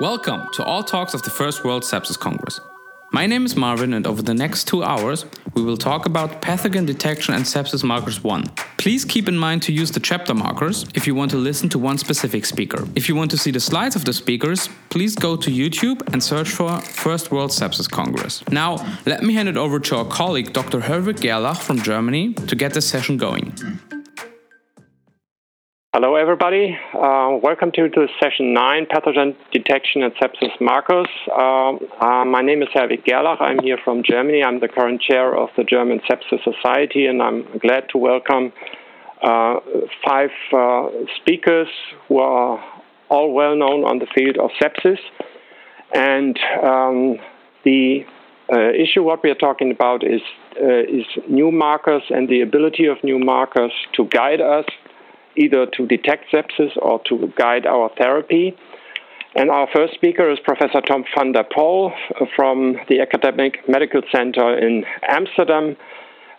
Welcome 0.00 0.46
to 0.52 0.62
all 0.62 0.84
talks 0.84 1.12
of 1.12 1.22
the 1.22 1.30
First 1.30 1.64
World 1.64 1.82
Sepsis 1.82 2.16
Congress. 2.16 2.60
My 3.10 3.26
name 3.26 3.44
is 3.44 3.56
Marvin, 3.56 3.92
and 3.94 4.06
over 4.06 4.22
the 4.22 4.32
next 4.32 4.68
two 4.68 4.84
hours, 4.84 5.24
we 5.54 5.62
will 5.64 5.76
talk 5.76 6.06
about 6.06 6.40
pathogen 6.40 6.86
detection 6.86 7.34
and 7.34 7.44
sepsis 7.44 7.82
markers 7.82 8.22
1. 8.22 8.44
Please 8.76 9.04
keep 9.04 9.26
in 9.26 9.36
mind 9.36 9.62
to 9.62 9.72
use 9.72 9.90
the 9.90 9.98
chapter 9.98 10.34
markers 10.34 10.86
if 10.94 11.08
you 11.08 11.16
want 11.16 11.32
to 11.32 11.36
listen 11.36 11.68
to 11.70 11.80
one 11.80 11.98
specific 11.98 12.46
speaker. 12.46 12.86
If 12.94 13.08
you 13.08 13.16
want 13.16 13.32
to 13.32 13.38
see 13.38 13.50
the 13.50 13.58
slides 13.58 13.96
of 13.96 14.04
the 14.04 14.12
speakers, 14.12 14.68
please 14.88 15.16
go 15.16 15.36
to 15.36 15.50
YouTube 15.50 16.00
and 16.12 16.22
search 16.22 16.50
for 16.50 16.80
First 16.80 17.32
World 17.32 17.50
Sepsis 17.50 17.90
Congress. 17.90 18.48
Now, 18.52 18.76
let 19.04 19.24
me 19.24 19.34
hand 19.34 19.48
it 19.48 19.56
over 19.56 19.80
to 19.80 19.96
our 19.96 20.04
colleague 20.04 20.52
Dr. 20.52 20.78
Herwig 20.78 21.20
Gerlach 21.20 21.58
from 21.58 21.82
Germany 21.82 22.34
to 22.34 22.54
get 22.54 22.72
this 22.72 22.88
session 22.88 23.16
going. 23.16 23.52
Hello, 26.00 26.14
everybody. 26.14 26.78
Uh, 26.94 27.38
welcome 27.42 27.72
to, 27.72 27.88
to 27.88 28.06
session 28.22 28.54
9, 28.54 28.86
Pathogen 28.86 29.34
Detection 29.50 30.04
and 30.04 30.14
Sepsis 30.14 30.52
Markers. 30.60 31.08
Uh, 31.28 31.70
uh, 32.00 32.24
my 32.24 32.40
name 32.40 32.62
is 32.62 32.68
Herwig 32.72 33.04
Gerlach. 33.04 33.40
I'm 33.40 33.58
here 33.64 33.78
from 33.84 34.04
Germany. 34.04 34.44
I'm 34.44 34.60
the 34.60 34.68
current 34.68 35.02
chair 35.02 35.36
of 35.36 35.48
the 35.56 35.64
German 35.64 36.00
Sepsis 36.08 36.38
Society, 36.44 37.06
and 37.06 37.20
I'm 37.20 37.42
glad 37.58 37.88
to 37.90 37.98
welcome 37.98 38.52
uh, 39.24 39.56
five 40.06 40.30
uh, 40.52 40.86
speakers 41.20 41.66
who 42.06 42.18
are 42.18 42.64
all 43.08 43.32
well 43.32 43.56
known 43.56 43.82
on 43.82 43.98
the 43.98 44.06
field 44.14 44.36
of 44.38 44.50
sepsis. 44.62 45.00
And 45.92 46.38
um, 46.62 47.16
the 47.64 48.06
uh, 48.52 48.70
issue 48.70 49.02
what 49.02 49.24
we 49.24 49.30
are 49.30 49.40
talking 49.48 49.72
about 49.72 50.04
is, 50.04 50.20
is 50.60 51.06
new 51.28 51.50
markers 51.50 52.04
and 52.10 52.28
the 52.28 52.42
ability 52.42 52.86
of 52.86 52.98
new 53.02 53.18
markers 53.18 53.72
to 53.96 54.04
guide 54.04 54.40
us 54.40 54.64
either 55.38 55.66
to 55.76 55.86
detect 55.86 56.24
sepsis 56.32 56.76
or 56.82 57.00
to 57.08 57.32
guide 57.36 57.66
our 57.66 57.90
therapy. 57.96 58.56
And 59.34 59.50
our 59.50 59.68
first 59.72 59.94
speaker 59.94 60.30
is 60.30 60.38
Professor 60.44 60.80
Tom 60.80 61.04
van 61.16 61.32
der 61.32 61.44
Poll 61.54 61.92
from 62.34 62.76
the 62.88 63.00
Academic 63.00 63.68
Medical 63.68 64.02
Center 64.10 64.58
in 64.58 64.84
Amsterdam. 65.06 65.76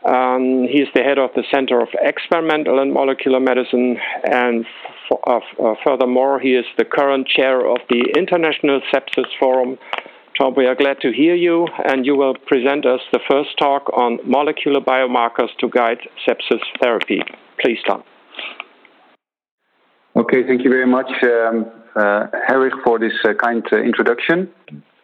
Um, 0.05 0.67
he 0.69 0.79
is 0.81 0.87
the 0.95 1.01
head 1.01 1.19
of 1.19 1.29
the 1.35 1.43
Center 1.53 1.81
of 1.81 1.89
Experimental 2.01 2.79
and 2.79 2.93
Molecular 2.93 3.39
Medicine, 3.39 3.97
and 4.23 4.65
uh, 5.27 5.39
uh, 5.61 5.75
furthermore, 5.83 6.39
he 6.39 6.55
is 6.55 6.65
the 6.77 6.85
current 6.85 7.27
chair 7.27 7.67
of 7.67 7.79
the 7.89 8.01
International 8.17 8.81
Sepsis 8.93 9.27
Forum. 9.39 9.77
Tom, 10.39 10.53
we 10.55 10.65
are 10.67 10.75
glad 10.75 11.01
to 11.01 11.11
hear 11.11 11.35
you, 11.35 11.67
and 11.85 12.05
you 12.05 12.15
will 12.15 12.33
present 12.33 12.85
us 12.85 13.01
the 13.11 13.19
first 13.29 13.57
talk 13.59 13.91
on 13.93 14.19
molecular 14.23 14.79
biomarkers 14.79 15.49
to 15.59 15.69
guide 15.69 15.99
sepsis 16.25 16.61
therapy. 16.81 17.21
Please, 17.59 17.79
Tom. 17.85 18.03
Okay, 20.15 20.43
thank 20.45 20.63
you 20.63 20.71
very 20.71 20.87
much, 20.87 21.11
um, 21.23 21.67
uh, 21.95 22.25
Herwig, 22.49 22.71
for 22.83 22.97
this 22.97 23.13
uh, 23.25 23.33
kind 23.35 23.63
uh, 23.71 23.77
introduction. 23.77 24.49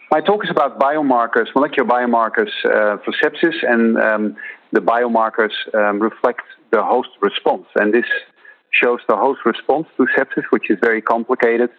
My 0.09 0.19
talk 0.19 0.43
is 0.43 0.49
about 0.49 0.79
biomarkers, 0.79 1.45
molecular 1.53 1.87
biomarkers 1.87 2.49
uh, 2.65 2.97
for 3.03 3.13
sepsis, 3.23 3.53
and 3.61 3.97
um, 3.99 4.35
the 4.71 4.79
biomarkers 4.79 5.51
um, 5.75 5.99
reflect 5.99 6.41
the 6.71 6.81
host 6.81 7.09
response. 7.21 7.65
And 7.75 7.93
this 7.93 8.05
shows 8.71 8.99
the 9.07 9.15
host 9.15 9.41
response 9.45 9.87
to 9.97 10.07
sepsis, 10.17 10.43
which 10.49 10.71
is 10.71 10.77
very 10.81 11.01
complicated. 11.01 11.69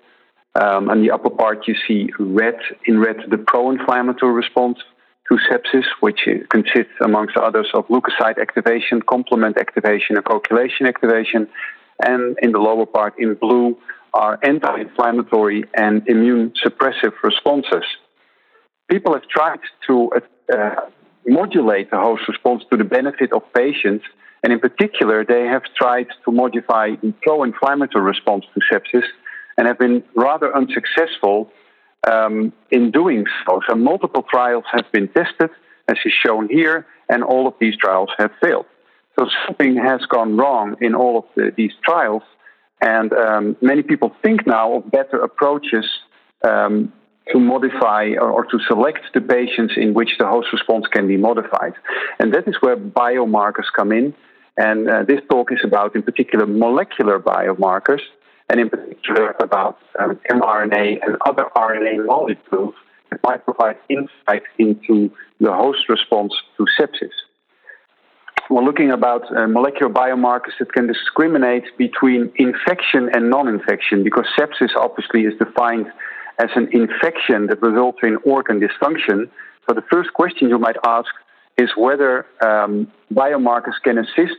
Um, 0.54 0.88
on 0.88 1.02
the 1.02 1.10
upper 1.10 1.30
part, 1.30 1.66
you 1.66 1.74
see 1.86 2.10
red, 2.20 2.58
in 2.86 3.00
red, 3.00 3.16
the 3.28 3.38
pro 3.38 3.72
inflammatory 3.72 4.32
response 4.32 4.78
to 5.28 5.38
sepsis, 5.50 5.84
which 5.98 6.28
consists, 6.48 6.94
amongst 7.00 7.36
others, 7.36 7.66
of 7.74 7.88
leukocyte 7.88 8.40
activation, 8.40 9.02
complement 9.02 9.58
activation, 9.58 10.16
and 10.16 10.24
coagulation 10.24 10.86
activation 10.86 11.48
and 12.04 12.36
in 12.42 12.52
the 12.52 12.58
lower 12.58 12.86
part 12.86 13.14
in 13.18 13.34
blue 13.34 13.76
are 14.14 14.38
anti-inflammatory 14.42 15.64
and 15.74 16.06
immune 16.08 16.52
suppressive 16.64 17.12
responses. 17.22 17.84
People 18.90 19.12
have 19.14 19.28
tried 19.28 19.60
to 19.86 20.10
uh, 20.52 20.74
modulate 21.26 21.90
the 21.90 21.98
host 21.98 22.22
response 22.28 22.62
to 22.70 22.76
the 22.76 22.84
benefit 22.84 23.32
of 23.32 23.42
patients, 23.52 24.04
and 24.42 24.52
in 24.52 24.60
particular, 24.60 25.24
they 25.24 25.44
have 25.44 25.62
tried 25.76 26.06
to 26.24 26.32
modify 26.32 26.90
the 27.02 27.12
pro-inflammatory 27.22 28.04
response 28.04 28.44
to 28.54 28.60
sepsis 28.70 29.04
and 29.58 29.66
have 29.66 29.78
been 29.78 30.02
rather 30.14 30.54
unsuccessful 30.54 31.50
um, 32.10 32.52
in 32.70 32.90
doing 32.90 33.24
so. 33.44 33.60
So 33.68 33.74
multiple 33.74 34.24
trials 34.30 34.64
have 34.72 34.84
been 34.92 35.08
tested, 35.08 35.50
as 35.88 35.96
is 36.04 36.12
shown 36.24 36.48
here, 36.48 36.86
and 37.08 37.24
all 37.24 37.46
of 37.48 37.54
these 37.60 37.76
trials 37.76 38.10
have 38.18 38.30
failed. 38.40 38.66
So 39.18 39.26
something 39.46 39.76
has 39.76 40.00
gone 40.02 40.36
wrong 40.36 40.76
in 40.80 40.94
all 40.94 41.18
of 41.18 41.24
the, 41.34 41.52
these 41.56 41.72
trials, 41.82 42.22
and 42.80 43.12
um, 43.14 43.56
many 43.62 43.82
people 43.82 44.14
think 44.22 44.46
now 44.46 44.74
of 44.74 44.90
better 44.90 45.18
approaches 45.22 45.86
um, 46.46 46.92
to 47.32 47.40
modify 47.40 48.10
or, 48.20 48.30
or, 48.30 48.44
to 48.44 48.58
select 48.68 49.00
the 49.14 49.20
patients 49.20 49.74
in 49.76 49.94
which 49.94 50.10
the 50.18 50.26
host 50.26 50.48
response 50.52 50.86
can 50.92 51.08
be 51.08 51.16
modified. 51.16 51.72
And 52.20 52.32
that 52.34 52.46
is 52.46 52.54
where 52.60 52.76
biomarkers 52.76 53.64
come 53.74 53.90
in. 53.90 54.14
And 54.58 54.88
uh, 54.88 55.02
this 55.02 55.20
talk 55.28 55.50
is 55.50 55.58
about, 55.64 55.96
in 55.96 56.02
particular, 56.02 56.46
molecular 56.46 57.18
biomarkers, 57.18 58.02
and 58.48 58.60
in 58.60 58.70
particular 58.70 59.34
about 59.40 59.78
um, 59.98 60.20
mRNA 60.30 60.98
and 61.04 61.16
other 61.26 61.46
RNA 61.56 62.06
molecules 62.06 62.74
that 63.10 63.20
might 63.24 63.44
provide 63.44 63.76
insight 63.88 64.42
into 64.58 65.10
the 65.40 65.52
host 65.52 65.88
response 65.88 66.32
to 66.58 66.66
sepsis 66.78 67.10
we're 68.50 68.64
looking 68.64 68.90
about 68.90 69.22
uh, 69.36 69.46
molecular 69.48 69.92
biomarkers 69.92 70.56
that 70.58 70.72
can 70.72 70.86
discriminate 70.86 71.64
between 71.78 72.32
infection 72.36 73.08
and 73.12 73.30
non-infection 73.30 74.04
because 74.04 74.26
sepsis 74.38 74.70
obviously 74.76 75.22
is 75.22 75.34
defined 75.38 75.86
as 76.38 76.50
an 76.54 76.68
infection 76.72 77.46
that 77.48 77.60
results 77.62 77.98
in 78.02 78.16
organ 78.24 78.60
dysfunction. 78.60 79.28
So 79.68 79.74
the 79.74 79.82
first 79.90 80.12
question 80.12 80.48
you 80.48 80.58
might 80.58 80.76
ask 80.84 81.10
is 81.58 81.70
whether 81.76 82.26
um, 82.40 82.92
biomarkers 83.12 83.74
can 83.82 83.98
assist 83.98 84.38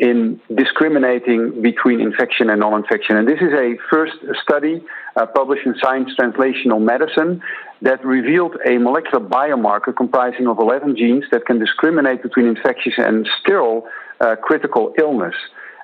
in 0.00 0.40
discriminating 0.56 1.60
between 1.60 2.00
infection 2.00 2.48
and 2.48 2.60
non-infection. 2.60 3.18
And 3.18 3.28
this 3.28 3.38
is 3.42 3.52
a 3.52 3.76
first 3.90 4.14
study 4.42 4.82
uh, 5.14 5.26
published 5.26 5.66
in 5.66 5.74
Science 5.78 6.08
Translational 6.18 6.80
Medicine 6.80 7.42
that 7.82 8.02
revealed 8.02 8.56
a 8.66 8.78
molecular 8.78 9.22
biomarker 9.22 9.94
comprising 9.94 10.46
of 10.46 10.58
11 10.58 10.96
genes 10.96 11.24
that 11.32 11.44
can 11.44 11.58
discriminate 11.58 12.22
between 12.22 12.46
infectious 12.46 12.94
and 12.96 13.28
sterile 13.42 13.86
uh, 14.22 14.36
critical 14.42 14.94
illness. 14.98 15.34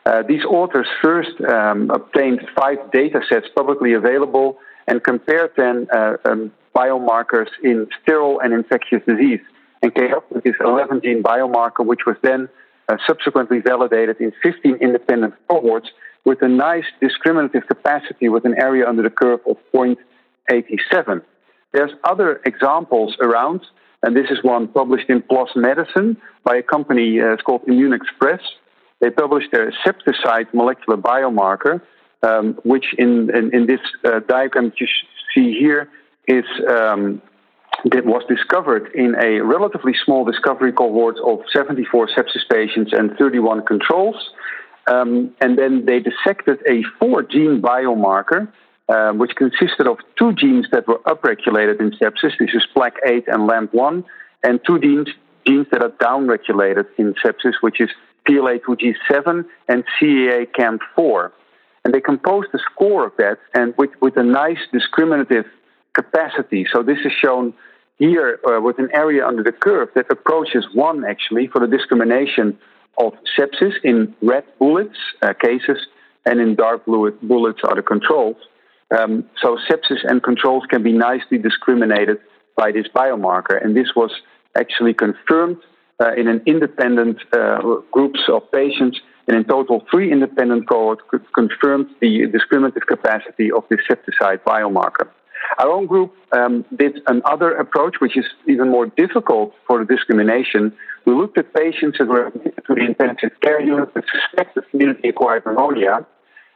Uh, 0.07 0.23
these 0.27 0.45
authors 0.47 0.87
first 1.03 1.39
um, 1.43 1.91
obtained 1.91 2.41
five 2.59 2.79
data 2.93 3.21
sets 3.29 3.47
publicly 3.55 3.93
available 3.93 4.57
and 4.89 5.05
compared 5.05 5.51
then 5.59 5.87
uh, 5.95 6.17
um, 6.25 6.51
biomarkers 6.75 7.49
in 7.63 7.87
sterile 8.01 8.41
and 8.41 8.55
infectious 8.55 9.03
disease 9.07 9.41
and 9.83 9.95
came 9.95 10.15
up 10.15 10.25
with 10.33 10.43
this 10.43 10.55
11 10.65 11.03
gene 11.03 11.23
biomarker, 11.23 11.85
which 11.85 12.07
was 12.07 12.17
then 12.23 12.49
uh, 12.89 12.97
subsequently 13.07 13.61
validated 13.61 14.21
in 14.21 14.33
15 14.43 14.77
independent 14.77 15.35
cohorts 15.49 15.89
with 16.25 16.43
a 16.43 16.49
nice 16.49 16.85
discriminative 17.01 17.67
capacity 17.67 18.29
with 18.29 18.45
an 18.45 18.55
area 18.61 18.87
under 18.87 19.03
the 19.03 19.11
curve 19.11 19.41
of 19.49 19.57
0.87. 19.75 21.23
There's 21.73 21.93
other 22.05 22.41
examples 22.45 23.17
around, 23.21 23.61
and 24.03 24.17
this 24.17 24.27
is 24.31 24.39
one 24.43 24.69
published 24.69 25.09
in 25.09 25.23
PLOS 25.23 25.55
Medicine 25.57 26.17
by 26.45 26.57
a 26.57 26.63
company, 26.63 27.21
uh, 27.21 27.33
it's 27.33 27.43
called 27.43 27.63
Immunexpress. 27.67 28.41
They 29.01 29.11
published 29.11 29.53
their 29.53 29.73
SeptiCyte 29.85 30.53
molecular 30.55 30.97
biomarker, 30.97 31.81
um, 32.23 32.59
which 32.65 32.87
in, 32.99 33.31
in, 33.37 33.55
in 33.55 33.67
this 33.67 33.81
uh, 34.05 34.21
diagram 34.29 34.73
you 34.79 34.87
see 35.35 35.59
here 35.59 35.89
is 36.27 36.45
um, 36.69 37.23
that 37.85 38.05
was 38.05 38.23
discovered 38.29 38.91
in 38.95 39.15
a 39.23 39.41
relatively 39.41 39.95
small 40.05 40.25
discovery 40.25 40.73
cohort 40.73 41.17
of 41.25 41.41
74 41.53 42.09
sepsis 42.09 42.49
patients 42.51 42.93
and 42.93 43.17
31 43.19 43.65
controls. 43.65 44.17
Um, 44.87 45.35
and 45.41 45.59
then 45.59 45.85
they 45.85 46.01
dissected 46.01 46.59
a 46.69 46.83
four 46.99 47.23
gene 47.23 47.61
biomarker, 47.61 48.49
um, 48.89 49.19
which 49.19 49.33
consisted 49.37 49.87
of 49.87 49.99
two 50.19 50.33
genes 50.33 50.67
that 50.73 50.87
were 50.87 51.01
upregulated 51.01 51.81
in 51.81 51.91
sepsis. 51.93 52.39
This 52.39 52.51
is 52.55 52.65
PLAC8 52.75 53.25
and 53.27 53.49
LAMP1, 53.49 54.05
and 54.45 54.61
two 54.67 54.79
genes, 54.79 55.09
genes 55.47 55.67
that 55.73 55.83
are 55.83 55.91
downregulated 55.91 56.87
in 56.99 57.15
sepsis, 57.15 57.55
which 57.61 57.81
is 57.81 57.91
PLA2G7 58.29 59.45
and 59.69 59.85
CEACAM4. 60.01 61.31
And 61.85 61.95
they 61.95 62.01
composed 62.01 62.49
a 62.53 62.59
score 62.73 63.07
of 63.07 63.13
that, 63.19 63.39
and 63.55 63.75
with, 63.77 63.91
with 64.01 64.17
a 64.17 64.23
nice 64.23 64.59
discriminative 64.73 65.47
capacity. 65.95 66.67
So 66.73 66.83
this 66.83 66.99
is 67.05 67.13
shown 67.13 67.55
here 67.99 68.39
uh, 68.47 68.61
with 68.61 68.79
an 68.79 68.89
area 68.93 69.27
under 69.27 69.43
the 69.43 69.53
curve 69.53 69.89
that 69.95 70.07
approaches 70.11 70.67
one 70.75 71.05
actually 71.05 71.47
for 71.47 71.61
the 71.61 71.67
discrimination 71.67 72.59
of 72.99 73.13
sepsis 73.37 73.73
in 73.85 74.15
red 74.23 74.45
bullets 74.59 74.97
uh, 75.23 75.33
cases 75.35 75.79
and 76.25 76.41
in 76.41 76.55
dark 76.55 76.85
blue 76.85 77.11
bullets 77.23 77.61
are 77.65 77.75
the 77.75 77.83
controls. 77.83 78.37
Um, 78.97 79.25
so 79.43 79.59
sepsis 79.69 80.05
and 80.05 80.23
controls 80.23 80.65
can 80.69 80.83
be 80.83 80.93
nicely 80.93 81.39
discriminated 81.39 82.19
by 82.57 82.73
this 82.73 82.87
biomarker, 82.95 83.63
and 83.63 83.77
this 83.77 83.89
was 83.95 84.11
actually 84.57 84.95
confirmed 84.95 85.59
uh, 86.01 86.13
in 86.15 86.29
an 86.29 86.43
independent 86.47 87.19
uh, 87.33 87.61
groups 87.93 88.21
of 88.29 88.51
patients. 88.53 89.01
And 89.29 89.37
in 89.37 89.45
total, 89.45 89.85
three 89.91 90.13
independent 90.13 90.69
cohorts 90.69 91.03
confirmed 91.35 91.89
the 92.01 92.27
discriminative 92.27 92.87
capacity 92.87 93.51
of 93.51 93.65
this 93.69 93.81
SeptiCyte 93.91 94.43
biomarker. 94.45 95.09
Our 95.59 95.71
own 95.71 95.87
group 95.87 96.15
um, 96.33 96.65
did 96.77 97.01
another 97.07 97.55
approach, 97.57 97.97
which 98.01 98.17
is 98.17 98.25
even 98.47 98.71
more 98.71 98.87
difficult 98.87 99.55
for 99.67 99.85
the 99.85 99.95
discrimination. 99.95 100.73
We 101.05 101.15
looked 101.15 101.39
at 101.39 101.55
patients 101.55 101.99
that 101.99 102.09
were 102.09 102.27
admitted 102.29 102.63
to 102.67 102.75
the 102.75 102.85
intensive 102.85 103.31
care 103.41 103.61
unit 103.61 103.95
with 103.95 104.05
suspected 104.11 104.65
community-acquired 104.71 105.47
pneumonia, 105.47 106.07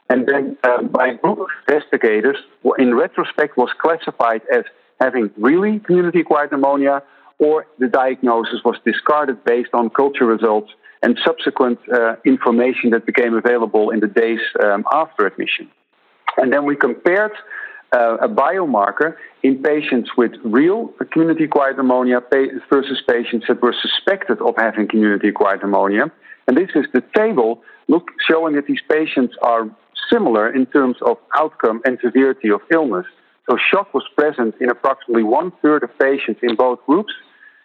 and 0.08 0.26
then 0.26 0.58
um, 0.64 0.88
by 0.88 1.08
a 1.08 1.14
group 1.14 1.38
of 1.38 1.46
investigators, 1.68 2.36
in 2.78 2.94
retrospect, 2.94 3.56
was 3.56 3.70
classified 3.80 4.42
as 4.52 4.64
having 5.00 5.30
really 5.36 5.78
community-acquired 5.78 6.50
pneumonia, 6.50 7.02
or 7.38 7.66
the 7.78 7.88
diagnosis 7.88 8.60
was 8.64 8.76
discarded 8.84 9.42
based 9.44 9.70
on 9.72 9.88
culture 9.88 10.26
results 10.26 10.70
and 11.02 11.18
subsequent 11.24 11.78
uh, 11.90 12.16
information 12.26 12.90
that 12.90 13.06
became 13.06 13.34
available 13.34 13.90
in 13.90 14.00
the 14.00 14.06
days 14.06 14.40
um, 14.62 14.84
after 14.92 15.26
admission. 15.26 15.70
And 16.36 16.52
then 16.52 16.64
we 16.64 16.76
compared 16.76 17.32
uh, 17.92 18.16
a 18.20 18.28
biomarker 18.28 19.16
in 19.42 19.62
patients 19.62 20.10
with 20.16 20.32
real 20.44 20.88
community 21.12 21.44
acquired 21.44 21.76
pneumonia 21.76 22.20
versus 22.70 23.02
patients 23.08 23.46
that 23.48 23.60
were 23.62 23.74
suspected 23.80 24.40
of 24.40 24.54
having 24.56 24.86
community 24.86 25.28
acquired 25.28 25.60
pneumonia. 25.62 26.10
And 26.46 26.56
this 26.56 26.70
is 26.74 26.86
the 26.92 27.02
table 27.16 27.62
look, 27.88 28.08
showing 28.28 28.54
that 28.54 28.66
these 28.66 28.80
patients 28.88 29.34
are 29.42 29.68
similar 30.10 30.52
in 30.52 30.66
terms 30.66 30.96
of 31.02 31.16
outcome 31.36 31.80
and 31.84 31.98
severity 32.02 32.50
of 32.50 32.60
illness. 32.72 33.06
So 33.48 33.56
shock 33.70 33.92
was 33.92 34.04
present 34.16 34.54
in 34.60 34.70
approximately 34.70 35.24
one 35.24 35.52
third 35.60 35.82
of 35.82 35.90
patients 35.98 36.40
in 36.42 36.54
both 36.54 36.78
groups, 36.86 37.12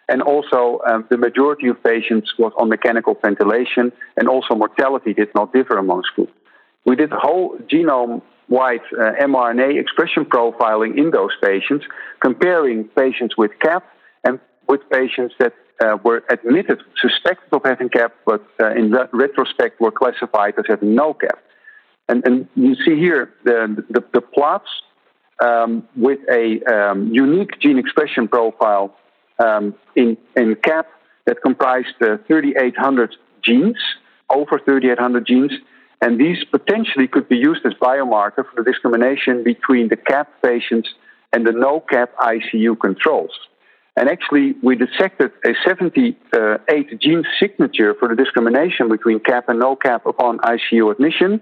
and 0.08 0.20
also 0.22 0.80
um, 0.88 1.06
the 1.10 1.16
majority 1.16 1.68
of 1.68 1.82
patients 1.82 2.32
was 2.38 2.52
on 2.58 2.68
mechanical 2.68 3.14
ventilation, 3.14 3.92
and 4.16 4.28
also 4.28 4.54
mortality 4.54 5.14
did 5.14 5.28
not 5.34 5.52
differ 5.52 5.76
amongst 5.78 6.10
groups. 6.14 6.32
We 6.84 6.96
did 6.96 7.10
whole 7.12 7.56
genome 7.72 8.22
wide 8.48 8.80
uh, 8.92 9.12
mRNA 9.20 9.80
expression 9.80 10.24
profiling 10.24 10.96
in 10.96 11.10
those 11.10 11.32
patients, 11.42 11.84
comparing 12.20 12.84
patients 12.84 13.36
with 13.36 13.50
CAP 13.60 13.84
and 14.24 14.38
with 14.68 14.80
patients 14.90 15.34
that 15.38 15.54
uh, 15.84 15.98
were 16.04 16.22
admitted, 16.30 16.82
suspected 17.00 17.52
of 17.52 17.62
having 17.64 17.88
CAP, 17.88 18.14
but 18.24 18.44
uh, 18.60 18.70
in 18.70 18.90
re- 18.90 19.08
retrospect 19.12 19.80
were 19.80 19.90
classified 19.90 20.54
as 20.58 20.64
having 20.68 20.94
no 20.94 21.14
CAP. 21.14 21.38
And, 22.08 22.26
and 22.26 22.48
you 22.54 22.74
see 22.76 22.96
here 22.96 23.32
the, 23.44 23.84
the, 23.90 24.04
the 24.12 24.20
plots 24.20 24.68
um, 25.44 25.86
with 25.96 26.20
a 26.30 26.62
um, 26.64 27.12
unique 27.12 27.60
gene 27.60 27.78
expression 27.78 28.28
profile 28.28 28.96
um, 29.38 29.74
in, 29.96 30.16
in 30.36 30.54
CAP 30.56 30.86
that 31.26 31.42
comprised 31.42 32.00
uh, 32.00 32.16
3,800 32.26 33.16
genes, 33.42 33.76
over 34.30 34.58
3,800 34.64 35.26
genes, 35.26 35.52
and 36.02 36.20
these 36.20 36.44
potentially 36.44 37.08
could 37.08 37.28
be 37.28 37.36
used 37.36 37.64
as 37.64 37.72
biomarker 37.74 38.44
for 38.48 38.52
the 38.56 38.64
discrimination 38.64 39.42
between 39.42 39.88
the 39.88 39.96
CAP 39.96 40.28
patients 40.42 40.88
and 41.32 41.46
the 41.46 41.52
no 41.52 41.80
CAP 41.80 42.14
ICU 42.18 42.78
controls. 42.78 43.30
And 43.98 44.10
actually, 44.10 44.54
we 44.62 44.76
dissected 44.76 45.32
a 45.44 45.54
78 45.64 47.00
gene 47.00 47.24
signature 47.40 47.94
for 47.98 48.08
the 48.08 48.14
discrimination 48.14 48.90
between 48.90 49.20
CAP 49.20 49.48
and 49.48 49.58
no 49.58 49.74
CAP 49.74 50.04
upon 50.04 50.38
ICU 50.38 50.92
admission, 50.92 51.40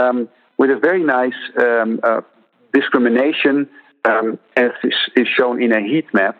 um, 0.00 0.28
with 0.56 0.70
a 0.70 0.78
very 0.78 1.04
nice 1.04 1.34
um, 1.58 2.00
uh, 2.02 2.22
discrimination 2.72 3.68
um, 4.06 4.38
as 4.56 4.70
is, 4.82 4.94
is, 5.16 5.28
shown 5.28 5.62
in 5.62 5.72
a 5.72 5.80
heat 5.80 6.06
map. 6.12 6.38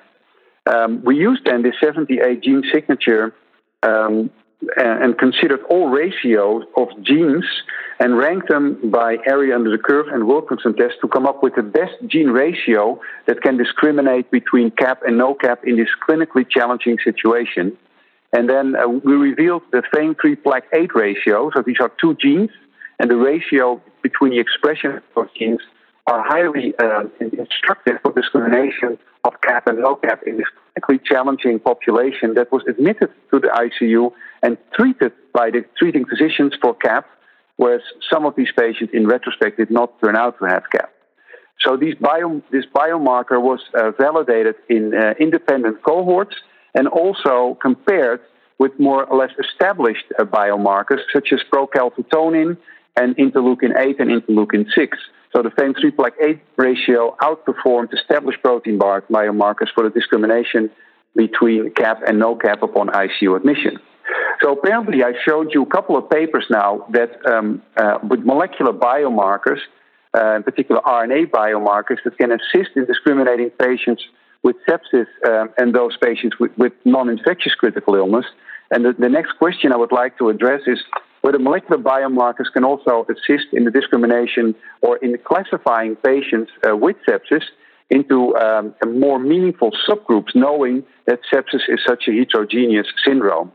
Um, 0.67 1.03
we 1.05 1.17
used 1.17 1.45
then 1.45 1.63
this 1.63 1.75
78 1.83 2.43
gene 2.43 2.63
signature 2.73 3.35
um, 3.83 4.31
and 4.77 5.19
considered 5.19 5.61
all 5.71 5.89
ratios 5.89 6.65
of 6.77 6.89
genes 7.03 7.45
and 8.01 8.17
ranked 8.19 8.49
them 8.49 8.91
by 8.91 9.17
area 9.27 9.55
under 9.55 9.71
the 9.71 9.79
curve 9.79 10.07
and 10.09 10.27
Wilkinson 10.27 10.75
test 10.77 10.95
to 11.01 11.09
come 11.09 11.27
up 11.27 11.43
with 11.43 11.55
the 11.55 11.63
best 11.63 11.95
gene 12.07 12.29
ratio 12.29 13.01
that 13.27 13.41
can 13.43 13.57
discriminate 13.57 14.31
between 14.31 14.71
cap 14.71 15.03
and 15.07 15.17
no 15.17 15.35
cap 15.35 15.61
in 15.65 15.77
this 15.77 15.89
clinically 16.07 16.49
challenging 16.49 16.99
situation. 17.03 17.77
And 18.33 18.49
then 18.49 18.75
uh, 18.75 18.89
we 18.89 19.15
revealed 19.15 19.63
the 19.71 19.83
FAIM3 19.95 20.43
plaque 20.43 20.67
8 20.73 20.95
ratio. 20.95 21.51
So 21.55 21.63
these 21.63 21.77
are 21.81 21.93
two 22.01 22.15
genes, 22.15 22.51
and 22.99 23.09
the 23.11 23.17
ratio 23.17 23.81
between 24.03 24.33
the 24.33 24.41
expression 24.41 25.01
of 25.17 25.29
genes 25.39 25.61
are 26.07 26.23
highly 26.23 26.75
uh, 26.79 27.05
instructive 27.21 27.99
for 28.03 28.13
discrimination 28.13 28.99
of 29.25 29.41
cap 29.41 29.67
and 29.67 29.79
no 29.79 29.95
cap 29.95 30.23
in 30.27 30.37
this 30.37 30.47
challenging 31.05 31.59
population 31.59 32.35
that 32.35 32.51
was 32.53 32.63
admitted 32.69 33.11
to 33.33 33.41
the 33.41 33.49
ICU 33.49 34.13
and 34.43 34.57
treated 34.75 35.13
by 35.33 35.51
the 35.51 35.65
treating 35.79 36.05
physicians 36.05 36.53
for 36.61 36.75
CAP, 36.75 37.07
whereas 37.57 37.83
some 38.13 38.27
of 38.27 38.35
these 38.37 38.53
patients 38.57 38.93
in 38.93 39.07
retrospect 39.07 39.59
did 39.59 39.71
not 39.71 40.01
turn 40.03 40.17
out 40.17 40.39
to 40.39 40.45
have 40.47 40.65
CAP. 40.71 40.91
So 41.61 41.79
bio, 42.01 42.43
this 42.51 42.67
biomarker 42.67 43.41
was 43.41 43.61
uh, 43.75 43.93
validated 43.93 44.57
in 44.69 44.95
uh, 44.95 45.15
independent 45.19 45.83
cohorts 45.83 46.35
and 46.75 46.89
also 46.89 47.57
compared 47.63 48.21
with 48.59 48.73
more 48.79 49.05
or 49.05 49.17
less 49.17 49.31
established 49.39 50.05
uh, 50.19 50.25
biomarkers 50.25 51.01
such 51.13 51.33
as 51.33 51.41
procalcitonin 51.53 52.57
and 52.97 53.17
interleukin 53.17 53.77
8 53.77 54.01
and 54.01 54.11
interleukin 54.11 54.67
6. 54.75 54.99
So 55.35 55.43
the 55.43 55.51
FAIM3 55.51 55.97
plaque 55.97 56.15
8 56.21 56.41
ratio 56.57 57.17
outperformed 57.21 57.93
established 57.93 58.41
protein 58.43 58.79
bar 58.79 59.03
biomarkers 59.11 59.69
for 59.75 59.83
the 59.83 59.91
discrimination 59.91 60.71
between 61.17 61.73
CAP 61.73 62.03
and 62.07 62.19
no 62.19 62.37
CAP 62.37 62.63
upon 62.63 62.89
ICU 62.89 63.37
admission. 63.37 63.79
So 64.43 64.53
apparently, 64.53 65.03
I 65.03 65.13
showed 65.27 65.53
you 65.53 65.63
a 65.63 65.67
couple 65.67 65.97
of 65.97 66.09
papers 66.09 66.45
now 66.51 66.87
that 66.91 67.11
um, 67.27 67.63
uh, 67.77 67.99
with 68.09 68.21
molecular 68.21 68.73
biomarkers, 68.73 69.59
uh, 70.17 70.37
in 70.37 70.43
particular 70.45 70.81
RNA 70.83 71.31
biomarkers, 71.31 71.99
that 72.05 72.17
can 72.19 72.31
assist 72.31 72.71
in 72.77 72.85
discriminating 72.85 73.51
patients 73.51 74.05
with 74.43 74.57
sepsis 74.69 75.07
um, 75.27 75.51
and 75.57 75.75
those 75.75 75.97
patients 75.97 76.39
with, 76.39 76.53
with 76.59 76.73
non-infectious 76.85 77.55
critical 77.55 77.95
illness. 77.95 78.27
And 78.71 78.85
the, 78.85 78.93
the 78.93 79.09
next 79.09 79.33
question 79.39 79.73
I 79.73 79.77
would 79.77 79.93
like 79.93 80.19
to 80.19 80.29
address 80.29 80.61
is 80.67 80.79
whether 81.25 81.39
molecular 81.39 81.83
biomarkers 81.83 82.53
can 82.53 82.65
also 82.65 83.07
assist 83.09 83.47
in 83.55 83.65
the 83.65 83.71
discrimination 83.71 84.55
or 84.83 84.99
in 84.99 85.17
classifying 85.25 85.97
patients 85.97 86.51
uh, 86.69 86.77
with 86.77 86.97
sepsis 87.09 87.45
into 87.89 88.37
um, 88.37 88.75
more 88.87 89.19
meaningful 89.19 89.71
subgroups, 89.89 90.35
knowing 90.35 90.85
that 91.07 91.21
sepsis 91.33 91.63
is 91.67 91.81
such 91.89 92.03
a 92.09 92.13
heterogeneous 92.13 92.87
syndrome. 93.07 93.51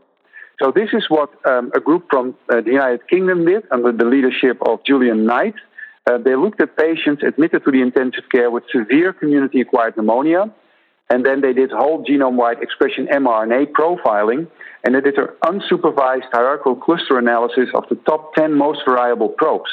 So 0.60 0.72
this 0.72 0.88
is 0.92 1.04
what 1.08 1.30
um, 1.46 1.70
a 1.72 1.78
group 1.78 2.06
from 2.10 2.34
uh, 2.52 2.60
the 2.60 2.72
United 2.72 3.06
Kingdom 3.08 3.46
did 3.46 3.62
under 3.70 3.92
the 3.92 4.04
leadership 4.04 4.58
of 4.66 4.80
Julian 4.84 5.24
Knight. 5.24 5.54
Uh, 6.08 6.18
they 6.18 6.34
looked 6.34 6.60
at 6.60 6.76
patients 6.76 7.22
admitted 7.22 7.64
to 7.64 7.70
the 7.70 7.82
intensive 7.82 8.24
care 8.32 8.50
with 8.50 8.64
severe 8.74 9.12
community-acquired 9.12 9.96
pneumonia, 9.96 10.52
and 11.10 11.26
then 11.26 11.40
they 11.40 11.52
did 11.52 11.70
whole 11.72 12.04
genome-wide 12.04 12.62
expression 12.62 13.08
mRNA 13.08 13.72
profiling, 13.72 14.46
and 14.84 14.94
they 14.94 15.00
did 15.00 15.18
an 15.18 15.28
unsupervised 15.44 16.30
hierarchical 16.32 16.76
cluster 16.76 17.18
analysis 17.18 17.68
of 17.74 17.84
the 17.88 17.96
top 18.06 18.32
10 18.34 18.54
most 18.54 18.80
variable 18.86 19.28
probes. 19.28 19.70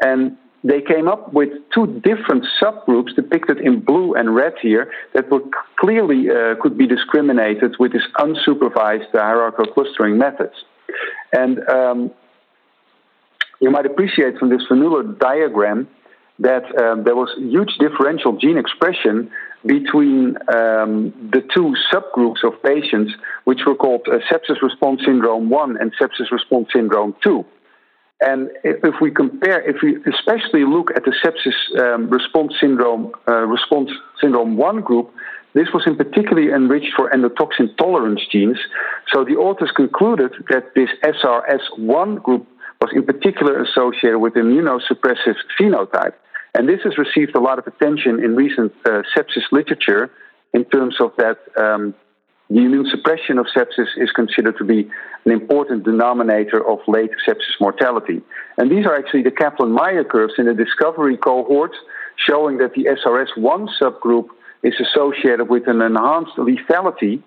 And 0.00 0.36
they 0.64 0.80
came 0.80 1.06
up 1.06 1.32
with 1.34 1.50
two 1.74 1.86
different 2.02 2.46
subgroups 2.60 3.14
depicted 3.14 3.58
in 3.58 3.80
blue 3.80 4.14
and 4.14 4.34
red 4.34 4.54
here 4.62 4.90
that 5.12 5.30
were 5.30 5.42
clearly 5.78 6.30
uh, 6.30 6.54
could 6.62 6.78
be 6.78 6.86
discriminated 6.86 7.76
with 7.78 7.92
this 7.92 8.02
unsupervised 8.18 9.14
uh, 9.14 9.20
hierarchical 9.20 9.66
clustering 9.74 10.16
methods. 10.16 10.54
And 11.32 11.68
um, 11.68 12.10
you 13.60 13.70
might 13.70 13.84
appreciate 13.84 14.38
from 14.38 14.48
this 14.48 14.62
vanilla 14.66 15.04
diagram 15.20 15.86
that 16.38 16.64
um, 16.82 17.04
there 17.04 17.14
was 17.14 17.30
huge 17.38 17.70
differential 17.78 18.36
gene 18.36 18.58
expression 18.58 19.30
between 19.66 20.36
um, 20.52 21.12
the 21.32 21.42
two 21.54 21.74
subgroups 21.92 22.44
of 22.44 22.60
patients, 22.62 23.12
which 23.44 23.60
were 23.66 23.74
called 23.74 24.02
uh, 24.08 24.18
sepsis 24.30 24.60
response 24.60 25.00
syndrome 25.04 25.48
1 25.48 25.76
and 25.80 25.92
sepsis 26.00 26.30
response 26.30 26.68
syndrome 26.72 27.14
2. 27.22 27.44
And 28.20 28.50
if 28.62 28.94
we 29.00 29.10
compare, 29.10 29.60
if 29.68 29.76
we 29.82 29.96
especially 30.10 30.64
look 30.64 30.90
at 30.96 31.04
the 31.04 31.12
sepsis 31.22 31.58
um, 31.80 32.08
response 32.08 32.54
syndrome 32.60 33.12
uh, 33.28 33.46
response 33.46 33.90
syndrome 34.20 34.56
one 34.56 34.80
group, 34.80 35.12
this 35.52 35.68
was 35.72 35.84
in 35.86 35.96
particularly 35.96 36.50
enriched 36.52 36.92
for 36.96 37.10
endotoxin 37.10 37.76
tolerance 37.76 38.20
genes. 38.30 38.58
So 39.12 39.24
the 39.24 39.36
authors 39.36 39.70
concluded 39.74 40.32
that 40.48 40.74
this 40.74 40.88
SRS1 41.04 42.22
group 42.22 42.46
was 42.80 42.90
in 42.94 43.04
particular 43.04 43.62
associated 43.62 44.18
with 44.18 44.34
immunosuppressive 44.34 45.36
phenotype. 45.58 46.14
And 46.54 46.68
this 46.68 46.80
has 46.84 46.96
received 46.98 47.34
a 47.34 47.40
lot 47.40 47.58
of 47.58 47.66
attention 47.66 48.22
in 48.22 48.36
recent 48.36 48.72
uh, 48.86 49.02
sepsis 49.16 49.50
literature 49.50 50.10
in 50.52 50.64
terms 50.66 50.96
of 51.00 51.10
that 51.18 51.38
um, 51.56 51.94
the 52.50 52.60
immune 52.60 52.86
suppression 52.90 53.38
of 53.38 53.46
sepsis 53.46 53.88
is 53.96 54.10
considered 54.14 54.56
to 54.58 54.64
be 54.64 54.88
an 55.24 55.32
important 55.32 55.84
denominator 55.84 56.64
of 56.66 56.78
late 56.86 57.10
sepsis 57.26 57.58
mortality. 57.60 58.22
And 58.58 58.70
these 58.70 58.86
are 58.86 58.94
actually 58.94 59.22
the 59.22 59.30
Kaplan 59.30 59.72
Meier 59.72 60.04
curves 60.04 60.34
in 60.38 60.46
the 60.46 60.54
discovery 60.54 61.16
cohort 61.16 61.72
showing 62.16 62.58
that 62.58 62.74
the 62.74 62.84
SRS1 62.84 63.68
subgroup 63.80 64.28
is 64.62 64.74
associated 64.78 65.48
with 65.48 65.66
an 65.66 65.80
enhanced 65.80 66.36
lethality 66.36 67.22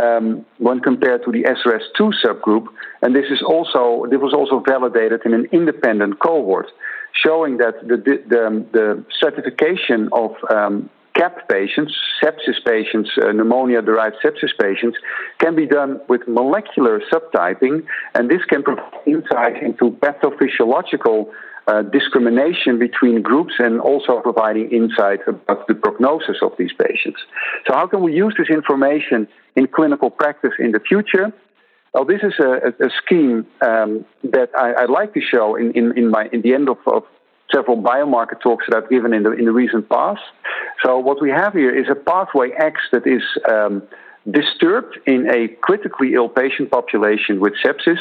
um, 0.00 0.44
when 0.58 0.80
compared 0.80 1.24
to 1.24 1.32
the 1.32 1.42
SRS2 1.44 2.12
subgroup. 2.24 2.66
And 3.02 3.14
this 3.14 3.26
is 3.30 3.42
also 3.42 4.06
this 4.10 4.20
was 4.20 4.32
also 4.32 4.60
validated 4.60 5.20
in 5.24 5.34
an 5.34 5.46
independent 5.52 6.20
cohort. 6.20 6.66
Showing 7.14 7.58
that 7.58 7.74
the, 7.86 7.96
the, 7.96 8.66
the 8.72 9.04
stratification 9.16 10.08
of 10.12 10.32
um, 10.50 10.90
CAP 11.14 11.48
patients, 11.48 11.94
sepsis 12.22 12.64
patients, 12.66 13.10
uh, 13.22 13.30
pneumonia 13.30 13.80
derived 13.80 14.16
sepsis 14.24 14.50
patients, 14.60 14.98
can 15.38 15.54
be 15.54 15.66
done 15.66 16.00
with 16.08 16.22
molecular 16.26 17.00
subtyping, 17.12 17.84
and 18.14 18.28
this 18.28 18.44
can 18.48 18.62
provide 18.62 18.92
insight 19.06 19.62
into 19.62 19.92
pathophysiological 20.02 21.30
uh, 21.66 21.82
discrimination 21.82 22.78
between 22.78 23.22
groups 23.22 23.54
and 23.58 23.80
also 23.80 24.20
providing 24.20 24.70
insight 24.70 25.20
about 25.26 25.66
the 25.68 25.74
prognosis 25.74 26.36
of 26.42 26.52
these 26.58 26.72
patients. 26.72 27.20
So, 27.66 27.74
how 27.74 27.86
can 27.86 28.02
we 28.02 28.12
use 28.12 28.34
this 28.36 28.50
information 28.50 29.26
in 29.56 29.68
clinical 29.68 30.10
practice 30.10 30.52
in 30.58 30.72
the 30.72 30.80
future? 30.80 31.32
Well, 31.94 32.04
this 32.04 32.22
is 32.24 32.34
a, 32.40 32.74
a 32.84 32.90
scheme 33.04 33.46
um, 33.60 34.04
that 34.24 34.50
I, 34.58 34.80
would 34.80 34.90
like 34.90 35.14
to 35.14 35.20
show 35.20 35.54
in, 35.54 35.70
in, 35.72 35.96
in, 35.96 36.10
my, 36.10 36.28
in 36.32 36.42
the 36.42 36.52
end 36.52 36.68
of, 36.68 36.78
of 36.88 37.04
several 37.54 37.80
biomarker 37.80 38.40
talks 38.40 38.66
that 38.68 38.76
I've 38.76 38.90
given 38.90 39.14
in 39.14 39.22
the, 39.22 39.30
in 39.30 39.44
the 39.44 39.52
recent 39.52 39.88
past. 39.88 40.20
So, 40.84 40.98
what 40.98 41.22
we 41.22 41.30
have 41.30 41.52
here 41.52 41.72
is 41.72 41.86
a 41.88 41.94
pathway 41.94 42.50
X 42.50 42.80
that 42.90 43.06
is 43.06 43.22
um, 43.48 43.84
disturbed 44.28 44.98
in 45.06 45.30
a 45.30 45.46
critically 45.60 46.14
ill 46.14 46.28
patient 46.28 46.72
population 46.72 47.38
with 47.38 47.52
sepsis. 47.64 48.00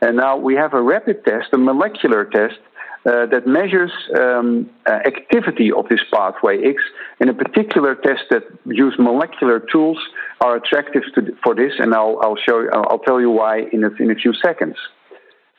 And 0.00 0.16
now 0.16 0.36
we 0.36 0.54
have 0.54 0.72
a 0.72 0.80
rapid 0.80 1.24
test, 1.24 1.48
a 1.52 1.58
molecular 1.58 2.24
test, 2.26 2.58
uh, 3.06 3.26
that 3.26 3.46
measures 3.46 3.92
um, 4.18 4.70
uh, 4.86 4.92
activity 4.92 5.70
of 5.70 5.86
this 5.88 6.00
pathway 6.10 6.64
X. 6.64 6.82
And 7.20 7.28
a 7.28 7.34
particular 7.34 7.94
test 7.94 8.24
that 8.30 8.44
use 8.64 8.94
molecular 8.98 9.60
tools 9.60 9.98
are 10.40 10.56
attractive 10.56 11.02
to, 11.14 11.36
for 11.42 11.54
this, 11.54 11.72
and 11.78 11.94
I'll, 11.94 12.18
I'll 12.22 12.36
show 12.36 12.60
you, 12.60 12.70
I'll 12.72 13.00
tell 13.00 13.20
you 13.20 13.30
why 13.30 13.64
in 13.72 13.84
a, 13.84 13.90
in 14.00 14.10
a 14.10 14.14
few 14.14 14.32
seconds. 14.32 14.76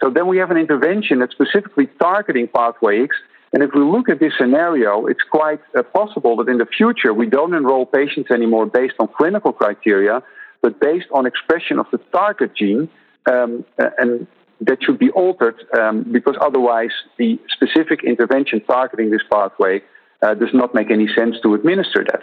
So 0.01 0.09
then 0.09 0.27
we 0.27 0.37
have 0.37 0.51
an 0.51 0.57
intervention 0.57 1.19
that's 1.19 1.33
specifically 1.33 1.87
targeting 1.99 2.47
pathway 2.47 3.03
X. 3.03 3.15
And 3.53 3.63
if 3.63 3.71
we 3.73 3.81
look 3.81 4.09
at 4.09 4.19
this 4.19 4.33
scenario, 4.37 5.05
it's 5.05 5.23
quite 5.29 5.61
uh, 5.77 5.83
possible 5.83 6.35
that 6.37 6.49
in 6.49 6.57
the 6.57 6.65
future 6.65 7.13
we 7.13 7.27
don't 7.27 7.53
enroll 7.53 7.85
patients 7.85 8.29
anymore 8.31 8.65
based 8.65 8.95
on 8.99 9.07
clinical 9.07 9.53
criteria, 9.53 10.21
but 10.61 10.79
based 10.79 11.07
on 11.13 11.25
expression 11.25 11.79
of 11.79 11.85
the 11.91 11.99
target 12.11 12.55
gene. 12.55 12.89
Um, 13.31 13.65
and 13.97 14.27
that 14.61 14.83
should 14.83 14.99
be 14.99 15.09
altered 15.11 15.55
um, 15.77 16.05
because 16.11 16.35
otherwise 16.41 16.91
the 17.17 17.39
specific 17.49 18.03
intervention 18.03 18.61
targeting 18.61 19.11
this 19.11 19.21
pathway 19.31 19.81
uh, 20.21 20.33
does 20.33 20.53
not 20.53 20.73
make 20.73 20.91
any 20.91 21.07
sense 21.13 21.35
to 21.43 21.53
administer 21.53 22.03
that. 22.03 22.21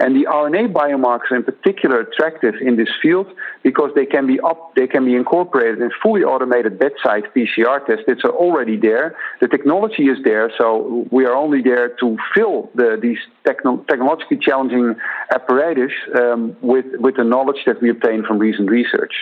And 0.00 0.16
the 0.16 0.26
RNA 0.26 0.72
biomarkers 0.72 1.30
are 1.30 1.36
in 1.36 1.44
particular 1.44 2.00
attractive 2.00 2.54
in 2.60 2.76
this 2.76 2.88
field 3.02 3.26
because 3.62 3.90
they 3.94 4.06
can 4.06 4.26
be 4.26 4.40
up, 4.40 4.74
they 4.74 4.86
can 4.86 5.04
be 5.04 5.14
incorporated 5.14 5.80
in 5.80 5.90
fully 6.02 6.22
automated 6.22 6.78
bedside 6.78 7.24
PCR 7.36 7.84
tests 7.86 8.04
that 8.06 8.24
are 8.24 8.32
already 8.32 8.76
there. 8.76 9.16
The 9.40 9.48
technology 9.48 10.04
is 10.04 10.18
there, 10.24 10.50
so 10.58 11.06
we 11.12 11.24
are 11.24 11.34
only 11.34 11.62
there 11.62 11.90
to 12.00 12.16
fill 12.34 12.70
the, 12.74 12.98
these 13.00 13.18
techno- 13.46 13.84
technologically 13.88 14.38
challenging 14.38 14.96
apparatus 15.32 15.92
um, 16.16 16.56
with, 16.62 16.86
with 16.98 17.16
the 17.16 17.24
knowledge 17.24 17.62
that 17.66 17.80
we 17.80 17.90
obtain 17.90 18.24
from 18.24 18.38
recent 18.38 18.70
research. 18.70 19.12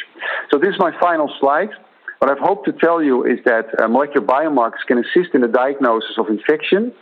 So 0.50 0.58
this 0.58 0.70
is 0.70 0.78
my 0.78 0.98
final 0.98 1.30
slide. 1.40 1.70
What 2.18 2.30
I've 2.30 2.38
hoped 2.38 2.66
to 2.66 2.72
tell 2.72 3.02
you 3.02 3.24
is 3.24 3.38
that 3.44 3.66
uh, 3.80 3.86
molecular 3.88 4.26
biomarkers 4.26 4.84
can 4.86 4.98
assist 4.98 5.34
in 5.34 5.40
the 5.40 5.48
diagnosis 5.48 6.18
of 6.18 6.28
infection. 6.28 6.92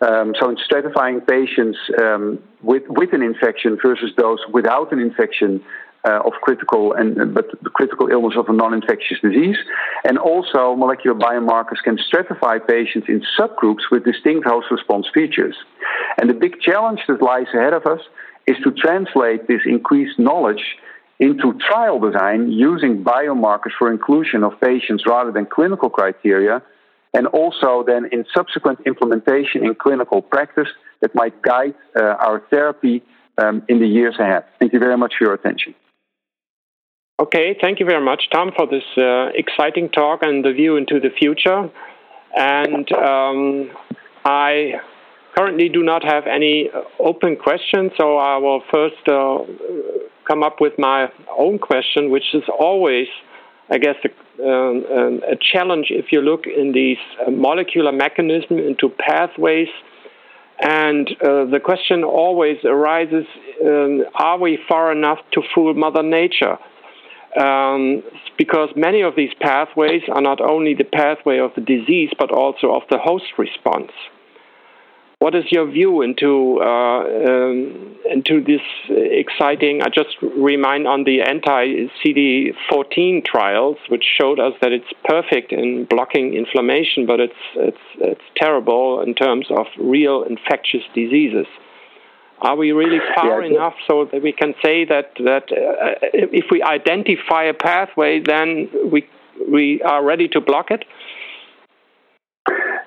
Um, 0.00 0.34
so, 0.38 0.50
in 0.50 0.56
stratifying 0.56 1.26
patients 1.26 1.78
um, 2.02 2.38
with, 2.62 2.82
with 2.88 3.14
an 3.14 3.22
infection 3.22 3.78
versus 3.82 4.10
those 4.18 4.38
without 4.52 4.92
an 4.92 4.98
infection 4.98 5.62
uh, 6.06 6.20
of 6.24 6.32
critical 6.42 6.92
and 6.92 7.34
but 7.34 7.46
the 7.62 7.70
critical 7.70 8.08
illness 8.08 8.34
of 8.36 8.48
a 8.48 8.52
non-infectious 8.52 9.18
disease, 9.22 9.56
and 10.04 10.18
also 10.18 10.74
molecular 10.76 11.18
biomarkers 11.18 11.82
can 11.82 11.96
stratify 11.96 12.64
patients 12.66 13.08
in 13.08 13.22
subgroups 13.38 13.90
with 13.90 14.04
distinct 14.04 14.46
host 14.46 14.66
response 14.70 15.06
features. 15.14 15.56
And 16.18 16.28
the 16.28 16.34
big 16.34 16.60
challenge 16.60 17.00
that 17.08 17.22
lies 17.22 17.46
ahead 17.54 17.72
of 17.72 17.86
us 17.86 18.00
is 18.46 18.56
to 18.64 18.70
translate 18.72 19.48
this 19.48 19.62
increased 19.64 20.18
knowledge 20.18 20.76
into 21.18 21.58
trial 21.58 21.98
design 21.98 22.50
using 22.50 23.02
biomarkers 23.02 23.72
for 23.78 23.90
inclusion 23.90 24.44
of 24.44 24.60
patients 24.60 25.04
rather 25.06 25.32
than 25.32 25.46
clinical 25.46 25.88
criteria 25.88 26.62
and 27.14 27.26
also 27.28 27.82
then 27.86 28.06
in 28.12 28.26
subsequent 28.34 28.78
implementation 28.86 29.64
in 29.64 29.74
clinical 29.74 30.20
practice 30.20 30.68
that 31.00 31.14
might 31.14 31.40
guide 31.42 31.74
uh, 31.98 32.02
our 32.02 32.42
therapy 32.50 33.02
um, 33.38 33.62
in 33.68 33.80
the 33.80 33.86
years 33.86 34.16
ahead. 34.18 34.44
Thank 34.58 34.72
you 34.72 34.78
very 34.78 34.98
much 34.98 35.14
for 35.18 35.24
your 35.24 35.34
attention. 35.34 35.74
Okay, 37.18 37.56
thank 37.58 37.80
you 37.80 37.86
very 37.86 38.04
much, 38.04 38.24
Tom, 38.30 38.50
for 38.54 38.66
this 38.66 38.84
uh, 38.98 39.30
exciting 39.34 39.88
talk 39.88 40.20
and 40.22 40.44
the 40.44 40.52
view 40.52 40.76
into 40.76 41.00
the 41.00 41.08
future. 41.08 41.70
And 42.36 42.92
um, 42.92 43.70
I 44.26 44.74
currently 45.34 45.70
do 45.70 45.82
not 45.82 46.04
have 46.04 46.26
any 46.26 46.68
open 47.00 47.36
questions, 47.36 47.92
so 47.96 48.18
I 48.18 48.36
will 48.36 48.62
first 48.70 49.08
uh, 49.08 49.38
come 50.26 50.42
up 50.42 50.60
with 50.60 50.74
my 50.78 51.08
own 51.38 51.58
question, 51.58 52.10
which 52.10 52.34
is 52.34 52.42
always, 52.58 53.06
I 53.70 53.78
guess, 53.78 53.96
a 54.04 54.08
um, 54.38 54.84
um, 54.92 55.20
a 55.26 55.36
challenge 55.36 55.86
if 55.88 56.12
you 56.12 56.20
look 56.20 56.44
in 56.46 56.72
these 56.72 56.98
uh, 57.26 57.30
molecular 57.30 57.90
mechanisms 57.90 58.60
into 58.66 58.90
pathways. 58.90 59.68
And 60.60 61.08
uh, 61.22 61.44
the 61.46 61.60
question 61.62 62.04
always 62.04 62.58
arises 62.64 63.26
um, 63.64 64.04
are 64.14 64.38
we 64.38 64.58
far 64.68 64.92
enough 64.92 65.18
to 65.32 65.42
fool 65.54 65.72
Mother 65.74 66.02
Nature? 66.02 66.58
Um, 67.38 68.02
because 68.38 68.70
many 68.76 69.02
of 69.02 69.14
these 69.16 69.32
pathways 69.40 70.02
are 70.12 70.22
not 70.22 70.40
only 70.40 70.74
the 70.74 70.84
pathway 70.84 71.38
of 71.38 71.52
the 71.54 71.60
disease, 71.60 72.10
but 72.18 72.30
also 72.30 72.72
of 72.74 72.82
the 72.90 72.98
host 72.98 73.24
response. 73.38 73.92
What 75.18 75.34
is 75.34 75.44
your 75.50 75.64
view 75.70 76.02
into 76.02 76.60
uh, 76.60 77.00
um, 77.00 77.96
into 78.04 78.44
this 78.44 78.60
exciting? 78.86 79.80
I 79.82 79.88
just 79.88 80.14
remind 80.20 80.86
on 80.86 81.04
the 81.04 81.22
anti-CD14 81.22 83.24
trials, 83.24 83.78
which 83.88 84.04
showed 84.20 84.38
us 84.38 84.52
that 84.60 84.72
it's 84.72 84.92
perfect 85.04 85.52
in 85.52 85.86
blocking 85.88 86.34
inflammation, 86.34 87.06
but 87.06 87.20
it's 87.20 87.32
it's 87.54 87.80
it's 87.98 88.20
terrible 88.36 89.00
in 89.00 89.14
terms 89.14 89.46
of 89.50 89.64
real 89.80 90.22
infectious 90.22 90.82
diseases. 90.94 91.46
Are 92.42 92.54
we 92.54 92.72
really 92.72 93.00
far 93.14 93.42
yeah, 93.42 93.56
enough 93.56 93.76
so 93.88 94.04
that 94.12 94.22
we 94.22 94.32
can 94.32 94.52
say 94.62 94.84
that 94.84 95.12
that 95.24 95.50
uh, 95.50 95.94
if 96.12 96.50
we 96.50 96.62
identify 96.62 97.44
a 97.44 97.54
pathway, 97.54 98.20
then 98.20 98.68
we 98.92 99.08
we 99.50 99.80
are 99.80 100.04
ready 100.04 100.28
to 100.28 100.42
block 100.42 100.70
it? 100.70 100.84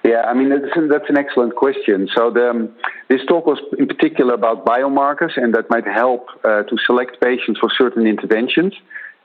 Yeah, 0.10 0.22
I 0.22 0.34
mean, 0.34 0.50
that's 0.50 0.76
an, 0.76 1.18
excellent 1.18 1.56
question. 1.56 2.10
So, 2.16 2.32
the, 2.32 2.50
um, 2.50 2.70
this 3.10 3.22
talk 3.28 3.46
was 3.46 3.60
in 3.78 3.86
particular 3.86 4.34
about 4.34 4.66
biomarkers, 4.66 5.34
and 5.36 5.54
that 5.54 5.70
might 5.70 5.86
help 5.86 6.26
uh, 6.44 6.64
to 6.64 6.76
select 6.88 7.22
patients 7.22 7.60
for 7.60 7.70
certain 7.78 8.08
interventions. 8.08 8.74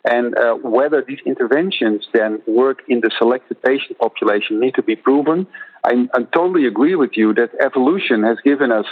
And 0.05 0.37
uh, 0.37 0.57
whether 0.57 1.03
these 1.03 1.21
interventions 1.25 2.07
then 2.13 2.43
work 2.47 2.83
in 2.87 3.01
the 3.01 3.11
selected 3.19 3.63
patient 3.63 3.99
population 3.99 4.61
need 4.61 4.75
to 4.75 4.83
be 4.83 4.95
proven. 4.95 5.47
I, 5.83 6.07
I 6.13 6.25
totally 6.35 6.67
agree 6.67 6.97
with 6.97 7.13
you 7.15 7.33
that 7.33 7.53
evolution 7.65 8.23
has 8.23 8.37
given 8.45 8.71
us 8.71 8.85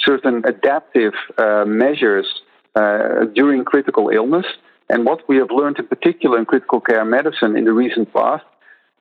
certain 0.00 0.42
adaptive 0.46 1.12
uh, 1.36 1.66
measures 1.66 2.26
uh, 2.74 3.26
during 3.34 3.66
critical 3.66 4.08
illness. 4.08 4.46
And 4.88 5.04
what 5.04 5.28
we 5.28 5.36
have 5.36 5.50
learned 5.50 5.78
in 5.78 5.88
particular 5.88 6.38
in 6.38 6.46
critical 6.46 6.80
care 6.80 7.04
medicine 7.04 7.54
in 7.58 7.64
the 7.66 7.74
recent 7.74 8.10
past 8.14 8.44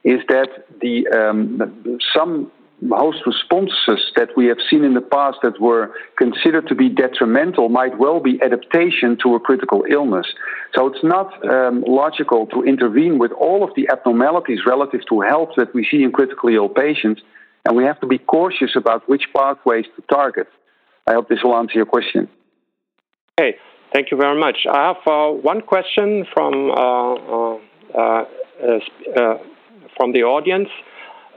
is 0.04 0.20
that 0.28 0.50
the 0.82 1.08
um, 1.08 2.00
some 2.16 2.52
host 2.92 3.20
responses 3.26 4.12
that 4.16 4.30
we 4.36 4.48
have 4.48 4.58
seen 4.70 4.84
in 4.84 4.94
the 4.94 5.02
past 5.02 5.38
that 5.44 5.60
were 5.62 5.94
considered 6.18 6.68
to 6.68 6.76
be 6.76 6.90
detrimental 6.90 7.70
might 7.70 7.98
well 7.98 8.20
be 8.20 8.40
adaptation 8.44 9.18
to 9.24 9.36
a 9.36 9.40
critical 9.40 9.86
illness. 9.90 10.26
So 10.76 10.88
it's 10.88 11.04
not 11.04 11.32
um, 11.50 11.84
logical 11.88 12.48
to 12.48 12.64
intervene 12.64 13.20
with 13.20 13.32
all 13.32 13.64
of 13.64 13.70
the 13.76 13.88
abnormalities 13.90 14.60
relative 14.66 15.02
to 15.10 15.22
health 15.22 15.50
that 15.58 15.74
we 15.74 15.88
see 15.90 16.04
in 16.04 16.12
critically 16.12 16.56
ill 16.56 16.70
patients, 16.70 17.22
and 17.66 17.78
we 17.78 17.84
have 17.86 18.00
to 18.02 18.08
be 18.08 18.18
cautious 18.18 18.72
about 18.76 19.08
which 19.08 19.24
pathways 19.36 19.86
to 19.96 20.02
target. 20.14 20.48
I 21.08 21.14
hope 21.14 21.30
this 21.30 21.40
will 21.44 21.56
answer 21.56 21.76
your 21.76 21.86
question. 21.86 22.28
Okay, 23.40 23.58
thank 23.94 24.12
you 24.12 24.18
very 24.18 24.40
much. 24.40 24.66
I 24.70 24.88
have 24.88 25.08
uh, 25.08 25.32
one 25.32 25.62
question 25.62 26.26
from. 26.34 26.72
Uh, 26.72 27.14
uh, 27.14 27.60
uh, 27.96 28.26
uh 29.16 29.38
from 29.98 30.12
the 30.14 30.24
audience. 30.24 30.70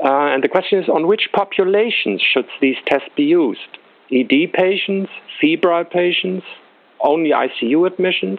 Uh, 0.05 0.35
and 0.35 0.45
the 0.45 0.49
question 0.49 0.79
is 0.83 0.89
on 0.89 1.07
which 1.07 1.29
populations 1.33 2.21
should 2.21 2.47
these 2.61 2.77
tests 2.87 3.09
be 3.17 3.25
used? 3.25 3.79
ED 4.13 4.53
patients, 4.53 5.11
febrile 5.41 5.85
patients, 5.85 6.45
only 7.01 7.31
ICU 7.31 7.87
admissions? 7.87 8.39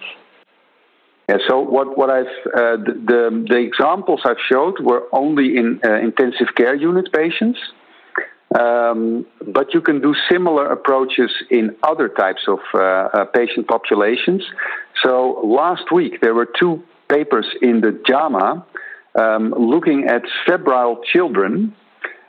Yeah, 1.29 1.37
so 1.47 1.59
what, 1.59 1.97
what 1.97 2.09
I've 2.09 2.25
uh, 2.25 2.77
the, 2.77 2.93
the, 3.05 3.45
the 3.49 3.57
examples 3.57 4.21
I've 4.23 4.37
showed 4.49 4.75
were 4.79 5.03
only 5.11 5.57
in 5.57 5.81
uh, 5.83 5.95
intensive 5.95 6.47
care 6.55 6.73
unit 6.73 7.11
patients, 7.11 7.59
um, 8.57 9.25
but 9.45 9.73
you 9.73 9.81
can 9.81 9.99
do 10.01 10.15
similar 10.31 10.71
approaches 10.71 11.29
in 11.49 11.75
other 11.83 12.07
types 12.07 12.43
of 12.47 12.59
uh, 12.73 12.79
uh 12.79 13.25
patient 13.25 13.67
populations. 13.67 14.41
So 15.03 15.41
last 15.43 15.91
week 15.91 16.21
there 16.21 16.33
were 16.33 16.47
two 16.57 16.81
papers 17.09 17.47
in 17.61 17.81
the 17.81 17.91
JAMA 18.07 18.65
um, 19.17 19.53
looking 19.57 20.05
at 20.07 20.23
febrile 20.45 21.01
children 21.13 21.75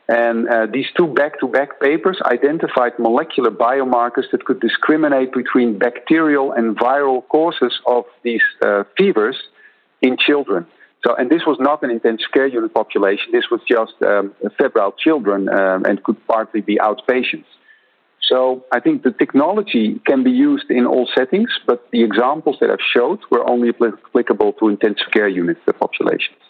And 0.08 0.48
uh, 0.48 0.66
these 0.72 0.86
two 0.96 1.06
back 1.06 1.38
to 1.40 1.46
back 1.46 1.80
papers 1.80 2.18
identified 2.24 2.98
molecular 2.98 3.50
biomarkers 3.50 4.30
that 4.32 4.44
could 4.46 4.58
discriminate 4.60 5.34
between 5.34 5.78
bacterial 5.78 6.52
and 6.52 6.76
viral 6.76 7.28
causes 7.28 7.78
of 7.86 8.04
these 8.22 8.40
uh, 8.64 8.84
fevers 8.96 9.36
in 10.00 10.16
children. 10.16 10.66
So, 11.06 11.14
and 11.14 11.28
this 11.30 11.42
was 11.46 11.58
not 11.60 11.82
an 11.82 11.90
intensive 11.90 12.32
care 12.32 12.46
unit 12.46 12.72
population. 12.72 13.26
This 13.32 13.44
was 13.50 13.60
just 13.68 13.92
um, 14.02 14.34
febrile 14.56 14.92
children 14.92 15.48
um, 15.50 15.84
and 15.84 16.02
could 16.02 16.26
partly 16.26 16.62
be 16.62 16.76
outpatients. 16.76 17.44
So 18.22 18.64
I 18.72 18.80
think 18.80 19.02
the 19.02 19.12
technology 19.12 20.00
can 20.06 20.24
be 20.24 20.30
used 20.30 20.70
in 20.70 20.86
all 20.86 21.08
settings, 21.14 21.50
but 21.66 21.86
the 21.92 22.02
examples 22.02 22.56
that 22.60 22.70
I've 22.70 22.86
showed 22.94 23.20
were 23.30 23.48
only 23.48 23.68
applicable 23.68 24.54
to 24.54 24.68
intensive 24.68 25.10
care 25.12 25.28
unit 25.28 25.58
populations. 25.78 26.47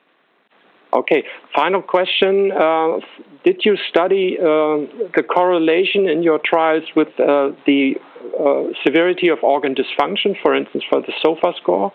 Okay, 0.93 1.25
final 1.55 1.83
question. 1.83 2.51
Uh, 2.51 2.99
did 3.45 3.61
you 3.65 3.77
study 3.91 4.39
uh, 4.41 4.89
the 5.15 5.23
correlation 5.23 6.09
in 6.09 6.23
your 6.23 6.41
trials 6.43 6.85
with 6.97 7.09
uh, 7.21 7.51
the 7.67 7.95
uh, 8.41 8.73
severity 8.85 9.29
of 9.29 9.39
organ 9.43 9.75
dysfunction, 9.75 10.35
for 10.43 10.55
instance, 10.55 10.85
for 10.89 11.03
the 11.03 11.13
SOFA 11.23 11.53
score? 11.61 11.93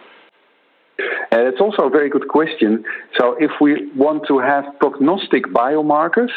And 1.32 1.48
it's 1.48 1.60
also 1.60 1.88
a 1.88 1.90
very 1.90 2.10
good 2.10 2.28
question. 2.28 2.86
So, 3.18 3.36
if 3.40 3.52
we 3.60 3.90
want 3.96 4.28
to 4.28 4.38
have 4.38 4.66
prognostic 4.80 5.46
biomarkers 5.46 6.30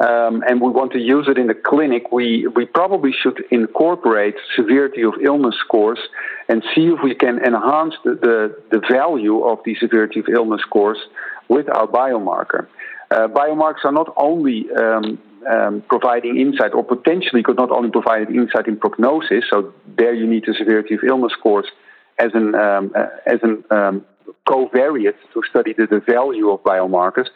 um, 0.00 0.42
and 0.48 0.62
we 0.62 0.70
want 0.70 0.92
to 0.92 0.98
use 0.98 1.26
it 1.28 1.36
in 1.36 1.48
the 1.48 1.54
clinic, 1.54 2.10
we, 2.10 2.46
we 2.56 2.64
probably 2.64 3.12
should 3.12 3.44
incorporate 3.50 4.36
severity 4.56 5.02
of 5.02 5.14
illness 5.22 5.54
scores 5.66 5.98
and 6.48 6.62
see 6.74 6.86
if 6.86 6.98
we 7.04 7.14
can 7.14 7.38
enhance 7.44 7.94
the, 8.04 8.14
the, 8.14 8.62
the 8.72 8.80
value 8.90 9.44
of 9.44 9.58
the 9.66 9.76
severity 9.78 10.20
of 10.20 10.26
illness 10.28 10.62
scores 10.62 10.98
with 11.48 11.68
our 11.68 11.86
biomarker. 11.86 12.66
Uh, 13.10 13.28
biomarkers 13.28 13.84
are 13.84 13.92
not 13.92 14.12
only 14.16 14.66
um, 14.72 15.18
um, 15.50 15.82
providing 15.88 16.38
insight, 16.38 16.72
or 16.74 16.84
potentially 16.84 17.42
could 17.42 17.56
not 17.56 17.70
only 17.70 17.90
provide 17.90 18.30
insight 18.30 18.66
in 18.66 18.76
prognosis. 18.76 19.44
So 19.50 19.72
there 19.96 20.14
you 20.14 20.26
need 20.26 20.44
the 20.46 20.54
severity 20.54 20.94
of 20.94 21.00
illness 21.04 21.32
scores 21.38 21.66
as 22.18 22.30
an 22.34 22.54
um, 22.54 22.92
uh, 22.94 23.06
as 23.26 23.40
an 23.42 23.64
um, 23.70 24.04
covariate 24.48 25.14
to 25.32 25.42
study 25.48 25.74
the, 25.76 25.86
the, 25.86 26.00
value 26.00 26.50
of 26.50 26.62
biomarkers. 26.62 27.28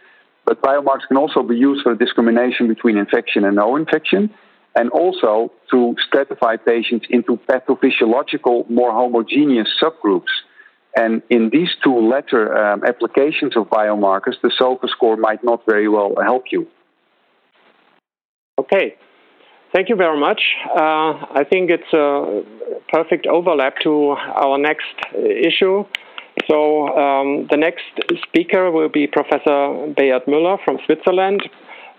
But 0.45 0.63
biomarkers 0.63 1.07
can 1.09 1.17
also 1.17 1.43
be 1.43 1.57
used 1.57 1.83
for 1.83 1.95
discrimination 1.95 2.69
between 2.69 2.97
infection 2.97 3.45
and 3.45 3.57
no 3.57 3.77
infection, 3.77 4.31
and 4.75 4.91
also 4.91 5.53
to 5.71 5.95
stratify 6.07 6.59
patients 6.65 7.07
into 7.11 7.39
pathophysiological, 7.49 8.69
more 8.71 8.93
homogeneous 8.93 9.69
subgroups. 9.83 10.33
And 11.01 11.23
in 11.31 11.51
these 11.51 11.71
two 11.85 11.97
latter 12.15 12.43
um, 12.57 12.83
applications 12.85 13.57
of 13.57 13.65
biomarkers, 13.69 14.37
the 14.43 14.53
SOFA 14.59 14.89
score 14.89 15.17
might 15.17 15.43
not 15.45 15.65
very 15.65 15.89
well 15.89 16.13
help 16.21 16.45
you. 16.51 16.67
Okay, 18.59 18.97
Thank 19.75 19.91
you 19.91 19.97
very 19.97 20.19
much. 20.19 20.41
Uh, 20.67 21.13
I 21.41 21.45
think 21.49 21.71
it's 21.71 21.93
a 21.93 22.43
perfect 22.91 23.27
overlap 23.27 23.75
to 23.83 24.17
our 24.17 24.57
next 24.57 24.97
issue. 25.15 25.85
So, 26.51 26.89
um, 26.97 27.49
the 27.51 27.59
next 27.59 27.85
speaker 28.27 28.71
will 28.71 28.89
be 28.89 29.07
Professor 29.07 29.93
Beat 29.95 30.25
Müller 30.27 30.57
from 30.65 30.79
Switzerland. 30.87 31.43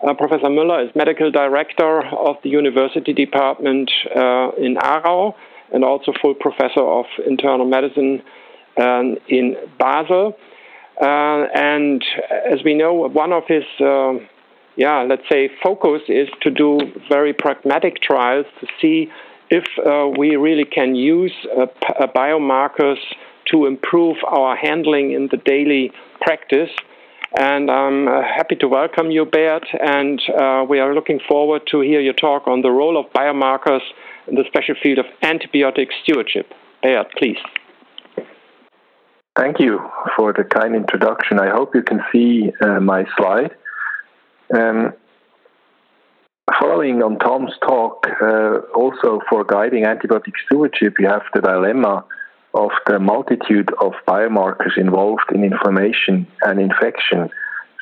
Uh, 0.02 0.16
Professor 0.16 0.48
Müller 0.48 0.84
is 0.84 0.96
medical 0.96 1.30
director 1.30 2.02
of 2.08 2.38
the 2.44 2.50
University 2.50 3.14
Department 3.14 3.92
uh, 4.16 4.50
in 4.58 4.76
Aarau 4.78 5.36
and 5.72 5.84
also 5.84 6.12
full 6.22 6.34
professor 6.34 6.82
of 6.82 7.06
internal 7.28 7.68
medicine 7.68 8.24
um, 8.80 9.18
in 9.28 9.56
Basel. 9.78 10.38
Uh, 11.02 11.48
and 11.56 12.04
as 12.52 12.60
we 12.64 12.74
know, 12.74 12.94
one 12.94 13.32
of 13.32 13.44
his 13.48 13.64
uh, 13.80 14.14
yeah, 14.80 15.02
let's 15.02 15.28
say, 15.30 15.50
focus 15.62 16.02
is 16.08 16.30
to 16.42 16.50
do 16.50 16.80
very 17.10 17.34
pragmatic 17.34 18.02
trials 18.02 18.46
to 18.62 18.68
see 18.82 19.12
if 19.50 19.66
uh, 19.86 20.08
we 20.18 20.38
really 20.38 20.64
can 20.64 20.96
use 20.96 21.34
uh, 21.58 21.64
uh, 21.64 22.08
biomarkers 22.16 22.98
to 23.52 23.66
improve 23.66 24.16
our 24.26 24.56
handling 24.56 25.12
in 25.12 25.28
the 25.32 25.38
daily 25.38 25.92
practice. 26.22 26.70
And 27.38 27.70
I'm 27.70 28.08
uh, 28.08 28.22
happy 28.22 28.56
to 28.56 28.70
welcome 28.70 29.12
you, 29.12 29.26
Beat, 29.26 29.68
and 29.82 30.22
we 30.70 30.80
are 30.80 30.96
looking 30.96 31.20
forward 31.28 31.64
to 31.72 31.82
hear 31.82 32.00
your 32.00 32.14
talk 32.14 32.48
on 32.48 32.62
the 32.62 32.72
role 32.72 32.98
of 32.98 33.12
biomarkers 33.12 33.82
in 34.28 34.36
the 34.36 34.46
special 34.48 34.76
field 34.82 35.00
of 35.00 35.06
antibiotic 35.24 35.88
stewardship. 36.04 36.54
Beat, 36.82 37.06
please. 37.18 37.38
Thank 39.40 39.62
you 39.62 39.80
for 40.18 40.34
the 40.34 40.44
kind 40.44 40.76
introduction. 40.76 41.40
I 41.40 41.50
hope 41.50 41.74
you 41.74 41.82
can 41.82 42.02
see 42.12 42.52
uh, 42.62 42.82
my 42.82 43.06
slide. 43.16 43.52
Um, 44.54 44.92
following 46.60 47.02
on 47.02 47.18
Tom's 47.20 47.54
talk, 47.66 48.06
uh, 48.22 48.58
also 48.76 49.22
for 49.30 49.46
guiding 49.46 49.86
antibiotic 49.86 50.34
stewardship, 50.46 50.96
you 51.00 51.08
have 51.08 51.22
the 51.34 51.40
dilemma 51.40 52.04
of 52.54 52.72
the 52.86 53.00
multitude 53.00 53.72
of 53.80 53.94
biomarkers 54.06 54.78
involved 54.78 55.32
in 55.34 55.46
inflammation 55.46 56.28
and 56.42 56.60
infection. 56.60 57.30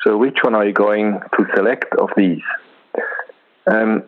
So, 0.04 0.16
which 0.16 0.38
one 0.44 0.54
are 0.54 0.64
you 0.64 0.72
going 0.72 1.18
to 1.36 1.46
select 1.56 1.92
of 1.98 2.10
these? 2.16 2.46
Um, 3.66 4.04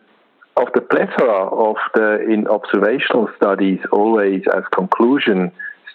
of 0.56 0.68
the 0.74 0.82
plethora 0.82 1.48
of 1.48 1.76
the 1.94 2.20
in 2.32 2.46
observational 2.46 3.28
studies, 3.36 3.80
always 3.90 4.42
as 4.54 4.62
conclusion 4.72 5.50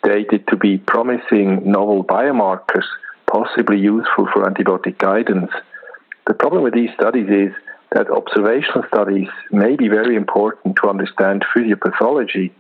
stated 0.06 0.48
to 0.48 0.56
be 0.56 0.78
promising 0.78 1.70
novel 1.70 2.04
biomarkers, 2.04 2.86
possibly 3.26 3.80
useful 3.80 4.28
for 4.32 4.46
antibiotic 4.46 4.98
guidance. 5.00 5.52
The 6.28 6.34
problem 6.34 6.64
with 6.64 6.74
these 6.74 6.92
studies 7.00 7.28
is 7.30 7.54
that 7.92 8.10
observational 8.10 8.84
studies 8.88 9.30
may 9.52 9.76
be 9.76 9.88
very 9.88 10.16
important 10.16 10.76
to 10.78 10.90
understand 10.90 11.44
physiopathology, 11.56 12.52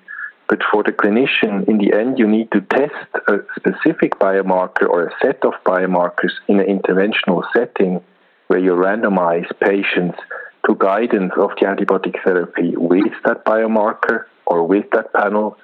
but 0.47 0.59
for 0.71 0.83
the 0.83 0.91
clinician, 0.91 1.67
in 1.67 1.77
the 1.77 1.93
end, 1.93 2.19
you 2.19 2.27
need 2.27 2.51
to 2.51 2.61
test 2.61 3.09
a 3.27 3.39
specific 3.55 4.19
biomarker 4.19 4.87
or 4.87 5.07
a 5.07 5.11
set 5.21 5.43
of 5.43 5.53
biomarkers 5.65 6.33
in 6.47 6.59
an 6.59 6.67
interventional 6.67 7.43
setting 7.55 8.01
where 8.47 8.59
you 8.59 8.73
randomize 8.73 9.49
patients 9.59 10.17
to 10.65 10.75
guidance 10.75 11.31
of 11.37 11.49
the 11.59 11.65
antibiotic 11.65 12.15
therapy 12.23 12.73
with 12.75 13.13
that 13.23 13.43
biomarker 13.45 14.25
or 14.45 14.67
with 14.67 14.85
that 14.91 15.11
panel 15.13 15.57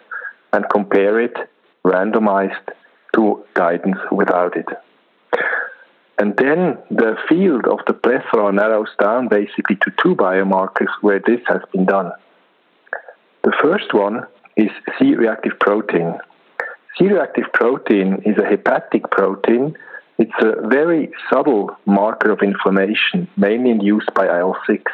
and 0.54 0.66
compare 0.70 1.20
it 1.20 1.36
randomized 1.86 2.70
to 3.16 3.44
guidance 3.54 4.00
without 4.12 4.56
it. 4.56 4.68
And 6.18 6.36
then 6.38 6.78
the 6.92 7.16
field 7.28 7.66
of 7.68 7.80
the 7.88 7.94
plethora 7.94 8.52
narrows 8.52 8.90
down 9.00 9.28
basically 9.28 9.76
to 9.78 9.92
two 10.04 10.16
biomarkers 10.16 10.92
where 11.02 11.20
this 11.20 11.42
has 11.48 11.62
been 11.72 11.86
done. 11.86 12.12
The 13.44 13.54
first 13.62 13.94
one 13.94 14.28
is 14.56 14.70
C 15.00 15.16
reactive 15.16 15.60
protein. 15.60 16.20
C 16.98 17.08
reactive 17.08 17.52
protein 17.54 18.22
is 18.26 18.38
a 18.38 18.46
hepatic 18.46 19.10
protein. 19.10 19.76
It's 20.20 20.32
a 20.42 20.68
very 20.68 21.12
subtle 21.32 21.76
marker 21.88 22.30
of 22.30 22.42
inflammation, 22.44 23.28
mainly 23.36 23.72
induced 23.72 24.14
by 24.14 24.28
IL 24.28 24.56
6. 24.68 24.92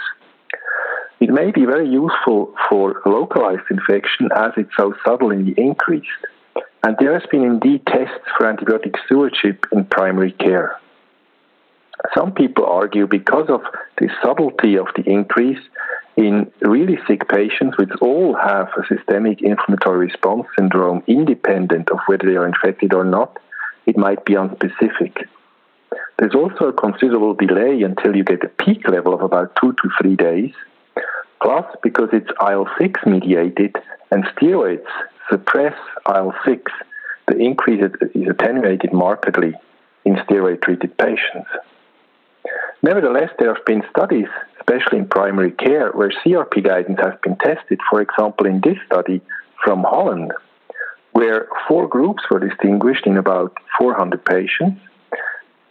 It 1.20 1.30
may 1.30 1.52
be 1.52 1.66
very 1.66 1.90
useful 1.90 2.54
for 2.70 3.02
localized 3.06 3.68
infection 3.70 4.30
as 4.34 4.52
it's 4.56 4.70
so 4.78 4.94
the 5.04 5.54
increased. 5.58 6.24
And 6.84 6.96
there 7.00 7.14
has 7.14 7.28
been 7.30 7.44
indeed 7.44 7.86
tests 7.88 8.28
for 8.38 8.52
antibiotic 8.52 8.96
stewardship 9.06 9.66
in 9.72 9.86
primary 9.86 10.32
care. 10.32 10.80
Some 12.16 12.32
people 12.32 12.66
argue 12.66 13.08
because 13.08 13.50
of 13.50 13.62
the 13.98 14.10
subtlety 14.24 14.78
of 14.78 14.88
the 14.96 15.04
increase 15.10 15.60
in 16.16 16.52
really 16.62 16.98
sick 17.08 17.28
patients, 17.28 17.78
which 17.78 17.90
all 18.02 18.36
have 18.36 18.70
a 18.78 18.86
systemic 18.88 19.42
inflammatory 19.42 20.08
response 20.08 20.48
syndrome, 20.58 21.04
independent 21.08 21.90
of 21.90 22.00
whether 22.08 22.26
they 22.26 22.36
are 22.36 22.48
infected 22.48 22.94
or 22.94 23.04
not, 23.04 23.38
it 23.86 23.98
might 23.98 24.26
be 24.26 24.34
unspecific. 24.34 25.26
There's 26.18 26.36
also 26.36 26.70
a 26.70 26.74
considerable 26.74 27.36
delay 27.36 27.84
until 27.84 28.16
you 28.16 28.24
get 28.24 28.44
a 28.44 28.50
peak 28.50 28.88
level 28.88 29.14
of 29.14 29.22
about 29.22 29.56
two 29.62 29.74
to 29.74 29.90
three 30.02 30.16
days. 30.16 30.52
Plus, 31.42 31.66
because 31.84 32.10
it's 32.14 32.30
IL 32.42 32.68
6 32.80 33.00
mediated 33.06 33.76
and 34.10 34.24
steroids 34.36 34.88
suppress 35.30 35.76
IL 36.08 36.34
6, 36.46 36.72
the 37.28 37.38
increase 37.38 37.84
is 38.16 38.28
attenuated 38.30 38.94
markedly 38.94 39.54
in 40.06 40.16
steroid 40.16 40.62
treated 40.62 40.98
patients. 40.98 41.50
Nevertheless, 42.82 43.30
there 43.40 43.54
have 43.54 43.66
been 43.66 43.84
studies, 43.90 44.28
especially 44.60 45.00
in 45.00 45.08
primary 45.08 45.52
care, 45.52 45.92
where 45.92 46.12
CRP 46.24 46.64
guidance 46.64 47.00
has 47.02 47.14
been 47.24 47.36
tested. 47.38 47.80
For 47.90 48.02
example, 48.02 48.46
in 48.46 48.62
this 48.62 48.78
study 48.86 49.22
from 49.64 49.84
Holland, 49.84 50.32
where 51.12 51.48
four 51.68 51.88
groups 51.88 52.24
were 52.30 52.40
distinguished 52.40 53.08
in 53.08 53.18
about 53.18 53.58
400 53.80 54.24
patients. 54.24 54.80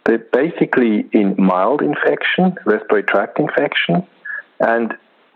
They're 0.05 0.17
basically 0.17 1.07
in 1.13 1.35
mild 1.37 1.81
infection, 1.81 2.55
respiratory 2.65 3.03
tract 3.03 3.39
infection, 3.39 4.05
and 4.59 4.93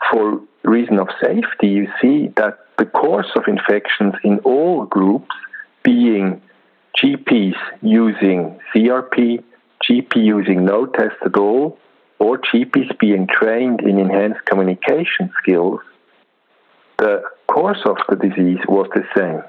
for 0.10 0.41
reason 0.63 0.99
of 0.99 1.07
safety, 1.21 1.67
you 1.67 1.88
see 2.01 2.27
that 2.36 2.60
the 2.82 2.88
course 2.88 3.30
of 3.36 3.44
infections 3.48 4.15
in 4.24 4.39
all 4.39 4.86
groups, 4.86 5.36
being 5.84 6.41
GPs 6.98 7.54
using 7.84 8.60
CRP, 8.74 9.44
GP 9.88 10.15
using 10.15 10.65
no 10.65 10.88
test 10.88 11.15
at 11.24 11.38
all, 11.38 11.78
or 12.17 12.39
GPs 12.39 12.98
being 12.98 13.28
trained 13.28 13.82
in 13.82 14.00
enhanced 14.00 14.44
communication 14.46 15.30
skills, 15.38 15.80
the 16.98 17.22
course 17.46 17.82
of 17.86 17.98
the 18.10 18.15
disease 18.15 18.63
was 18.67 18.89
the 18.96 19.04
same. 19.15 19.44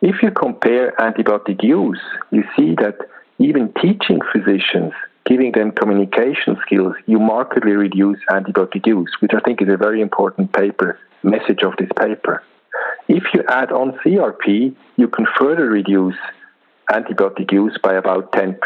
If 0.00 0.22
you 0.22 0.30
compare 0.30 0.92
antibiotic 0.92 1.62
use, 1.62 2.00
you 2.30 2.44
see 2.56 2.74
that 2.76 2.96
even 3.40 3.74
teaching 3.74 4.20
physicians, 4.32 4.94
giving 5.26 5.52
them 5.52 5.70
communication 5.72 6.56
skills, 6.64 6.94
you 7.04 7.18
markedly 7.18 7.72
reduce 7.72 8.20
antibiotic 8.30 8.86
use, 8.86 9.12
which 9.20 9.32
I 9.34 9.40
think 9.40 9.60
is 9.60 9.68
a 9.68 9.76
very 9.76 10.00
important 10.00 10.54
paper 10.54 10.98
message 11.22 11.62
of 11.62 11.74
this 11.78 11.90
paper. 11.98 12.42
If 13.08 13.24
you 13.34 13.42
add 13.48 13.72
on 13.72 13.98
CRP, 14.04 14.74
you 14.96 15.08
can 15.08 15.26
further 15.38 15.68
reduce 15.68 16.16
antibiotic 16.90 17.52
use 17.52 17.76
by 17.82 17.94
about 17.94 18.32
10%. 18.32 18.58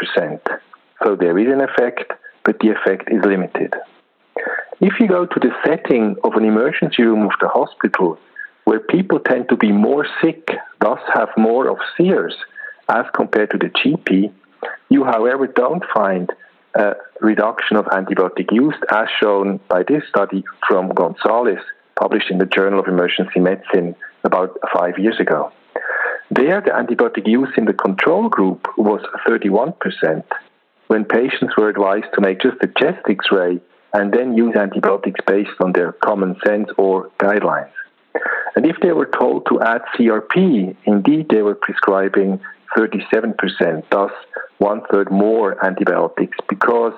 So 1.03 1.15
there 1.15 1.37
is 1.37 1.47
an 1.51 1.61
effect, 1.61 2.11
but 2.43 2.59
the 2.59 2.69
effect 2.69 3.09
is 3.11 3.23
limited. 3.23 3.73
If 4.79 4.99
you 4.99 5.07
go 5.07 5.25
to 5.25 5.39
the 5.39 5.51
setting 5.65 6.15
of 6.23 6.33
an 6.33 6.45
emergency 6.45 7.03
room 7.03 7.23
of 7.23 7.31
the 7.41 7.47
hospital, 7.47 8.19
where 8.65 8.79
people 8.79 9.19
tend 9.19 9.49
to 9.49 9.55
be 9.55 9.71
more 9.71 10.05
sick, 10.21 10.49
thus 10.81 10.99
have 11.13 11.29
more 11.37 11.67
of 11.67 11.77
SIRS 11.95 12.35
as 12.89 13.05
compared 13.15 13.51
to 13.51 13.57
the 13.57 13.69
GP, 13.69 14.31
you, 14.89 15.03
however, 15.03 15.47
don't 15.47 15.83
find 15.93 16.29
a 16.75 16.93
reduction 17.21 17.77
of 17.77 17.85
antibiotic 17.85 18.51
use 18.51 18.75
as 18.91 19.07
shown 19.21 19.59
by 19.67 19.83
this 19.83 20.03
study 20.09 20.43
from 20.67 20.89
Gonzalez, 20.89 21.59
published 21.99 22.29
in 22.29 22.37
the 22.37 22.45
Journal 22.45 22.79
of 22.79 22.87
Emergency 22.87 23.39
Medicine 23.39 23.95
about 24.23 24.57
five 24.73 24.97
years 24.97 25.19
ago. 25.19 25.51
There, 26.29 26.61
the 26.61 26.71
antibiotic 26.71 27.27
use 27.27 27.49
in 27.57 27.65
the 27.65 27.73
control 27.73 28.29
group 28.29 28.67
was 28.77 29.01
31%, 29.27 30.23
when 30.87 31.05
patients 31.05 31.53
were 31.57 31.69
advised 31.69 32.07
to 32.13 32.21
make 32.21 32.41
just 32.41 32.57
a 32.61 32.67
chest 32.67 33.05
x 33.09 33.25
ray 33.31 33.59
and 33.93 34.13
then 34.13 34.35
use 34.35 34.55
antibiotics 34.55 35.19
based 35.25 35.57
on 35.59 35.71
their 35.71 35.93
common 35.93 36.35
sense 36.45 36.69
or 36.77 37.09
guidelines. 37.19 37.71
And 38.55 38.65
if 38.65 38.75
they 38.81 38.91
were 38.91 39.09
told 39.19 39.45
to 39.47 39.61
add 39.61 39.81
CRP, 39.95 40.75
indeed 40.85 41.27
they 41.29 41.41
were 41.41 41.55
prescribing 41.55 42.39
37%, 42.75 43.83
thus 43.91 44.11
one 44.57 44.81
third 44.91 45.11
more 45.11 45.63
antibiotics 45.65 46.37
because 46.49 46.93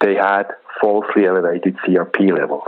they 0.00 0.14
had 0.14 0.44
falsely 0.80 1.26
elevated 1.26 1.76
CRP 1.86 2.36
levels. 2.38 2.66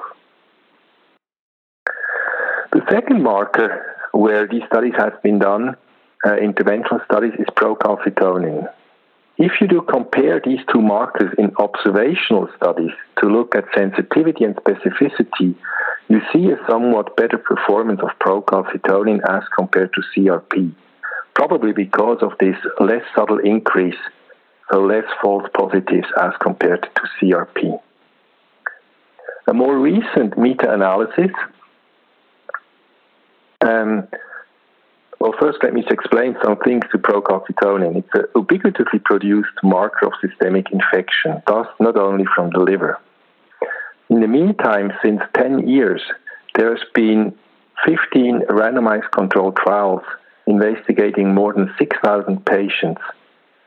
The 2.73 2.83
second 2.91 3.23
marker 3.23 3.97
where 4.13 4.47
these 4.47 4.63
studies 4.67 4.95
have 4.99 5.23
been 5.23 5.39
done, 5.39 5.77
uh, 6.25 6.31
interventional 6.31 7.05
studies, 7.05 7.33
is 7.39 7.47
procalcitonin. 7.57 8.69
If 9.39 9.53
you 9.61 9.69
do 9.69 9.83
compare 9.83 10.41
these 10.45 10.59
two 10.73 10.83
markers 10.83 11.33
in 11.39 11.53
observational 11.57 12.49
studies 12.57 12.91
to 13.21 13.29
look 13.29 13.55
at 13.55 13.65
sensitivity 13.75 14.45
and 14.45 14.57
specificity, 14.57 15.55
you 16.09 16.21
see 16.33 16.51
a 16.51 16.59
somewhat 16.69 17.17
better 17.17 17.39
performance 17.39 18.01
of 18.03 18.11
procalcitonin 18.19 19.21
as 19.29 19.45
compared 19.57 19.93
to 19.95 20.03
CRP, 20.13 20.73
probably 21.35 21.73
because 21.73 22.19
of 22.21 22.33
this 22.41 22.57
less 22.81 23.05
subtle 23.15 23.39
increase, 23.39 23.99
so 24.71 24.85
less 24.85 25.05
false 25.23 25.49
positives 25.55 26.09
as 26.21 26.33
compared 26.41 26.83
to 26.83 27.03
CRP. 27.21 27.81
A 29.47 29.55
more 29.55 29.79
recent 29.79 30.37
meta 30.37 30.73
analysis 30.73 31.31
um, 33.61 34.09
well, 35.21 35.35
first, 35.41 35.59
let 35.63 35.75
me 35.75 35.85
explain 35.91 36.37
some 36.45 36.57
things 36.59 36.85
to 36.93 36.99
procalcitonin. 36.99 37.97
It's 37.97 38.15
a 38.15 38.39
ubiquitously 38.39 39.03
produced 39.05 39.51
marker 39.65 40.07
of 40.07 40.13
systemic 40.21 40.71
infection, 40.71 41.43
thus 41.47 41.67
not 41.81 41.97
only 41.97 42.25
from 42.37 42.51
the 42.51 42.61
liver. 42.61 43.01
In 44.11 44.21
the 44.21 44.29
meantime, 44.29 44.93
since 45.03 45.21
10 45.35 45.67
years, 45.69 46.01
there 46.55 46.71
has 46.75 46.85
been 46.95 47.35
15 47.85 48.43
randomized 48.49 49.11
controlled 49.11 49.57
trials 49.57 50.03
investigating 50.47 51.35
more 51.35 51.53
than 51.53 51.75
6,000 51.79 52.47
patients 52.47 53.03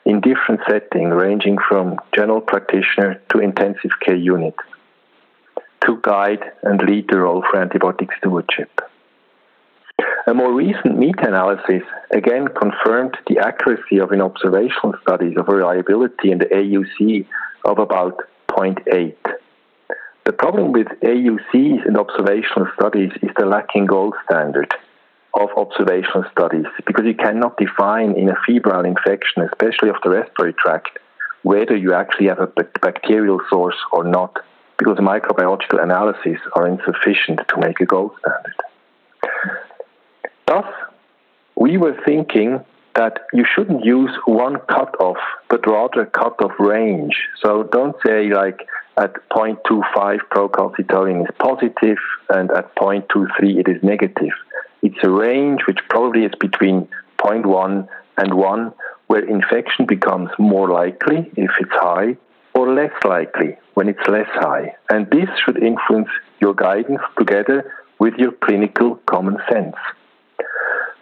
in 0.06 0.20
different 0.22 0.62
settings, 0.68 1.14
ranging 1.14 1.58
from 1.70 2.00
general 2.16 2.42
practitioner 2.42 3.22
to 3.30 3.40
intensive 3.40 3.92
care 4.04 4.16
unit, 4.16 4.56
to 5.86 6.00
guide 6.02 6.44
and 6.64 6.82
lead 6.82 7.08
the 7.10 7.20
role 7.20 7.44
for 7.52 7.64
antibiotic 7.64 8.10
stewardship. 8.18 8.82
A 10.28 10.36
more 10.36 10.54
recent 10.54 11.00
meta-analysis 11.00 11.82
again 12.12 12.48
confirmed 12.48 13.18
the 13.28 13.40
accuracy 13.40 13.98
of 13.98 14.12
an 14.12 14.22
observational 14.22 14.94
studies 15.02 15.36
of 15.36 15.48
reliability 15.48 16.32
in 16.32 16.38
the 16.38 16.46
AUC 16.46 17.26
of 17.66 17.80
about 17.80 18.20
0.8. 18.52 19.16
The 20.26 20.34
problem 20.34 20.74
with 20.74 20.88
AUCs 21.02 21.88
and 21.88 21.98
observational 21.98 22.68
studies 22.76 23.12
is 23.24 23.32
the 23.36 23.48
lacking 23.48 23.88
gold 23.88 24.14
standard 24.26 24.72
of 25.34 25.50
observational 25.58 26.26
studies 26.32 26.68
because 26.86 27.06
you 27.06 27.16
cannot 27.16 27.58
define 27.58 28.12
in 28.12 28.30
a 28.30 28.36
febrile 28.46 28.86
infection, 28.86 29.42
especially 29.42 29.90
of 29.90 29.96
the 30.04 30.12
respiratory 30.12 30.54
tract, 30.54 31.00
whether 31.42 31.76
you 31.76 31.96
actually 31.96 32.28
have 32.28 32.40
a 32.40 32.48
bacterial 32.80 33.40
source 33.50 33.78
or 33.92 34.04
not 34.04 34.38
because 34.78 35.00
microbiological 35.00 35.82
analyses 35.82 36.38
are 36.56 36.68
insufficient 36.68 37.40
to 37.48 37.58
make 37.58 37.80
a 37.80 37.86
gold 37.86 38.12
standard. 38.20 38.56
Thus, 40.52 40.66
we 41.56 41.78
were 41.78 41.98
thinking 42.06 42.60
that 42.96 43.20
you 43.32 43.46
shouldn't 43.56 43.86
use 43.86 44.12
one 44.26 44.58
cutoff, 44.68 45.16
but 45.50 45.66
rather 45.66 46.02
a 46.02 46.06
cutoff 46.08 46.52
range. 46.60 47.16
So 47.42 47.64
don't 47.72 47.96
say 48.06 48.28
like 48.34 48.68
at 48.98 49.14
0.25 49.30 50.20
procalcitonin 50.30 51.22
is 51.22 51.34
positive 51.40 52.00
and 52.28 52.52
at 52.52 52.76
0.23 52.76 53.60
it 53.62 53.70
is 53.70 53.82
negative. 53.82 54.34
It's 54.82 55.02
a 55.04 55.10
range 55.10 55.62
which 55.68 55.80
probably 55.90 56.26
is 56.26 56.34
between 56.38 56.90
0.1 57.20 57.88
and 58.18 58.34
1, 58.34 58.74
where 59.08 59.24
infection 59.24 59.86
becomes 59.86 60.32
more 60.38 60.70
likely 60.70 61.32
if 61.38 61.52
it's 61.62 61.72
high 61.72 62.18
or 62.56 62.74
less 62.74 62.92
likely 63.06 63.56
when 63.76 63.88
it's 63.88 64.06
less 64.10 64.28
high. 64.34 64.76
And 64.90 65.10
this 65.12 65.30
should 65.46 65.64
influence 65.64 66.10
your 66.42 66.54
guidance 66.54 67.04
together 67.18 67.74
with 68.00 68.16
your 68.16 68.34
clinical 68.34 68.98
common 69.06 69.38
sense. 69.50 69.78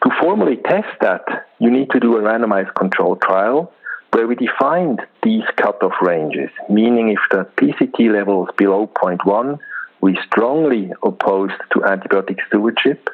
To 0.04 0.10
formally 0.22 0.56
test 0.58 0.88
that, 1.02 1.48
you 1.60 1.70
need 1.70 1.90
to 1.92 2.00
do 2.00 2.16
a 2.16 2.22
randomized 2.22 2.74
control 2.76 3.18
trial 3.18 3.74
where 4.12 4.28
we 4.28 4.36
defined 4.36 5.02
these 5.24 5.44
cutoff 5.58 5.94
ranges, 6.02 6.50
meaning 6.70 7.10
if 7.10 7.20
the 7.32 7.46
PCT 7.58 8.12
level 8.12 8.48
is 8.48 8.56
below 8.58 8.88
0.1, 8.88 9.60
we 10.02 10.18
strongly 10.26 10.92
opposed 11.04 11.60
to 11.74 11.80
antibiotic 11.80 12.38
stewardship. 12.48 13.10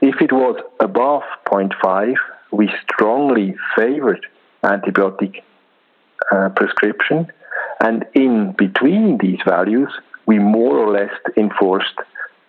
If 0.00 0.20
it 0.20 0.32
was 0.32 0.60
above 0.80 1.22
0.5, 1.46 2.14
we 2.50 2.68
strongly 2.82 3.54
favored 3.76 4.26
antibiotic 4.64 5.42
uh, 6.32 6.48
prescription. 6.50 7.28
And 7.80 8.04
in 8.14 8.52
between 8.58 9.18
these 9.18 9.38
values, 9.46 9.90
we 10.26 10.40
more 10.40 10.76
or 10.76 10.92
less 10.92 11.12
enforced 11.36 11.94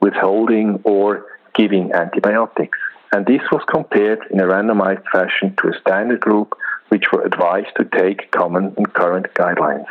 withholding 0.01 0.81
or 0.83 1.25
giving 1.55 1.93
antibiotics 1.93 2.77
and 3.13 3.27
this 3.27 3.41
was 3.51 3.61
compared 3.71 4.21
in 4.31 4.39
a 4.39 4.43
randomized 4.43 5.03
fashion 5.11 5.55
to 5.61 5.67
a 5.67 5.79
standard 5.81 6.19
group 6.19 6.57
which 6.89 7.03
were 7.13 7.23
advised 7.23 7.69
to 7.77 7.85
take 7.85 8.31
common 8.31 8.73
and 8.75 8.91
current 8.91 9.27
guidelines. 9.35 9.85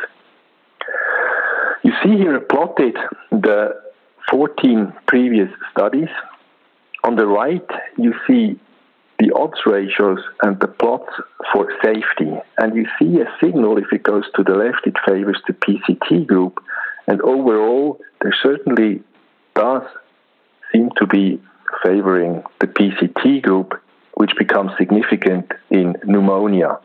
You 1.83 1.93
see 2.03 2.17
here 2.17 2.37
plotted 2.41 2.97
the 3.31 3.81
14 4.29 4.91
previous 5.07 5.49
studies. 5.71 6.09
On 7.05 7.15
the 7.15 7.25
right, 7.25 7.65
you 7.97 8.13
see 8.27 8.59
the 9.19 9.31
odds 9.33 9.59
ratios 9.65 10.19
and 10.41 10.59
the 10.59 10.67
plots 10.67 11.13
for 11.53 11.71
safety. 11.81 12.29
And 12.57 12.75
you 12.75 12.85
see 12.99 13.21
a 13.21 13.33
signal 13.41 13.77
if 13.77 13.93
it 13.93 14.03
goes 14.03 14.25
to 14.35 14.43
the 14.43 14.55
left, 14.55 14.85
it 14.85 14.95
favors 15.07 15.41
the 15.47 15.53
PCT 15.53 16.27
group. 16.27 16.61
And 17.07 17.21
overall, 17.21 18.01
there 18.21 18.35
certainly 18.43 19.01
does 19.55 19.83
seem 20.73 20.89
to 20.97 21.07
be 21.07 21.41
favoring 21.83 22.43
the 22.59 22.67
PCT 22.67 23.41
group, 23.41 23.73
which 24.15 24.31
becomes 24.37 24.71
significant 24.77 25.51
in 25.69 25.95
pneumonia. 26.05 26.79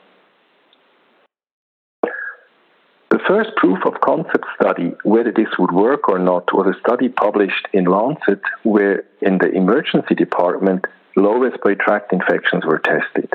The 3.10 3.18
first 3.26 3.56
proof 3.56 3.78
of 3.84 4.00
concept 4.00 4.44
study, 4.60 4.92
whether 5.02 5.32
this 5.32 5.48
would 5.58 5.72
work 5.72 6.08
or 6.08 6.18
not, 6.18 6.52
was 6.52 6.74
a 6.74 6.78
study 6.80 7.08
published 7.08 7.66
in 7.72 7.84
Lancet 7.84 8.40
where 8.62 9.04
in 9.20 9.38
the 9.38 9.50
emergency 9.50 10.14
department 10.14 10.84
low 11.16 11.38
respiratory 11.38 11.76
tract 11.76 12.12
infections 12.12 12.64
were 12.64 12.78
tested. 12.78 13.30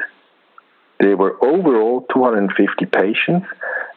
There 0.99 1.17
were 1.17 1.43
overall 1.43 2.05
250 2.13 2.85
patients, 2.85 3.47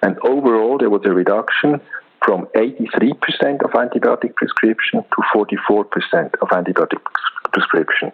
and 0.03 0.19
overall 0.25 0.79
there 0.79 0.91
was 0.91 1.03
a 1.05 1.13
reduction 1.13 1.81
from 2.27 2.49
83% 2.57 3.63
of 3.65 3.71
antibiotic 3.71 4.35
prescription 4.35 5.03
to 5.03 5.23
44% 5.33 6.35
of 6.43 6.49
antibiotic 6.49 7.01
prescription. 7.53 8.11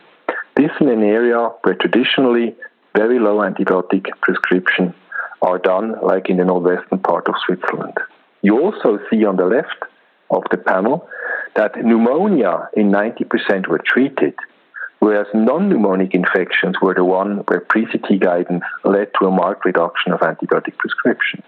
This 0.55 0.71
in 0.81 0.89
an 0.89 1.03
area 1.03 1.49
where 1.63 1.75
traditionally 1.75 2.55
very 2.95 3.19
low 3.19 3.39
antibiotic 3.39 4.05
prescription 4.21 4.95
are 5.41 5.59
done, 5.59 5.95
like 6.03 6.29
in 6.29 6.37
the 6.37 6.45
northwestern 6.45 6.99
part 6.99 7.27
of 7.27 7.35
Switzerland. 7.47 7.97
You 8.43 8.61
also 8.61 8.99
see 9.11 9.25
on 9.25 9.37
the 9.37 9.47
left 9.47 9.83
of 10.31 10.43
the 10.51 10.59
panel 10.59 11.09
that 11.57 11.83
pneumonia 11.83 12.69
in 12.75 12.91
90% 12.91 13.67
were 13.67 13.81
treated, 13.85 14.35
whereas 14.99 15.27
non-pneumonic 15.35 16.15
infections 16.15 16.77
were 16.83 16.95
the 16.95 17.05
one 17.05 17.39
where 17.49 17.61
PCT 17.61 18.21
guidance 18.21 18.65
led 18.85 19.09
to 19.19 19.27
a 19.27 19.31
marked 19.31 19.65
reduction 19.65 20.13
of 20.13 20.21
antibiotic 20.21 20.77
prescription. 20.77 21.43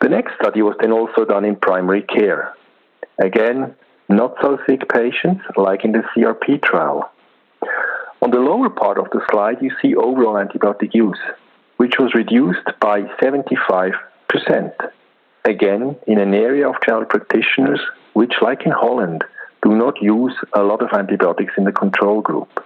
The 0.00 0.08
next 0.08 0.34
study 0.40 0.62
was 0.62 0.76
then 0.80 0.92
also 0.92 1.24
done 1.24 1.44
in 1.44 1.56
primary 1.56 2.02
care. 2.02 2.54
Again, 3.18 3.74
not 4.08 4.34
so 4.40 4.58
sick 4.68 4.88
patients, 4.88 5.42
like 5.56 5.84
in 5.84 5.92
the 5.92 6.02
CRP 6.14 6.62
trial. 6.62 7.10
On 8.22 8.30
the 8.30 8.38
lower 8.38 8.70
part 8.70 8.98
of 8.98 9.10
the 9.10 9.20
slide, 9.30 9.60
you 9.60 9.70
see 9.80 9.94
overall 9.94 10.34
antibiotic 10.34 10.94
use, 10.94 11.18
which 11.76 11.94
was 11.98 12.14
reduced 12.14 12.66
by 12.80 13.02
75%. 13.22 13.92
Again, 15.44 15.96
in 16.06 16.18
an 16.18 16.34
area 16.34 16.68
of 16.68 16.76
general 16.84 17.04
practitioners, 17.04 17.80
which, 18.14 18.34
like 18.42 18.66
in 18.66 18.72
Holland, 18.72 19.24
do 19.62 19.74
not 19.74 20.00
use 20.00 20.34
a 20.54 20.62
lot 20.62 20.82
of 20.82 20.92
antibiotics 20.92 21.54
in 21.56 21.64
the 21.64 21.72
control 21.72 22.20
group. 22.20 22.62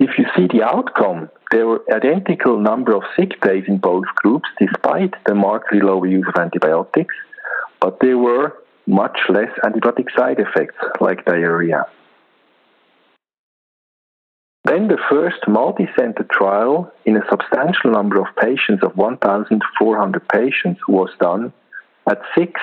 If 0.00 0.16
you 0.16 0.24
see 0.34 0.46
the 0.46 0.64
outcome, 0.64 1.28
there 1.50 1.66
were 1.66 1.84
identical 1.94 2.58
number 2.58 2.96
of 2.96 3.02
sick 3.16 3.38
days 3.42 3.64
in 3.68 3.76
both 3.76 4.06
groups, 4.16 4.48
despite 4.58 5.12
the 5.26 5.34
markedly 5.34 5.80
lower 5.80 6.06
use 6.06 6.24
of 6.26 6.40
antibiotics, 6.40 7.14
but 7.82 7.98
there 8.00 8.16
were 8.16 8.56
much 8.86 9.18
less 9.28 9.50
antibiotic 9.62 10.06
side 10.16 10.38
effects 10.40 10.76
like 11.02 11.26
diarrhea. 11.26 11.84
Then 14.64 14.88
the 14.88 14.98
first 15.10 15.46
multi-center 15.46 16.26
trial 16.32 16.90
in 17.04 17.16
a 17.18 17.28
substantial 17.28 17.90
number 17.90 18.18
of 18.20 18.34
patients 18.40 18.82
of 18.82 18.96
1,400 18.96 20.28
patients 20.28 20.80
was 20.88 21.10
done 21.20 21.52
at 22.08 22.22
six 22.34 22.58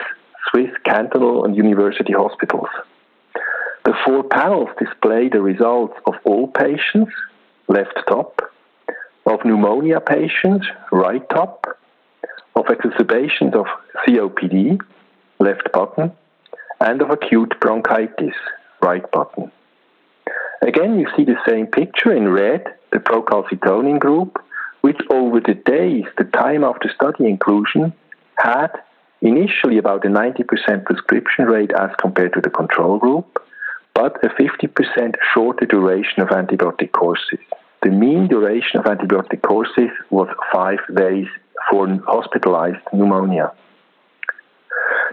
Swiss 0.49 0.71
cantonal 0.83 1.45
and 1.45 1.55
university 1.55 2.13
hospitals. 2.13 2.69
The 3.87 3.95
four 4.05 4.21
panels 4.21 4.67
display 4.77 5.29
the 5.29 5.41
results 5.41 5.93
of 6.05 6.15
all 6.25 6.49
patients, 6.49 7.13
left 7.69 7.97
top, 8.05 8.41
of 9.25 9.45
pneumonia 9.45 10.01
patients, 10.01 10.67
right 10.91 11.23
top, 11.29 11.65
of 12.57 12.65
exacerbations 12.69 13.55
of 13.55 13.65
COPD, 14.05 14.77
left 15.39 15.71
button, 15.71 16.11
and 16.81 17.01
of 17.01 17.11
acute 17.11 17.57
bronchitis, 17.61 18.35
right 18.81 19.09
button. 19.13 19.53
Again, 20.61 20.99
you 20.99 21.07
see 21.15 21.23
the 21.23 21.39
same 21.47 21.67
picture 21.67 22.11
in 22.11 22.27
red, 22.27 22.65
the 22.91 22.99
procalcitonin 22.99 24.01
group, 24.01 24.37
which 24.81 24.99
over 25.09 25.39
the 25.39 25.53
days, 25.53 26.03
the 26.17 26.25
time 26.25 26.65
after 26.65 26.91
study 26.93 27.25
inclusion, 27.25 27.93
had 28.37 28.71
initially 29.21 29.77
about 29.77 30.03
a 30.03 30.09
90% 30.09 30.83
prescription 30.83 31.45
rate 31.45 31.71
as 31.71 31.91
compared 31.97 32.33
to 32.33 32.41
the 32.41 32.49
control 32.49 32.99
group, 32.99 33.41
but 33.97 34.23
a 34.23 34.29
50% 34.29 35.15
shorter 35.33 35.65
duration 35.65 36.21
of 36.21 36.27
antibiotic 36.27 36.91
courses. 36.91 37.39
The 37.81 37.89
mean 37.89 38.27
duration 38.27 38.79
of 38.79 38.85
antibiotic 38.85 39.41
courses 39.41 39.89
was 40.11 40.27
five 40.53 40.77
days 40.95 41.25
for 41.67 41.87
hospitalized 42.05 42.83
pneumonia. 42.93 43.53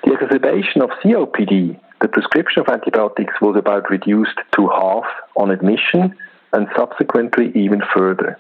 The 0.05 0.13
exacerbation 0.13 0.83
of 0.83 0.91
COPD, 1.03 1.81
the 2.03 2.09
prescription 2.09 2.61
of 2.61 2.69
antibiotics 2.69 3.33
was 3.41 3.57
about 3.57 3.89
reduced 3.89 4.39
to 4.55 4.69
half 4.69 5.07
on 5.35 5.51
admission 5.51 6.15
and 6.53 6.69
subsequently 6.77 7.53
even 7.55 7.81
further. 7.97 8.39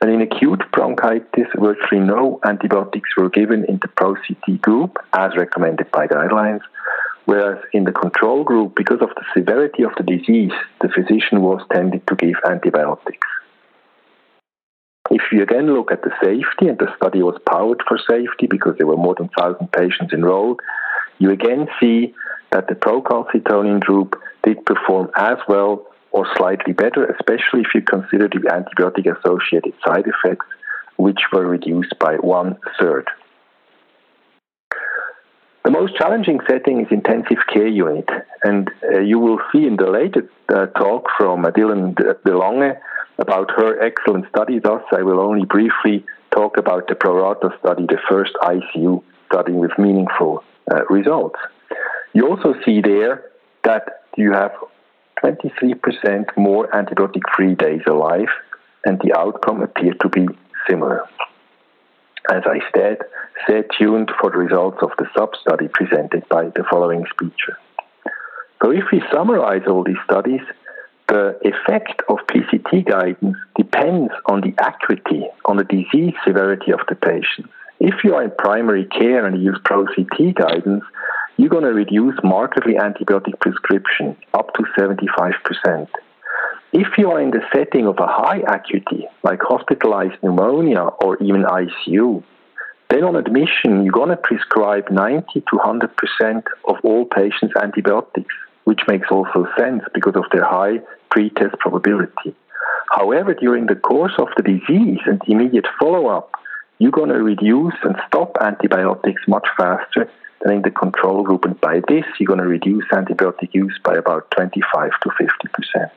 And 0.00 0.10
in 0.10 0.20
acute 0.20 0.64
bronchitis, 0.72 1.46
virtually 1.56 2.00
no 2.00 2.40
antibiotics 2.44 3.10
were 3.16 3.30
given 3.30 3.64
in 3.66 3.78
the 3.80 3.88
PRO-CT 3.96 4.60
group 4.62 4.96
as 5.12 5.36
recommended 5.36 5.92
by 5.92 6.08
guidelines, 6.08 6.62
whereas 7.26 7.62
in 7.72 7.84
the 7.84 7.92
control 7.92 8.42
group, 8.42 8.74
because 8.74 9.02
of 9.02 9.10
the 9.10 9.24
severity 9.36 9.82
of 9.82 9.92
the 9.96 10.02
disease, 10.02 10.52
the 10.80 10.88
physician 10.88 11.42
was 11.42 11.60
tended 11.72 12.06
to 12.06 12.16
give 12.16 12.36
antibiotics. 12.48 13.28
If 15.10 15.22
you 15.30 15.42
again 15.42 15.72
look 15.72 15.92
at 15.92 16.02
the 16.02 16.10
safety, 16.20 16.68
and 16.68 16.78
the 16.78 16.92
study 16.96 17.22
was 17.22 17.38
powered 17.48 17.82
for 17.86 17.98
safety 17.98 18.46
because 18.48 18.74
there 18.78 18.86
were 18.86 18.96
more 18.96 19.14
than 19.14 19.30
1,000 19.36 19.70
patients 19.70 20.12
enrolled, 20.12 20.60
you 21.18 21.30
again 21.30 21.68
see 21.80 22.14
that 22.50 22.66
the 22.68 22.74
procalcitonin 22.74 23.80
group 23.80 24.20
did 24.42 24.64
perform 24.64 25.10
as 25.16 25.38
well 25.48 25.86
or 26.10 26.26
slightly 26.36 26.72
better, 26.72 27.04
especially 27.06 27.60
if 27.60 27.74
you 27.74 27.82
consider 27.82 28.28
the 28.28 28.40
antibiotic 28.50 29.06
associated 29.18 29.74
side 29.86 30.06
effects, 30.06 30.46
which 30.96 31.20
were 31.32 31.46
reduced 31.46 31.94
by 31.98 32.14
one 32.16 32.56
third. 32.80 33.06
The 35.66 35.72
most 35.72 35.96
challenging 35.96 36.38
setting 36.48 36.80
is 36.80 36.86
intensive 36.92 37.38
care 37.52 37.66
unit, 37.66 38.08
and 38.44 38.70
uh, 38.84 39.00
you 39.00 39.18
will 39.18 39.40
see 39.50 39.66
in 39.66 39.74
the 39.74 39.90
later 39.90 40.30
uh, 40.48 40.66
talk 40.66 41.08
from 41.18 41.44
uh, 41.44 41.50
Dylan 41.50 41.92
DeLonge 42.24 42.78
about 43.18 43.50
her 43.50 43.82
excellent 43.82 44.28
study. 44.28 44.60
Thus, 44.60 44.82
I 44.92 45.02
will 45.02 45.18
only 45.18 45.44
briefly 45.44 46.06
talk 46.30 46.56
about 46.56 46.86
the 46.86 46.94
Prorata 46.94 47.50
study, 47.58 47.84
the 47.84 47.98
first 48.08 48.34
ICU 48.42 49.02
study 49.26 49.54
with 49.54 49.72
meaningful 49.76 50.44
uh, 50.70 50.84
results. 50.88 51.40
You 52.12 52.28
also 52.28 52.54
see 52.64 52.80
there 52.80 53.24
that 53.64 54.04
you 54.16 54.34
have 54.34 54.52
23% 55.20 56.26
more 56.36 56.68
antibiotic 56.68 57.22
free 57.34 57.56
days 57.56 57.82
alive, 57.88 58.28
and 58.84 59.00
the 59.00 59.18
outcome 59.18 59.62
appeared 59.62 59.98
to 59.98 60.08
be 60.10 60.28
similar. 60.70 61.02
As 62.30 62.42
I 62.44 62.58
said, 62.74 62.98
stay 63.44 63.62
tuned 63.78 64.10
for 64.20 64.30
the 64.30 64.38
results 64.38 64.78
of 64.82 64.90
the 64.98 65.06
sub 65.16 65.30
study 65.40 65.68
presented 65.72 66.28
by 66.28 66.46
the 66.46 66.64
following 66.68 67.04
speaker. 67.10 67.58
So, 68.62 68.72
if 68.72 68.84
we 68.90 69.02
summarize 69.12 69.62
all 69.68 69.84
these 69.84 70.00
studies, 70.04 70.40
the 71.08 71.38
effect 71.44 72.02
of 72.08 72.18
PCT 72.26 72.84
guidance 72.84 73.36
depends 73.56 74.12
on 74.26 74.40
the 74.40 74.54
acuity, 74.58 75.26
on 75.44 75.56
the 75.56 75.64
disease 75.64 76.14
severity 76.26 76.72
of 76.72 76.80
the 76.88 76.96
patient. 76.96 77.48
If 77.78 78.02
you 78.02 78.14
are 78.14 78.24
in 78.24 78.32
primary 78.38 78.86
care 78.86 79.24
and 79.26 79.40
use 79.40 79.58
PRO-CT 79.64 80.34
guidance, 80.34 80.82
you're 81.36 81.50
going 81.50 81.64
to 81.64 81.72
reduce 81.74 82.16
markedly 82.24 82.74
antibiotic 82.74 83.38
prescription 83.40 84.16
up 84.34 84.52
to 84.54 84.62
75%. 84.76 85.86
If 86.72 86.98
you 86.98 87.10
are 87.10 87.20
in 87.20 87.30
the 87.30 87.42
setting 87.54 87.86
of 87.86 87.98
a 87.98 88.06
high 88.06 88.42
acuity, 88.48 89.06
like 89.22 89.40
hospitalized 89.40 90.20
pneumonia 90.22 90.82
or 91.00 91.16
even 91.22 91.44
ICU, 91.44 92.22
then 92.90 93.04
on 93.04 93.16
admission, 93.16 93.84
you're 93.84 93.92
going 93.92 94.10
to 94.10 94.16
prescribe 94.16 94.90
90 94.90 95.26
to 95.32 95.56
100% 95.56 96.42
of 96.68 96.76
all 96.82 97.04
patients 97.04 97.54
antibiotics, 97.60 98.34
which 98.64 98.80
makes 98.88 99.08
also 99.10 99.46
sense 99.56 99.82
because 99.94 100.16
of 100.16 100.24
their 100.32 100.44
high 100.44 100.80
pretest 101.10 101.56
probability. 101.60 102.34
However, 102.90 103.34
during 103.34 103.66
the 103.66 103.76
course 103.76 104.14
of 104.18 104.28
the 104.36 104.42
disease 104.42 105.00
and 105.06 105.20
immediate 105.26 105.66
follow 105.78 106.08
up, 106.08 106.32
you're 106.78 106.90
going 106.90 107.10
to 107.10 107.22
reduce 107.22 107.74
and 107.82 107.96
stop 108.06 108.36
antibiotics 108.40 109.22
much 109.26 109.46
faster 109.56 110.10
than 110.42 110.56
in 110.56 110.62
the 110.62 110.70
control 110.70 111.22
group. 111.22 111.44
And 111.44 111.60
by 111.60 111.80
this, 111.88 112.04
you're 112.18 112.26
going 112.26 112.40
to 112.40 112.46
reduce 112.46 112.84
antibiotic 112.92 113.54
use 113.54 113.78
by 113.82 113.94
about 113.94 114.30
25 114.32 114.90
to 115.02 115.08
50%. 115.08 115.90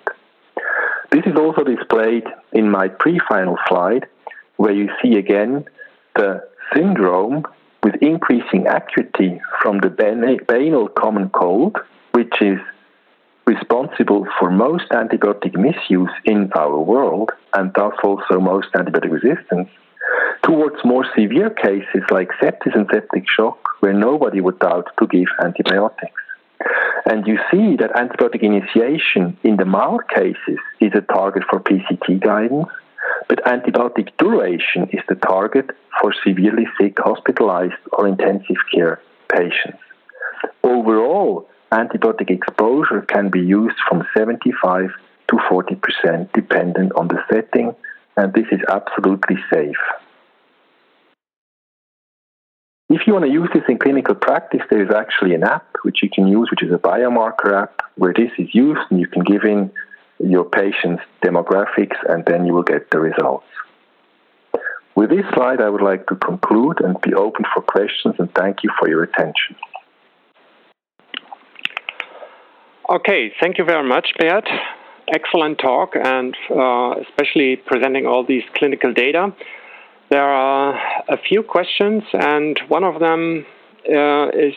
This 1.12 1.26
is 1.26 1.36
also 1.36 1.64
displayed 1.64 2.26
in 2.52 2.70
my 2.70 2.88
pre-final 2.88 3.58
slide, 3.68 4.06
where 4.58 4.74
you 4.74 4.90
see 5.02 5.16
again 5.18 5.66
the 6.16 6.48
syndrome 6.74 7.44
with 7.82 7.96
increasing 8.02 8.68
acuity 8.68 9.42
from 9.62 9.80
the 9.80 9.90
banal 9.90 10.88
common 10.90 11.30
cold, 11.30 11.78
which 12.12 12.34
is 12.42 12.60
responsible 13.48 14.28
for 14.38 14.52
most 14.52 14.88
antibiotic 14.92 15.58
misuse 15.58 16.12
in 16.26 16.52
our 16.54 16.78
world, 16.80 17.32
and 17.54 17.74
thus 17.74 17.94
also 18.04 18.40
most 18.40 18.68
antibiotic 18.74 19.12
resistance, 19.12 19.70
towards 20.44 20.76
more 20.86 21.06
severe 21.18 21.50
cases 21.50 22.04
like 22.12 22.30
sepsis 22.40 22.76
and 22.76 22.88
septic 22.94 23.24
shock, 23.28 23.58
where 23.80 23.94
nobody 23.94 24.42
would 24.42 24.60
doubt 24.60 24.88
to 25.00 25.08
give 25.08 25.28
antibiotics. 25.44 26.22
And 27.06 27.26
you 27.26 27.38
see 27.50 27.76
that 27.78 27.94
antibiotic 27.94 28.44
initiation 28.44 29.38
in 29.44 29.56
the 29.58 29.66
mild 29.66 30.08
cases 30.10 30.60
is 30.80 30.92
a 30.94 31.02
target 31.02 31.44
for 31.50 31.60
PCT 31.60 32.22
guidance, 32.22 32.68
but 33.28 33.44
antibiotic 33.46 34.10
duration 34.18 34.90
is 34.92 35.02
the 35.08 35.16
target 35.16 35.72
for 36.02 36.14
severely 36.24 36.68
sick, 36.80 36.98
hospitalized, 37.00 37.82
or 37.94 38.08
intensive 38.08 38.58
care 38.74 39.02
patients. 39.32 39.80
Overall, 40.64 41.48
antibiotic 41.72 42.30
exposure 42.30 43.02
can 43.02 43.30
be 43.30 43.40
used 43.40 43.78
from 43.88 44.06
75 44.18 44.90
to 45.30 45.36
40% 45.50 46.32
dependent 46.34 46.92
on 46.96 47.08
the 47.08 47.24
setting, 47.32 47.76
and 48.18 48.34
this 48.34 48.48
is 48.52 48.60
absolutely 48.70 49.38
safe. 49.52 49.78
If 52.90 53.06
you 53.06 53.14
want 53.14 53.26
to 53.26 53.32
use 53.32 53.50
this 53.54 53.64
in 53.70 53.78
clinical 53.78 54.16
practice, 54.16 54.62
there 54.70 54.82
is 54.82 54.90
actually 54.94 55.36
an 55.36 55.44
app 55.44 55.68
which 55.84 56.02
you 56.02 56.10
can 56.10 56.28
use, 56.28 56.50
which 56.50 56.64
is 56.64 56.74
a 56.74 56.80
biomarker 56.80 57.62
app, 57.62 57.82
where 57.96 58.14
this 58.14 58.32
is 58.40 58.48
used 58.54 58.82
and 58.90 59.00
you 59.00 59.08
can 59.08 59.24
give 59.24 59.44
in 59.44 59.72
your 60.20 60.44
patient's 60.44 61.04
demographics 61.24 61.98
and 62.10 62.26
then 62.26 62.48
you 62.48 62.54
will 62.54 62.64
get 62.64 62.90
the 62.90 63.00
results. 63.00 63.46
With 64.96 65.12
this 65.12 65.26
slide, 65.34 65.62
I 65.62 65.70
would 65.70 65.84
like 65.84 66.08
to 66.08 66.16
conclude 66.16 66.82
and 66.82 67.00
be 67.02 67.14
open 67.14 67.46
for 67.54 67.62
questions, 67.62 68.16
and 68.20 68.34
thank 68.34 68.64
you 68.64 68.72
for 68.78 68.90
your 68.90 69.04
attention. 69.04 69.56
Okay, 72.90 73.32
thank 73.40 73.58
you 73.60 73.64
very 73.64 73.88
much, 73.88 74.10
Bert. 74.18 74.46
Excellent 75.08 75.60
talk, 75.60 75.96
and 75.96 76.36
uh, 76.50 76.96
especially 77.08 77.56
presenting 77.56 78.08
all 78.08 78.26
these 78.26 78.44
clinical 78.56 78.92
data. 78.92 79.32
There 80.10 80.24
are 80.24 80.74
a 81.08 81.18
few 81.18 81.44
questions, 81.44 82.04
and 82.14 82.60
one 82.68 82.84
of 82.84 83.00
them 83.00 83.46
uh, 83.88 84.30
is 84.30 84.56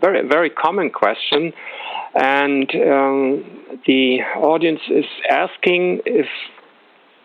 very 0.00 0.26
very 0.26 0.50
common 0.50 0.90
question, 0.90 1.52
and 2.14 2.70
um, 2.74 3.44
the 3.86 4.20
audience 4.36 4.80
is 4.88 5.04
asking 5.28 6.02
if 6.06 6.26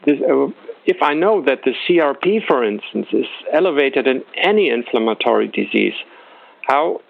this, 0.05 0.19
uh, 0.21 0.47
if 0.85 0.97
I 1.01 1.13
know 1.13 1.43
that 1.43 1.59
the 1.63 1.73
CRP, 1.87 2.47
for 2.47 2.63
instance, 2.63 3.07
is 3.11 3.27
elevated 3.53 4.07
in 4.07 4.23
any 4.35 4.69
inflammatory 4.69 5.47
disease, 5.47 5.95
how 6.63 7.01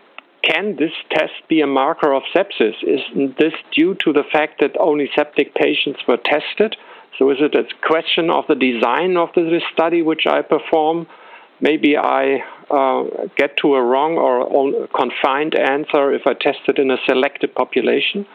can 0.44 0.76
this 0.78 0.92
test 1.12 1.34
be 1.48 1.62
a 1.62 1.68
marker 1.68 2.14
of 2.14 2.24
sepsis? 2.36 2.76
Isn't 2.82 3.38
this 3.38 3.54
due 3.72 3.96
to 4.04 4.14
the 4.14 4.24
fact 4.32 4.60
that 4.62 4.76
only 4.80 5.10
septic 5.16 5.54
patients 5.56 6.00
were 6.08 6.18
tested? 6.18 6.76
So 7.18 7.32
is 7.32 7.38
it 7.40 7.56
a 7.56 7.64
question 7.86 8.30
of 8.30 8.46
the 8.48 8.56
design 8.56 9.18
of 9.18 9.30
this 9.36 9.64
study 9.74 10.02
which 10.02 10.28
I 10.28 10.42
perform? 10.42 11.08
Maybe 11.60 11.98
I 11.98 12.44
uh, 12.70 13.28
get 13.36 13.58
to 13.58 13.74
a 13.74 13.82
wrong 13.82 14.18
or 14.18 14.88
confined 14.96 15.56
answer 15.56 16.14
if 16.14 16.28
I 16.28 16.34
test 16.34 16.60
it 16.68 16.78
in 16.78 16.92
a 16.92 16.98
selected 17.08 17.56
population? 17.56 18.28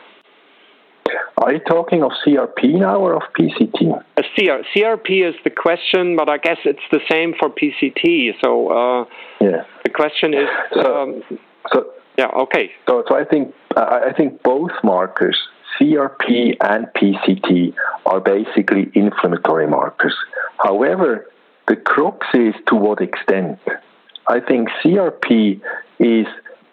Are 1.38 1.53
you 1.53 1.61
talking 1.61 2.03
of 2.03 2.12
CRP 2.25 2.79
now 2.79 2.97
or 2.97 3.16
of 3.16 3.23
PCT? 3.38 4.03
A 4.16 4.23
CR, 4.35 4.62
CRP 4.75 5.29
is 5.29 5.35
the 5.45 5.51
question, 5.51 6.16
but 6.16 6.29
I 6.29 6.38
guess 6.38 6.59
it's 6.64 6.81
the 6.90 7.01
same 7.11 7.35
for 7.38 7.51
PCT. 7.51 8.33
So 8.42 8.68
uh, 8.68 9.05
yeah. 9.40 9.64
the 9.85 9.90
question 9.90 10.35
is. 10.35 10.49
So, 10.75 11.03
um, 11.03 11.23
so, 11.73 11.87
yeah, 12.18 12.27
okay. 12.42 12.71
So, 12.88 13.05
so 13.09 13.16
I 13.16 13.25
think 13.25 13.55
I 13.77 14.12
think 14.16 14.42
both 14.42 14.71
markers, 14.85 15.38
CRP 15.79 16.57
and 16.61 16.87
PCT, 16.97 17.75
are 18.07 18.21
basically 18.21 18.91
inflammatory 18.95 19.67
markers. 19.67 20.15
However, 20.59 21.29
the 21.69 21.77
crux 21.77 22.27
is 22.35 22.55
to 22.69 22.75
what 22.75 23.01
extent. 23.01 23.59
I 24.29 24.41
think 24.41 24.69
CRP 24.85 25.61
is 25.99 26.27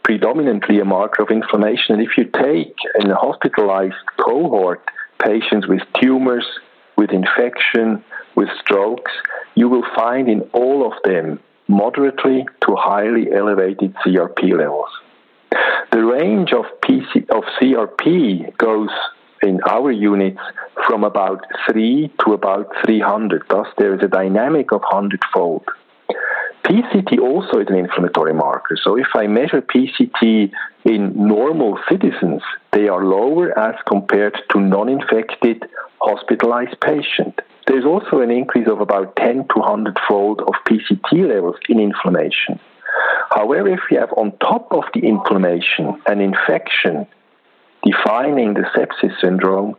predominantly 0.03 0.79
a 0.79 0.85
marker 0.85 1.23
of 1.23 1.29
inflammation. 1.29 1.95
And 1.95 2.01
if 2.01 2.17
you 2.17 2.25
take 2.25 2.75
in 2.99 3.11
a 3.11 3.15
hospitalized 3.15 3.95
cohort 4.19 4.81
patients 5.23 5.67
with 5.67 5.81
tumors, 6.01 6.45
with 6.97 7.11
infection, 7.11 8.03
with 8.35 8.49
strokes, 8.59 9.11
you 9.55 9.69
will 9.69 9.85
find 9.95 10.27
in 10.27 10.41
all 10.53 10.85
of 10.85 10.93
them 11.03 11.39
moderately 11.67 12.47
to 12.65 12.75
highly 12.75 13.31
elevated 13.31 13.93
CRP 14.03 14.57
levels. 14.57 14.89
The 15.91 16.05
range 16.05 16.53
of, 16.53 16.65
PC, 16.81 17.29
of 17.29 17.43
CRP 17.59 18.55
goes 18.57 18.89
in 19.41 19.59
our 19.67 19.91
units 19.91 20.39
from 20.85 21.03
about 21.03 21.45
3 21.69 22.11
to 22.25 22.33
about 22.33 22.67
300. 22.85 23.43
Thus, 23.49 23.67
there 23.77 23.95
is 23.95 24.03
a 24.03 24.07
dynamic 24.07 24.71
of 24.71 24.81
100 24.81 25.21
fold. 25.33 25.63
PCT 26.63 27.19
also 27.19 27.59
is 27.59 27.67
an 27.69 27.75
inflammatory 27.75 28.33
marker. 28.33 28.77
So 28.83 28.95
if 28.95 29.07
I 29.15 29.25
measure 29.25 29.61
PCT 29.61 30.51
in 30.85 31.13
normal 31.15 31.79
citizens, 31.89 32.43
they 32.73 32.87
are 32.87 33.03
lower 33.03 33.57
as 33.57 33.75
compared 33.87 34.37
to 34.51 34.59
non-infected 34.59 35.63
hospitalized 35.99 36.79
patients. 36.81 37.39
There's 37.65 37.85
also 37.85 38.21
an 38.21 38.29
increase 38.29 38.67
of 38.67 38.81
about 38.81 39.15
10 39.15 39.47
to 39.53 39.59
100 39.59 39.97
fold 40.07 40.41
of 40.41 40.53
PCT 40.67 41.27
levels 41.27 41.55
in 41.67 41.79
inflammation. 41.79 42.59
However, 43.31 43.69
if 43.69 43.81
we 43.89 43.97
have 43.97 44.11
on 44.13 44.31
top 44.39 44.71
of 44.71 44.83
the 44.93 45.01
inflammation 45.01 46.01
an 46.07 46.19
infection 46.19 47.07
defining 47.83 48.53
the 48.53 48.65
sepsis 48.75 49.19
syndrome, 49.21 49.75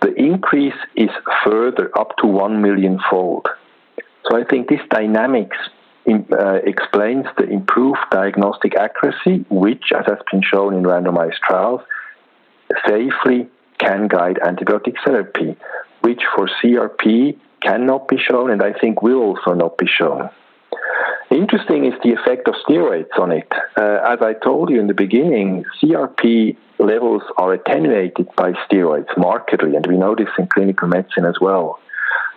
the 0.00 0.14
increase 0.14 0.74
is 0.96 1.10
further 1.44 1.90
up 1.98 2.16
to 2.18 2.26
1 2.26 2.62
million 2.62 2.98
fold. 3.10 3.46
So 4.28 4.38
I 4.38 4.44
think 4.44 4.68
this 4.68 4.80
dynamics 4.90 5.56
in, 6.06 6.26
uh, 6.32 6.60
explains 6.64 7.26
the 7.36 7.44
improved 7.44 8.00
diagnostic 8.10 8.76
accuracy, 8.76 9.44
which, 9.50 9.92
as 9.98 10.06
has 10.06 10.18
been 10.30 10.42
shown 10.42 10.74
in 10.74 10.82
randomized 10.82 11.38
trials, 11.46 11.80
safely 12.86 13.48
can 13.78 14.08
guide 14.08 14.38
antibiotic 14.44 14.94
therapy, 15.04 15.56
which 16.00 16.22
for 16.34 16.48
CRP 16.62 17.36
cannot 17.62 18.08
be 18.08 18.18
shown 18.18 18.50
and 18.50 18.62
I 18.62 18.72
think 18.72 19.02
will 19.02 19.20
also 19.20 19.52
not 19.54 19.78
be 19.78 19.86
shown. 19.86 20.30
Interesting 21.34 21.84
is 21.84 21.94
the 22.04 22.12
effect 22.12 22.46
of 22.46 22.54
steroids 22.64 23.18
on 23.18 23.32
it. 23.32 23.50
Uh, 23.76 23.98
as 24.06 24.20
I 24.22 24.34
told 24.34 24.70
you 24.70 24.78
in 24.78 24.86
the 24.86 24.94
beginning, 24.94 25.64
CRP 25.82 26.56
levels 26.78 27.22
are 27.36 27.52
attenuated 27.52 28.28
by 28.36 28.52
steroids 28.52 29.08
markedly, 29.16 29.74
and 29.74 29.84
we 29.84 29.96
know 29.96 30.14
this 30.14 30.28
in 30.38 30.46
clinical 30.46 30.86
medicine 30.86 31.24
as 31.24 31.34
well. 31.40 31.80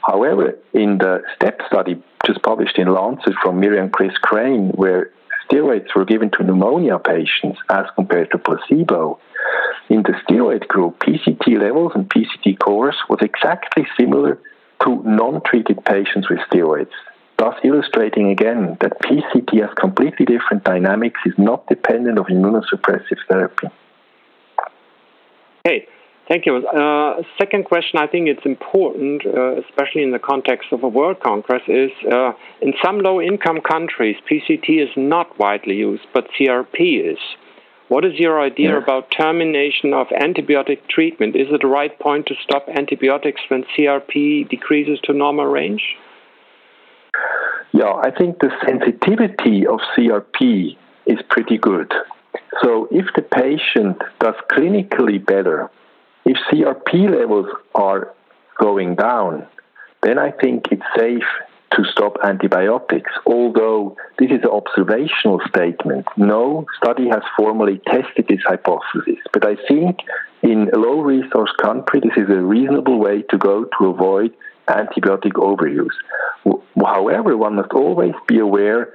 However, 0.02 0.58
in 0.74 0.98
the 0.98 1.22
STEP 1.36 1.62
study 1.68 2.02
just 2.26 2.42
published 2.42 2.80
in 2.80 2.92
Lancet 2.92 3.36
from 3.44 3.62
Mirjam 3.62 3.92
Christ-Crain, 3.92 4.70
where 4.70 5.12
steroids 5.48 5.94
were 5.96 6.06
given 6.06 6.32
to 6.32 6.44
pneumonia 6.44 6.98
patients 6.98 7.60
as 7.70 7.86
compared 7.94 8.32
to 8.32 8.40
placebo, 8.40 9.20
in 9.90 10.02
the 10.02 10.16
steroid 10.28 10.68
group, 10.68 10.98
PCT 11.02 11.60
levels 11.60 11.92
and 11.94 12.10
PCT 12.10 12.58
course 12.58 12.98
was 13.10 13.20
exactly 13.22 13.86
similar 13.96 14.40
to 14.84 15.04
non-treated 15.04 15.86
patients 15.86 16.30
with 16.30 16.40
steroids, 16.52 16.90
thus 17.38 17.56
illustrating 17.64 18.30
again 18.30 18.78
that 18.82 19.00
PCT 19.02 19.62
has 19.62 19.70
completely 19.80 20.26
different 20.26 20.64
dynamics, 20.64 21.20
is 21.26 21.34
not 21.38 21.68
dependent 21.68 22.18
of 22.18 22.26
immunosuppressive 22.28 23.20
therapy. 23.30 23.68
Hey, 25.64 25.88
Thank 26.28 26.46
you. 26.46 26.58
Uh, 26.58 27.22
second 27.38 27.64
question, 27.66 28.00
I 28.00 28.08
think 28.08 28.28
it's 28.28 28.46
important, 28.46 29.26
uh, 29.26 29.62
especially 29.62 30.04
in 30.04 30.12
the 30.12 30.20
context 30.20 30.74
of 30.74 30.84
a 30.84 30.88
World 30.88 31.22
Congress, 31.22 31.62
is 31.70 31.92
uh, 32.12 32.34
in 32.62 32.74
some 32.84 33.00
low 33.00 33.22
income 33.22 33.62
countries, 33.62 34.18
PCT 34.30 34.84
is 34.84 34.90
not 34.98 35.40
widely 35.40 35.76
used, 35.76 36.04
but 36.14 36.28
CRP 36.38 37.14
is. 37.14 37.18
What 37.88 38.04
is 38.04 38.16
your 38.16 38.42
idea 38.42 38.72
yeah. 38.72 38.84
about 38.84 39.10
termination 39.18 39.94
of 39.94 40.08
antibiotic 40.08 40.80
treatment? 40.90 41.38
Is 41.38 41.48
it 41.50 41.62
the 41.62 41.68
right 41.68 41.98
point 41.98 42.26
to 42.26 42.36
stop 42.44 42.68
antibiotics 42.68 43.40
when 43.48 43.64
CRP 43.78 44.50
decreases 44.50 45.00
to 45.06 45.14
normal 45.14 45.46
range? 45.46 45.96
Yeah, 47.74 47.94
I 48.04 48.12
think 48.12 48.40
the 48.40 48.52
sensitivity 48.66 49.68
of 49.68 49.80
CRP 49.96 50.78
is 51.06 51.20
pretty 51.30 51.58
good. 51.58 51.92
So 52.64 52.88
if 52.92 53.06
the 53.16 53.22
patient 53.22 54.02
does 54.20 54.36
clinically 54.52 55.24
better, 55.24 55.70
if 56.26 56.38
CRP 56.52 57.10
levels 57.10 57.48
are 57.76 58.14
going 58.60 58.96
down, 58.96 59.48
then 60.02 60.18
I 60.18 60.32
think 60.32 60.68
it's 60.72 60.84
safe 60.98 61.24
to 61.72 61.84
stop 61.92 62.18
antibiotics, 62.24 63.12
although 63.26 63.96
this 64.20 64.32
is 64.32 64.40
an 64.44 64.50
observational 64.50 65.42
statement. 65.50 66.08
No 66.16 66.66
study 66.82 67.08
has 67.10 67.22
formally 67.36 67.82
tested 67.86 68.26
this 68.28 68.42
hypothesis, 68.46 69.20
but 69.34 69.46
I 69.46 69.56
think 69.68 70.00
in 70.42 70.70
a 70.74 70.78
low 70.78 71.02
resource 71.02 71.52
country, 71.62 72.00
this 72.00 72.16
is 72.16 72.30
a 72.30 72.42
reasonable 72.42 73.00
way 73.00 73.22
to 73.24 73.38
go 73.38 73.66
to 73.78 73.88
avoid 73.88 74.34
antibiotic 74.68 75.34
overuse. 75.34 75.96
However, 76.78 77.36
one 77.36 77.56
must 77.56 77.72
always 77.72 78.14
be 78.28 78.40
aware 78.40 78.94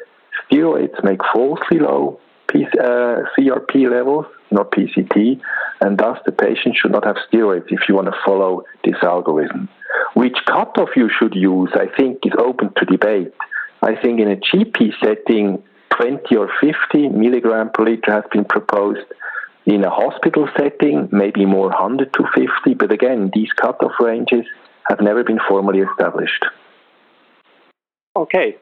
steroids 0.50 1.02
make 1.04 1.20
falsely 1.32 1.78
low 1.78 2.18
uh, 2.54 3.24
CRP 3.34 3.90
levels, 3.90 4.26
not 4.50 4.70
PCT, 4.72 5.40
and 5.80 5.96
thus 5.96 6.18
the 6.26 6.32
patient 6.32 6.76
should 6.76 6.92
not 6.92 7.04
have 7.04 7.16
steroids 7.32 7.64
if 7.68 7.88
you 7.88 7.94
want 7.94 8.08
to 8.08 8.18
follow 8.24 8.64
this 8.84 8.96
algorithm. 9.02 9.68
Which 10.14 10.36
cutoff 10.46 10.90
you 10.96 11.08
should 11.08 11.34
use, 11.34 11.70
I 11.74 11.86
think, 11.96 12.18
is 12.24 12.32
open 12.38 12.72
to 12.76 12.84
debate. 12.84 13.32
I 13.80 13.96
think 13.96 14.20
in 14.20 14.30
a 14.30 14.36
GP 14.36 14.92
setting, 15.02 15.62
20 15.90 16.36
or 16.36 16.50
50 16.60 17.08
milligram 17.08 17.70
per 17.72 17.84
liter 17.84 18.12
has 18.12 18.24
been 18.30 18.44
proposed. 18.44 19.06
In 19.64 19.84
a 19.84 19.90
hospital 19.90 20.48
setting, 20.56 21.08
maybe 21.12 21.46
more 21.46 21.68
100 21.68 22.12
to 22.14 22.24
50, 22.34 22.74
but 22.74 22.92
again, 22.92 23.30
these 23.34 23.52
cutoff 23.52 23.92
ranges 24.00 24.44
have 24.88 25.00
never 25.00 25.24
been 25.24 25.38
formally 25.48 25.80
established. 25.80 26.44
Okay, 28.16 28.56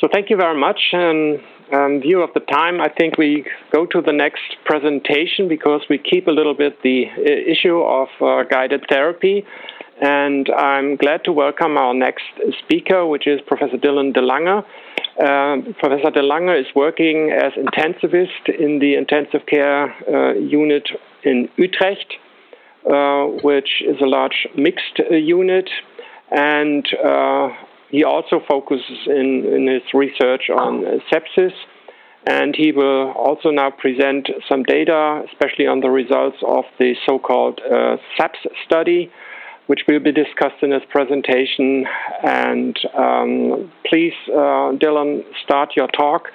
so 0.00 0.08
thank 0.12 0.30
you 0.30 0.36
very 0.36 0.58
much. 0.58 0.80
And 0.92 1.40
um, 1.72 2.00
view 2.00 2.22
of 2.22 2.30
the 2.34 2.40
time, 2.40 2.80
I 2.80 2.88
think 2.88 3.18
we 3.18 3.44
go 3.72 3.86
to 3.86 4.00
the 4.00 4.12
next 4.12 4.42
presentation 4.64 5.48
because 5.48 5.82
we 5.90 5.98
keep 5.98 6.28
a 6.28 6.30
little 6.30 6.54
bit 6.54 6.82
the 6.82 7.06
uh, 7.06 7.22
issue 7.22 7.80
of 7.80 8.08
uh, 8.20 8.44
guided 8.44 8.84
therapy. 8.88 9.44
And 10.00 10.48
I'm 10.56 10.96
glad 10.96 11.24
to 11.24 11.32
welcome 11.32 11.76
our 11.78 11.94
next 11.94 12.24
speaker, 12.62 13.06
which 13.06 13.26
is 13.26 13.40
Professor 13.46 13.78
Dylan 13.78 14.12
de 14.12 14.20
Lange. 14.20 14.62
Uh, 15.18 15.72
Professor 15.78 16.10
de 16.10 16.22
Lange 16.22 16.50
is 16.50 16.66
working 16.74 17.32
as 17.32 17.52
intensivist 17.54 18.48
in 18.58 18.78
the 18.78 18.94
intensive 18.94 19.46
care 19.46 19.94
uh, 20.06 20.34
unit 20.34 20.86
in 21.24 21.48
Utrecht, 21.56 22.12
which 23.42 23.82
is 23.86 24.00
a 24.00 24.06
large 24.06 24.46
mixed 24.56 25.00
uh, 25.00 25.14
unit. 25.14 25.68
And 26.30 26.86
he 27.90 28.04
also 28.04 28.40
focuses 28.48 28.98
in, 29.06 29.44
in 29.44 29.66
his 29.68 29.82
research 29.94 30.50
on 30.50 30.84
uh, 30.84 30.98
sepsis, 31.10 31.52
and 32.26 32.54
he 32.56 32.72
will 32.72 33.12
also 33.12 33.50
now 33.50 33.70
present 33.70 34.28
some 34.48 34.64
data, 34.64 35.22
especially 35.30 35.66
on 35.66 35.80
the 35.80 35.90
results 35.90 36.38
of 36.46 36.64
the 36.78 36.94
so 37.06 37.18
called 37.18 37.60
uh, 37.60 37.96
SAPS 38.16 38.38
study, 38.64 39.12
which 39.68 39.82
will 39.88 40.00
be 40.00 40.10
discussed 40.10 40.62
in 40.62 40.72
his 40.72 40.82
presentation. 40.90 41.86
And 42.24 42.76
um, 42.98 43.72
please, 43.88 44.14
uh, 44.28 44.74
Dylan, 44.74 45.22
start 45.44 45.70
your 45.76 45.88
talk, 45.88 46.30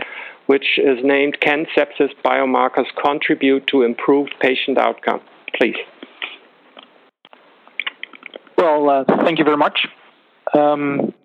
which 0.45 0.78
is 0.78 0.99
named 1.04 1.39
Can 1.41 1.66
Sepsis 1.76 2.12
Biomarkers 2.24 2.88
Contribute 3.04 3.68
to 3.68 3.84
Improved 3.84 4.34
Patient 4.39 4.78
Outcome? 4.78 5.22
Please. 5.54 5.76
Well, 8.62 8.89
uh, 8.91 9.03
thank 9.24 9.39
you 9.39 9.43
very 9.43 9.57
much. 9.57 9.88
Um, 10.53 11.16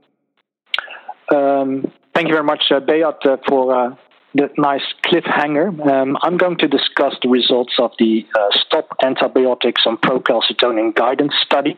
um, 1.31 1.93
thank 2.15 2.29
you 2.29 2.33
very 2.33 2.45
much, 2.45 2.65
uh, 2.71 2.77
uh, 2.77 3.37
for 3.47 3.77
uh, 3.77 3.95
that 4.37 4.53
nice 4.57 4.81
cliffhanger. 5.05 5.69
Um, 5.87 6.17
I'm 6.23 6.39
going 6.39 6.57
to 6.57 6.67
discuss 6.67 7.13
the 7.23 7.29
results 7.29 7.75
of 7.79 7.91
the 7.99 8.27
uh, 8.35 8.49
Stop 8.53 8.89
Antibiotics 9.05 9.83
on 9.87 9.99
Procalcitonin 9.99 10.95
Guidance 10.95 11.35
study. 11.45 11.77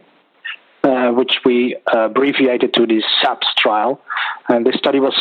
Uh, 0.85 1.11
which 1.11 1.41
we 1.45 1.77
abbreviated 1.93 2.73
to 2.73 2.87
the 2.87 3.03
SAPS 3.21 3.49
trial. 3.59 4.01
And 4.49 4.65
this 4.65 4.77
study 4.77 5.01
was 5.01 5.13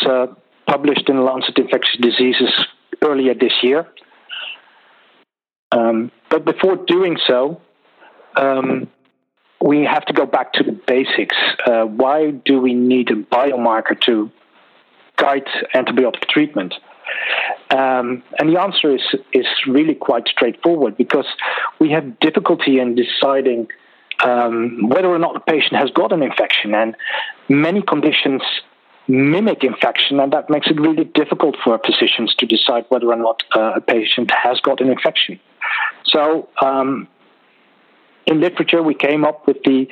published 0.68 1.08
in 1.08 1.24
Lancet 1.24 1.58
Infectious 1.58 1.96
Diseases 2.00 2.64
earlier 3.02 3.34
this 3.34 3.52
year. 3.60 3.88
Um, 5.72 6.12
but 6.30 6.44
before 6.44 6.76
doing 6.76 7.18
so, 7.26 7.60
um, 8.36 8.88
we 9.60 9.84
have 9.84 10.04
to 10.06 10.12
go 10.12 10.26
back 10.26 10.52
to 10.54 10.62
the 10.62 10.72
basics. 10.72 11.36
Uh, 11.66 11.84
why 11.84 12.30
do 12.30 12.60
we 12.60 12.74
need 12.74 13.10
a 13.10 13.16
biomarker 13.16 14.00
to 14.02 14.30
guide 15.16 15.46
antibiotic 15.74 16.28
treatment? 16.28 16.74
Um, 17.70 18.22
and 18.38 18.54
the 18.54 18.60
answer 18.60 18.94
is 18.94 19.02
is 19.32 19.46
really 19.66 19.94
quite 19.94 20.28
straightforward 20.28 20.96
because 20.96 21.26
we 21.78 21.90
have 21.90 22.18
difficulty 22.20 22.78
in 22.78 22.94
deciding 22.94 23.68
um, 24.24 24.88
whether 24.88 25.08
or 25.08 25.18
not 25.18 25.34
the 25.34 25.40
patient 25.40 25.76
has 25.76 25.90
got 25.90 26.12
an 26.12 26.22
infection. 26.22 26.74
And 26.74 26.96
many 27.48 27.82
conditions 27.82 28.42
mimic 29.08 29.64
infection, 29.64 30.20
and 30.20 30.32
that 30.32 30.50
makes 30.50 30.68
it 30.68 30.78
really 30.78 31.04
difficult 31.04 31.56
for 31.64 31.80
physicians 31.84 32.34
to 32.36 32.46
decide 32.46 32.84
whether 32.90 33.06
or 33.06 33.16
not 33.16 33.42
uh, 33.56 33.72
a 33.76 33.80
patient 33.80 34.30
has 34.30 34.60
got 34.60 34.80
an 34.80 34.90
infection. 34.90 35.40
So, 36.04 36.48
um, 36.62 37.08
in 38.28 38.40
literature, 38.40 38.82
we 38.82 38.94
came 38.94 39.24
up 39.24 39.46
with 39.46 39.56
the 39.64 39.88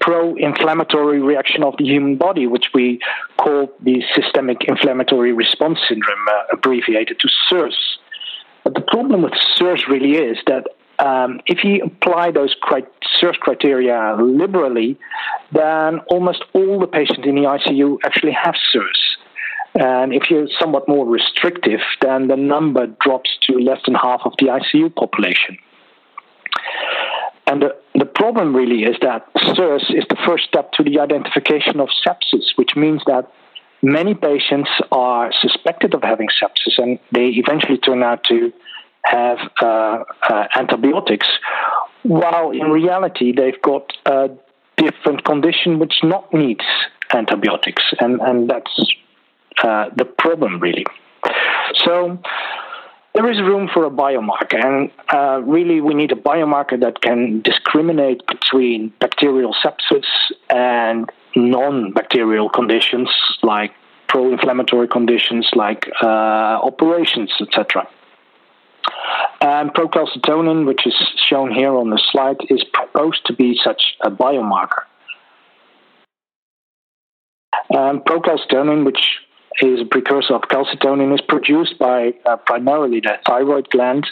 pro 0.00 0.36
inflammatory 0.36 1.20
reaction 1.20 1.64
of 1.64 1.74
the 1.78 1.84
human 1.84 2.16
body, 2.16 2.46
which 2.46 2.66
we 2.72 3.00
call 3.38 3.72
the 3.80 4.02
systemic 4.14 4.64
inflammatory 4.68 5.32
response 5.32 5.78
syndrome, 5.88 6.26
uh, 6.28 6.42
abbreviated 6.52 7.18
to 7.18 7.28
SIRS. 7.48 7.76
But 8.62 8.74
the 8.74 8.82
problem 8.82 9.22
with 9.22 9.32
SIRS 9.56 9.88
really 9.88 10.12
is 10.12 10.38
that 10.46 10.68
um, 11.04 11.40
if 11.46 11.64
you 11.64 11.82
apply 11.84 12.30
those 12.30 12.54
SIRS 13.18 13.36
criteria 13.40 14.16
liberally, 14.20 14.96
then 15.50 15.98
almost 16.08 16.44
all 16.52 16.78
the 16.78 16.86
patients 16.86 17.26
in 17.26 17.34
the 17.34 17.42
ICU 17.42 17.98
actually 18.04 18.32
have 18.32 18.54
SIRS. 18.72 19.16
And 19.74 20.12
if 20.12 20.30
you're 20.30 20.46
somewhat 20.60 20.86
more 20.86 21.06
restrictive, 21.06 21.80
then 22.00 22.28
the 22.28 22.36
number 22.36 22.86
drops 23.00 23.30
to 23.48 23.58
less 23.58 23.80
than 23.86 23.94
half 23.94 24.20
of 24.24 24.34
the 24.38 24.46
ICU 24.46 24.94
population. 24.94 25.58
And 27.52 27.60
the, 27.60 27.76
the 27.94 28.06
problem 28.06 28.56
really 28.56 28.84
is 28.84 28.96
that 29.02 29.28
SIRS 29.36 29.84
is 29.90 30.04
the 30.08 30.16
first 30.26 30.44
step 30.44 30.72
to 30.72 30.82
the 30.82 31.00
identification 31.00 31.80
of 31.80 31.88
sepsis, 32.02 32.56
which 32.56 32.70
means 32.76 33.02
that 33.04 33.30
many 33.82 34.14
patients 34.14 34.70
are 34.90 35.30
suspected 35.38 35.92
of 35.92 36.02
having 36.02 36.28
sepsis 36.28 36.78
and 36.78 36.98
they 37.10 37.26
eventually 37.26 37.76
turn 37.76 38.02
out 38.02 38.24
to 38.24 38.54
have 39.04 39.36
uh, 39.60 40.04
uh, 40.30 40.46
antibiotics, 40.56 41.26
while 42.04 42.52
in 42.52 42.70
reality 42.70 43.32
they've 43.36 43.60
got 43.60 43.92
a 44.06 44.30
different 44.78 45.22
condition 45.24 45.78
which 45.78 45.96
not 46.02 46.32
needs 46.32 46.64
antibiotics, 47.12 47.82
and 48.00 48.20
and 48.22 48.48
that's 48.48 48.94
uh, 49.62 49.90
the 49.94 50.06
problem 50.06 50.58
really. 50.60 50.86
So 51.84 52.18
there 53.14 53.30
is 53.30 53.38
room 53.40 53.68
for 53.72 53.84
a 53.84 53.90
biomarker, 53.90 54.64
and 54.64 54.90
uh, 55.12 55.40
really 55.44 55.80
we 55.80 55.94
need 55.94 56.12
a 56.12 56.16
biomarker 56.16 56.80
that 56.80 57.00
can 57.00 57.42
discriminate 57.42 58.26
between 58.26 58.92
bacterial 59.00 59.54
sepsis 59.62 60.06
and 60.48 61.10
non-bacterial 61.36 62.48
conditions 62.48 63.10
like 63.42 63.72
pro-inflammatory 64.08 64.88
conditions 64.88 65.48
like 65.54 65.88
uh, 66.02 66.06
operations, 66.06 67.30
etc. 67.40 67.88
And 69.40 69.74
procalcitonin, 69.74 70.66
which 70.66 70.86
is 70.86 70.94
shown 71.28 71.52
here 71.52 71.74
on 71.74 71.90
the 71.90 72.00
slide, 72.10 72.36
is 72.48 72.62
proposed 72.72 73.26
to 73.26 73.34
be 73.34 73.58
such 73.62 73.96
a 74.02 74.10
biomarker. 74.10 74.84
And 77.70 78.00
procalcitonin, 78.04 78.84
which 78.84 79.18
is 79.60 79.80
a 79.80 79.84
precursor 79.84 80.34
of 80.34 80.42
calcitonin, 80.42 81.14
is 81.14 81.20
produced 81.28 81.78
by 81.78 82.12
uh, 82.24 82.36
primarily 82.36 83.00
the 83.00 83.18
thyroid 83.26 83.68
gland 83.70 84.06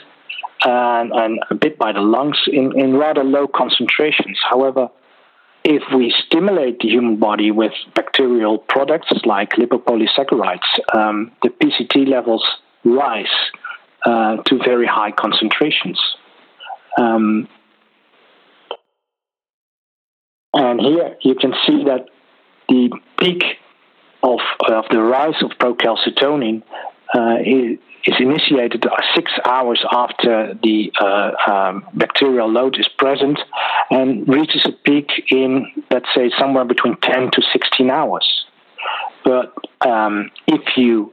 and, 0.65 1.13
and, 1.13 1.41
a 1.51 1.55
bit 1.55 1.79
by 1.79 1.93
the 1.93 2.01
lungs 2.01 2.39
in, 2.47 2.79
in 2.79 2.97
rather 2.97 3.25
low 3.25 3.47
concentrations. 3.47 4.39
However, 4.49 4.89
if 5.65 5.83
we 5.95 6.15
stimulate 6.27 6.81
the 6.81 6.89
human 6.89 7.17
body 7.17 7.51
with 7.51 7.73
bacterial 7.95 8.59
products 8.59 9.09
like 9.25 9.51
lipopolysaccharides, 9.53 10.95
um, 10.95 11.33
the 11.43 11.49
PCT 11.49 12.09
levels 12.09 12.45
rise 12.85 13.27
uh, 14.07 14.37
to 14.47 14.59
very 14.59 14.87
high 14.87 15.13
concentrations. 15.13 16.01
Um, 16.99 17.49
and 20.53 20.81
here 20.81 21.17
you 21.23 21.35
can 21.35 21.55
see 21.67 21.85
that 21.85 22.07
the 22.69 22.91
peak 23.19 23.43
of, 24.23 24.41
of 24.69 24.85
the 24.91 25.01
rise 25.01 25.43
of 25.43 25.51
procalcitonin 25.59 26.63
uh, 27.15 27.37
is, 27.45 27.79
initiated 28.19 28.85
six 29.15 29.31
hours 29.45 29.85
after 29.93 30.55
the 30.63 30.91
uh, 31.01 31.33
um, 31.51 31.85
bacterial 31.95 32.49
load 32.51 32.79
is 32.79 32.89
present 32.89 33.39
and 33.91 34.27
reaches 34.27 34.65
a 34.65 34.73
peak 34.73 35.09
in, 35.31 35.71
let's 35.91 36.09
say, 36.15 36.31
somewhere 36.39 36.65
between 36.65 36.97
10 37.03 37.31
to 37.33 37.43
16 37.53 37.91
hours. 37.91 38.47
But 39.25 39.55
um, 39.87 40.31
if 40.47 40.77
you 40.77 41.13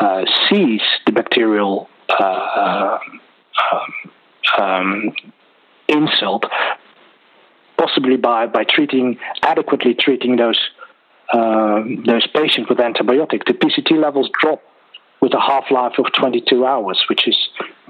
uh, 0.00 0.24
seize 0.48 0.82
the 1.04 1.12
bacterial 1.12 1.88
uh, 2.08 2.98
um, 3.72 4.10
um, 4.58 5.12
insult, 5.88 6.44
possibly 7.76 8.16
by, 8.16 8.46
by 8.46 8.64
treating 8.64 9.18
adequately 9.42 9.94
treating 9.94 10.36
those 10.36 10.58
uh, 11.32 11.82
those 12.06 12.26
patients 12.28 12.68
with 12.68 12.78
antibiotic, 12.78 13.44
the 13.46 13.54
PCT 13.54 13.92
levels 14.00 14.30
drop 14.40 14.62
with 15.20 15.34
a 15.34 15.40
half 15.40 15.70
life 15.70 15.92
of 15.98 16.06
22 16.18 16.64
hours, 16.64 17.04
which 17.08 17.28
is 17.28 17.36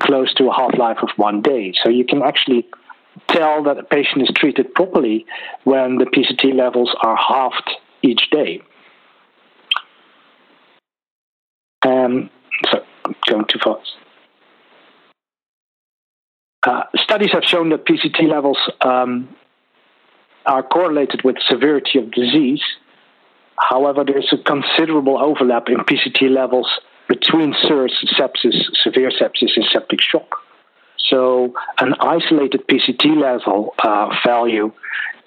close 0.01 0.35
to 0.35 0.49
a 0.49 0.55
half 0.55 0.77
life 0.77 0.99
of 1.03 1.09
one 1.17 1.41
day. 1.41 1.73
So 1.83 1.89
you 1.89 2.05
can 2.05 2.23
actually 2.23 2.67
tell 3.29 3.63
that 3.65 3.79
a 3.79 3.85
patient 3.85 4.23
is 4.23 4.31
treated 4.35 4.75
properly 4.75 5.27
when 5.65 5.99
the 5.99 6.07
PCT 6.07 6.55
levels 6.55 6.95
are 7.03 7.17
halved 7.17 7.71
each 8.03 8.29
day. 8.31 8.63
Um, 11.83 12.31
so, 12.71 12.85
going 13.27 13.47
too 13.47 13.59
fast. 13.63 13.97
Uh, 16.63 16.83
studies 16.97 17.31
have 17.33 17.45
shown 17.45 17.71
that 17.71 17.87
PCT 17.87 18.29
levels 18.29 18.59
um, 18.83 19.35
are 20.45 20.63
correlated 20.63 21.23
with 21.25 21.37
severity 21.49 21.99
of 21.99 22.11
disease. 22.11 22.63
However, 23.61 24.05
there's 24.05 24.33
a 24.33 24.39
considerable 24.39 25.19
overlap 25.23 25.69
in 25.69 25.77
PCT 25.79 26.31
levels 26.31 26.69
between 27.09 27.55
SIRS, 27.63 27.93
sepsis, 28.19 28.57
severe 28.83 29.11
sepsis, 29.11 29.51
and 29.57 29.67
septic 29.71 30.01
shock. 30.01 30.39
So, 31.11 31.53
an 31.79 31.95
isolated 32.01 32.67
PCT 32.67 33.21
level 33.21 33.75
uh, 33.83 34.15
value 34.25 34.73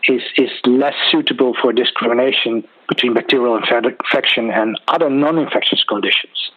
is, 0.08 0.22
is 0.38 0.50
less 0.66 0.96
suitable 1.12 1.54
for 1.62 1.74
discrimination 1.74 2.64
between 2.90 3.14
bacterial 3.14 3.58
infection 3.58 4.50
and 4.50 4.80
other 4.88 5.10
non 5.10 5.38
infectious 5.38 5.84
conditions. 5.84 6.52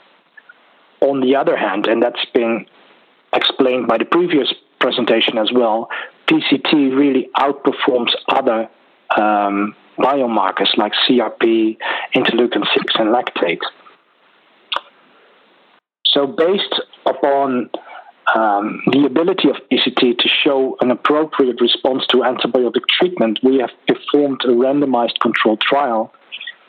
On 1.01 1.21
the 1.21 1.37
other 1.37 1.57
hand, 1.57 1.87
and 1.87 2.03
that's 2.03 2.25
been 2.33 2.67
explained 3.35 3.87
by 3.87 3.99
the 3.99 4.07
previous 4.07 4.53
presentation 4.81 5.39
as 5.39 5.51
well, 5.53 5.89
PCT 6.27 6.97
really 6.97 7.29
outperforms 7.37 8.13
other 8.29 8.69
um, 9.17 9.75
biomarkers 9.99 10.77
like 10.77 10.93
CRP, 11.09 11.77
interleukin 12.15 12.65
6, 12.75 12.95
and 12.97 13.15
lactate. 13.15 13.61
So, 16.07 16.27
based 16.27 16.81
upon 17.05 17.71
um, 18.35 18.83
the 18.91 19.05
ability 19.07 19.49
of 19.51 19.57
PCT 19.71 20.19
to 20.19 20.29
show 20.29 20.77
an 20.81 20.91
appropriate 20.91 21.61
response 21.61 22.07
to 22.09 22.19
antibiotic 22.19 22.83
treatment, 22.89 23.39
we 23.43 23.59
have 23.59 23.71
performed 23.87 24.41
a 24.45 24.49
randomized 24.49 25.21
controlled 25.21 25.61
trial 25.61 26.13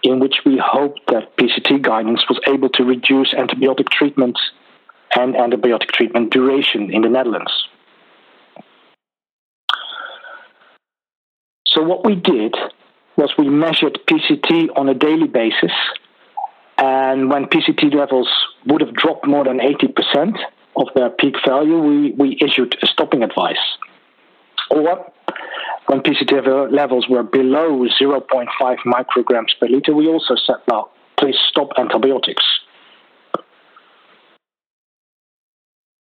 in 0.04 0.20
which 0.20 0.36
we 0.46 0.62
hoped 0.64 1.02
that 1.08 1.36
PCT 1.38 1.82
guidance 1.82 2.24
was 2.30 2.40
able 2.48 2.70
to 2.70 2.84
reduce 2.84 3.34
antibiotic 3.34 3.90
treatment 3.90 4.38
and 5.16 5.34
antibiotic 5.36 5.92
treatment 5.92 6.32
duration 6.32 6.94
in 6.94 7.02
the 7.02 7.10
Netherlands. 7.10 7.52
So, 11.66 11.84
what 11.84 12.06
we 12.06 12.16
did 12.16 12.56
was 13.18 13.32
we 13.38 13.50
measured 13.50 14.00
PCT 14.08 14.70
on 14.76 14.88
a 14.88 14.94
daily 14.94 15.28
basis, 15.28 15.72
and 16.78 17.30
when 17.30 17.46
PCT 17.46 17.94
levels 17.94 18.30
would 18.68 18.82
have 18.82 18.94
dropped 18.94 19.28
more 19.28 19.44
than 19.44 19.60
80% 19.60 20.38
of 20.76 20.88
their 20.96 21.10
peak 21.10 21.36
value, 21.46 21.80
we, 21.80 22.12
we 22.12 22.38
issued 22.40 22.78
a 22.82 22.88
stopping 22.88 23.24
advice. 23.24 23.58
Or 24.70 25.12
when 25.88 26.02
PCT 26.02 26.72
levels 26.72 27.08
were 27.10 27.24
below 27.24 27.86
0.5 28.00 28.48
micrograms 28.86 29.58
per 29.60 29.68
liter, 29.68 29.96
we 29.96 30.08
also 30.08 30.36
said, 30.36 30.58
well, 30.68 30.92
please 31.18 31.36
stop 31.50 31.70
antibiotics. 31.78 32.44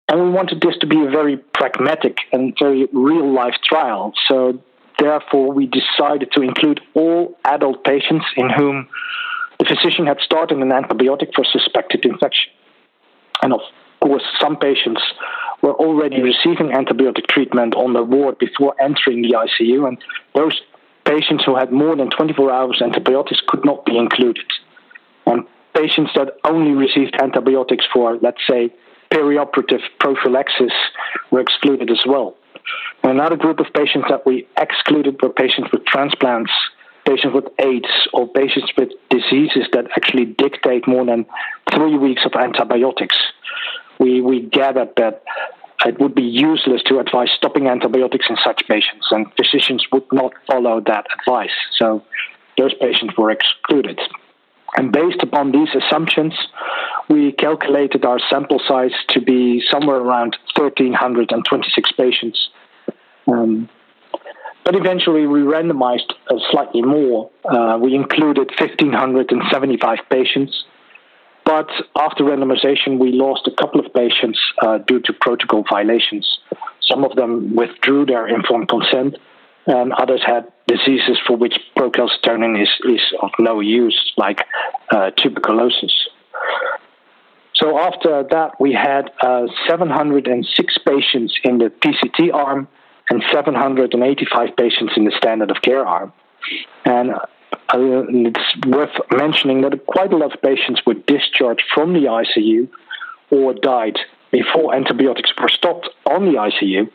And 0.09 0.23
we 0.23 0.29
wanted 0.29 0.61
this 0.61 0.77
to 0.79 0.87
be 0.87 1.03
a 1.03 1.09
very 1.09 1.37
pragmatic 1.37 2.17
and 2.31 2.55
very 2.57 2.87
real 2.93 3.33
life 3.33 3.55
trial. 3.63 4.13
So, 4.27 4.61
therefore, 4.99 5.51
we 5.51 5.67
decided 5.67 6.31
to 6.33 6.41
include 6.41 6.81
all 6.93 7.37
adult 7.45 7.83
patients 7.83 8.25
in 8.35 8.49
whom 8.49 8.87
the 9.59 9.65
physician 9.65 10.05
had 10.05 10.19
started 10.19 10.57
an 10.59 10.69
antibiotic 10.69 11.33
for 11.35 11.45
suspected 11.45 12.05
infection. 12.05 12.51
And 13.41 13.53
of 13.53 13.61
course, 14.01 14.23
some 14.39 14.57
patients 14.57 15.01
were 15.61 15.73
already 15.73 16.21
receiving 16.21 16.69
antibiotic 16.69 17.27
treatment 17.27 17.75
on 17.75 17.93
the 17.93 18.03
ward 18.03 18.37
before 18.37 18.75
entering 18.79 19.21
the 19.21 19.33
ICU, 19.33 19.87
and 19.87 19.97
those 20.35 20.61
patients 21.05 21.43
who 21.45 21.55
had 21.55 21.71
more 21.71 21.95
than 21.95 22.09
24 22.09 22.51
hours 22.51 22.81
antibiotics 22.83 23.41
could 23.47 23.65
not 23.65 23.85
be 23.85 23.97
included. 23.97 24.45
And 25.25 25.45
patients 25.73 26.11
that 26.15 26.37
only 26.43 26.71
received 26.71 27.15
antibiotics 27.21 27.85
for, 27.91 28.17
let's 28.21 28.41
say, 28.49 28.71
perioperative 29.11 29.81
prophylaxis 29.99 30.73
were 31.31 31.39
excluded 31.39 31.89
as 31.89 32.01
well. 32.05 32.35
Another 33.03 33.35
group 33.35 33.59
of 33.59 33.67
patients 33.73 34.07
that 34.09 34.25
we 34.25 34.47
excluded 34.57 35.21
were 35.21 35.29
patients 35.29 35.69
with 35.71 35.85
transplants, 35.85 36.51
patients 37.05 37.33
with 37.33 37.45
AIDS, 37.59 37.87
or 38.13 38.27
patients 38.27 38.71
with 38.77 38.89
diseases 39.09 39.67
that 39.73 39.85
actually 39.95 40.25
dictate 40.25 40.87
more 40.87 41.05
than 41.05 41.25
three 41.71 41.97
weeks 41.97 42.23
of 42.25 42.33
antibiotics 42.33 43.17
we, 43.99 44.21
we 44.21 44.41
gathered 44.41 44.89
that 44.97 45.23
it 45.85 45.99
would 45.99 46.15
be 46.15 46.23
useless 46.23 46.81
to 46.83 46.99
advise 46.99 47.29
stopping 47.35 47.67
antibiotics 47.67 48.25
in 48.29 48.37
such 48.43 48.63
patients, 48.67 49.07
and 49.11 49.27
physicians 49.35 49.85
would 49.91 50.05
not 50.11 50.33
follow 50.47 50.81
that 50.81 51.05
advice. 51.19 51.51
So 51.77 52.03
those 52.57 52.73
patients 52.75 53.15
were 53.17 53.31
excluded. 53.31 53.99
And 54.77 54.91
based 54.91 55.21
upon 55.21 55.51
these 55.51 55.69
assumptions, 55.75 56.33
we 57.09 57.33
calculated 57.33 58.05
our 58.05 58.19
sample 58.29 58.61
size 58.67 58.93
to 59.09 59.21
be 59.21 59.61
somewhere 59.71 59.97
around 59.97 60.37
1,326 60.55 61.91
patients. 61.93 62.49
Um, 63.27 63.69
but 64.63 64.75
eventually, 64.75 65.25
we 65.27 65.39
randomized 65.41 66.13
uh, 66.29 66.35
slightly 66.51 66.81
more. 66.81 67.29
Uh, 67.43 67.77
we 67.81 67.95
included 67.95 68.51
1,575 68.59 69.99
patients 70.09 70.65
but 71.47 71.69
after 71.95 72.25
randomization, 72.25 72.99
we 72.99 73.13
lost 73.13 73.47
a 73.47 73.51
couple 73.51 73.79
of 73.79 73.93
patients 73.93 74.37
uh, 74.61 74.79
due 74.79 74.99
to 74.99 75.13
protocol 75.13 75.63
violations. 75.69 76.39
Some 76.81 77.05
of 77.05 77.15
them 77.15 77.55
withdrew 77.55 78.05
their 78.05 78.27
informed 78.27 78.67
consent, 78.67 79.15
and 79.67 79.93
others 79.93 80.21
had 80.25 80.51
diseases 80.67 81.17
for 81.27 81.35
which 81.35 81.59
procalcitonin 81.77 82.61
is, 82.61 82.69
is 82.85 83.01
of 83.21 83.31
no 83.39 83.59
use, 83.59 84.13
like 84.17 84.45
uh, 84.91 85.11
tuberculosis. 85.11 86.07
So 87.53 87.77
after 87.79 88.23
that, 88.29 88.59
we 88.59 88.73
had 88.73 89.11
uh, 89.21 89.47
706 89.67 90.77
patients 90.87 91.33
in 91.43 91.57
the 91.57 91.65
PCT 91.65 92.33
arm 92.33 92.67
and 93.09 93.23
785 93.31 94.55
patients 94.55 94.93
in 94.95 95.05
the 95.05 95.13
standard 95.17 95.51
of 95.51 95.61
care 95.61 95.85
arm. 95.85 96.13
And 96.85 97.11
uh, 97.11 97.25
it's 97.73 98.67
worth 98.67 98.95
mentioning 99.11 99.61
that 99.61 99.85
quite 99.85 100.13
a 100.13 100.17
lot 100.17 100.33
of 100.33 100.41
patients 100.41 100.81
were 100.85 100.93
discharged 100.93 101.63
from 101.73 101.93
the 101.93 102.01
ICU 102.01 102.69
or 103.31 103.53
died 103.53 103.97
before 104.31 104.75
antibiotics 104.75 105.31
were 105.39 105.49
stopped 105.49 105.89
on 106.05 106.25
the 106.25 106.37
ICU. 106.37 106.89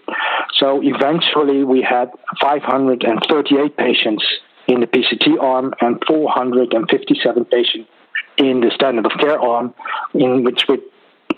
So 0.54 0.80
eventually, 0.82 1.64
we 1.64 1.82
had 1.82 2.10
538 2.40 3.76
patients 3.76 4.24
in 4.68 4.80
the 4.80 4.86
PCT 4.86 5.40
arm 5.40 5.74
and 5.80 6.02
457 6.06 7.44
patients 7.46 7.88
in 8.38 8.60
the 8.60 8.70
standard 8.74 9.06
of 9.06 9.12
care 9.18 9.38
arm, 9.38 9.74
in 10.14 10.44
which 10.44 10.64
we 10.68 10.78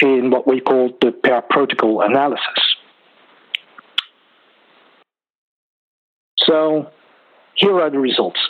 in 0.00 0.30
what 0.30 0.46
we 0.46 0.60
call 0.60 0.90
the 1.00 1.12
per 1.12 1.40
protocol 1.42 2.02
analysis. 2.02 2.76
So 6.38 6.90
here 7.54 7.80
are 7.80 7.90
the 7.90 7.98
results. 7.98 8.40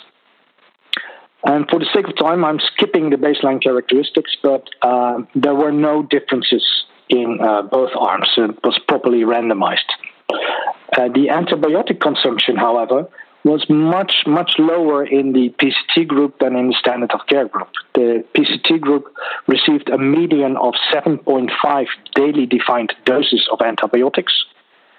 And 1.43 1.69
for 1.69 1.79
the 1.79 1.85
sake 1.93 2.07
of 2.07 2.17
time, 2.17 2.43
I'm 2.43 2.59
skipping 2.73 3.11
the 3.11 3.17
baseline 3.17 3.61
characteristics, 3.61 4.35
but 4.41 4.67
uh, 4.81 5.19
there 5.35 5.53
were 5.53 5.71
no 5.71 6.01
differences 6.01 6.65
in 7.09 7.39
uh, 7.41 7.63
both 7.63 7.91
arms. 7.97 8.29
It 8.37 8.63
was 8.63 8.79
properly 8.87 9.21
randomized. 9.21 9.89
Uh, 10.31 11.07
the 11.09 11.27
antibiotic 11.31 11.99
consumption, 11.99 12.55
however, 12.55 13.07
was 13.43 13.63
much, 13.69 14.23
much 14.25 14.53
lower 14.57 15.05
in 15.05 15.31
the 15.33 15.49
PCT 15.59 16.07
group 16.07 16.39
than 16.39 16.55
in 16.55 16.69
the 16.69 16.75
standard 16.79 17.11
of 17.11 17.19
care 17.27 17.47
group. 17.47 17.69
The 17.93 18.25
PCT 18.33 18.81
group 18.81 19.13
received 19.47 19.87
a 19.89 19.99
median 19.99 20.57
of 20.57 20.73
7.5 20.91 21.85
daily 22.15 22.47
defined 22.47 22.93
doses 23.05 23.47
of 23.51 23.61
antibiotics 23.61 24.33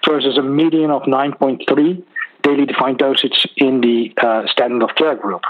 versus 0.07 0.37
a 0.37 0.41
median 0.41 0.91
of 0.91 1.03
9.3 1.03 2.03
daily 2.43 2.65
defined 2.65 2.99
dosage 2.99 3.47
in 3.57 3.81
the 3.81 4.13
uh, 4.17 4.47
standard 4.47 4.81
of 4.81 4.95
care 4.95 5.15
group. 5.15 5.41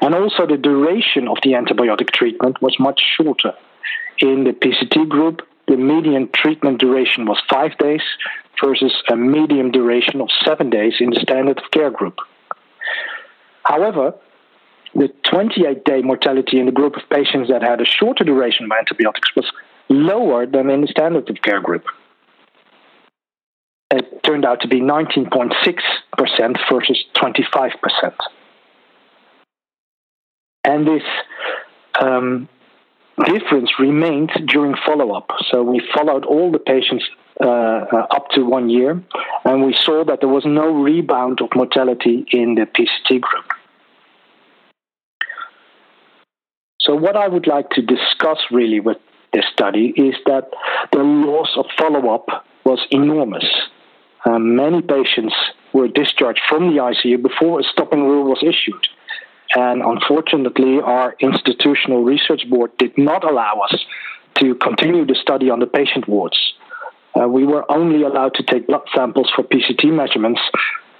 And 0.00 0.14
also, 0.14 0.46
the 0.46 0.56
duration 0.56 1.28
of 1.28 1.36
the 1.44 1.50
antibiotic 1.52 2.10
treatment 2.10 2.60
was 2.60 2.76
much 2.80 3.00
shorter. 3.16 3.52
In 4.18 4.44
the 4.44 4.50
PCT 4.50 5.08
group, 5.08 5.42
the 5.66 5.76
median 5.76 6.28
treatment 6.34 6.78
duration 6.78 7.26
was 7.26 7.40
five 7.48 7.76
days 7.78 8.02
versus 8.62 8.92
a 9.10 9.16
medium 9.16 9.70
duration 9.70 10.20
of 10.20 10.28
seven 10.44 10.70
days 10.70 10.94
in 11.00 11.10
the 11.10 11.20
standard 11.20 11.58
of 11.58 11.70
care 11.70 11.90
group. 11.90 12.18
However, 13.64 14.14
the 14.94 15.08
28 15.24 15.84
day 15.84 16.02
mortality 16.02 16.58
in 16.58 16.66
the 16.66 16.72
group 16.72 16.96
of 16.96 17.02
patients 17.10 17.50
that 17.50 17.62
had 17.62 17.80
a 17.80 17.84
shorter 17.84 18.24
duration 18.24 18.64
of 18.64 18.70
antibiotics 18.72 19.34
was 19.34 19.50
lower 19.88 20.46
than 20.46 20.70
in 20.70 20.82
the 20.82 20.86
standard 20.88 21.28
of 21.28 21.36
care 21.42 21.60
group. 21.60 21.84
It 23.90 24.22
turned 24.24 24.44
out 24.44 24.62
to 24.62 24.68
be 24.68 24.80
19.6% 24.80 25.52
versus 26.70 27.04
25%. 27.14 28.14
And 30.64 30.86
this 30.86 31.02
um, 32.00 32.48
difference 33.24 33.70
remained 33.78 34.30
during 34.46 34.74
follow 34.84 35.12
up. 35.12 35.30
So 35.50 35.62
we 35.62 35.80
followed 35.94 36.24
all 36.24 36.52
the 36.52 36.58
patients 36.58 37.04
uh, 37.40 37.46
uh, 37.46 38.06
up 38.10 38.28
to 38.30 38.44
one 38.44 38.70
year, 38.70 39.02
and 39.44 39.64
we 39.64 39.74
saw 39.74 40.04
that 40.04 40.20
there 40.20 40.28
was 40.28 40.44
no 40.46 40.82
rebound 40.82 41.40
of 41.42 41.48
mortality 41.54 42.24
in 42.30 42.54
the 42.54 42.66
PCT 42.66 43.20
group. 43.20 43.44
So, 46.80 46.94
what 46.94 47.16
I 47.16 47.28
would 47.28 47.46
like 47.46 47.68
to 47.70 47.82
discuss 47.82 48.38
really 48.50 48.80
with 48.80 48.98
this 49.32 49.44
study 49.52 49.92
is 49.96 50.14
that 50.26 50.50
the 50.92 51.00
loss 51.00 51.48
of 51.56 51.66
follow 51.76 52.14
up 52.14 52.46
was 52.64 52.78
enormous. 52.90 53.44
Um, 54.24 54.56
many 54.56 54.80
patients 54.82 55.34
were 55.72 55.88
discharged 55.88 56.40
from 56.48 56.74
the 56.74 56.80
ICU 56.80 57.22
before 57.22 57.60
a 57.60 57.64
stopping 57.64 58.04
rule 58.04 58.24
was 58.24 58.42
issued. 58.42 58.86
And 59.54 59.82
unfortunately, 59.82 60.80
our 60.80 61.14
institutional 61.20 62.04
research 62.04 62.48
board 62.48 62.76
did 62.78 62.96
not 62.98 63.24
allow 63.24 63.60
us 63.60 63.84
to 64.36 64.54
continue 64.56 65.06
the 65.06 65.16
study 65.20 65.50
on 65.50 65.60
the 65.60 65.66
patient 65.66 66.08
wards. 66.08 66.38
Uh, 67.18 67.26
we 67.26 67.46
were 67.46 67.70
only 67.70 68.02
allowed 68.02 68.34
to 68.34 68.42
take 68.42 68.66
blood 68.66 68.82
samples 68.94 69.30
for 69.34 69.42
PCT 69.42 69.84
measurements 69.92 70.40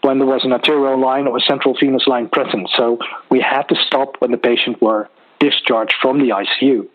when 0.03 0.19
there 0.19 0.27
was 0.27 0.45
an 0.45 0.53
arterial 0.53 0.99
line 0.99 1.27
or 1.27 1.37
a 1.37 1.41
central 1.41 1.77
venous 1.79 2.07
line 2.07 2.29
present. 2.29 2.69
So 2.75 2.99
we 3.31 3.41
had 3.41 3.63
to 3.65 3.75
stop 3.87 4.17
when 4.21 4.31
the 4.31 4.39
patient 4.39 4.81
were 4.81 5.11
discharged 5.41 5.95
from 6.01 6.19
the 6.19 6.31
ICU. 6.31 6.89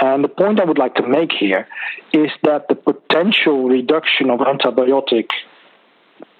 And 0.00 0.24
the 0.24 0.28
point 0.28 0.60
I 0.60 0.64
would 0.64 0.78
like 0.78 0.94
to 0.96 1.06
make 1.06 1.32
here 1.32 1.66
is 2.12 2.30
that 2.44 2.68
the 2.68 2.74
potential 2.74 3.68
reduction 3.68 4.30
of 4.30 4.40
antibiotic 4.40 5.28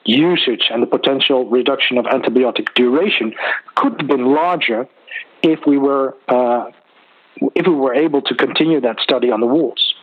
usage 0.08 0.64
and 0.70 0.82
the 0.82 0.86
potential 0.86 1.48
reduction 1.48 1.98
of 1.98 2.06
antibiotic 2.06 2.72
duration 2.74 3.34
could 3.74 4.00
have 4.00 4.08
been 4.08 4.34
larger 4.34 4.88
if 5.42 5.60
we 5.66 5.76
were 5.78 6.16
uh, 6.28 6.70
if 7.54 7.66
we 7.66 7.74
were 7.74 7.94
able 7.94 8.22
to 8.22 8.34
continue 8.34 8.80
that 8.80 8.98
study 9.00 9.30
on 9.30 9.40
the 9.40 9.46
wards. 9.46 9.94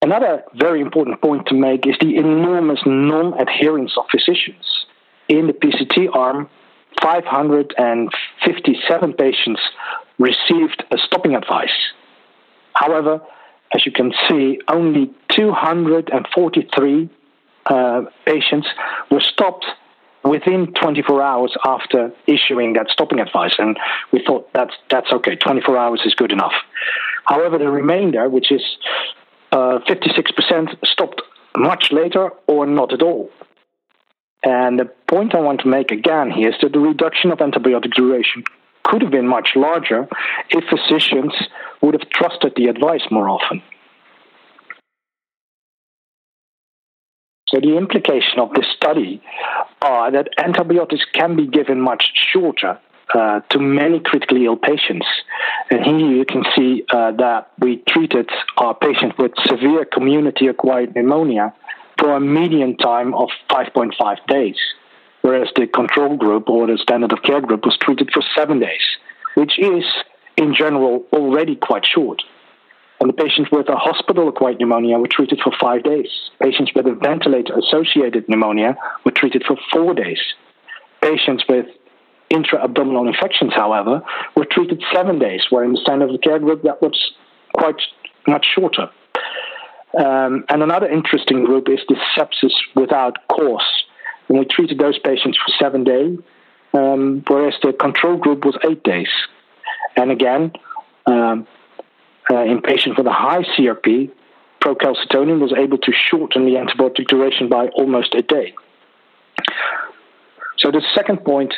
Another 0.00 0.44
very 0.54 0.80
important 0.80 1.20
point 1.20 1.48
to 1.48 1.54
make 1.54 1.86
is 1.86 1.96
the 2.00 2.16
enormous 2.16 2.80
non 2.86 3.38
adherence 3.40 3.92
of 3.98 4.06
physicians. 4.10 4.64
In 5.28 5.48
the 5.48 5.52
PCT 5.52 6.08
arm, 6.14 6.48
557 7.02 9.12
patients 9.12 9.60
received 10.18 10.82
a 10.90 10.96
stopping 10.98 11.34
advice. 11.34 11.92
However, 12.74 13.20
as 13.74 13.84
you 13.84 13.92
can 13.92 14.12
see, 14.28 14.60
only 14.68 15.10
243 15.32 17.10
uh, 17.66 18.02
patients 18.24 18.66
were 19.10 19.20
stopped 19.20 19.66
within 20.24 20.72
24 20.74 21.22
hours 21.22 21.56
after 21.64 22.12
issuing 22.26 22.72
that 22.74 22.88
stopping 22.88 23.20
advice, 23.20 23.54
and 23.58 23.78
we 24.12 24.22
thought 24.24 24.50
that's 24.52 24.74
that's 24.90 25.12
okay. 25.12 25.36
24 25.36 25.76
hours 25.76 26.00
is 26.04 26.14
good 26.14 26.32
enough. 26.32 26.54
However, 27.24 27.58
the 27.58 27.70
remainder, 27.70 28.28
which 28.28 28.50
is 28.50 28.62
uh, 29.52 29.78
56%, 29.86 30.76
stopped 30.84 31.22
much 31.56 31.92
later 31.92 32.30
or 32.46 32.66
not 32.66 32.92
at 32.92 33.02
all. 33.02 33.30
And 34.42 34.78
the 34.78 34.86
point 35.08 35.34
I 35.34 35.40
want 35.40 35.60
to 35.62 35.68
make 35.68 35.90
again 35.90 36.30
here 36.30 36.50
is 36.50 36.54
that 36.62 36.72
the 36.72 36.78
reduction 36.78 37.32
of 37.32 37.38
antibiotic 37.38 37.92
duration 37.92 38.44
could 38.84 39.02
have 39.02 39.10
been 39.10 39.26
much 39.26 39.50
larger 39.56 40.08
if 40.50 40.64
physicians 40.64 41.32
would 41.82 41.94
have 41.94 42.08
trusted 42.10 42.52
the 42.56 42.66
advice 42.66 43.02
more 43.10 43.28
often. 43.28 43.62
So 47.48 47.60
the 47.60 47.78
implication 47.78 48.40
of 48.40 48.52
this 48.52 48.66
study 48.76 49.22
are 49.80 50.10
that 50.12 50.28
antibiotics 50.38 51.04
can 51.14 51.34
be 51.34 51.46
given 51.46 51.80
much 51.80 52.04
shorter 52.32 52.78
uh, 53.14 53.40
to 53.50 53.58
many 53.58 54.00
critically 54.00 54.44
ill 54.44 54.56
patients. 54.56 55.06
And 55.70 55.82
here 55.84 55.98
you 55.98 56.24
can 56.26 56.44
see 56.54 56.84
uh, 56.92 57.12
that 57.12 57.52
we 57.58 57.82
treated 57.88 58.28
our 58.58 58.74
patient 58.74 59.16
with 59.18 59.32
severe 59.46 59.86
community 59.86 60.46
acquired 60.46 60.94
pneumonia 60.94 61.54
for 61.98 62.14
a 62.14 62.20
median 62.20 62.76
time 62.76 63.14
of 63.14 63.28
5.5 63.50 63.92
days, 64.28 64.56
whereas 65.22 65.48
the 65.56 65.66
control 65.66 66.16
group 66.16 66.48
or 66.48 66.66
the 66.66 66.78
standard 66.78 67.12
of 67.12 67.22
care 67.22 67.40
group 67.40 67.64
was 67.64 67.76
treated 67.80 68.10
for 68.12 68.22
seven 68.36 68.60
days, 68.60 68.84
which 69.34 69.58
is 69.58 69.84
in 70.38 70.54
general 70.54 71.04
already 71.12 71.56
quite 71.56 71.84
short. 71.84 72.22
And 73.00 73.08
the 73.08 73.12
patients 73.12 73.50
with 73.52 73.68
a 73.68 73.76
hospital 73.76 74.28
acquired 74.28 74.58
pneumonia 74.58 74.98
were 74.98 75.08
treated 75.08 75.40
for 75.42 75.52
five 75.60 75.82
days. 75.82 76.08
Patients 76.40 76.72
with 76.74 76.86
a 76.86 76.94
ventilator 76.94 77.54
associated 77.58 78.28
pneumonia 78.28 78.76
were 79.04 79.10
treated 79.10 79.44
for 79.46 79.56
four 79.72 79.94
days. 79.94 80.18
Patients 81.02 81.44
with 81.48 81.66
intra 82.30 82.62
abdominal 82.62 83.06
infections, 83.06 83.52
however, 83.54 84.02
were 84.36 84.44
treated 84.44 84.82
seven 84.92 85.18
days, 85.18 85.42
where 85.50 85.64
in 85.64 85.72
the 85.72 85.80
standard 85.80 86.10
of 86.10 86.20
care 86.22 86.38
group 86.38 86.62
that 86.62 86.80
was 86.82 87.12
quite 87.54 87.80
much 88.26 88.46
shorter. 88.54 88.90
Um, 89.98 90.44
and 90.48 90.62
another 90.62 90.88
interesting 90.88 91.44
group 91.44 91.68
is 91.68 91.80
the 91.88 91.96
sepsis 92.16 92.52
without 92.74 93.16
cause. 93.28 93.62
And 94.28 94.38
we 94.38 94.44
treated 94.44 94.78
those 94.78 94.98
patients 94.98 95.38
for 95.38 95.52
seven 95.58 95.84
days, 95.84 96.18
um, 96.74 97.24
whereas 97.26 97.54
the 97.62 97.72
control 97.72 98.16
group 98.16 98.44
was 98.44 98.56
eight 98.68 98.82
days. 98.82 99.08
And 99.96 100.10
again, 100.10 100.52
um, 101.06 101.46
uh, 102.30 102.42
in 102.42 102.60
patients 102.60 102.98
with 102.98 103.06
a 103.06 103.12
high 103.12 103.42
CRP, 103.42 104.10
procalcitonin 104.60 105.40
was 105.40 105.52
able 105.56 105.78
to 105.78 105.92
shorten 105.92 106.44
the 106.44 106.52
antibiotic 106.52 107.06
duration 107.06 107.48
by 107.48 107.68
almost 107.68 108.14
a 108.14 108.22
day. 108.22 108.54
So 110.58 110.70
the 110.70 110.82
second 110.94 111.24
point 111.24 111.54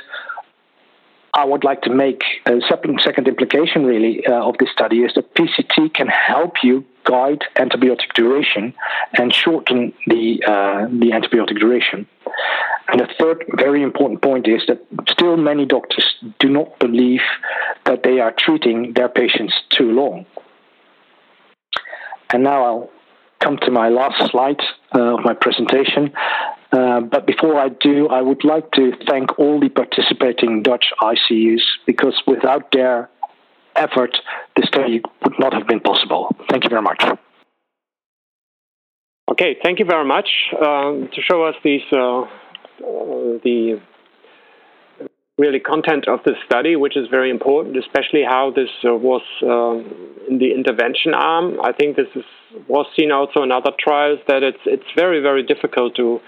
I 1.32 1.44
would 1.44 1.62
like 1.62 1.82
to 1.82 1.90
make 1.90 2.22
a 2.46 2.60
second 2.68 3.28
implication 3.28 3.84
really 3.84 4.26
uh, 4.26 4.48
of 4.48 4.56
this 4.58 4.70
study 4.72 4.98
is 5.04 5.12
that 5.14 5.34
PCT 5.34 5.94
can 5.94 6.08
help 6.08 6.54
you 6.62 6.84
guide 7.04 7.42
antibiotic 7.56 8.12
duration 8.14 8.74
and 9.14 9.32
shorten 9.32 9.92
the 10.06 10.42
uh, 10.46 10.86
the 10.86 11.10
antibiotic 11.12 11.58
duration. 11.58 12.06
And 12.88 13.00
the 13.00 13.08
third 13.18 13.44
very 13.56 13.82
important 13.82 14.22
point 14.22 14.48
is 14.48 14.62
that 14.66 14.84
still 15.08 15.36
many 15.36 15.66
doctors 15.66 16.06
do 16.40 16.48
not 16.48 16.78
believe 16.80 17.22
that 17.84 18.02
they 18.02 18.18
are 18.18 18.34
treating 18.36 18.92
their 18.94 19.08
patients 19.08 19.54
too 19.70 19.92
long. 19.92 20.26
And 22.32 22.42
now 22.42 22.64
I'll 22.64 22.90
come 23.40 23.56
to 23.58 23.70
my 23.70 23.88
last 23.88 24.30
slide 24.30 24.60
uh, 24.94 25.14
of 25.16 25.20
my 25.24 25.34
presentation. 25.34 26.12
Uh, 26.72 27.00
but 27.00 27.26
before 27.26 27.58
I 27.58 27.68
do, 27.68 28.08
I 28.08 28.22
would 28.22 28.44
like 28.44 28.70
to 28.72 28.92
thank 29.08 29.38
all 29.38 29.58
the 29.58 29.68
participating 29.68 30.62
Dutch 30.62 30.86
ICUs 31.02 31.62
because 31.86 32.14
without 32.26 32.70
their 32.72 33.10
effort, 33.74 34.16
this 34.56 34.66
study 34.66 35.02
would 35.24 35.38
not 35.38 35.52
have 35.52 35.66
been 35.66 35.80
possible. 35.80 36.34
Thank 36.48 36.64
you 36.64 36.70
very 36.70 36.82
much. 36.82 37.02
Okay, 39.30 39.56
thank 39.62 39.78
you 39.78 39.84
very 39.84 40.04
much 40.04 40.28
um, 40.60 41.08
to 41.14 41.22
show 41.22 41.44
us 41.44 41.54
these 41.64 41.82
uh, 41.92 42.22
uh, 42.22 42.26
the 43.44 43.80
really 45.38 45.60
content 45.60 46.06
of 46.08 46.20
this 46.24 46.36
study, 46.44 46.76
which 46.76 46.96
is 46.96 47.08
very 47.10 47.30
important, 47.30 47.76
especially 47.76 48.22
how 48.22 48.52
this 48.54 48.68
uh, 48.84 48.94
was 48.94 49.22
um, 49.42 49.90
in 50.28 50.38
the 50.38 50.52
intervention 50.52 51.14
arm. 51.14 51.58
I 51.62 51.72
think 51.72 51.96
this 51.96 52.08
is, 52.14 52.24
was 52.68 52.86
seen 52.98 53.10
also 53.10 53.42
in 53.42 53.50
other 53.50 53.70
trials 53.78 54.18
that 54.28 54.42
it's 54.42 54.60
it's 54.66 54.90
very 54.96 55.20
very 55.20 55.42
difficult 55.42 55.94
to 55.96 56.20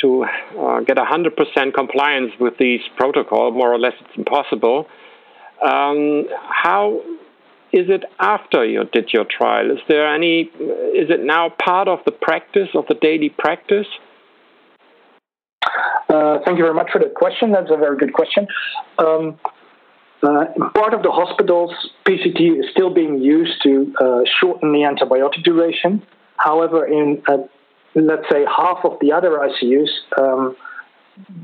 to 0.00 0.24
uh, 0.58 0.80
get 0.80 0.96
100% 0.96 1.74
compliance 1.74 2.32
with 2.40 2.54
these 2.58 2.80
protocol. 2.96 3.50
More 3.50 3.72
or 3.72 3.78
less, 3.78 3.94
it's 4.00 4.16
impossible. 4.16 4.86
Um, 5.62 6.26
how 6.48 7.02
is 7.72 7.86
it 7.88 8.04
after 8.18 8.64
you 8.64 8.84
did 8.92 9.10
your 9.12 9.24
trial? 9.24 9.70
Is 9.70 9.78
there 9.88 10.12
any? 10.12 10.42
Is 10.42 11.10
it 11.10 11.20
now 11.22 11.50
part 11.62 11.88
of 11.88 12.00
the 12.04 12.12
practice 12.12 12.68
of 12.74 12.86
the 12.88 12.94
daily 12.94 13.28
practice? 13.28 13.86
Uh, 16.08 16.38
thank 16.44 16.58
you 16.58 16.64
very 16.64 16.74
much 16.74 16.90
for 16.92 16.98
the 16.98 17.12
question. 17.14 17.52
That's 17.52 17.70
a 17.70 17.76
very 17.76 17.96
good 17.96 18.12
question. 18.12 18.46
Um, 18.98 19.38
uh, 20.22 20.44
part 20.74 20.92
of 20.92 21.02
the 21.02 21.10
hospitals, 21.10 21.72
PCT 22.04 22.60
is 22.60 22.66
still 22.72 22.92
being 22.92 23.20
used 23.20 23.62
to 23.62 23.94
uh, 24.00 24.20
shorten 24.40 24.72
the 24.72 24.80
antibiotic 24.80 25.44
duration. 25.44 26.02
However, 26.36 26.86
in 26.86 27.22
uh, 27.28 27.38
let's 27.94 28.24
say 28.30 28.44
half 28.44 28.78
of 28.84 28.98
the 29.00 29.12
other 29.12 29.30
ICUs, 29.30 29.90
um, 30.18 30.56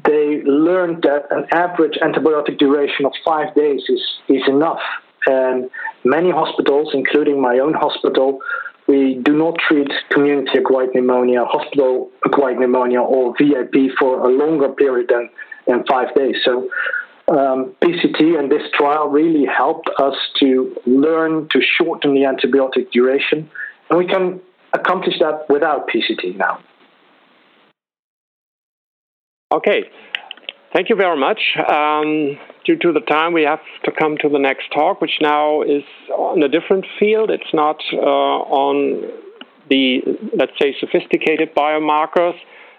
they 0.04 0.42
learned 0.44 1.02
that 1.02 1.26
an 1.30 1.46
average 1.52 1.98
antibiotic 2.02 2.58
duration 2.58 3.04
of 3.04 3.12
five 3.24 3.54
days 3.54 3.82
is, 3.88 4.02
is 4.28 4.42
enough. 4.48 4.80
And 5.26 5.70
many 6.04 6.30
hospitals, 6.30 6.90
including 6.94 7.40
my 7.40 7.58
own 7.58 7.74
hospital, 7.74 8.40
we 8.86 9.20
do 9.24 9.36
not 9.36 9.56
treat 9.68 9.88
community 10.10 10.58
acquired 10.58 10.90
pneumonia, 10.94 11.44
hospital 11.44 12.10
acquired 12.24 12.58
pneumonia, 12.58 13.00
or 13.00 13.34
VAP 13.36 13.74
for 13.98 14.20
a 14.20 14.28
longer 14.28 14.68
period 14.68 15.08
than, 15.08 15.28
than 15.66 15.84
five 15.86 16.14
days. 16.14 16.36
So 16.44 16.68
um, 17.28 17.74
PCT 17.82 18.38
and 18.38 18.50
this 18.50 18.62
trial 18.74 19.08
really 19.08 19.44
helped 19.44 19.90
us 19.98 20.14
to 20.40 20.76
learn 20.86 21.48
to 21.50 21.60
shorten 21.60 22.14
the 22.14 22.20
antibiotic 22.20 22.92
duration. 22.92 23.50
And 23.90 23.98
we 23.98 24.06
can 24.06 24.40
accomplish 24.76 25.18
that 25.20 25.46
without 25.48 25.88
PCT 25.88 26.36
now. 26.36 26.58
Okay, 29.52 29.84
thank 30.72 30.88
you 30.88 30.96
very 30.96 31.18
much. 31.18 31.40
Um, 31.56 32.38
due 32.64 32.76
to 32.76 32.92
the 32.92 33.00
time, 33.00 33.32
we 33.32 33.42
have 33.42 33.60
to 33.84 33.92
come 33.92 34.16
to 34.18 34.28
the 34.28 34.38
next 34.38 34.64
talk, 34.74 35.00
which 35.00 35.18
now 35.20 35.62
is 35.62 35.84
on 36.10 36.42
a 36.42 36.48
different 36.48 36.84
field. 36.98 37.30
It's 37.30 37.54
not 37.54 37.80
uh, 37.92 37.96
on 37.96 39.08
the, 39.70 40.00
let's 40.36 40.52
say, 40.60 40.74
sophisticated 40.80 41.54
biomarkers. 41.54 42.34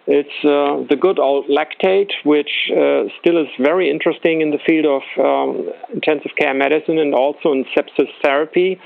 It's 0.07 0.29
uh, 0.43 0.87
the 0.89 0.95
good 0.95 1.19
old 1.19 1.47
lactate, 1.47 2.11
which 2.23 2.71
uh, 2.71 3.11
still 3.19 3.41
is 3.41 3.47
very 3.59 3.89
interesting 3.89 4.41
in 4.41 4.51
the 4.51 4.59
field 4.65 4.85
of 4.85 5.03
um, 5.23 5.69
intensive 5.93 6.31
care 6.37 6.53
medicine 6.53 6.97
and 6.97 7.13
also 7.13 7.51
in 7.51 7.65
sepsis 7.75 8.07
therapy. 8.21 8.79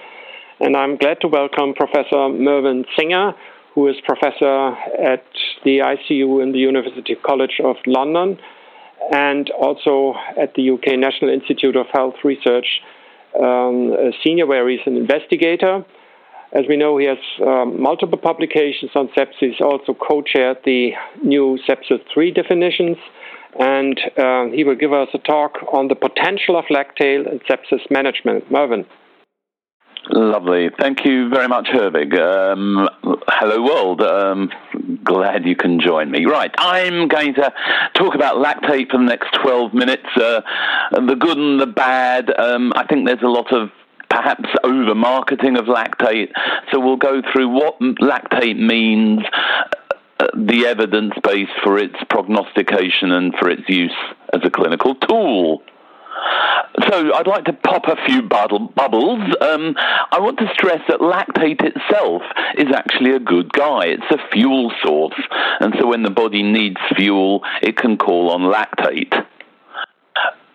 And 0.64 0.78
I'm 0.78 0.96
glad 0.96 1.20
to 1.22 1.28
welcome 1.28 1.74
Professor 1.74 2.30
Mervyn 2.30 2.86
Singer, 2.96 3.34
who 3.74 3.88
is 3.88 3.96
professor 4.06 4.68
at 5.02 5.26
the 5.66 5.80
ICU 5.80 6.44
in 6.44 6.52
the 6.52 6.60
University 6.60 7.16
College 7.16 7.60
of 7.64 7.78
London 7.88 8.38
and 9.12 9.50
also 9.60 10.14
at 10.40 10.54
the 10.54 10.70
UK 10.70 11.00
National 11.00 11.32
Institute 11.32 11.76
of 11.76 11.88
Health 11.92 12.14
Research, 12.24 12.68
um, 13.36 13.92
a 13.98 14.12
senior 14.24 14.46
where 14.46 14.70
he's 14.70 14.86
an 14.86 14.98
investigator. 14.98 15.84
As 16.54 16.66
we 16.70 16.78
know, 16.78 16.96
he 17.00 17.08
has 17.08 17.18
um, 17.44 17.82
multiple 17.82 18.20
publications 18.20 18.92
on 18.94 19.10
sepsis, 19.18 19.60
also 19.62 19.96
co 19.96 20.22
chaired 20.22 20.58
the 20.64 20.92
new 21.24 21.58
sepsis 21.68 22.02
3 22.14 22.34
definitions, 22.34 22.98
and 23.60 24.00
uh, 24.16 24.46
he 24.54 24.64
will 24.64 24.76
give 24.76 24.94
us 24.94 25.08
a 25.16 25.18
talk 25.18 25.54
on 25.74 25.88
the 25.88 25.96
potential 25.96 26.56
of 26.56 26.66
lactate 26.66 27.28
and 27.28 27.42
sepsis 27.50 27.90
management. 27.90 28.52
Mervyn. 28.52 28.86
Lovely. 30.10 30.70
Thank 30.80 31.06
you 31.06 31.30
very 31.30 31.48
much, 31.48 31.68
Herwig. 31.68 32.20
Um, 32.20 32.90
hello, 33.28 33.62
world. 33.62 34.02
Um, 34.02 34.50
glad 35.04 35.46
you 35.46 35.56
can 35.56 35.80
join 35.80 36.10
me. 36.10 36.26
Right, 36.26 36.52
I'm 36.58 37.08
going 37.08 37.36
to 37.36 37.54
talk 37.94 38.16
about 38.16 38.38
lactate 38.38 38.90
for 38.90 38.98
the 38.98 39.04
next 39.04 39.30
12 39.44 39.74
minutes. 39.74 40.08
Uh, 40.16 40.42
the 40.92 41.16
good 41.16 41.38
and 41.38 41.62
the 41.62 41.68
bad. 41.68 42.32
Um, 42.38 42.74
I 42.76 42.86
think 42.88 43.06
there's 43.06 43.22
a 43.22 43.28
lot 43.28 43.54
of 43.54 43.70
perhaps 44.10 44.50
over 44.64 44.96
marketing 44.96 45.58
of 45.58 45.66
lactate. 45.66 46.32
So 46.72 46.80
we'll 46.80 46.98
go 46.98 47.22
through 47.32 47.50
what 47.50 47.80
lactate 47.80 48.58
means, 48.58 49.22
uh, 50.20 50.28
the 50.36 50.66
evidence 50.66 51.14
base 51.24 51.50
for 51.64 51.78
its 51.78 51.96
prognostication 52.10 53.12
and 53.12 53.34
for 53.40 53.50
its 53.50 53.64
use 53.70 53.96
as 54.34 54.42
a 54.44 54.50
clinical 54.50 54.96
tool. 54.96 55.64
So 56.90 57.14
I'd 57.14 57.28
like 57.28 57.46
to 57.46 57.54
pop 57.54 57.84
a 57.88 57.98
few 58.06 58.22
bubbles. 58.22 59.36
Um, 59.42 59.76
I 59.78 60.20
want 60.20 60.40
to 60.40 60.50
stress 60.54 60.82
that 60.88 61.00
lactate 61.00 61.64
itself 61.64 62.22
is 62.58 62.68
actually 62.74 63.12
a 63.12 63.20
good 63.20 63.52
guy. 63.52 63.88
It's 63.88 64.10
a 64.10 64.18
fuel 64.32 64.72
source. 64.84 65.20
And 65.60 65.74
so 65.80 65.88
when 65.88 66.04
the 66.04 66.10
body 66.10 66.44
needs 66.44 66.78
fuel, 66.96 67.44
it 67.62 67.78
can 67.78 67.98
call 67.98 68.32
on 68.32 68.42
lactate. 68.42 69.26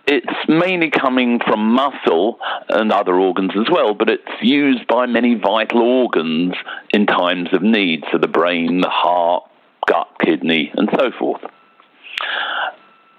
It's 0.06 0.48
mainly 0.48 0.90
coming 0.90 1.40
from 1.44 1.72
muscle 1.74 2.38
and 2.68 2.92
other 2.92 3.14
organs 3.14 3.52
as 3.58 3.66
well, 3.70 3.92
but 3.92 4.08
it's 4.08 4.22
used 4.40 4.86
by 4.86 5.06
many 5.06 5.34
vital 5.34 5.82
organs 5.82 6.54
in 6.90 7.06
times 7.06 7.48
of 7.52 7.62
need, 7.62 8.04
so 8.12 8.18
the 8.18 8.28
brain, 8.28 8.80
the 8.80 8.88
heart, 8.88 9.50
gut, 9.88 10.08
kidney, 10.20 10.70
and 10.76 10.88
so 10.96 11.10
forth 11.18 11.42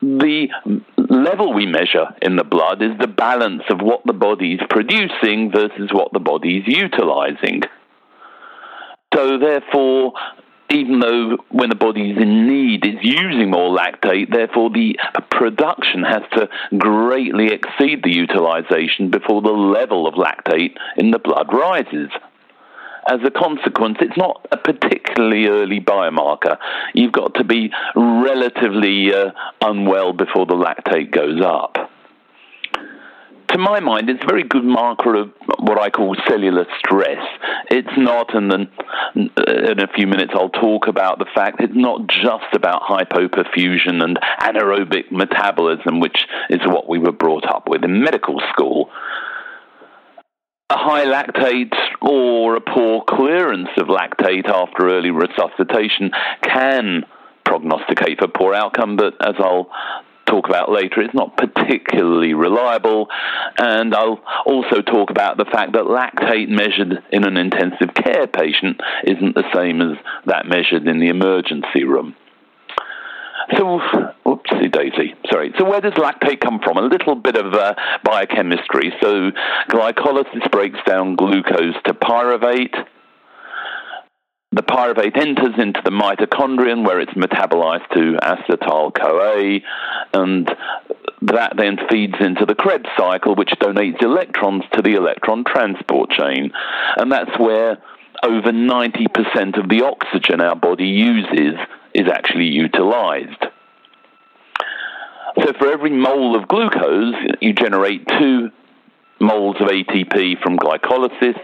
the 0.01 0.47
level 0.97 1.53
we 1.53 1.65
measure 1.65 2.07
in 2.21 2.35
the 2.35 2.43
blood 2.43 2.81
is 2.81 2.91
the 2.99 3.07
balance 3.07 3.63
of 3.69 3.81
what 3.81 4.01
the 4.05 4.13
body 4.13 4.53
is 4.53 4.61
producing 4.69 5.51
versus 5.51 5.89
what 5.91 6.13
the 6.13 6.19
body 6.19 6.57
is 6.57 6.63
utilizing. 6.67 7.61
So, 9.13 9.39
therefore, 9.39 10.13
even 10.69 10.99
though 10.99 11.37
when 11.49 11.69
the 11.69 11.75
body 11.75 12.11
is 12.11 12.17
in 12.17 12.47
need, 12.47 12.85
it's 12.85 13.03
using 13.03 13.49
more 13.49 13.75
lactate, 13.75 14.31
therefore 14.31 14.69
the 14.69 14.97
production 15.31 16.03
has 16.03 16.23
to 16.33 16.49
greatly 16.77 17.47
exceed 17.47 18.03
the 18.03 18.13
utilization 18.13 19.09
before 19.09 19.41
the 19.41 19.49
level 19.49 20.07
of 20.07 20.15
lactate 20.15 20.75
in 20.97 21.11
the 21.11 21.19
blood 21.19 21.47
rises 21.53 22.09
as 23.07 23.19
a 23.25 23.31
consequence, 23.31 23.97
it's 24.01 24.17
not 24.17 24.45
a 24.51 24.57
particularly 24.57 25.47
early 25.47 25.79
biomarker. 25.79 26.57
You've 26.93 27.13
got 27.13 27.35
to 27.35 27.43
be 27.43 27.71
relatively 27.95 29.13
uh, 29.13 29.31
unwell 29.61 30.13
before 30.13 30.45
the 30.45 30.55
lactate 30.55 31.11
goes 31.11 31.41
up. 31.43 31.77
To 33.51 33.57
my 33.57 33.79
mind, 33.79 34.09
it's 34.09 34.21
a 34.21 34.27
very 34.27 34.43
good 34.43 34.65
marker 34.65 35.15
of 35.15 35.31
what 35.59 35.79
I 35.79 35.89
call 35.89 36.17
cellular 36.27 36.65
stress. 36.79 37.25
It's 37.71 37.97
not, 37.97 38.35
and 38.35 38.51
then 38.51 38.69
in 39.15 39.79
a 39.79 39.87
few 39.95 40.05
minutes 40.05 40.33
I'll 40.35 40.49
talk 40.49 40.87
about 40.87 41.17
the 41.17 41.27
fact 41.33 41.61
it's 41.61 41.73
not 41.73 42.07
just 42.07 42.53
about 42.53 42.81
hypoperfusion 42.81 44.03
and 44.03 44.19
anaerobic 44.41 45.11
metabolism, 45.11 46.01
which 46.01 46.27
is 46.49 46.59
what 46.65 46.89
we 46.89 46.99
were 46.99 47.13
brought 47.13 47.45
up 47.45 47.69
with 47.69 47.85
in 47.85 48.03
medical 48.03 48.41
school 48.51 48.89
high 50.69 51.05
lactate 51.05 51.73
or 52.01 52.57
a 52.57 52.61
poor 52.61 53.03
clearance 53.07 53.69
of 53.77 53.87
lactate 53.87 54.49
after 54.49 54.89
early 54.89 55.11
resuscitation 55.11 56.11
can 56.41 57.03
prognosticate 57.45 58.19
for 58.19 58.27
poor 58.27 58.53
outcome, 58.53 58.97
but 58.97 59.13
as 59.25 59.35
I'll 59.39 59.69
talk 60.25 60.49
about 60.49 60.69
later, 60.69 61.01
it's 61.01 61.13
not 61.13 61.37
particularly 61.37 62.33
reliable. 62.33 63.07
And 63.57 63.95
I'll 63.95 64.21
also 64.45 64.81
talk 64.81 65.09
about 65.09 65.37
the 65.37 65.45
fact 65.45 65.71
that 65.73 65.85
lactate 65.85 66.49
measured 66.49 67.01
in 67.11 67.23
an 67.23 67.37
intensive 67.37 67.93
care 67.93 68.27
patient 68.27 68.81
isn't 69.05 69.35
the 69.35 69.49
same 69.55 69.81
as 69.81 69.97
that 70.25 70.45
measured 70.47 70.85
in 70.85 70.99
the 70.99 71.07
emergency 71.07 71.85
room. 71.85 72.15
So, 73.55 73.79
oopsie 74.25 74.71
daisy, 74.71 75.15
sorry. 75.31 75.53
So, 75.57 75.63
where 75.63 75.79
does 75.79 75.93
lactate 75.93 76.41
come 76.41 76.59
from? 76.63 76.77
A 76.77 76.81
little 76.81 77.15
bit 77.15 77.37
of 77.37 77.53
uh, 77.53 77.75
biochemistry. 78.03 78.91
So, 79.01 79.31
glycolysis 79.69 80.51
breaks 80.51 80.79
down 80.85 81.15
glucose 81.15 81.75
to 81.85 81.93
pyruvate. 81.93 82.75
The 84.51 84.63
pyruvate 84.63 85.17
enters 85.17 85.55
into 85.57 85.81
the 85.83 85.91
mitochondrion 85.91 86.85
where 86.85 86.99
it's 86.99 87.13
metabolized 87.13 87.87
to 87.93 88.17
acetyl 88.21 88.93
CoA, 88.93 89.59
and 90.13 90.49
that 91.21 91.53
then 91.57 91.77
feeds 91.89 92.15
into 92.19 92.45
the 92.45 92.55
Krebs 92.55 92.89
cycle, 92.97 93.35
which 93.35 93.51
donates 93.61 94.01
electrons 94.03 94.63
to 94.73 94.81
the 94.81 94.95
electron 94.95 95.43
transport 95.45 96.09
chain. 96.11 96.51
And 96.97 97.11
that's 97.11 97.37
where 97.39 97.77
over 98.23 98.51
90% 98.51 99.59
of 99.59 99.69
the 99.69 99.83
oxygen 99.83 100.41
our 100.41 100.55
body 100.55 100.87
uses 100.87 101.55
is 101.97 102.07
actually 102.07 102.45
utilized. 102.45 103.43
So 105.39 105.53
for 105.59 105.71
every 105.71 105.91
mole 105.91 106.35
of 106.35 106.47
glucose, 106.47 107.15
you 107.41 107.53
generate 107.53 108.07
two 108.07 108.49
moles 109.19 109.55
of 109.59 109.67
ATP 109.67 110.41
from 110.41 110.57
glycolysis, 110.57 111.37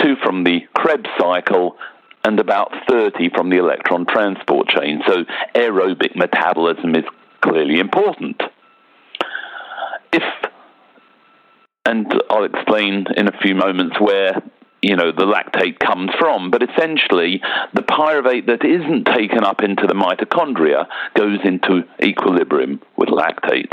two 0.00 0.14
from 0.22 0.44
the 0.44 0.60
Krebs 0.74 1.10
cycle, 1.18 1.76
and 2.24 2.38
about 2.38 2.72
30 2.88 3.30
from 3.34 3.50
the 3.50 3.58
electron 3.58 4.06
transport 4.06 4.68
chain. 4.68 5.02
So 5.06 5.24
aerobic 5.54 6.16
metabolism 6.16 6.94
is 6.94 7.04
clearly 7.40 7.80
important. 7.80 8.40
If, 10.12 10.22
and 11.84 12.06
I'll 12.30 12.44
explain 12.44 13.06
in 13.16 13.28
a 13.28 13.38
few 13.42 13.54
moments 13.54 14.00
where 14.00 14.42
you 14.86 14.96
know 14.96 15.10
the 15.10 15.26
lactate 15.26 15.78
comes 15.78 16.10
from. 16.18 16.50
But 16.50 16.62
essentially, 16.62 17.42
the 17.74 17.82
pyruvate 17.82 18.46
that 18.46 18.64
isn't 18.64 19.04
taken 19.04 19.44
up 19.44 19.62
into 19.62 19.86
the 19.86 19.94
mitochondria 19.94 20.86
goes 21.14 21.38
into 21.44 21.82
equilibrium 22.02 22.80
with 22.96 23.08
lactate. 23.08 23.72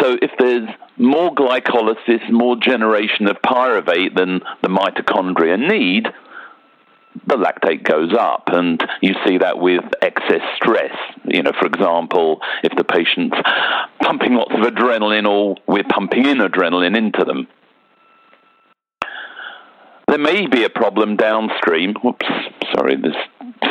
So 0.00 0.16
if 0.22 0.30
there's 0.38 0.68
more 0.96 1.34
glycolysis, 1.34 2.30
more 2.30 2.56
generation 2.56 3.26
of 3.26 3.36
pyruvate 3.42 4.14
than 4.14 4.40
the 4.62 4.68
mitochondria 4.68 5.58
need, 5.58 6.06
the 7.26 7.36
lactate 7.36 7.82
goes 7.82 8.14
up, 8.18 8.44
and 8.48 8.82
you 9.00 9.14
see 9.26 9.38
that 9.38 9.58
with 9.58 9.84
excess 10.02 10.42
stress. 10.56 10.96
You 11.24 11.42
know, 11.42 11.52
for 11.58 11.66
example, 11.66 12.40
if 12.62 12.72
the 12.76 12.84
patient's 12.84 13.36
pumping 14.00 14.34
lots 14.34 14.52
of 14.52 14.60
adrenaline, 14.60 15.28
or 15.28 15.56
we're 15.66 15.84
pumping 15.84 16.26
in 16.26 16.38
adrenaline 16.38 16.96
into 16.96 17.24
them. 17.24 17.48
There 20.08 20.18
may 20.18 20.46
be 20.46 20.64
a 20.64 20.70
problem 20.70 21.16
downstream. 21.16 21.94
Whoops, 22.02 22.26
sorry, 22.74 22.96
this 22.96 23.14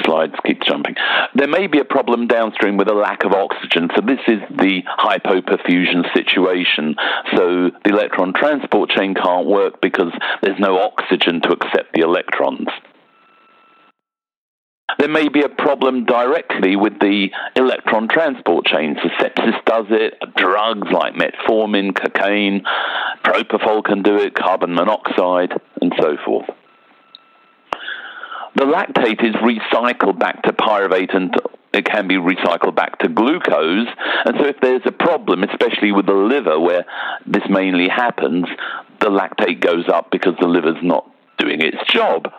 slides 0.06 0.36
keep 0.46 0.62
jumping. 0.62 0.96
There 1.34 1.48
may 1.48 1.66
be 1.66 1.80
a 1.80 1.86
problem 1.86 2.28
downstream 2.28 2.78
with 2.78 2.90
a 2.90 2.94
lack 2.94 3.24
of 3.24 3.32
oxygen. 3.32 3.90
So 3.96 4.02
this 4.06 4.20
is 4.28 4.40
the 4.50 4.84
hypoperfusion 5.00 6.14
situation. 6.14 6.96
So 7.36 7.72
the 7.84 7.90
electron 7.90 8.34
transport 8.34 8.92
chain 8.92 9.16
can't 9.16 9.48
work 9.48 9.82
because 9.82 10.12
there's 10.44 10.60
no 10.60 10.80
oxygen 10.80 11.42
to 11.42 11.54
accept 11.54 11.94
the 11.94 12.02
electrons. 12.02 12.68
There 15.00 15.10
may 15.10 15.28
be 15.28 15.42
a 15.42 15.50
problem 15.50 16.06
directly 16.06 16.76
with 16.76 17.00
the 17.00 17.28
electron 17.56 18.08
transport 18.08 18.66
chain. 18.66 18.96
So 19.04 19.10
sepsis 19.22 19.66
does 19.66 19.86
it, 19.90 20.14
drugs 20.36 20.88
like 20.92 21.14
metformin, 21.14 21.94
cocaine, 21.94 22.64
propofol 23.24 23.84
can 23.84 24.02
do 24.02 24.16
it, 24.16 24.34
carbon 24.34 24.74
monoxide, 24.74 25.52
and 25.82 25.94
so 26.00 26.16
forth. 26.26 26.50
The 28.56 28.64
lactate 28.64 29.24
is 29.24 29.36
recycled 29.36 30.18
back 30.18 30.42
to 30.44 30.54
pyruvate 30.54 31.16
and 31.16 31.36
it 31.74 31.86
can 31.86 32.08
be 32.08 32.16
recycled 32.16 32.76
back 32.76 32.98
to 33.00 33.10
glucose. 33.10 33.88
And 34.26 34.36
so, 34.40 34.46
if 34.48 34.56
there's 34.62 34.82
a 34.86 34.92
problem, 34.92 35.44
especially 35.44 35.92
with 35.92 36.08
the 36.08 36.14
liver, 36.14 36.60
where 36.60 36.86
this 37.28 37.44
mainly 37.50 37.88
happens, 37.90 38.46
the 39.00 39.10
lactate 39.10 39.60
goes 39.60 39.88
up 39.90 40.10
because 40.12 40.34
the 40.40 40.48
liver's 40.48 40.82
not 40.82 41.12
doing 41.38 41.62
its 41.62 41.78
job 41.92 42.32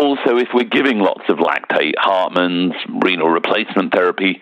also, 0.00 0.38
if 0.38 0.48
we're 0.54 0.64
giving 0.64 0.98
lots 0.98 1.24
of 1.28 1.38
lactate, 1.38 1.92
Hartmann's 1.98 2.74
renal 3.02 3.28
replacement 3.28 3.92
therapy, 3.92 4.40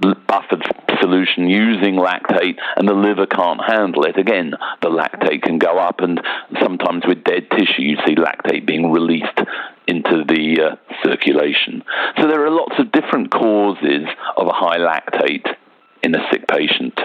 buffered 0.00 0.62
solution 1.00 1.48
using 1.48 1.96
lactate, 1.96 2.56
and 2.76 2.86
the 2.88 2.94
liver 2.94 3.26
can't 3.26 3.60
handle 3.66 4.04
it, 4.04 4.16
again, 4.16 4.52
the 4.82 4.88
lactate 4.88 5.42
can 5.42 5.58
go 5.58 5.78
up, 5.78 6.00
and 6.00 6.20
sometimes 6.62 7.02
with 7.06 7.24
dead 7.24 7.50
tissue, 7.50 7.82
you 7.82 7.96
see 8.06 8.14
lactate 8.14 8.66
being 8.66 8.92
released 8.92 9.40
into 9.88 10.24
the 10.28 10.62
uh, 10.62 10.76
circulation. 11.02 11.82
So 12.18 12.28
there 12.28 12.46
are 12.46 12.50
lots 12.50 12.74
of 12.78 12.92
different 12.92 13.32
causes 13.32 14.06
of 14.36 14.46
a 14.46 14.52
high 14.52 14.78
lactate 14.78 15.46
in 16.02 16.14
a 16.14 16.24
sick 16.30 16.46
patient. 16.46 16.98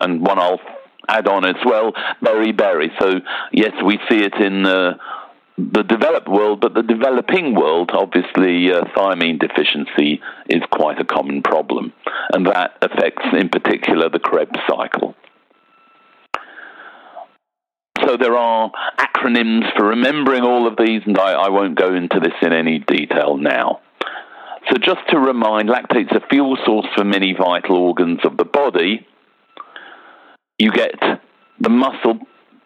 And 0.00 0.20
one 0.20 0.38
I'll 0.38 0.60
add 1.08 1.28
on 1.28 1.46
as 1.46 1.56
well, 1.64 1.92
beriberi. 2.20 2.90
So, 3.00 3.20
yes, 3.52 3.72
we 3.84 3.98
see 4.10 4.24
it 4.24 4.34
in. 4.34 4.66
Uh, 4.66 4.98
the 5.58 5.82
developed 5.82 6.28
world, 6.28 6.60
but 6.60 6.74
the 6.74 6.82
developing 6.82 7.54
world, 7.54 7.90
obviously, 7.92 8.70
uh, 8.70 8.84
thiamine 8.94 9.40
deficiency 9.40 10.20
is 10.48 10.62
quite 10.70 11.00
a 11.00 11.04
common 11.04 11.42
problem, 11.42 11.92
and 12.32 12.46
that 12.46 12.76
affects, 12.82 13.24
in 13.32 13.48
particular, 13.48 14.10
the 14.10 14.18
Krebs 14.18 14.58
cycle. 14.68 15.14
So 18.04 18.16
there 18.18 18.36
are 18.36 18.70
acronyms 18.98 19.74
for 19.76 19.86
remembering 19.86 20.42
all 20.42 20.66
of 20.66 20.76
these, 20.76 21.00
and 21.06 21.18
I, 21.18 21.32
I 21.32 21.48
won't 21.48 21.78
go 21.78 21.94
into 21.94 22.20
this 22.20 22.34
in 22.42 22.52
any 22.52 22.78
detail 22.78 23.38
now. 23.38 23.80
So 24.68 24.76
just 24.76 25.08
to 25.10 25.18
remind, 25.18 25.70
lactate's 25.70 26.12
a 26.12 26.20
fuel 26.28 26.56
source 26.66 26.86
for 26.94 27.04
many 27.04 27.34
vital 27.38 27.76
organs 27.76 28.20
of 28.24 28.36
the 28.36 28.44
body. 28.44 29.06
You 30.58 30.70
get 30.70 30.94
the 31.60 31.70
muscle 31.70 32.18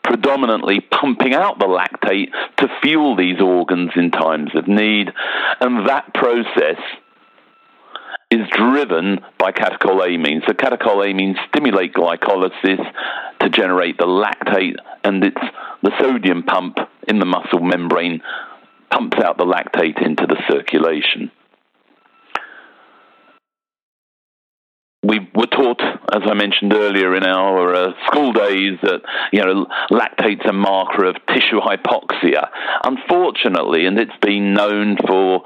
predominantly 0.03 0.80
pumping 0.80 1.34
out 1.34 1.59
the 1.59 1.66
lactate 1.66 2.30
to 2.59 2.68
fuel 2.82 3.16
these 3.16 3.40
organs 3.40 3.90
in 3.96 4.11
times 4.11 4.51
of 4.55 4.66
need, 4.66 5.11
and 5.61 5.88
that 5.88 6.12
process 6.14 6.78
is 8.30 8.46
driven 8.53 9.20
by 9.38 9.51
catecholamines. 9.51 10.46
So 10.46 10.53
catecholamines 10.53 11.36
stimulate 11.48 11.92
glycolysis 11.92 12.92
to 13.40 13.48
generate 13.51 13.98
the 13.98 14.07
lactate, 14.07 14.76
and 15.05 15.24
it's 15.24 15.42
the 15.82 15.92
sodium 15.98 16.44
pump 16.44 16.78
in 17.09 17.18
the 17.18 17.26
muscle 17.26 17.61
membrane 17.61 18.22
pumps 18.90 19.18
out 19.18 19.38
the 19.38 19.44
lactate 19.44 20.05
into 20.05 20.26
the 20.26 20.36
circulation. 20.48 21.30
We 25.03 25.18
were 25.34 25.46
taught, 25.46 25.80
as 25.80 26.22
I 26.24 26.34
mentioned 26.34 26.74
earlier 26.74 27.16
in 27.16 27.24
our 27.24 27.74
uh, 27.74 27.92
school 28.07 28.32
days, 28.32 28.78
that 28.82 29.01
you 29.32 29.42
know 29.42 29.66
lactate's 29.90 30.44
a 30.46 30.53
marker 30.53 31.05
of 31.05 31.16
tissue 31.26 31.59
hypoxia. 31.61 32.48
Unfortunately, 32.84 33.86
and 33.86 33.98
it's 33.98 34.16
been 34.20 34.53
known 34.53 34.98
for 35.07 35.42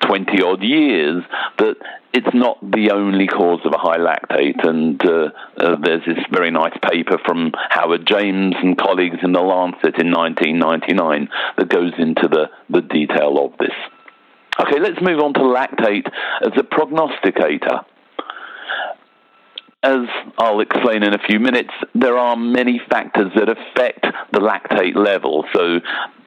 twenty 0.00 0.40
odd 0.40 0.62
years 0.62 1.24
that 1.58 1.74
it's 2.14 2.32
not 2.32 2.58
the 2.60 2.90
only 2.92 3.26
cause 3.26 3.60
of 3.64 3.72
a 3.72 3.78
high 3.78 3.98
lactate. 3.98 4.64
And 4.66 5.04
uh, 5.04 5.30
uh, 5.56 5.76
there's 5.82 6.04
this 6.06 6.24
very 6.30 6.52
nice 6.52 6.76
paper 6.90 7.18
from 7.24 7.52
Howard 7.70 8.06
James 8.06 8.54
and 8.62 8.78
colleagues 8.78 9.18
in 9.22 9.32
the 9.32 9.40
Lancet 9.40 9.98
in 9.98 10.12
1999 10.12 11.28
that 11.56 11.68
goes 11.70 11.92
into 11.98 12.28
the, 12.28 12.50
the 12.68 12.82
detail 12.82 13.42
of 13.42 13.56
this. 13.58 13.74
Okay, 14.60 14.78
let's 14.78 15.00
move 15.00 15.20
on 15.20 15.32
to 15.32 15.40
lactate 15.40 16.06
as 16.42 16.52
a 16.58 16.62
prognosticator 16.62 17.80
as 19.82 20.06
I'll 20.38 20.60
explain 20.60 21.02
in 21.02 21.12
a 21.12 21.18
few 21.18 21.40
minutes, 21.40 21.72
there 21.94 22.16
are 22.16 22.36
many 22.36 22.80
factors 22.90 23.32
that 23.34 23.48
affect 23.48 24.06
the 24.32 24.38
lactate 24.38 24.94
level. 24.94 25.44
So, 25.52 25.80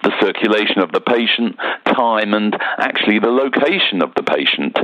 the 0.03 0.11
circulation 0.21 0.79
of 0.79 0.91
the 0.91 1.01
patient, 1.01 1.55
time, 1.85 2.33
and 2.33 2.55
actually 2.77 3.19
the 3.19 3.31
location 3.31 4.01
of 4.03 4.13
the 4.15 4.23
patient. 4.23 4.77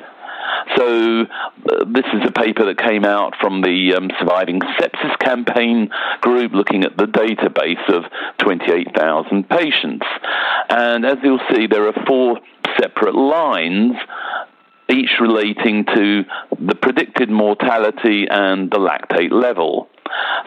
So, 0.77 1.21
uh, 1.21 1.85
this 1.85 2.05
is 2.13 2.21
a 2.25 2.31
paper 2.31 2.65
that 2.65 2.77
came 2.77 3.03
out 3.03 3.33
from 3.41 3.61
the 3.61 3.95
um, 3.97 4.09
Surviving 4.19 4.61
Sepsis 4.79 5.19
Campaign 5.19 5.89
group 6.21 6.53
looking 6.53 6.83
at 6.83 6.95
the 6.95 7.05
database 7.05 7.87
of 7.89 8.05
28,000 8.39 9.49
patients. 9.49 10.05
And 10.69 11.05
as 11.05 11.17
you'll 11.23 11.39
see, 11.51 11.67
there 11.67 11.87
are 11.87 12.05
four 12.07 12.39
separate 12.79 13.15
lines 13.15 13.95
each 14.91 15.11
relating 15.19 15.85
to 15.85 16.23
the 16.59 16.75
predicted 16.75 17.29
mortality 17.29 18.27
and 18.29 18.69
the 18.69 18.77
lactate 18.77 19.31
level. 19.31 19.87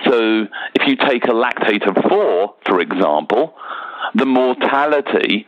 So 0.06 0.46
if 0.74 0.86
you 0.86 0.96
take 0.96 1.24
a 1.24 1.32
lactate 1.32 1.88
of 1.88 1.96
4, 2.08 2.54
for 2.66 2.80
example, 2.80 3.54
the 4.14 4.26
mortality 4.26 5.46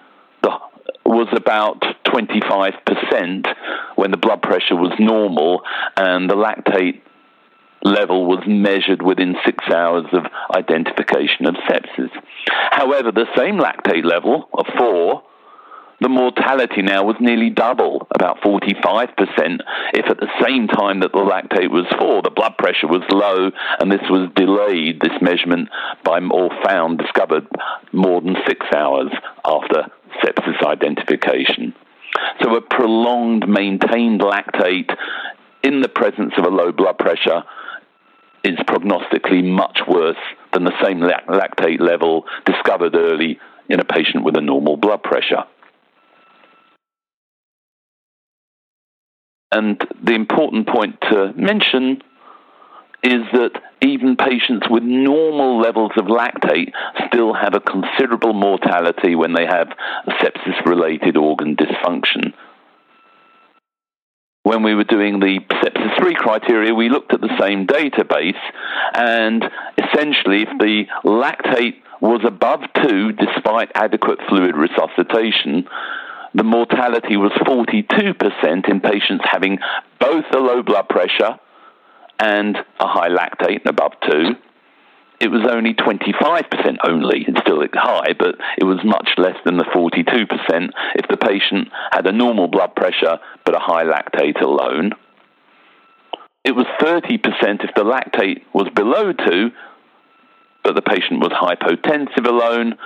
was 1.07 1.29
about 1.37 1.81
25% 2.07 3.47
when 3.95 4.11
the 4.11 4.17
blood 4.17 4.43
pressure 4.43 4.75
was 4.75 4.93
normal 4.99 5.63
and 5.97 6.29
the 6.29 6.35
lactate 6.35 7.01
level 7.83 8.27
was 8.27 8.43
measured 8.47 9.03
within 9.03 9.37
six 9.45 9.65
hours 9.73 10.07
of 10.13 10.25
identification 10.55 11.47
of 11.47 11.55
sepsis. 11.69 12.11
However, 12.71 13.13
the 13.13 13.27
same 13.37 13.59
lactate 13.59 14.05
level 14.05 14.49
of 14.53 14.67
4 14.77 15.23
the 16.01 16.09
mortality 16.09 16.83
now 16.83 17.05
was 17.05 17.17
nearly 17.21 17.51
double, 17.51 18.07
about 18.15 18.41
45%, 18.43 19.61
if 19.95 20.07
at 20.11 20.21
the 20.21 20.29
same 20.45 20.69
time 20.69 21.01
that 21.01 21.13
the 21.13 21.19
lactate 21.19 21.71
was 21.71 21.87
4, 21.99 22.23
the 22.23 22.31
blood 22.31 22.59
pressure 22.59 22.87
was 22.87 23.03
low, 23.11 23.51
and 23.81 23.91
this 23.91 24.05
was 24.11 24.29
delayed, 24.37 25.01
this 25.01 25.17
measurement 25.23 25.69
by 26.05 26.21
or 26.21 26.51
found, 26.65 26.99
discovered 26.99 27.47
more 27.93 28.21
than 28.21 28.37
six 28.47 28.67
hours 28.75 29.11
after 29.45 29.91
sepsis 30.23 30.63
identification. 30.67 31.75
So 32.43 32.55
a 32.57 32.61
prolonged, 32.61 33.49
maintained 33.49 34.21
lactate 34.21 34.95
in 35.63 35.81
the 35.81 35.89
presence 35.89 36.33
of 36.37 36.45
a 36.45 36.51
low 36.51 36.73
blood 36.73 36.99
pressure 36.99 37.43
is 38.45 38.57
prognostically 38.69 39.43
much 39.43 39.81
worse 39.89 40.17
than 40.53 40.65
the 40.65 40.73
same 40.85 41.01
lactate 41.01 41.81
level 41.81 42.25
discovered 42.45 42.95
early 42.95 43.41
in 43.69 43.81
a 43.81 43.85
patient 43.85 44.25
with 44.25 44.37
a 44.37 44.41
normal 44.41 44.77
blood 44.77 45.03
pressure. 45.03 45.45
And 49.53 49.81
the 50.03 50.15
important 50.15 50.69
point 50.69 51.01
to 51.11 51.33
mention 51.37 52.03
is 53.03 53.23
that 53.33 53.53
even 53.83 54.17
patients 54.17 54.67
with 54.69 54.83
normal 54.83 55.61
levels 55.61 55.93
of 55.97 56.07
lactate 56.07 56.73
still 57.07 57.35
have 57.35 57.55
a 57.55 57.61
considerable 57.61 58.33
mortality 58.33 59.15
when 59.15 59.33
they 59.33 59.47
have 59.47 59.69
sepsis 60.21 60.65
related 60.67 61.17
organ 61.17 61.57
dysfunction. 61.57 62.33
When 64.43 64.63
we 64.63 64.75
were 64.75 64.85
doing 64.85 65.21
the 65.21 65.41
sepsis 65.63 65.99
3 65.99 66.15
criteria, 66.15 66.75
we 66.75 66.89
looked 66.89 67.13
at 67.13 67.21
the 67.21 67.37
same 67.39 67.67
database, 67.67 68.39
and 68.95 69.45
essentially, 69.77 70.43
if 70.43 70.49
the 70.59 70.85
lactate 71.05 71.83
was 72.01 72.21
above 72.25 72.61
2 72.89 73.13
despite 73.13 73.71
adequate 73.75 74.19
fluid 74.29 74.55
resuscitation, 74.57 75.67
the 76.37 76.45
mortality 76.45 77.17
was 77.17 77.33
42% 77.33 78.69
in 78.69 78.81
patients 78.81 79.25
having 79.25 79.59
both 79.99 80.25
a 80.33 80.39
low 80.39 80.63
blood 80.63 80.87
pressure 80.89 81.39
and 82.19 82.57
a 82.79 82.87
high 82.87 83.09
lactate 83.09 83.65
above 83.67 83.93
2. 84.09 84.35
It 85.19 85.29
was 85.29 85.49
only 85.51 85.73
25% 85.73 86.77
only. 86.87 87.25
It's 87.27 87.41
still 87.41 87.65
high, 87.73 88.13
but 88.19 88.35
it 88.59 88.65
was 88.65 88.81
much 88.85 89.09
less 89.17 89.37
than 89.47 89.57
the 89.57 89.65
42% 89.65 90.69
if 90.95 91.09
the 91.09 91.17
patient 91.17 91.69
had 91.91 92.07
a 92.07 92.13
normal 92.13 92.49
blood 92.49 92.77
pressure 92.77 93.19
but 93.47 93.57
a 93.57 93.59
high 93.59 93.85
lactate 93.85 94.43
alone. 94.43 94.93
It 96.45 96.55
was 96.55 96.67
30% 96.81 97.65
if 97.65 97.75
the 97.75 97.83
lactate 97.83 98.43
was 98.53 98.69
below 98.75 99.13
2, 99.13 99.51
but 100.63 100.75
the 100.75 100.83
patient 100.83 101.21
was 101.21 101.33
hypotensive 101.33 102.29
alone, 102.29 102.77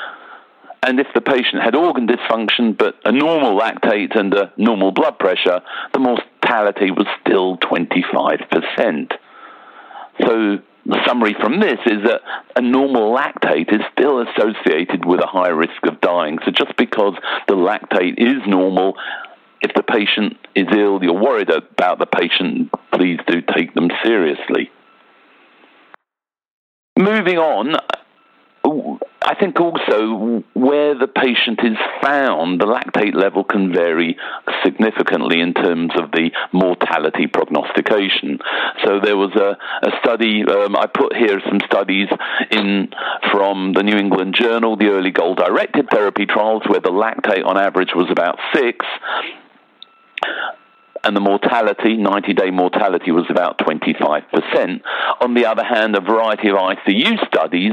and 0.82 0.98
if 0.98 1.06
the 1.14 1.20
patient 1.20 1.62
had 1.62 1.74
organ 1.74 2.06
dysfunction 2.06 2.76
but 2.76 2.96
a 3.04 3.12
normal 3.12 3.58
lactate 3.58 4.18
and 4.18 4.32
a 4.34 4.52
normal 4.56 4.92
blood 4.92 5.18
pressure, 5.18 5.60
the 5.92 5.98
mortality 5.98 6.90
was 6.90 7.06
still 7.20 7.58
25%. 7.58 9.12
So 10.22 10.58
the 10.86 11.06
summary 11.06 11.34
from 11.38 11.60
this 11.60 11.78
is 11.86 12.02
that 12.04 12.22
a 12.56 12.62
normal 12.62 13.14
lactate 13.14 13.72
is 13.72 13.80
still 13.92 14.22
associated 14.22 15.04
with 15.04 15.20
a 15.20 15.26
high 15.26 15.48
risk 15.48 15.84
of 15.84 16.00
dying. 16.00 16.38
So 16.44 16.50
just 16.50 16.76
because 16.76 17.14
the 17.46 17.54
lactate 17.54 18.14
is 18.16 18.42
normal, 18.46 18.96
if 19.60 19.72
the 19.74 19.82
patient 19.82 20.38
is 20.54 20.66
ill, 20.72 21.02
you're 21.02 21.12
worried 21.12 21.50
about 21.50 21.98
the 21.98 22.06
patient, 22.06 22.70
please 22.92 23.18
do 23.26 23.42
take 23.54 23.74
them 23.74 23.90
seriously. 24.02 24.70
Moving 26.98 27.38
on, 27.38 27.76
I 29.30 29.36
think 29.36 29.60
also 29.60 30.42
where 30.54 30.98
the 30.98 31.06
patient 31.06 31.60
is 31.62 31.78
found, 32.02 32.60
the 32.60 32.66
lactate 32.66 33.14
level 33.14 33.44
can 33.44 33.72
vary 33.72 34.16
significantly 34.64 35.40
in 35.40 35.54
terms 35.54 35.92
of 35.94 36.10
the 36.10 36.32
mortality 36.52 37.28
prognostication. 37.28 38.40
So 38.84 38.98
there 38.98 39.16
was 39.16 39.30
a, 39.36 39.56
a 39.86 39.90
study, 40.02 40.42
um, 40.42 40.74
I 40.74 40.88
put 40.88 41.14
here 41.14 41.40
some 41.48 41.60
studies 41.64 42.08
in 42.50 42.88
from 43.30 43.72
the 43.72 43.84
New 43.84 43.96
England 43.96 44.34
Journal, 44.34 44.76
the 44.76 44.88
early 44.88 45.12
goal 45.12 45.36
directed 45.36 45.86
therapy 45.92 46.26
trials, 46.26 46.64
where 46.66 46.80
the 46.80 46.90
lactate 46.90 47.46
on 47.46 47.56
average 47.56 47.90
was 47.94 48.10
about 48.10 48.36
six 48.52 48.84
and 51.04 51.16
the 51.16 51.20
mortality, 51.20 51.96
90 51.96 52.34
day 52.34 52.50
mortality, 52.50 53.10
was 53.10 53.26
about 53.30 53.58
25%. 53.58 54.80
On 55.20 55.34
the 55.34 55.46
other 55.46 55.64
hand, 55.64 55.96
a 55.96 56.00
variety 56.00 56.48
of 56.48 56.56
ICU 56.56 57.26
studies, 57.26 57.72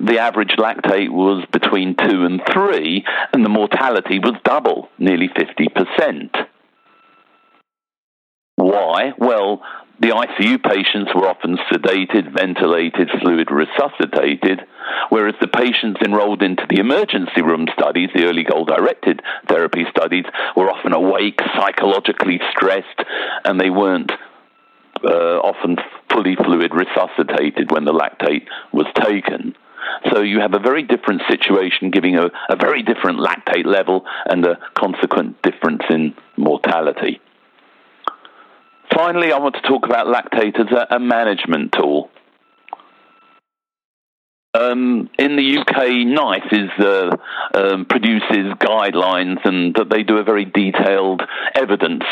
the 0.00 0.18
average 0.18 0.54
lactate 0.58 1.10
was 1.10 1.44
between 1.52 1.96
2 1.96 2.24
and 2.24 2.40
3, 2.52 3.04
and 3.32 3.44
the 3.44 3.48
mortality 3.48 4.18
was 4.18 4.34
double, 4.44 4.88
nearly 4.98 5.28
50%. 5.28 6.46
Why? 8.56 9.12
Well, 9.18 9.62
the 10.00 10.10
ICU 10.10 10.62
patients 10.62 11.10
were 11.14 11.28
often 11.28 11.58
sedated, 11.70 12.32
ventilated, 12.32 13.10
fluid 13.20 13.50
resuscitated, 13.50 14.60
whereas 15.08 15.34
the 15.40 15.48
patients 15.48 16.00
enrolled 16.04 16.42
into 16.42 16.64
the 16.70 16.78
emergency 16.78 17.42
room 17.42 17.66
studies, 17.76 18.10
the 18.14 18.24
early 18.26 18.44
goal 18.44 18.64
directed 18.64 19.20
therapy 19.48 19.84
studies, 19.90 20.24
were 20.56 20.70
often 20.70 20.92
awake, 20.92 21.40
psychologically 21.56 22.40
stressed, 22.52 23.02
and 23.44 23.60
they 23.60 23.70
weren't 23.70 24.12
uh, 25.04 25.38
often 25.42 25.76
fully 26.12 26.36
fluid 26.36 26.72
resuscitated 26.74 27.70
when 27.72 27.84
the 27.84 27.92
lactate 27.92 28.46
was 28.72 28.86
taken. 29.02 29.54
So 30.12 30.22
you 30.22 30.40
have 30.40 30.54
a 30.54 30.58
very 30.60 30.82
different 30.82 31.22
situation, 31.28 31.90
giving 31.90 32.16
a, 32.16 32.26
a 32.48 32.56
very 32.56 32.82
different 32.82 33.18
lactate 33.18 33.66
level 33.66 34.04
and 34.26 34.44
a 34.44 34.58
consequent 34.74 35.42
difference 35.42 35.82
in 35.90 36.14
mortality. 36.36 37.20
Finally, 38.94 39.32
I 39.32 39.38
want 39.38 39.54
to 39.56 39.62
talk 39.62 39.84
about 39.84 40.06
lactate 40.06 40.58
as 40.58 40.70
a, 40.72 40.96
a 40.96 41.00
management 41.00 41.72
tool. 41.72 42.10
Um, 44.54 45.10
in 45.18 45.36
the 45.36 45.58
UK, 45.58 46.06
NICE 46.06 46.52
is, 46.52 46.84
uh, 46.84 47.16
um, 47.54 47.84
produces 47.84 48.54
guidelines 48.58 49.44
and 49.44 49.74
that 49.74 49.88
they 49.90 50.02
do 50.02 50.16
a 50.16 50.24
very 50.24 50.46
detailed 50.46 51.22
evidence 51.54 52.02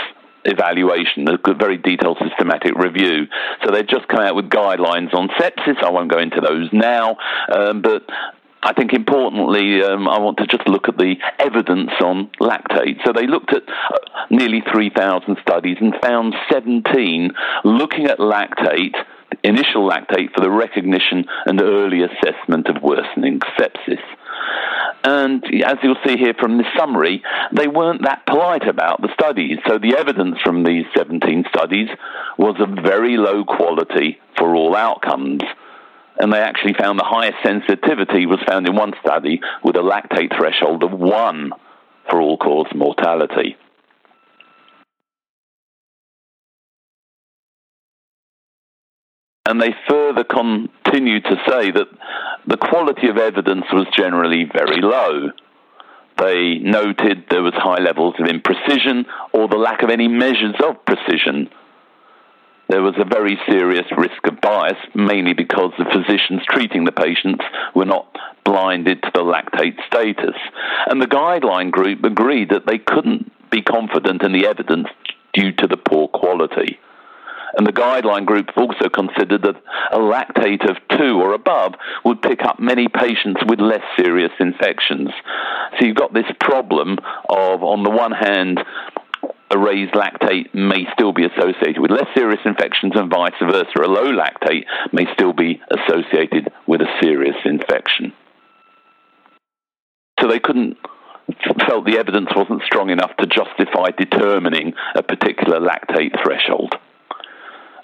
evaluation, 0.47 1.27
a 1.29 1.55
very 1.55 1.77
detailed 1.77 2.19
systematic 2.23 2.75
review. 2.77 3.27
So 3.65 3.73
they've 3.73 3.87
just 3.87 4.07
come 4.09 4.21
out 4.21 4.37
with 4.37 4.47
guidelines 4.47 5.13
on 5.13 5.29
sepsis. 5.41 5.83
I 5.83 5.91
won't 5.91 6.11
go 6.11 6.19
into 6.19 6.41
those 6.41 6.69
now, 6.73 7.17
um, 7.53 7.83
but 7.83 8.05
I 8.63 8.73
think 8.73 8.93
importantly, 8.93 9.83
um, 9.83 10.09
I 10.09 10.19
want 10.19 10.39
to 10.39 10.47
just 10.47 10.67
look 10.67 10.89
at 10.89 10.97
the 10.97 11.15
evidence 11.39 11.91
on 12.03 12.31
lactate. 12.41 13.05
So 13.05 13.13
they 13.13 13.27
looked 13.27 13.53
at 13.53 13.63
uh, 13.69 14.27
nearly 14.31 14.63
3,000 14.73 15.37
studies 15.41 15.77
and 15.81 15.95
found 16.03 16.35
17 16.51 17.31
looking 17.65 18.07
at 18.07 18.19
lactate, 18.19 18.97
initial 19.45 19.89
lactate, 19.89 20.35
for 20.35 20.41
the 20.41 20.51
recognition 20.51 21.27
and 21.45 21.61
early 21.61 22.03
assessment 22.03 22.67
of 22.69 22.83
worsening 22.83 23.41
sepsis. 23.59 24.03
And 25.05 25.45
as 25.65 25.77
you'll 25.83 26.03
see 26.05 26.17
here 26.17 26.35
from 26.39 26.59
this 26.59 26.67
summary, 26.77 27.23
they 27.53 27.69
weren't 27.69 28.03
that 28.03 28.27
polite 28.27 28.67
about 28.67 29.01
the 29.01 29.13
studies. 29.15 29.59
So 29.69 29.79
the 29.79 29.97
evidence 29.97 30.39
from 30.43 30.65
these 30.65 30.85
17 30.97 31.45
studies 31.55 31.89
was 32.39 32.57
of 32.59 32.83
very 32.83 33.17
low 33.17 33.45
quality 33.45 34.19
for 34.37 34.57
all 34.57 34.75
outcomes. 34.75 35.43
And 36.19 36.33
they 36.33 36.39
actually 36.39 36.75
found 36.75 36.99
the 36.99 37.05
highest 37.05 37.37
sensitivity 37.45 38.27
was 38.27 38.41
found 38.49 38.67
in 38.67 38.75
one 38.75 38.93
study 39.05 39.41
with 39.63 39.77
a 39.77 39.81
lactate 39.81 40.37
threshold 40.37 40.83
of 40.83 40.93
one 40.93 41.53
for 42.11 42.21
all 42.21 42.39
cause 42.39 42.67
mortality. 42.75 43.57
And 49.49 49.61
they 49.63 49.75
further 49.89 50.25
continued 50.25 51.25
to 51.25 51.37
say 51.47 51.71
that 51.71 51.87
the 52.47 52.57
quality 52.57 53.09
of 53.09 53.17
evidence 53.17 53.65
was 53.73 53.87
generally 53.97 54.45
very 54.53 54.81
low. 54.81 55.31
They 56.19 56.59
noted 56.59 57.27
there 57.31 57.43
was 57.43 57.53
high 57.55 57.81
levels 57.81 58.15
of 58.19 58.27
imprecision 58.27 59.05
or 59.33 59.49
the 59.49 59.57
lack 59.57 59.83
of 59.83 59.91
any 59.91 60.09
measures 60.09 60.57
of 60.65 60.85
precision. 60.85 61.49
There 62.69 62.83
was 62.83 62.95
a 62.99 63.05
very 63.05 63.39
serious 63.49 63.87
risk 63.97 64.27
of 64.27 64.41
bias, 64.41 64.79
mainly 64.95 65.35
because 65.35 65.73
the 65.79 65.85
physicians 65.85 66.43
treating 66.51 66.85
the 66.85 66.93
patients 66.93 67.45
were 67.75 67.85
not 67.85 68.17
blinded 68.45 69.03
to 69.03 69.11
the 69.15 69.21
lactate 69.21 69.77
status. 69.87 70.35
And 70.89 71.01
the 71.01 71.07
guideline 71.07 71.71
group 71.71 72.03
agreed 72.05 72.51
that 72.51 72.67
they 72.67 72.79
couldn't 72.79 73.31
be 73.51 73.63
confident 73.63 74.23
in 74.23 74.33
the 74.33 74.47
evidence 74.47 74.89
due 75.33 75.53
to 75.53 75.69
the 75.69 75.77
poor 75.77 76.09
quality. 76.09 76.79
And 77.57 77.67
the 77.67 77.73
guideline 77.73 78.27
group 78.27 78.51
also 78.57 78.89
considered 78.89 79.43
that 79.43 79.63
a 79.93 79.99
lactate 79.99 80.69
of 80.69 80.77
two 80.99 81.19
or 81.21 81.33
above 81.33 81.75
would 82.05 82.21
pick 82.21 82.43
up 82.43 82.61
many 82.61 82.89
patients 82.89 83.41
with 83.49 83.61
less 83.61 83.83
serious 83.97 84.33
infections. 84.41 85.09
So 85.79 85.87
you've 85.87 85.97
got 85.97 86.13
this 86.13 86.27
problem 86.39 86.99
of, 87.31 87.63
on 87.63 87.83
the 87.83 87.91
one 87.91 88.13
hand, 88.13 88.59
a 89.51 89.59
raised 89.59 89.93
lactate 89.93 90.53
may 90.55 90.87
still 90.93 91.13
be 91.13 91.25
associated 91.25 91.81
with 91.81 91.91
less 91.91 92.09
serious 92.17 92.41
infections 92.45 92.93
and 92.97 93.11
vice 93.11 93.33
versa. 93.41 93.83
A 93.83 93.87
low 93.87 94.13
lactate 94.13 94.65
may 94.93 95.07
still 95.13 95.33
be 95.33 95.61
associated 95.71 96.53
with 96.67 96.81
a 96.81 96.89
serious 97.01 97.37
infection. 97.45 98.13
So 100.21 100.29
they 100.29 100.41
couldn't 100.41 100.77
felt 101.67 101.85
the 101.85 101.99
evidence 101.99 102.29
wasn't 102.35 102.63
strong 102.65 102.91
enough 102.91 103.11
to 103.17 103.27
justify 103.27 103.91
determining 103.99 104.75
a 104.95 105.03
particular 105.03 105.59
lactate 105.61 106.13
threshold. 106.23 106.75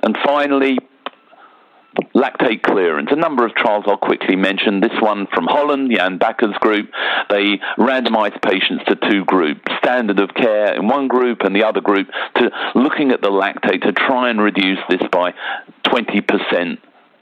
And 0.02 0.16
finally, 0.24 0.78
lactate 2.14 2.62
clearance. 2.62 3.08
A 3.10 3.16
number 3.16 3.44
of 3.44 3.54
trials 3.54 3.84
I'll 3.86 3.96
quickly 3.96 4.36
mention. 4.36 4.80
This 4.80 4.98
one 5.00 5.26
from 5.34 5.46
Holland, 5.46 5.92
Jan 5.94 6.18
Bakker's 6.18 6.56
group. 6.58 6.90
They 7.28 7.60
randomized 7.78 8.40
patients 8.42 8.84
to 8.88 8.96
two 9.10 9.24
groups, 9.24 9.60
standard 9.82 10.20
of 10.20 10.34
care 10.34 10.74
in 10.74 10.88
one 10.88 11.08
group 11.08 11.40
and 11.42 11.54
the 11.54 11.64
other 11.64 11.80
group, 11.80 12.08
to 12.36 12.50
looking 12.74 13.10
at 13.10 13.20
the 13.20 13.30
lactate 13.30 13.82
to 13.82 13.92
try 13.92 14.30
and 14.30 14.40
reduce 14.40 14.78
this 14.88 15.02
by 15.10 15.34
20% 15.86 16.78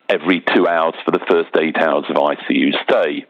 every 0.08 0.42
two 0.54 0.66
hours 0.66 0.94
for 1.04 1.12
the 1.12 1.24
first 1.28 1.50
eight 1.56 1.76
hours 1.76 2.04
of 2.08 2.16
ICU 2.16 2.72
stay. 2.82 3.26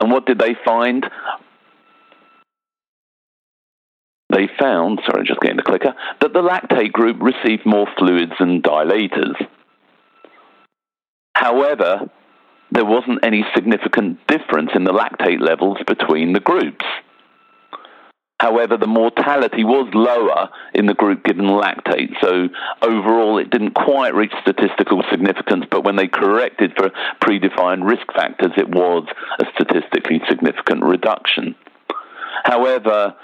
And 0.00 0.10
what 0.10 0.26
did 0.26 0.38
they 0.38 0.56
find? 0.64 1.04
They 4.30 4.48
found, 4.58 5.00
sorry, 5.06 5.26
just 5.26 5.40
getting 5.40 5.56
the 5.56 5.62
clicker, 5.62 5.94
that 6.20 6.32
the 6.32 6.42
lactate 6.42 6.92
group 6.92 7.16
received 7.20 7.66
more 7.66 7.86
fluids 7.98 8.32
and 8.38 8.62
dilators. 8.62 9.34
However, 11.34 12.10
there 12.70 12.84
wasn't 12.84 13.24
any 13.24 13.44
significant 13.54 14.26
difference 14.26 14.70
in 14.74 14.84
the 14.84 14.92
lactate 14.92 15.40
levels 15.40 15.78
between 15.86 16.32
the 16.32 16.40
groups. 16.40 16.84
However, 18.38 18.78
the 18.78 18.86
mortality 18.86 19.64
was 19.64 19.90
lower 19.92 20.48
in 20.72 20.86
the 20.86 20.94
group 20.94 21.24
given 21.24 21.44
lactate, 21.44 22.14
so 22.22 22.48
overall 22.80 23.36
it 23.36 23.50
didn't 23.50 23.74
quite 23.74 24.14
reach 24.14 24.32
statistical 24.40 25.02
significance, 25.10 25.66
but 25.70 25.84
when 25.84 25.96
they 25.96 26.08
corrected 26.08 26.72
for 26.74 26.90
predefined 27.22 27.86
risk 27.86 28.06
factors, 28.14 28.52
it 28.56 28.68
was 28.70 29.06
a 29.40 29.44
statistically 29.54 30.22
significant 30.26 30.82
reduction. 30.84 31.54
However, 32.44 33.14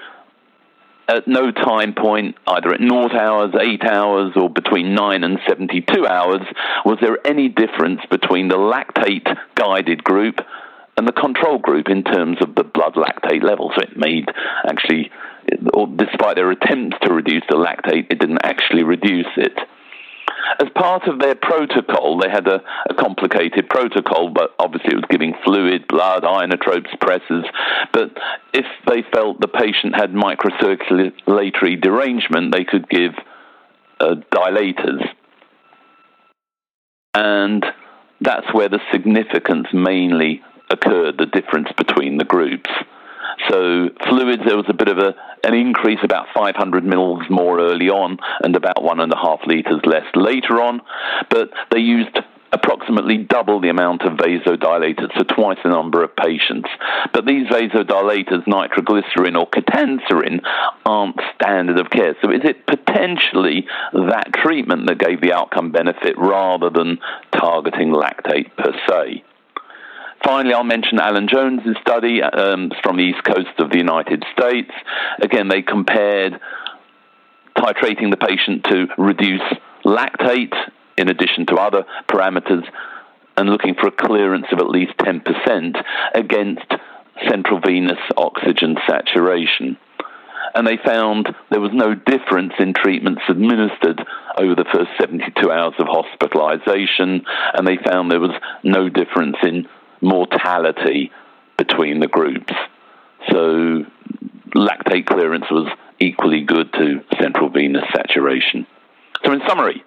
at 1.08 1.28
no 1.28 1.50
time 1.50 1.94
point, 1.94 2.36
either 2.46 2.72
at 2.72 2.80
naught 2.80 3.14
hours, 3.14 3.54
eight 3.60 3.84
hours, 3.84 4.32
or 4.36 4.50
between 4.50 4.94
nine 4.94 5.22
and 5.24 5.38
72 5.48 6.06
hours, 6.06 6.42
was 6.84 6.98
there 7.00 7.18
any 7.26 7.48
difference 7.48 8.00
between 8.10 8.48
the 8.48 8.56
lactate 8.56 9.26
guided 9.54 10.02
group 10.02 10.40
and 10.96 11.06
the 11.06 11.12
control 11.12 11.58
group 11.58 11.88
in 11.88 12.02
terms 12.02 12.38
of 12.40 12.54
the 12.54 12.64
blood 12.64 12.94
lactate 12.94 13.42
level. 13.42 13.70
So 13.76 13.82
it 13.82 13.96
made 13.96 14.28
actually, 14.66 15.10
despite 15.96 16.36
their 16.36 16.50
attempts 16.50 16.96
to 17.02 17.12
reduce 17.12 17.44
the 17.48 17.56
lactate, 17.56 18.10
it 18.10 18.18
didn't 18.18 18.40
actually 18.42 18.82
reduce 18.82 19.26
it. 19.36 19.52
As 20.60 20.68
part 20.74 21.08
of 21.08 21.18
their 21.18 21.34
protocol, 21.34 22.18
they 22.18 22.30
had 22.30 22.46
a, 22.46 22.62
a, 22.88 22.94
complicated 22.94 23.68
protocol, 23.68 24.30
but 24.30 24.54
obviously 24.58 24.92
it 24.92 24.96
was 24.96 25.04
giving 25.10 25.34
fluid, 25.44 25.86
blood, 25.88 26.22
inotrope 26.22 26.86
pressors. 27.00 27.44
But 27.92 28.16
if 28.52 28.66
they 28.86 29.02
felt 29.12 29.40
the 29.40 29.48
patient 29.48 29.94
had 29.96 30.12
microcirculatory 30.12 31.80
derangement, 31.80 32.54
they 32.54 32.64
could 32.64 32.88
give 32.88 33.12
uh, 34.00 34.16
dilators. 34.32 35.06
And 37.14 37.64
that's 38.20 38.46
where 38.52 38.68
the 38.68 38.80
significance 38.92 39.68
mainly 39.72 40.42
occurred, 40.70 41.18
the 41.18 41.26
difference 41.26 41.68
between 41.76 42.18
the 42.18 42.24
groups. 42.24 42.70
So 43.48 43.88
fluids, 44.08 44.42
there 44.46 44.56
was 44.56 44.66
a 44.68 44.74
bit 44.74 44.88
of 44.88 44.98
a, 44.98 45.14
an 45.44 45.54
increase, 45.54 46.00
about 46.02 46.26
500 46.34 46.84
mils 46.84 47.22
more 47.30 47.60
early 47.60 47.88
on, 47.88 48.18
and 48.42 48.56
about 48.56 48.82
one 48.82 49.00
and 49.00 49.12
a 49.12 49.16
half 49.16 49.40
liters 49.46 49.80
less 49.84 50.06
later 50.14 50.60
on. 50.60 50.80
But 51.30 51.50
they 51.70 51.80
used 51.80 52.18
approximately 52.52 53.18
double 53.18 53.60
the 53.60 53.68
amount 53.68 54.02
of 54.02 54.14
vasodilators, 54.14 55.16
so 55.16 55.24
twice 55.24 55.58
the 55.62 55.70
number 55.70 56.02
of 56.02 56.14
patients. 56.16 56.68
But 57.12 57.26
these 57.26 57.46
vasodilators, 57.48 58.46
nitroglycerin 58.46 59.36
or 59.36 59.48
ketanserin, 59.48 60.40
aren't 60.84 61.20
standard 61.34 61.78
of 61.78 61.90
care. 61.90 62.16
So 62.22 62.30
is 62.30 62.42
it 62.44 62.66
potentially 62.66 63.66
that 63.92 64.32
treatment 64.32 64.86
that 64.86 64.98
gave 64.98 65.20
the 65.20 65.32
outcome 65.32 65.72
benefit 65.72 66.16
rather 66.16 66.70
than 66.70 66.98
targeting 67.32 67.92
lactate 67.92 68.56
per 68.56 68.72
se? 68.88 69.22
Finally, 70.24 70.54
I'll 70.54 70.64
mention 70.64 70.98
Alan 70.98 71.28
Jones's 71.28 71.76
study 71.80 72.22
um, 72.22 72.70
from 72.82 72.96
the 72.96 73.04
east 73.04 73.22
coast 73.24 73.58
of 73.58 73.70
the 73.70 73.78
United 73.78 74.24
States. 74.36 74.70
Again, 75.20 75.48
they 75.48 75.62
compared 75.62 76.40
titrating 77.56 78.10
the 78.10 78.16
patient 78.16 78.64
to 78.64 78.86
reduce 78.98 79.42
lactate 79.84 80.54
in 80.98 81.08
addition 81.08 81.46
to 81.46 81.56
other 81.56 81.84
parameters 82.08 82.64
and 83.36 83.48
looking 83.48 83.74
for 83.74 83.88
a 83.88 83.92
clearance 83.92 84.46
of 84.52 84.58
at 84.58 84.68
least 84.68 84.92
10% 84.98 85.82
against 86.14 86.66
central 87.28 87.60
venous 87.60 87.98
oxygen 88.16 88.76
saturation. 88.88 89.76
And 90.54 90.66
they 90.66 90.78
found 90.82 91.28
there 91.50 91.60
was 91.60 91.72
no 91.74 91.94
difference 91.94 92.54
in 92.58 92.72
treatments 92.72 93.22
administered 93.28 94.00
over 94.38 94.54
the 94.54 94.64
first 94.72 94.90
72 94.98 95.50
hours 95.50 95.74
of 95.78 95.86
hospitalization, 95.86 97.26
and 97.54 97.66
they 97.66 97.76
found 97.84 98.10
there 98.10 98.20
was 98.20 98.38
no 98.62 98.88
difference 98.88 99.36
in 99.42 99.68
mortality 100.00 101.10
between 101.56 102.00
the 102.00 102.08
groups. 102.08 102.52
So 103.30 103.84
lactate 104.54 105.06
clearance 105.06 105.46
was 105.50 105.68
equally 106.00 106.42
good 106.42 106.72
to 106.72 107.02
central 107.20 107.48
venous 107.48 107.84
saturation. 107.94 108.66
So, 109.24 109.32
in 109.32 109.40
summary, 109.48 109.82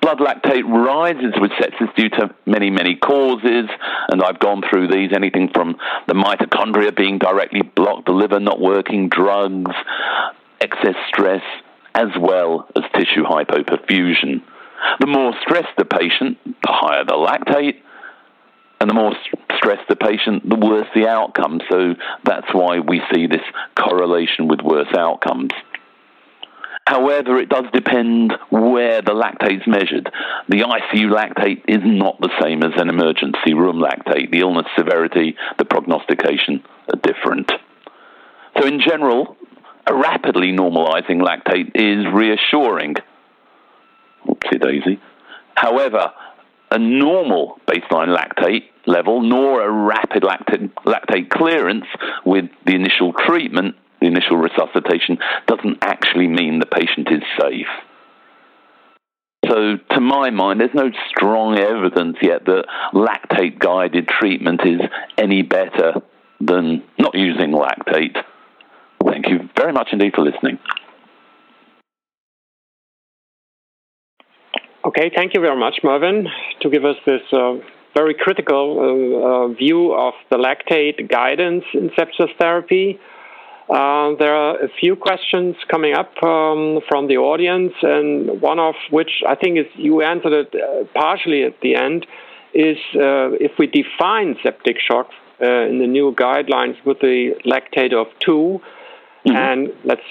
blood 0.00 0.18
lactate 0.18 0.64
rises 0.64 1.34
with 1.40 1.50
sepsis 1.52 1.94
due 1.94 2.08
to 2.10 2.34
many, 2.46 2.70
many 2.70 2.96
causes, 2.96 3.68
and 4.08 4.22
I've 4.22 4.38
gone 4.38 4.62
through 4.68 4.88
these 4.88 5.10
anything 5.14 5.50
from 5.54 5.76
the 6.08 6.14
mitochondria 6.14 6.94
being 6.96 7.18
directly 7.18 7.62
blocked, 7.62 8.06
the 8.06 8.12
liver 8.12 8.40
not 8.40 8.60
working, 8.60 9.08
drugs, 9.08 9.72
excess 10.60 10.96
stress, 11.08 11.42
as 11.94 12.08
well 12.18 12.68
as 12.76 12.82
tissue 12.94 13.24
hypoperfusion. 13.24 14.42
The 14.98 15.06
more 15.06 15.32
stressed 15.42 15.76
the 15.76 15.84
patient, 15.84 16.38
the 16.44 16.72
higher 16.72 17.04
the 17.04 17.12
lactate, 17.12 17.82
and 18.80 18.88
the 18.88 18.94
more 18.94 19.12
stressed 19.56 19.88
the 19.88 19.96
patient, 19.96 20.48
the 20.48 20.56
worse 20.56 20.88
the 20.94 21.06
outcome. 21.06 21.60
So 21.70 21.94
that's 22.24 22.48
why 22.52 22.80
we 22.80 23.02
see 23.12 23.26
this 23.26 23.44
correlation 23.76 24.48
with 24.48 24.60
worse 24.62 24.92
outcomes. 24.96 25.50
However, 26.86 27.38
it 27.38 27.48
does 27.48 27.66
depend 27.72 28.32
where 28.48 29.00
the 29.02 29.12
lactate 29.12 29.60
is 29.60 29.66
measured. 29.66 30.10
The 30.48 30.62
ICU 30.62 31.12
lactate 31.12 31.62
is 31.68 31.82
not 31.84 32.20
the 32.20 32.30
same 32.42 32.64
as 32.64 32.72
an 32.76 32.88
emergency 32.88 33.54
room 33.54 33.76
lactate. 33.76 34.32
The 34.32 34.40
illness 34.40 34.66
severity, 34.76 35.36
the 35.58 35.64
prognostication 35.64 36.64
are 36.92 36.98
different. 37.00 37.52
So, 38.58 38.66
in 38.66 38.80
general, 38.80 39.36
a 39.86 39.94
rapidly 39.94 40.52
normalizing 40.52 41.22
lactate 41.22 41.70
is 41.74 42.12
reassuring. 42.12 42.96
Oopsie 44.26 44.60
daisy. 44.60 45.00
However, 45.54 46.10
a 46.70 46.78
normal 46.78 47.58
baseline 47.66 48.16
lactate 48.16 48.64
level 48.86 49.22
nor 49.22 49.62
a 49.62 49.70
rapid 49.70 50.22
lactate, 50.22 50.70
lactate 50.86 51.28
clearance 51.30 51.86
with 52.24 52.46
the 52.66 52.74
initial 52.74 53.12
treatment, 53.12 53.74
the 54.00 54.06
initial 54.06 54.36
resuscitation, 54.36 55.18
doesn't 55.46 55.78
actually 55.82 56.28
mean 56.28 56.58
the 56.58 56.66
patient 56.66 57.08
is 57.10 57.22
safe. 57.40 57.66
So, 59.48 59.78
to 59.94 60.00
my 60.00 60.30
mind, 60.30 60.60
there's 60.60 60.74
no 60.74 60.90
strong 61.08 61.58
evidence 61.58 62.18
yet 62.22 62.44
that 62.44 62.66
lactate 62.94 63.58
guided 63.58 64.06
treatment 64.06 64.60
is 64.64 64.80
any 65.18 65.42
better 65.42 65.94
than 66.40 66.84
not 66.98 67.14
using 67.14 67.50
lactate. 67.50 68.16
Thank 69.04 69.28
you 69.28 69.48
very 69.56 69.72
much 69.72 69.88
indeed 69.92 70.12
for 70.14 70.22
listening. 70.22 70.58
Okay, 74.82 75.10
thank 75.14 75.34
you 75.34 75.40
very 75.42 75.58
much, 75.58 75.80
Mervyn, 75.84 76.26
to 76.62 76.70
give 76.70 76.86
us 76.86 76.96
this 77.04 77.20
uh, 77.34 77.56
very 77.94 78.14
critical 78.14 78.78
uh, 78.78 79.26
uh, 79.26 79.48
view 79.48 79.92
of 79.92 80.14
the 80.30 80.36
lactate 80.36 81.06
guidance 81.06 81.64
in 81.74 81.90
sepsis 81.90 82.34
therapy. 82.38 82.98
Uh, 83.68 84.14
there 84.18 84.34
are 84.34 84.56
a 84.56 84.68
few 84.80 84.96
questions 84.96 85.54
coming 85.70 85.94
up 85.94 86.10
um, 86.22 86.80
from 86.88 87.08
the 87.08 87.18
audience, 87.18 87.74
and 87.82 88.40
one 88.40 88.58
of 88.58 88.74
which 88.90 89.22
I 89.28 89.34
think 89.34 89.58
is 89.58 89.66
you 89.74 90.00
answered 90.00 90.32
it 90.32 90.54
uh, 90.54 90.84
partially 90.94 91.42
at 91.42 91.60
the 91.60 91.74
end 91.74 92.06
is 92.54 92.78
uh, 92.94 93.36
if 93.38 93.52
we 93.58 93.66
define 93.66 94.36
septic 94.42 94.78
shock 94.80 95.10
in 95.40 95.78
the 95.78 95.86
new 95.86 96.14
guidelines 96.14 96.82
with 96.84 97.00
the 97.00 97.34
lactate 97.46 97.94
of 97.94 98.06
2 98.20 98.60
mm-hmm. 99.26 99.36
and 99.36 99.72
let's 99.84 100.02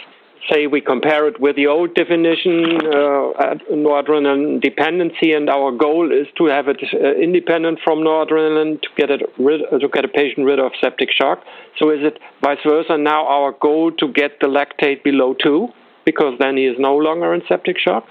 say 0.51 0.67
we 0.67 0.81
compare 0.81 1.27
it 1.27 1.39
with 1.39 1.55
the 1.55 1.67
old 1.67 1.93
definition, 1.95 2.77
uh, 2.77 3.55
noradrenaline 3.71 4.61
dependency, 4.61 5.33
and 5.33 5.49
our 5.49 5.71
goal 5.71 6.11
is 6.11 6.27
to 6.37 6.45
have 6.45 6.67
it 6.67 6.81
uh, 6.93 7.13
independent 7.15 7.79
from 7.83 7.99
noradrenaline 7.99 8.81
to 8.81 8.89
get 8.95 9.09
it 9.09 9.21
rid, 9.37 9.61
uh, 9.71 9.79
to 9.79 9.87
get 9.89 10.05
a 10.05 10.07
patient 10.07 10.45
rid 10.45 10.59
of 10.59 10.71
septic 10.81 11.09
shock. 11.11 11.43
So 11.77 11.89
is 11.89 11.99
it 12.01 12.19
vice 12.41 12.59
versa 12.65 12.97
now 12.97 13.27
our 13.27 13.51
goal 13.51 13.91
to 13.99 14.07
get 14.11 14.39
the 14.39 14.47
lactate 14.47 15.03
below 15.03 15.33
two 15.33 15.69
because 16.05 16.33
then 16.39 16.57
he 16.57 16.65
is 16.65 16.77
no 16.79 16.95
longer 16.95 17.33
in 17.33 17.41
septic 17.47 17.77
shock? 17.77 18.07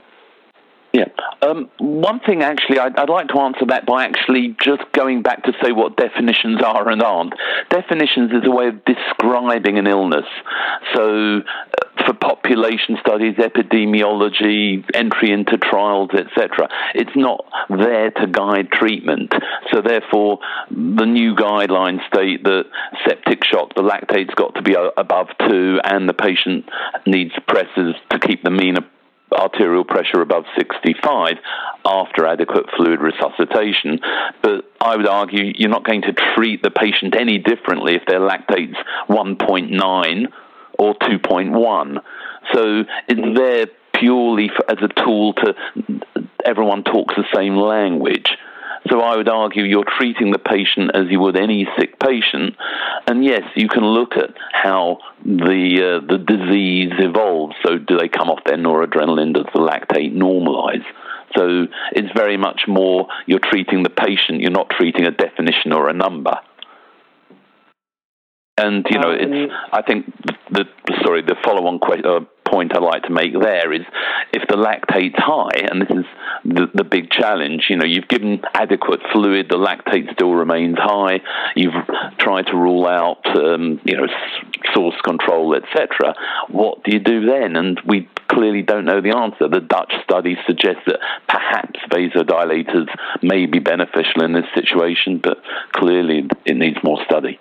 Yeah. 0.93 1.05
Um, 1.43 1.71
one 1.79 2.21
thing, 2.21 2.43
actually, 2.43 2.79
I'd, 2.79 2.99
I'd, 2.99 3.11
like 3.11 3.29
to 3.29 3.39
answer 3.41 3.67
that 3.69 3.85
by 3.85 4.05
actually 4.05 4.57
just 4.63 4.83
going 4.93 5.23
back 5.23 5.45
to 5.45 5.53
say 5.63 5.71
what 5.71 5.97
definitions 5.97 6.63
are 6.63 6.89
and 6.89 7.03
aren't. 7.03 7.35
Definitions 7.69 8.33
is 8.33 8.43
a 8.45 8.51
way 8.51 8.69
of 8.69 8.85
describing 8.85 9.79
an 9.79 9.87
illness. 9.87 10.25
So, 10.95 11.41
for 12.09 12.15
population 12.15 12.97
studies, 13.01 13.35
epidemiology, 13.35 14.83
entry 14.95 15.31
into 15.31 15.59
trials, 15.59 16.11
etc., 16.15 16.69
it's 16.95 17.15
not 17.15 17.45
there 17.69 18.11
to 18.11 18.27
guide 18.27 18.71
treatment. 18.73 19.35
So, 19.73 19.83
therefore, 19.83 20.39
the 20.71 21.05
new 21.05 21.35
guidelines 21.35 22.07
state 22.07 22.45
that 22.45 22.65
septic 23.07 23.45
shock, 23.45 23.75
the 23.75 23.83
lactate's 23.83 24.35
got 24.35 24.55
to 24.55 24.63
be 24.63 24.75
uh, 24.75 24.91
above 24.97 25.29
two, 25.49 25.81
and 25.85 26.09
the 26.09 26.15
patient 26.15 26.65
needs 27.07 27.33
pressors 27.47 27.95
to 28.11 28.19
keep 28.19 28.43
the 28.43 28.51
mean 28.51 28.77
arterial 29.31 29.85
pressure 29.85 30.23
above 30.23 30.45
65 30.57 31.35
after 31.85 32.27
adequate 32.27 32.65
fluid 32.75 33.01
resuscitation. 33.01 34.01
But 34.43 34.65
I 34.81 34.97
would 34.97 35.07
argue 35.07 35.53
you're 35.55 35.69
not 35.69 35.85
going 35.85 36.03
to 36.03 36.15
treat 36.35 36.63
the 36.63 36.71
patient 36.71 37.15
any 37.15 37.37
differently 37.37 37.95
if 37.95 38.03
their 38.07 38.21
lactate's 38.21 38.79
1.9 39.11 40.33
or 40.79 40.95
2.1. 40.95 42.01
So 42.53 42.85
it's 43.09 43.39
there 43.39 43.67
purely 43.95 44.49
for, 44.49 44.71
as 44.71 44.79
a 44.83 45.03
tool 45.03 45.35
to 45.35 45.55
everyone 46.45 46.85
talks 46.85 47.15
the 47.17 47.25
same 47.35 47.57
language. 47.57 48.31
So 48.89 49.01
I 49.01 49.17
would 49.17 49.29
argue 49.29 49.65
you're 49.65 49.85
treating 49.99 50.31
the 50.31 50.39
patient 50.39 50.93
as 50.95 51.11
you 51.11 51.21
would 51.21 51.37
any 51.37 51.67
sick 51.79 51.99
patient, 51.99 52.55
and 53.07 53.25
yes, 53.25 53.43
you 53.57 53.69
can 53.69 53.85
look 53.85 54.13
at 54.17 54.31
how 54.53 54.99
the 55.25 56.01
uh, 56.01 56.07
the 56.07 56.19
disease 56.19 56.93
evolves. 56.99 57.57
So 57.67 57.77
do 57.77 57.99
they 57.99 58.09
come 58.09 58.31
off 58.31 58.45
their 58.47 58.57
noradrenaline? 58.57 59.35
Does 59.35 59.47
the 59.53 59.61
lactate 59.61 60.15
normalize? 60.15 60.85
So 61.37 61.67
it's 61.93 62.09
very 62.17 62.37
much 62.37 62.63
more 62.67 63.09
you're 63.27 63.41
treating 63.41 63.83
the 63.83 63.91
patient. 63.91 64.41
You're 64.41 64.51
not 64.51 64.71
treating 64.71 65.05
a 65.07 65.11
definition 65.11 65.73
or 65.73 65.89
a 65.89 65.93
number. 65.93 66.39
And 68.59 68.85
you 68.91 68.99
know, 68.99 69.11
it's. 69.13 69.25
Um, 69.25 69.51
I 69.73 69.83
think 69.83 70.07
the, 70.51 70.65
sorry, 71.05 71.23
the 71.23 71.37
follow-on 71.45 71.79
question. 71.79 72.07
Uh, 72.07 72.21
point 72.51 72.75
I'd 72.75 72.83
like 72.83 73.03
to 73.05 73.11
make 73.11 73.33
there 73.39 73.73
is 73.73 73.83
if 74.33 74.49
the 74.49 74.57
lactate's 74.57 75.19
high, 75.19 75.69
and 75.71 75.83
this 75.83 75.91
is 75.91 76.05
the, 76.45 76.67
the 76.75 76.85
big 76.85 77.11
challenge, 77.11 77.67
you 77.69 77.77
know, 77.77 77.85
you've 77.85 78.09
given 78.09 78.41
adequate 78.55 79.01
fluid, 79.13 79.49
the 79.51 79.57
lactate 79.57 80.13
still 80.13 80.33
remains 80.33 80.77
high, 80.79 81.21
you've 81.57 81.75
tried 82.19 82.47
to 82.47 82.57
rule 82.57 82.87
out, 82.87 83.25
um, 83.37 83.81
you 83.85 83.97
know, 83.97 84.07
source 84.75 84.97
control, 85.05 85.55
etc. 85.55 86.15
What 86.49 86.85
do 86.85 86.93
you 86.93 87.01
do 87.01 87.27
then? 87.27 87.57
And 87.57 87.81
we 87.87 88.09
clearly 88.29 88.63
don't 88.63 88.85
know 88.85 89.01
the 89.01 89.17
answer. 89.17 89.49
The 89.49 89.61
Dutch 89.61 89.93
study 90.05 90.37
suggests 90.47 90.83
that 90.87 91.01
perhaps 91.29 91.81
vasodilators 91.91 92.89
may 93.23 93.47
be 93.47 93.59
beneficial 93.59 94.23
in 94.23 94.33
this 94.33 94.47
situation, 94.55 95.21
but 95.23 95.39
clearly 95.73 96.29
it 96.45 96.57
needs 96.57 96.79
more 96.83 96.99
study. 97.05 97.39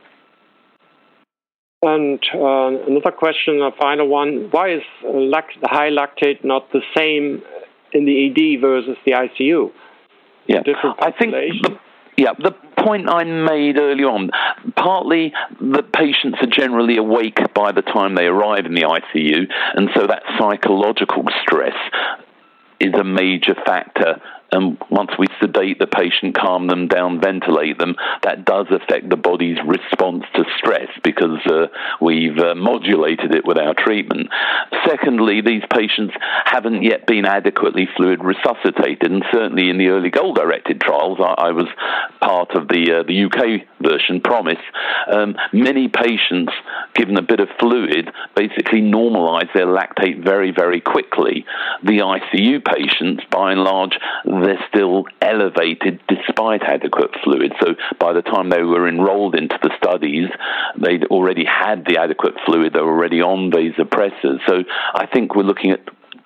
And 1.81 2.19
uh, 2.33 2.87
another 2.87 3.11
question, 3.11 3.61
a 3.61 3.71
final 3.79 4.07
one: 4.07 4.49
Why 4.49 4.73
is 4.73 4.81
lact- 5.03 5.57
high 5.63 5.89
lactate 5.89 6.43
not 6.43 6.71
the 6.71 6.81
same 6.95 7.43
in 7.93 8.05
the 8.05 8.27
ED 8.27 8.61
versus 8.61 8.97
the 9.05 9.11
ICU? 9.11 9.71
Yeah, 10.47 10.61
I 10.99 11.11
think. 11.11 11.33
The, 11.33 11.79
yeah, 12.17 12.31
the 12.39 12.51
point 12.83 13.07
I 13.07 13.23
made 13.25 13.77
early 13.77 14.03
on, 14.03 14.31
partly 14.75 15.33
the 15.61 15.83
patients 15.83 16.39
are 16.41 16.49
generally 16.49 16.97
awake 16.97 17.37
by 17.53 17.71
the 17.71 17.83
time 17.83 18.15
they 18.15 18.25
arrive 18.25 18.65
in 18.65 18.73
the 18.73 18.81
ICU, 18.81 19.45
and 19.75 19.89
so 19.95 20.07
that 20.07 20.23
psychological 20.39 21.25
stress 21.43 21.75
is 22.79 22.93
a 22.95 23.03
major 23.03 23.53
factor 23.65 24.19
and 24.51 24.77
once 24.89 25.11
we 25.19 25.27
sedate 25.41 25.79
the 25.79 25.87
patient, 25.87 26.35
calm 26.35 26.67
them 26.67 26.87
down, 26.87 27.19
ventilate 27.19 27.77
them, 27.77 27.95
that 28.23 28.45
does 28.45 28.67
affect 28.71 29.09
the 29.09 29.17
body's 29.17 29.57
response 29.65 30.23
to 30.35 30.43
stress 30.57 30.87
because 31.03 31.39
uh, 31.47 31.67
we've 32.01 32.37
uh, 32.37 32.55
modulated 32.55 33.35
it 33.35 33.45
with 33.45 33.57
our 33.57 33.73
treatment. 33.73 34.29
Secondly, 34.87 35.41
these 35.41 35.63
patients 35.71 36.13
haven't 36.45 36.83
yet 36.83 37.05
been 37.05 37.25
adequately 37.25 37.87
fluid 37.97 38.23
resuscitated, 38.23 39.11
and 39.11 39.23
certainly 39.31 39.69
in 39.69 39.77
the 39.77 39.87
early 39.87 40.09
goal-directed 40.09 40.79
trials, 40.79 41.19
I, 41.19 41.49
I 41.49 41.51
was 41.51 41.67
part 42.21 42.51
of 42.55 42.67
the 42.67 42.99
uh, 42.99 43.03
the 43.03 43.25
UK 43.25 43.67
version, 43.81 44.21
Promise. 44.21 44.63
Um, 45.11 45.35
many 45.53 45.87
patients, 45.89 46.53
given 46.93 47.17
a 47.17 47.21
bit 47.21 47.39
of 47.39 47.49
fluid, 47.59 48.09
basically 48.35 48.81
normalize 48.81 49.51
their 49.53 49.67
lactate 49.67 50.23
very, 50.23 50.51
very 50.51 50.81
quickly. 50.81 51.45
The 51.83 51.99
ICU 51.99 52.63
patients, 52.63 53.23
by 53.31 53.51
and 53.51 53.63
large, 53.63 53.97
they're 54.43 54.63
still 54.69 55.05
elevated 55.21 55.99
despite 56.07 56.61
adequate 56.63 57.11
fluid. 57.23 57.53
So 57.61 57.75
by 57.99 58.13
the 58.13 58.21
time 58.21 58.49
they 58.49 58.63
were 58.63 58.87
enrolled 58.87 59.35
into 59.35 59.57
the 59.61 59.71
studies, 59.77 60.29
they'd 60.79 61.05
already 61.05 61.45
had 61.45 61.85
the 61.85 61.97
adequate 61.97 62.35
fluid, 62.45 62.73
they 62.73 62.81
were 62.81 62.91
already 62.91 63.21
on 63.21 63.51
vasopressors. 63.51 64.39
So 64.47 64.63
I 64.93 65.05
think 65.05 65.35
we're 65.35 65.43
looking 65.43 65.71
at 65.71 65.81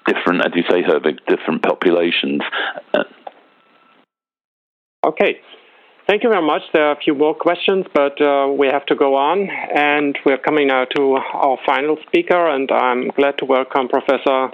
different, 0.06 0.46
as 0.46 0.54
you 0.56 0.64
say, 0.70 0.82
Herwig, 0.84 1.20
different 1.28 1.64
populations. 1.64 2.42
Okay. 5.06 5.40
Thank 6.08 6.24
you 6.24 6.30
very 6.30 6.46
much. 6.46 6.64
There 6.74 6.84
are 6.88 6.92
a 6.92 7.00
few 7.00 7.16
more 7.16 7.34
questions, 7.34 7.86
but 7.94 8.20
uh, 8.22 8.48
we 8.52 8.68
have 8.68 8.86
to 8.88 8.96
go 8.96 9.16
on. 9.16 9.50
And 9.50 10.18
we're 10.26 10.38
coming 10.38 10.68
now 10.68 10.86
to 10.96 11.14
our 11.34 11.58
final 11.66 11.98
speaker, 12.08 12.50
and 12.50 12.70
I'm 12.72 13.10
glad 13.10 13.38
to 13.38 13.46
welcome 13.46 13.88
Professor 13.88 14.50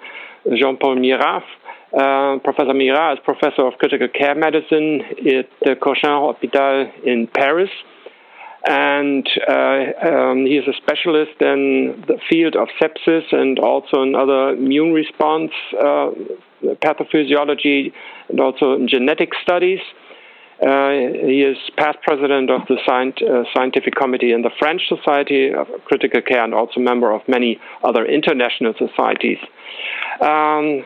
Jean 0.56 0.78
Paul 0.78 0.98
Mira 0.98 1.44
uh, 1.94 2.40
professor 2.44 2.74
Mira 2.74 3.14
is 3.14 3.20
professor 3.24 3.66
of 3.66 3.74
critical 3.80 4.08
care 4.08 4.36
medicine 4.36 5.02
at 5.02 5.50
the 5.62 5.76
Cochin 5.82 6.10
Hospital 6.10 6.92
in 7.06 7.28
Paris. 7.28 7.70
and 8.68 9.28
uh, 9.48 10.08
um, 10.10 10.46
he 10.46 10.58
is 10.58 10.68
a 10.68 10.74
specialist 10.76 11.40
in 11.40 12.04
the 12.08 12.18
field 12.30 12.56
of 12.56 12.68
sepsis 12.82 13.24
and 13.32 13.60
also 13.60 14.02
in 14.02 14.16
other 14.16 14.50
immune 14.50 14.94
response 14.94 15.52
uh, 15.80 16.10
pathophysiology 16.84 17.94
and 18.30 18.40
also 18.40 18.74
in 18.74 18.88
genetic 18.88 19.30
studies. 19.42 19.80
Uh, 20.62 20.90
he 20.90 21.44
is 21.44 21.56
past 21.78 22.00
president 22.02 22.50
of 22.50 22.62
the 22.68 22.78
uh, 22.90 23.44
scientific 23.56 23.96
committee 23.96 24.34
in 24.34 24.42
the 24.42 24.50
French 24.58 24.82
Society 24.90 25.54
of 25.54 25.68
Critical 25.86 26.22
Care 26.22 26.44
and 26.44 26.54
also 26.54 26.80
member 26.80 27.12
of 27.12 27.22
many 27.28 27.60
other 27.84 28.04
international 28.06 28.74
societies. 28.78 29.38
Um, 30.20 30.84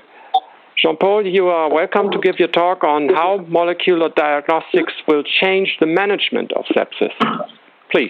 Jean 0.81 0.97
Paul, 0.97 1.27
you 1.27 1.47
are 1.47 1.71
welcome 1.71 2.09
to 2.09 2.17
give 2.17 2.39
your 2.39 2.47
talk 2.47 2.83
on 2.83 3.07
how 3.09 3.45
molecular 3.47 4.09
diagnostics 4.09 4.93
will 5.07 5.21
change 5.21 5.77
the 5.79 5.85
management 5.85 6.51
of 6.53 6.65
sepsis. 6.75 7.11
Please. 7.91 8.09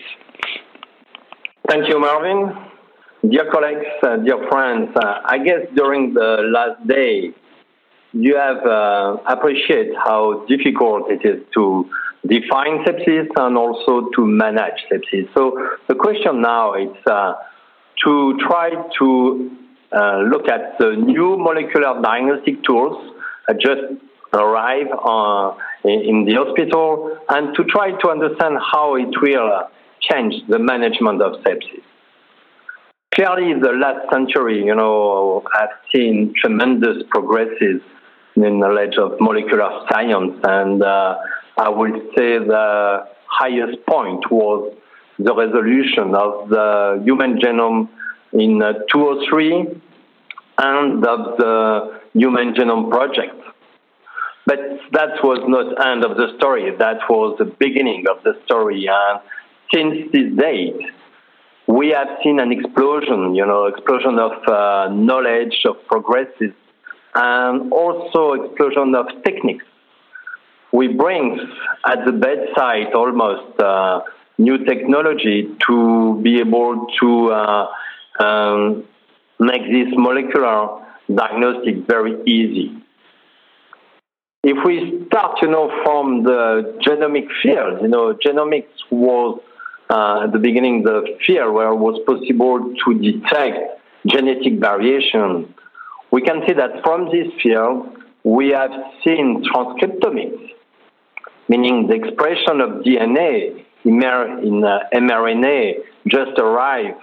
Thank 1.67 1.89
you, 1.89 1.99
Marvin. 1.99 2.55
Dear 3.29 3.51
colleagues, 3.51 3.91
uh, 4.03 4.15
dear 4.17 4.47
friends, 4.49 4.89
uh, 4.95 5.19
I 5.25 5.39
guess 5.39 5.67
during 5.75 6.13
the 6.13 6.43
last 6.45 6.87
day, 6.87 7.33
you 8.13 8.37
have 8.37 8.65
uh, 8.65 9.17
appreciated 9.27 9.93
how 9.97 10.45
difficult 10.47 11.11
it 11.11 11.27
is 11.27 11.43
to 11.55 11.89
define 12.25 12.85
sepsis 12.85 13.27
and 13.35 13.57
also 13.57 14.07
to 14.15 14.25
manage 14.25 14.79
sepsis. 14.89 15.27
So 15.33 15.57
the 15.89 15.95
question 15.95 16.41
now 16.41 16.75
is 16.75 16.95
uh, 17.05 17.33
to 18.05 18.37
try 18.47 18.69
to 18.99 19.57
look 19.93 20.47
at 20.47 20.77
the 20.79 20.95
new 20.95 21.37
molecular 21.37 22.01
diagnostic 22.01 22.63
tools 22.63 23.13
that 23.47 23.59
just 23.59 23.81
arrive 24.33 24.87
uh, 24.91 25.53
in 25.83 26.25
the 26.25 26.35
hospital 26.35 27.17
and 27.29 27.55
to 27.55 27.63
try 27.65 27.91
to 27.91 28.09
understand 28.09 28.57
how 28.71 28.95
it 28.95 29.09
will 29.21 29.69
change 30.01 30.33
the 30.47 30.59
management 30.59 31.21
of 31.21 31.33
sepsis. 31.43 31.83
Clearly, 33.13 33.59
the 33.59 33.73
last 33.73 34.09
century, 34.09 34.63
you 34.63 34.73
know, 34.73 35.43
have 35.53 35.69
seen 35.93 36.33
tremendous 36.39 37.03
progresses 37.09 37.81
in 38.35 38.41
the 38.41 38.49
knowledge 38.49 38.97
of 38.97 39.19
molecular 39.19 39.69
science. 39.91 40.39
And 40.43 40.81
uh, 40.81 41.17
I 41.57 41.67
would 41.67 41.93
say 42.15 42.37
the 42.39 43.05
highest 43.25 43.85
point 43.85 44.31
was 44.31 44.73
the 45.19 45.35
resolution 45.35 46.15
of 46.15 46.49
the 46.49 47.01
human 47.03 47.37
genome 47.39 47.89
in 48.33 48.61
uh, 48.61 48.73
2003 48.91 49.81
and 50.57 51.05
of 51.05 51.37
the 51.37 52.01
Human 52.13 52.53
Genome 52.53 52.89
Project. 52.89 53.35
But 54.45 54.59
that 54.93 55.23
was 55.23 55.39
not 55.47 55.85
end 55.87 56.03
of 56.03 56.17
the 56.17 56.35
story. 56.37 56.75
That 56.77 56.97
was 57.09 57.37
the 57.37 57.45
beginning 57.45 58.05
of 58.09 58.23
the 58.23 58.33
story. 58.45 58.87
And 58.87 59.21
since 59.73 60.11
this 60.11 60.33
date, 60.35 60.81
we 61.67 61.89
have 61.89 62.07
seen 62.23 62.39
an 62.39 62.51
explosion, 62.51 63.35
you 63.35 63.45
know, 63.45 63.65
explosion 63.67 64.19
of 64.19 64.31
uh, 64.47 64.89
knowledge, 64.93 65.61
of 65.65 65.75
progresses 65.87 66.53
and 67.13 67.71
also 67.71 68.33
explosion 68.33 68.95
of 68.95 69.05
techniques. 69.23 69.65
We 70.71 70.87
bring 70.87 71.39
at 71.85 72.05
the 72.05 72.13
bedside 72.13 72.93
almost 72.93 73.59
uh, 73.59 74.01
new 74.37 74.65
technology 74.65 75.49
to 75.67 76.19
be 76.23 76.39
able 76.39 76.87
to 77.01 77.31
uh, 77.31 77.67
um, 78.21 78.85
make 79.39 79.63
this 79.63 79.87
molecular 79.95 80.85
diagnostic 81.13 81.87
very 81.87 82.21
easy. 82.25 82.77
If 84.43 84.57
we 84.65 85.05
start, 85.07 85.37
you 85.41 85.49
know, 85.49 85.69
from 85.83 86.23
the 86.23 86.79
genomic 86.85 87.27
field, 87.43 87.81
you 87.81 87.87
know, 87.87 88.13
genomics 88.13 88.69
was 88.89 89.39
uh, 89.89 90.23
at 90.23 90.31
the 90.31 90.39
beginning 90.39 90.83
the 90.83 91.17
field 91.25 91.53
where 91.53 91.69
it 91.69 91.75
was 91.75 91.99
possible 92.07 92.73
to 92.85 92.93
detect 92.99 93.81
genetic 94.07 94.59
variation 94.59 95.53
we 96.11 96.21
can 96.21 96.41
see 96.45 96.53
that 96.53 96.83
from 96.83 97.05
this 97.05 97.27
field, 97.41 97.97
we 98.23 98.49
have 98.49 98.71
seen 99.03 99.43
transcriptomics, 99.45 100.49
meaning 101.47 101.87
the 101.87 101.95
expression 101.95 102.59
of 102.59 102.83
DNA 102.83 103.63
in 103.85 104.03
uh, 104.03 104.79
mRNA 104.93 105.75
just 106.07 106.37
arrived, 106.37 106.99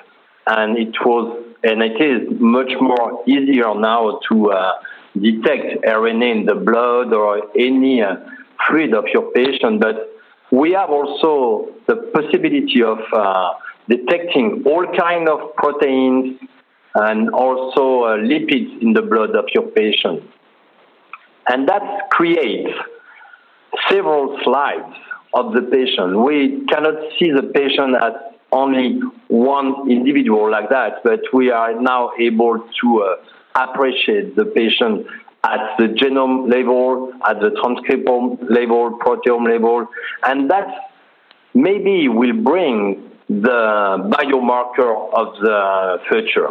and 0.49 0.79
it 0.79 0.95
was 1.05 1.45
and 1.63 1.83
it 1.83 2.01
is 2.01 2.29
much 2.41 2.73
more 2.81 3.23
easier 3.27 3.75
now 3.75 4.21
to 4.29 4.51
uh, 4.53 4.73
detect 5.21 5.85
RNA 5.85 6.41
in 6.41 6.47
the 6.47 6.55
blood 6.55 7.13
or 7.13 7.43
any 7.59 8.01
uh, 8.01 8.15
fluid 8.67 8.95
of 8.95 9.05
your 9.13 9.33
patient. 9.33 9.81
But 9.81 10.09
we 10.53 10.73
have 10.73 10.91
also 10.91 11.75
the 11.89 11.97
possibility 12.15 12.83
of 12.83 12.99
uh, 13.13 13.55
detecting 13.89 14.63
all 14.67 14.87
kind 14.97 15.29
of 15.29 15.55
proteins 15.57 16.39
and 16.95 17.31
also 17.31 18.05
uh, 18.05 18.17
lipids 18.17 18.81
in 18.81 18.93
the 18.93 19.03
blood 19.03 19.35
of 19.35 19.47
your 19.53 19.65
patient. 19.65 20.23
And 21.49 21.69
that 21.69 22.11
creates 22.11 22.71
several 23.91 24.39
slides 24.45 24.95
of 25.35 25.55
the 25.55 25.63
patient. 25.63 26.21
We 26.21 26.65
cannot 26.71 26.95
see 27.19 27.31
the 27.33 27.51
patient 27.55 27.97
as 28.01 28.13
only 28.53 29.01
one 29.29 29.91
individual 29.91 30.51
like 30.51 30.71
that, 30.71 31.03
but 31.05 31.21
we 31.33 31.51
are 31.51 31.81
now 31.81 32.13
able 32.19 32.65
to 32.81 33.03
uh, 33.03 33.63
appreciate 33.63 34.37
the 34.37 34.45
patient 34.45 35.07
at 35.45 35.77
the 35.79 35.85
genome 35.85 36.51
level, 36.51 37.13
at 37.29 37.41
the 37.41 37.51
transcriptome 37.51 38.51
level, 38.51 38.99
proteome 38.99 39.47
level, 39.47 39.87
and 40.25 40.51
that 40.51 40.67
maybe 41.55 42.09
will 42.09 42.33
bring 42.33 43.11
the 43.29 44.11
biomarker 44.11 45.13
of 45.13 45.35
the 45.41 45.99
future. 46.09 46.51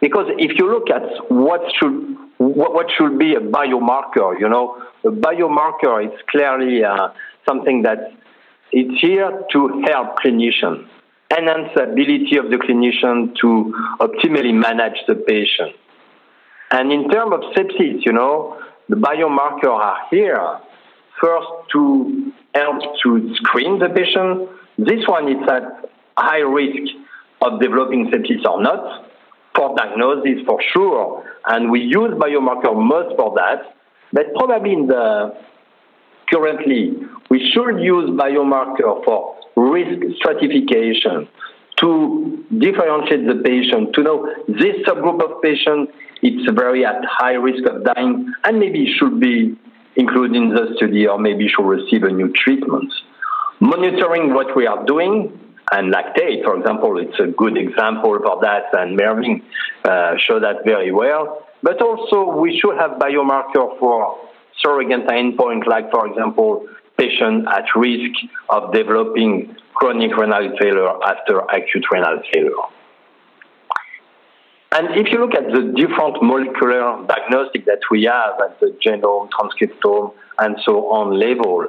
Because 0.00 0.26
if 0.38 0.58
you 0.58 0.70
look 0.70 0.88
at 0.88 1.02
what 1.30 1.60
should 1.78 2.16
what, 2.38 2.90
should 2.96 3.18
be 3.18 3.34
a 3.34 3.40
biomarker, 3.40 4.40
you 4.40 4.48
know, 4.48 4.82
a 5.04 5.10
biomarker 5.10 6.06
is 6.06 6.18
clearly 6.30 6.82
uh, 6.82 7.08
something 7.46 7.82
that 7.82 8.12
it's 8.72 9.00
here 9.00 9.44
to 9.52 9.82
help 9.86 10.18
clinicians, 10.18 10.86
enhance 11.36 11.70
the 11.74 11.84
ability 11.84 12.36
of 12.36 12.50
the 12.50 12.56
clinician 12.56 13.34
to 13.40 13.74
optimally 14.00 14.54
manage 14.54 14.98
the 15.06 15.14
patient. 15.14 15.74
And 16.70 16.92
in 16.92 17.08
terms 17.08 17.32
of 17.34 17.40
sepsis, 17.54 18.04
you 18.04 18.12
know, 18.12 18.60
the 18.88 18.96
biomarkers 18.96 19.64
are 19.64 19.98
here 20.10 20.58
first 21.20 21.48
to 21.72 22.32
help 22.54 22.80
to 23.02 23.34
screen 23.36 23.78
the 23.78 23.88
patient. 23.88 24.48
This 24.78 25.06
one 25.06 25.28
is 25.28 25.48
at 25.48 25.90
high 26.16 26.38
risk 26.38 26.92
of 27.42 27.60
developing 27.60 28.10
sepsis 28.10 28.44
or 28.48 28.62
not 28.62 29.06
for 29.54 29.74
diagnosis 29.76 30.44
for 30.46 30.60
sure, 30.72 31.24
and 31.46 31.70
we 31.70 31.80
use 31.80 32.12
biomarker 32.18 32.74
most 32.74 33.16
for 33.16 33.34
that. 33.34 33.74
But 34.12 34.32
probably 34.34 34.72
in 34.72 34.86
the 34.86 35.34
currently 36.32 36.92
we 37.30 37.50
should 37.52 37.80
use 37.80 38.10
biomarker 38.10 39.04
for 39.04 39.36
risk 39.56 40.16
stratification 40.16 41.28
to 41.78 42.44
differentiate 42.58 43.26
the 43.26 43.40
patient, 43.42 43.94
to 43.94 44.02
know 44.02 44.34
this 44.48 44.76
subgroup 44.86 45.22
of 45.22 45.40
patients 45.42 45.92
it's 46.22 46.52
very 46.52 46.84
at 46.84 47.02
high 47.04 47.32
risk 47.32 47.66
of 47.66 47.82
dying 47.84 48.30
and 48.44 48.58
maybe 48.58 48.92
should 48.98 49.20
be 49.20 49.56
included 49.96 50.36
in 50.36 50.50
the 50.50 50.74
study 50.76 51.06
or 51.06 51.18
maybe 51.18 51.48
should 51.48 51.66
receive 51.66 52.02
a 52.02 52.10
new 52.10 52.30
treatment. 52.32 52.92
Monitoring 53.60 54.34
what 54.34 54.54
we 54.54 54.66
are 54.66 54.84
doing 54.84 55.38
and 55.72 55.92
lactate, 55.92 56.44
for 56.44 56.58
example, 56.58 56.98
it's 56.98 57.18
a 57.20 57.28
good 57.28 57.56
example 57.56 58.18
for 58.22 58.40
that, 58.42 58.64
and 58.72 58.96
Mervyn 58.96 59.42
uh, 59.84 60.14
showed 60.18 60.42
that 60.42 60.64
very 60.64 60.90
well. 60.90 61.46
But 61.62 61.80
also, 61.80 62.38
we 62.40 62.58
should 62.58 62.76
have 62.78 62.92
biomarker 62.98 63.78
for 63.78 64.18
surrogate 64.62 65.06
endpoint, 65.06 65.66
like, 65.66 65.90
for 65.90 66.06
example, 66.06 66.66
patient 66.96 67.46
at 67.48 67.64
risk 67.76 68.12
of 68.48 68.72
developing 68.72 69.56
chronic 69.74 70.16
renal 70.16 70.52
failure 70.60 70.92
after 71.04 71.38
acute 71.40 71.84
renal 71.90 72.20
failure. 72.32 72.66
And 74.72 74.88
if 74.94 75.10
you 75.10 75.18
look 75.18 75.34
at 75.34 75.46
the 75.50 75.72
different 75.74 76.22
molecular 76.22 77.04
diagnostic 77.06 77.64
that 77.64 77.80
we 77.90 78.04
have 78.04 78.34
at 78.40 78.60
the 78.60 78.76
genome, 78.84 79.28
transcriptome, 79.30 80.14
and 80.38 80.56
so 80.64 80.92
on 80.92 81.18
level, 81.18 81.66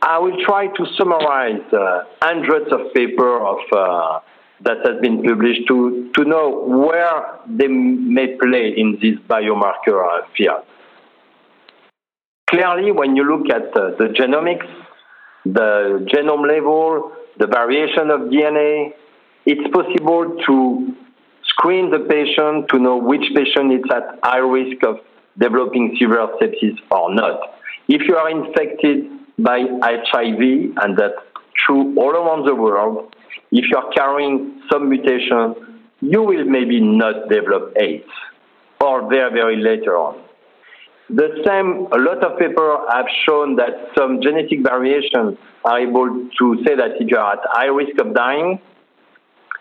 I 0.00 0.18
will 0.18 0.36
try 0.44 0.68
to 0.68 0.86
summarize 0.96 1.62
uh, 1.72 2.04
hundreds 2.22 2.72
of 2.72 2.92
papers 2.94 3.42
of 3.44 3.58
uh, 3.72 4.20
that 4.62 4.78
has 4.86 5.00
been 5.00 5.22
published 5.22 5.66
to, 5.68 6.10
to 6.16 6.24
know 6.24 6.64
where 6.66 7.38
they 7.46 7.68
may 7.68 8.36
play 8.36 8.72
in 8.76 8.98
this 9.02 9.18
biomarker 9.28 10.02
uh, 10.02 10.26
field. 10.36 10.64
Clearly, 12.52 12.92
when 12.92 13.16
you 13.16 13.24
look 13.24 13.50
at 13.50 13.76
uh, 13.76 13.96
the 13.98 14.14
genomics, 14.18 14.68
the 15.44 16.06
genome 16.12 16.46
level, 16.46 17.12
the 17.38 17.46
variation 17.46 18.10
of 18.10 18.30
DNA, 18.30 18.92
it's 19.46 19.66
possible 19.72 20.36
to 20.46 20.94
screen 21.44 21.90
the 21.90 22.00
patient 22.00 22.68
to 22.68 22.78
know 22.78 22.96
which 22.98 23.24
patient 23.34 23.72
is 23.72 23.82
at 23.90 24.20
high 24.22 24.38
risk 24.38 24.84
of 24.84 25.00
developing 25.38 25.96
severe 25.98 26.28
sepsis 26.40 26.76
or 26.90 27.12
not. 27.14 27.40
If 27.88 28.02
you 28.06 28.16
are 28.16 28.30
infected 28.30 29.10
by 29.38 29.60
HIV, 29.82 30.76
and 30.76 30.96
that 30.98 31.14
true 31.66 31.94
all 31.96 32.10
around 32.10 32.46
the 32.46 32.54
world. 32.54 33.14
If 33.50 33.64
you 33.70 33.76
are 33.76 33.90
carrying 33.92 34.62
some 34.70 34.88
mutation, 34.88 35.80
you 36.00 36.22
will 36.22 36.44
maybe 36.44 36.80
not 36.80 37.28
develop 37.28 37.76
AIDS 37.76 38.08
or 38.80 39.08
very, 39.08 39.30
very 39.32 39.56
later 39.56 39.96
on. 39.96 40.22
The 41.10 41.42
same, 41.44 41.88
a 41.92 41.98
lot 41.98 42.24
of 42.24 42.38
papers 42.38 42.78
have 42.90 43.06
shown 43.26 43.56
that 43.56 43.90
some 43.96 44.22
genetic 44.22 44.62
variations 44.62 45.36
are 45.64 45.80
able 45.80 46.28
to 46.38 46.64
say 46.64 46.74
that 46.74 47.00
you 47.00 47.16
are 47.16 47.34
at 47.34 47.40
high 47.52 47.66
risk 47.66 47.98
of 48.00 48.14
dying, 48.14 48.60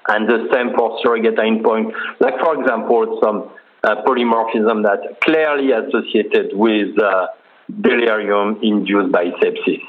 and 0.08 0.28
the 0.28 0.48
same 0.54 0.76
for 0.76 1.00
surrogate 1.04 1.38
endpoint, 1.38 1.92
like 2.20 2.40
for 2.40 2.60
example, 2.60 3.20
some 3.24 3.50
uh, 3.84 4.04
polymorphism 4.04 4.84
that 4.84 5.20
clearly 5.22 5.72
associated 5.72 6.52
with 6.54 6.98
uh, 7.00 7.28
delirium 7.82 8.60
induced 8.62 9.12
by 9.12 9.26
sepsis. 9.42 9.82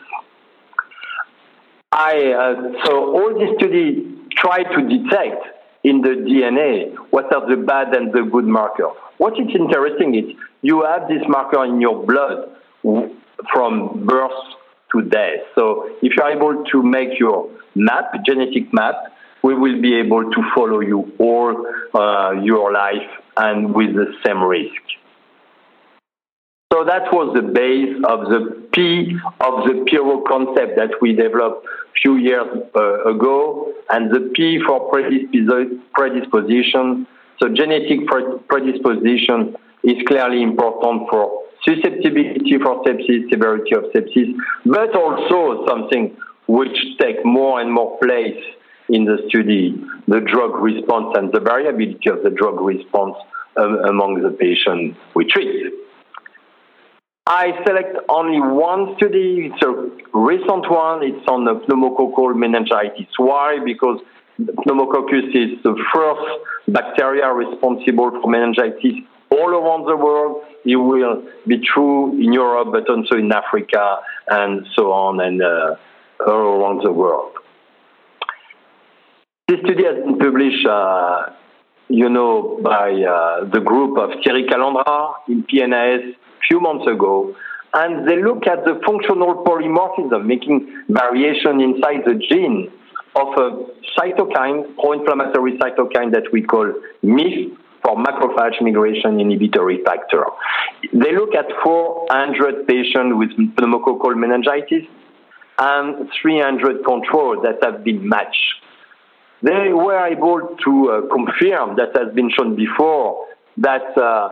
I, 1.93 2.33
uh, 2.33 2.85
so 2.85 3.15
all 3.15 3.39
these 3.39 3.55
studies 3.59 4.05
try 4.37 4.63
to 4.63 4.89
detect 4.89 5.45
in 5.85 6.01
the 6.01 6.09
DNA 6.09 6.97
what 7.11 7.35
are 7.35 7.47
the 7.49 7.57
bad 7.57 7.95
and 7.95 8.13
the 8.13 8.23
good 8.23 8.47
markers. 8.47 8.93
What 9.19 9.35
is 9.35 9.49
interesting 9.55 10.15
is 10.15 10.37
you 10.63 10.85
have 10.85 11.09
this 11.09 11.23
marker 11.29 11.65
in 11.65 11.81
your 11.81 12.07
blood 12.07 12.57
from 13.53 14.07
birth 14.07 14.31
to 14.93 15.03
death. 15.03 15.41
So 15.55 15.91
if 16.03 16.17
you're 16.17 16.31
able 16.31 16.65
to 16.65 16.83
make 16.83 17.19
your 17.19 17.51
map, 17.75 18.13
genetic 18.25 18.73
map, 18.73 18.95
we 19.43 19.55
will 19.55 19.81
be 19.81 19.95
able 19.97 20.31
to 20.31 20.43
follow 20.55 20.81
you 20.81 21.13
all 21.19 21.67
uh, 21.95 22.33
your 22.43 22.73
life 22.73 23.11
and 23.37 23.75
with 23.75 23.95
the 23.95 24.15
same 24.25 24.43
risk. 24.43 24.81
So 26.73 26.85
that 26.85 27.13
was 27.13 27.35
the 27.35 27.43
base 27.43 27.97
of 28.09 28.31
the 28.31 28.63
P 28.73 29.19
of 29.41 29.65
the 29.67 29.85
PIRO 29.87 30.23
concept 30.27 30.77
that 30.77 30.91
we 31.03 31.15
developed 31.15 31.67
a 31.67 31.69
few 32.01 32.17
years 32.17 32.47
uh, 32.75 33.05
ago, 33.05 33.75
and 33.91 34.11
the 34.11 34.31
P 34.35 34.59
for 34.67 34.89
predisposition. 34.89 37.07
So 37.41 37.49
genetic 37.49 38.07
predisposition 38.49 39.55
is 39.85 39.97
clearly 40.07 40.43
important 40.43 41.09
for 41.11 41.43
susceptibility 41.65 42.59
for 42.59 42.83
sepsis, 42.85 43.31
severity 43.31 43.75
of 43.75 43.85
sepsis, 43.95 44.35
but 44.67 44.95
also 44.97 45.67
something 45.67 46.17
which 46.47 46.77
takes 47.01 47.21
more 47.25 47.61
and 47.61 47.73
more 47.73 47.99
place 47.99 48.43
in 48.89 49.05
the 49.05 49.19
study, 49.29 49.75
the 50.09 50.21
drug 50.21 50.57
response 50.57 51.17
and 51.17 51.33
the 51.33 51.41
variability 51.41 52.11
of 52.11 52.23
the 52.23 52.31
drug 52.31 52.61
response 52.61 53.15
um, 53.57 53.79
among 53.85 54.23
the 54.23 54.31
patients 54.31 54.99
we 55.15 55.25
treat. 55.25 55.73
I 57.27 57.53
select 57.65 57.97
only 58.09 58.41
one 58.41 58.97
study. 58.97 59.51
It's 59.53 59.63
a 59.63 60.19
recent 60.19 60.69
one. 60.69 61.05
It's 61.05 61.27
on 61.29 61.45
the 61.45 61.55
pneumococcal 61.55 62.35
meningitis. 62.35 63.07
Why? 63.17 63.59
Because 63.65 64.01
pneumococcus 64.39 65.31
is 65.33 65.63
the 65.63 65.77
first 65.95 66.27
bacteria 66.69 67.33
responsible 67.33 68.11
for 68.21 68.29
meningitis 68.29 69.07
all 69.33 69.51
around 69.51 69.87
the 69.87 69.97
world. 69.97 70.45
It 70.65 70.77
will 70.77 71.25
be 71.47 71.59
true 71.73 72.13
in 72.13 72.33
Europe, 72.33 72.69
but 72.73 72.89
also 72.89 73.17
in 73.17 73.33
Africa 73.33 73.99
and 74.29 74.67
so 74.77 74.93
on, 74.93 75.21
and 75.21 75.43
uh, 75.43 75.77
all 76.27 76.63
around 76.63 76.83
the 76.85 76.93
world. 76.93 77.33
This 79.49 79.59
study 79.65 79.85
has 79.85 79.97
been 80.05 80.19
published, 80.19 80.67
uh, 80.67 81.33
you 81.89 82.09
know, 82.09 82.61
by 82.63 82.93
uh, 82.93 83.51
the 83.53 83.61
group 83.61 83.99
of 83.99 84.11
Thierry 84.23 84.45
Calandra 84.49 85.15
in 85.29 85.45
PNAS 85.45 86.11
a 86.11 86.15
few 86.49 86.61
months 86.61 86.87
ago, 86.87 87.35
and 87.75 88.09
they 88.09 88.23
look 88.23 88.47
at 88.47 88.65
the 88.65 88.81
functional 88.87 89.45
polymorphism, 89.45 90.27
making 90.27 90.85
variation 90.89 91.61
inside 91.61 92.05
the 92.07 92.21
gene 92.31 92.71
of 93.15 93.29
a 93.37 93.67
cytokine, 93.99 94.75
pro-inflammatory 94.77 95.59
cytokine 95.59 96.13
that 96.13 96.25
we 96.33 96.43
call 96.43 96.73
MIF, 97.03 97.57
for 97.83 97.97
macrophage 97.97 98.61
migration 98.61 99.21
inhibitory 99.21 99.83
factor. 99.85 100.25
They 100.93 101.15
look 101.15 101.35
at 101.35 101.47
400 101.63 102.67
patients 102.67 103.15
with 103.17 103.31
pneumococcal 103.57 104.17
meningitis 104.17 104.85
and 105.59 106.09
300 106.21 106.85
controls 106.85 107.39
that 107.43 107.63
have 107.63 107.85
been 107.85 108.09
matched. 108.09 108.55
They 109.43 109.73
were 109.73 110.07
able 110.07 110.57
to 110.65 110.91
uh, 110.91 111.01
confirm 111.13 111.77
that 111.77 111.97
has 111.97 112.15
been 112.15 112.31
shown 112.31 112.55
before 112.55 113.27
that 113.59 113.97
uh, 113.99 114.29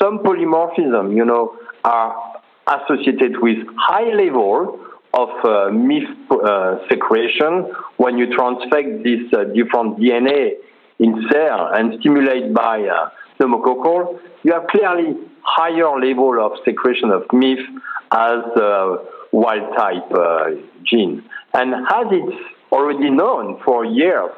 some 0.00 0.18
polymorphism, 0.18 1.16
you 1.16 1.24
know, 1.24 1.56
are 1.84 2.40
associated 2.66 3.40
with 3.40 3.58
high 3.78 4.12
level 4.12 4.78
of 5.14 5.28
uh, 5.42 5.70
MIF 5.72 6.06
uh, 6.30 6.88
secretion 6.88 7.72
when 7.96 8.16
you 8.16 8.26
transfect 8.28 9.02
this 9.02 9.32
uh, 9.32 9.44
different 9.54 9.98
DNA 9.98 10.52
in 11.00 11.26
cell 11.32 11.70
and 11.74 11.98
stimulated 12.00 12.54
by 12.54 12.82
uh, 12.82 13.10
pneumococcal, 13.40 14.20
you 14.44 14.52
have 14.52 14.66
clearly 14.68 15.16
higher 15.42 15.98
level 15.98 16.38
of 16.44 16.52
secretion 16.64 17.10
of 17.10 17.22
MIF 17.32 17.58
as 18.12 18.42
wild 19.32 19.76
type 19.76 20.12
uh, 20.12 20.50
gene. 20.84 21.24
And 21.54 21.74
as 21.74 22.06
it's 22.10 22.36
already 22.70 23.10
known 23.10 23.60
for 23.64 23.84
years 23.84 24.30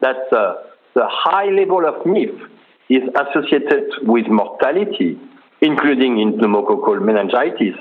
that 0.00 0.16
uh, 0.32 0.54
the 0.94 1.06
high 1.06 1.50
level 1.50 1.86
of 1.86 2.04
MIF 2.04 2.34
is 2.88 3.02
associated 3.14 3.90
with 4.02 4.26
mortality, 4.28 5.18
including 5.60 6.18
in 6.18 6.38
pneumococcal 6.38 7.04
meningitis, 7.04 7.76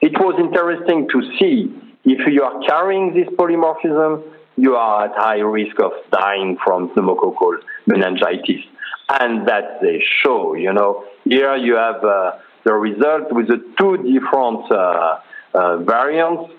it 0.00 0.12
was 0.18 0.34
interesting 0.38 1.08
to 1.12 1.22
see 1.38 1.72
if 2.04 2.26
you 2.32 2.42
are 2.42 2.60
carrying 2.66 3.14
this 3.14 3.28
polymorphism, 3.36 4.22
you 4.56 4.74
are 4.74 5.04
at 5.06 5.12
high 5.16 5.40
risk 5.40 5.78
of 5.80 5.92
dying 6.10 6.56
from 6.64 6.90
pneumococcal 6.90 7.58
meningitis. 7.86 8.64
And 9.08 9.46
that 9.48 9.80
they 9.82 10.02
show, 10.22 10.54
you 10.54 10.72
know. 10.72 11.04
Here 11.24 11.56
you 11.56 11.74
have 11.74 12.04
uh, 12.04 12.32
the 12.64 12.74
result 12.74 13.32
with 13.32 13.48
the 13.48 13.58
two 13.78 13.96
different 13.98 14.70
uh, 14.70 15.18
uh, 15.54 15.78
variants, 15.78 16.52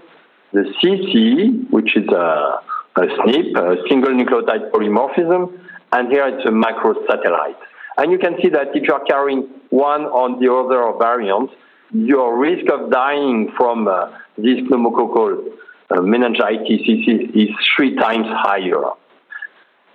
the 0.51 0.65
CC, 0.83 1.69
which 1.71 1.95
is 1.95 2.07
a, 2.09 2.59
a 2.95 3.01
SNP, 3.01 3.55
a 3.55 3.87
single 3.87 4.11
nucleotide 4.11 4.69
polymorphism, 4.71 5.57
and 5.93 6.11
here 6.11 6.27
it's 6.27 6.45
a 6.45 6.51
microsatellite. 6.51 7.55
And 7.97 8.11
you 8.11 8.17
can 8.17 8.35
see 8.41 8.49
that 8.49 8.75
if 8.75 8.87
you 8.87 8.93
are 8.93 9.03
carrying 9.03 9.49
one 9.69 10.03
on 10.03 10.39
the 10.41 10.51
other 10.51 10.97
variant, 10.97 11.51
your 11.93 12.37
risk 12.37 12.71
of 12.71 12.89
dying 12.91 13.51
from 13.57 13.87
uh, 13.87 14.11
this 14.37 14.59
pneumococcal 14.69 15.51
uh, 15.89 16.01
meningitis 16.01 16.81
is, 16.87 17.29
is, 17.35 17.49
three 17.75 17.95
times 17.95 18.27
higher. 18.29 18.81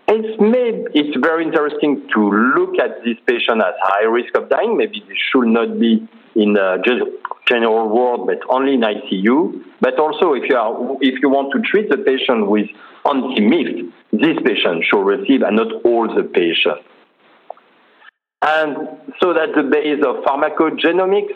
It's, 0.09 0.41
made, 0.41 0.87
it's 0.95 1.17
very 1.21 1.45
interesting 1.45 2.09
to 2.15 2.31
look 2.57 2.79
at 2.79 3.03
this 3.05 3.17
patient 3.27 3.61
at 3.61 3.75
high 3.83 4.05
risk 4.05 4.37
of 4.37 4.49
dying. 4.49 4.77
Maybe 4.77 5.03
they 5.07 5.17
should 5.33 5.49
not 5.49 5.81
be 5.81 6.07
in 6.37 6.53
the 6.53 6.79
general 7.49 7.89
ward, 7.89 8.27
but 8.27 8.39
only 8.49 8.75
in 8.75 8.83
ICU. 8.83 9.65
But 9.81 9.99
also, 9.99 10.35
if 10.35 10.49
you, 10.49 10.57
are, 10.57 10.97
if 11.01 11.21
you 11.23 11.29
want 11.29 11.53
to 11.55 11.61
treat 11.69 11.91
the 11.91 11.99
patient 11.99 12.49
with 12.49 12.69
anti-MIF, 13.05 13.93
this 14.13 14.37
patient 14.45 14.85
should 14.89 15.03
receive, 15.03 15.43
and 15.43 15.57
not 15.57 15.73
all 15.85 16.07
the 16.15 16.23
patients. 16.23 16.87
And 18.43 18.77
so 19.21 19.35
that's 19.35 19.57
the 19.57 19.65
base 19.65 20.05
of 20.07 20.23
pharmacogenomics, 20.25 21.35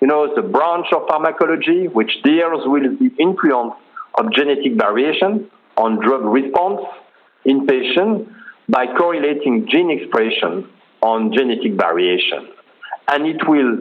you 0.00 0.08
know, 0.08 0.34
the 0.34 0.42
branch 0.42 0.86
of 0.92 1.06
pharmacology 1.06 1.86
which 1.86 2.10
deals 2.24 2.66
with 2.66 2.98
the 2.98 3.10
influence 3.18 3.74
of 4.18 4.32
genetic 4.32 4.74
variation 4.74 5.48
on 5.76 6.00
drug 6.00 6.24
response 6.24 6.80
in 7.48 7.66
patients 7.66 8.30
by 8.68 8.84
correlating 8.86 9.66
gene 9.70 9.90
expression 9.90 10.68
on 11.00 11.32
genetic 11.32 11.72
variation. 11.74 12.48
And 13.08 13.26
it 13.26 13.40
will 13.48 13.78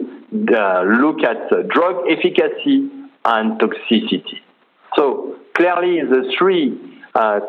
uh, 0.56 0.84
look 0.84 1.22
at 1.24 1.52
uh, 1.52 1.64
drug 1.68 2.06
efficacy 2.10 2.90
and 3.26 3.60
toxicity. 3.60 4.40
So 4.96 5.36
clearly, 5.54 6.00
the 6.02 6.32
three 6.38 6.80
uh, 7.14 7.42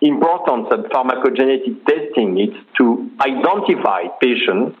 importance 0.00 0.68
of 0.70 0.80
pharmacogenetic 0.94 1.84
testing 1.86 2.38
is 2.38 2.54
to 2.78 3.10
identify 3.20 4.02
patients 4.20 4.78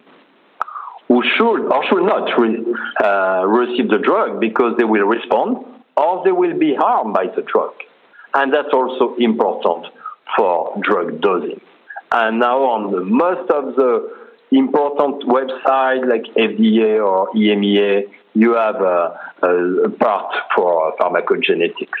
who 1.08 1.22
should 1.36 1.66
or 1.72 1.84
should 1.88 2.06
not 2.06 2.30
re, 2.38 2.64
uh, 3.02 3.44
receive 3.46 3.88
the 3.88 3.98
drug 3.98 4.40
because 4.40 4.76
they 4.78 4.84
will 4.84 5.06
respond 5.06 5.56
or 5.96 6.22
they 6.24 6.32
will 6.32 6.56
be 6.56 6.74
harmed 6.74 7.12
by 7.12 7.26
the 7.34 7.42
drug. 7.42 7.72
And 8.34 8.52
that's 8.52 8.72
also 8.72 9.16
important 9.18 9.86
for 10.36 10.78
drug 10.82 11.20
dosing. 11.20 11.60
And 12.12 12.38
now 12.38 12.62
on 12.62 12.92
the 12.92 13.00
most 13.00 13.50
of 13.50 13.74
the 13.76 14.12
important 14.52 15.24
websites 15.24 16.08
like 16.08 16.24
FDA 16.36 17.04
or 17.04 17.32
EMEA, 17.34 18.04
you 18.34 18.54
have 18.54 18.76
a, 18.76 19.18
a, 19.42 19.90
part 19.90 20.32
for 20.54 20.94
pharmacogenetics. 20.96 21.98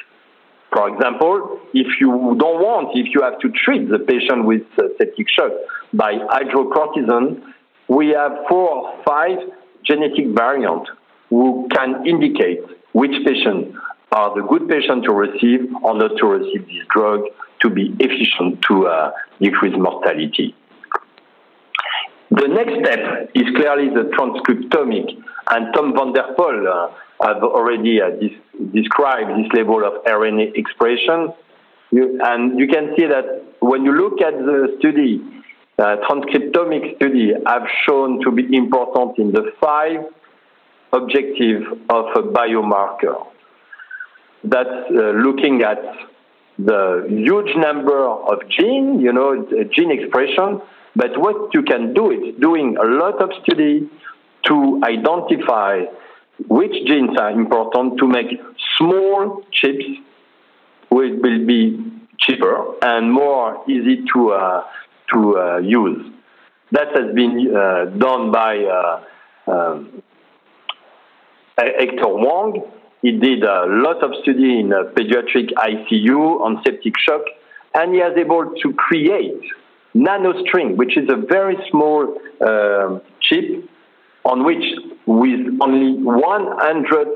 For 0.72 0.88
example, 0.88 1.60
if 1.72 1.86
you 2.00 2.36
don't 2.38 2.60
want, 2.60 2.96
if 2.96 3.14
you 3.14 3.22
have 3.22 3.38
to 3.40 3.50
treat 3.50 3.88
the 3.88 4.00
patient 4.00 4.44
with 4.44 4.62
septic 4.76 5.28
shock 5.28 5.52
by 5.92 6.14
hydrocortisone, 6.14 7.42
we 7.88 8.08
have 8.08 8.32
four 8.48 8.70
or 8.70 9.04
five 9.04 9.38
genetic 9.84 10.28
variants 10.34 10.90
who 11.30 11.68
can 11.74 12.06
indicate 12.06 12.60
which 12.92 13.12
patient 13.24 13.74
are 14.12 14.34
the 14.34 14.42
good 14.42 14.68
patients 14.68 15.06
to 15.06 15.12
receive 15.12 15.60
or 15.82 15.96
not 15.96 16.16
to 16.18 16.26
receive 16.26 16.66
this 16.66 16.86
drug 16.90 17.22
to 17.60 17.70
be 17.70 17.94
efficient 18.00 18.62
to 18.68 18.86
uh, 18.86 19.12
decrease 19.40 19.74
mortality. 19.76 20.54
The 22.30 22.48
next 22.48 22.74
step 22.80 23.30
is 23.34 23.44
clearly 23.54 23.90
the 23.90 24.10
transcriptomic, 24.16 25.06
and 25.50 25.74
Tom 25.74 25.94
van 25.94 26.12
der 26.12 26.34
Poll 26.34 26.66
uh, 26.66 26.88
have 27.22 27.42
already 27.42 28.00
uh, 28.00 28.10
described 28.72 29.30
this 29.38 29.52
level 29.52 29.84
of 29.84 30.04
RNA 30.04 30.56
expression. 30.56 31.32
You, 31.90 32.18
and 32.24 32.58
you 32.58 32.66
can 32.66 32.94
see 32.96 33.06
that 33.06 33.44
when 33.60 33.84
you 33.84 33.92
look 33.92 34.20
at 34.20 34.34
the 34.34 34.74
study, 34.78 35.22
uh, 35.78 35.96
transcriptomic 36.08 36.96
study 36.96 37.32
have 37.46 37.62
shown 37.86 38.20
to 38.22 38.32
be 38.32 38.56
important 38.56 39.18
in 39.18 39.30
the 39.32 39.52
five 39.60 40.00
objective 40.92 41.62
of 41.90 42.06
a 42.16 42.22
biomarker. 42.22 43.26
That's 44.44 44.90
uh, 44.90 45.10
looking 45.12 45.62
at 45.62 45.78
the 46.58 47.06
huge 47.08 47.54
number 47.56 48.06
of 48.08 48.48
gene, 48.48 49.00
you 49.00 49.12
know, 49.12 49.46
gene 49.72 49.90
expression, 49.90 50.60
but 50.96 51.18
what 51.18 51.52
you 51.52 51.62
can 51.62 51.94
do 51.94 52.10
is 52.10 52.34
doing 52.40 52.76
a 52.76 52.86
lot 52.86 53.20
of 53.20 53.30
study 53.42 53.88
to 54.46 54.80
identify 54.84 55.80
which 56.48 56.72
genes 56.86 57.16
are 57.18 57.30
important 57.30 57.98
to 57.98 58.06
make 58.06 58.26
small 58.78 59.42
chips 59.52 59.84
which 60.90 61.12
will 61.22 61.46
be 61.46 61.78
cheaper 62.18 62.74
and 62.82 63.12
more 63.12 63.64
easy 63.68 64.04
to 64.12 64.30
uh, 64.32 64.64
to 65.12 65.38
uh, 65.38 65.58
use. 65.58 66.12
That 66.72 66.88
has 66.96 67.14
been 67.14 67.54
uh, 67.54 67.84
done 67.98 68.32
by 68.32 68.58
uh, 68.64 69.50
um, 69.50 70.02
Hector 71.56 72.08
Wong. 72.08 72.62
He 73.04 73.12
did 73.12 73.44
a 73.44 73.66
lot 73.68 74.02
of 74.02 74.12
study 74.22 74.60
in 74.60 74.70
pediatric 74.70 75.52
ICU 75.52 76.40
on 76.40 76.62
septic 76.64 76.94
shock, 76.98 77.20
and 77.74 77.92
he 77.92 78.00
was 78.00 78.16
able 78.16 78.54
to 78.62 78.72
create 78.72 79.42
nanostring, 79.94 80.76
which 80.76 80.96
is 80.96 81.06
a 81.10 81.16
very 81.16 81.58
small 81.70 82.18
uh, 82.40 82.98
chip 83.20 83.68
on 84.24 84.46
which 84.46 84.64
with 85.04 85.40
only 85.60 86.02
100 86.02 87.08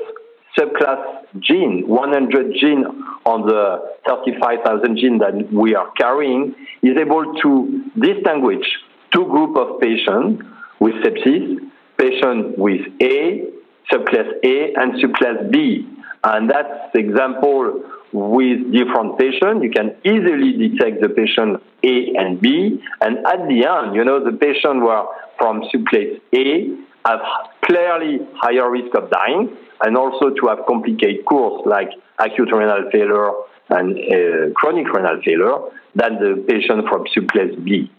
subclass 0.58 1.24
gene, 1.40 1.88
100 1.88 2.54
gene 2.60 2.84
on 3.24 3.46
the 3.46 3.96
35,000 4.06 4.98
gene 4.98 5.16
that 5.16 5.50
we 5.50 5.74
are 5.74 5.90
carrying, 5.92 6.54
is 6.82 6.98
able 6.98 7.32
to 7.40 7.82
distinguish 7.98 8.66
two 9.10 9.24
groups 9.24 9.58
of 9.58 9.80
patients 9.80 10.42
with 10.80 10.92
sepsis, 10.96 11.56
patient 11.96 12.58
with 12.58 12.82
A, 13.00 13.54
subclass 13.90 14.28
A, 14.44 14.74
and 14.76 14.94
subclass 15.02 15.50
B. 15.50 15.86
And 16.24 16.50
that's 16.50 16.92
the 16.92 17.00
example 17.00 17.82
with 18.12 18.72
different 18.72 19.18
patients. 19.18 19.62
You 19.62 19.70
can 19.70 19.94
easily 20.04 20.68
detect 20.68 21.00
the 21.00 21.08
patient 21.08 21.62
A 21.84 22.14
and 22.16 22.40
B. 22.40 22.82
And 23.00 23.18
at 23.26 23.48
the 23.48 23.66
end, 23.66 23.94
you 23.94 24.04
know, 24.04 24.24
the 24.24 24.36
patient 24.36 24.82
were 24.82 25.04
from 25.38 25.62
subclass 25.72 26.20
A 26.34 26.76
have 27.06 27.20
clearly 27.64 28.18
higher 28.34 28.70
risk 28.70 28.94
of 28.94 29.10
dying 29.10 29.56
and 29.82 29.96
also 29.96 30.30
to 30.30 30.46
have 30.48 30.58
complicated 30.66 31.24
course 31.24 31.62
like 31.64 31.90
acute 32.18 32.50
renal 32.52 32.90
failure 32.90 33.30
and 33.70 33.96
uh, 33.96 34.52
chronic 34.54 34.92
renal 34.92 35.20
failure 35.24 35.58
than 35.94 36.14
the 36.18 36.44
patient 36.48 36.88
from 36.88 37.04
subclass 37.14 37.64
B. 37.64 37.90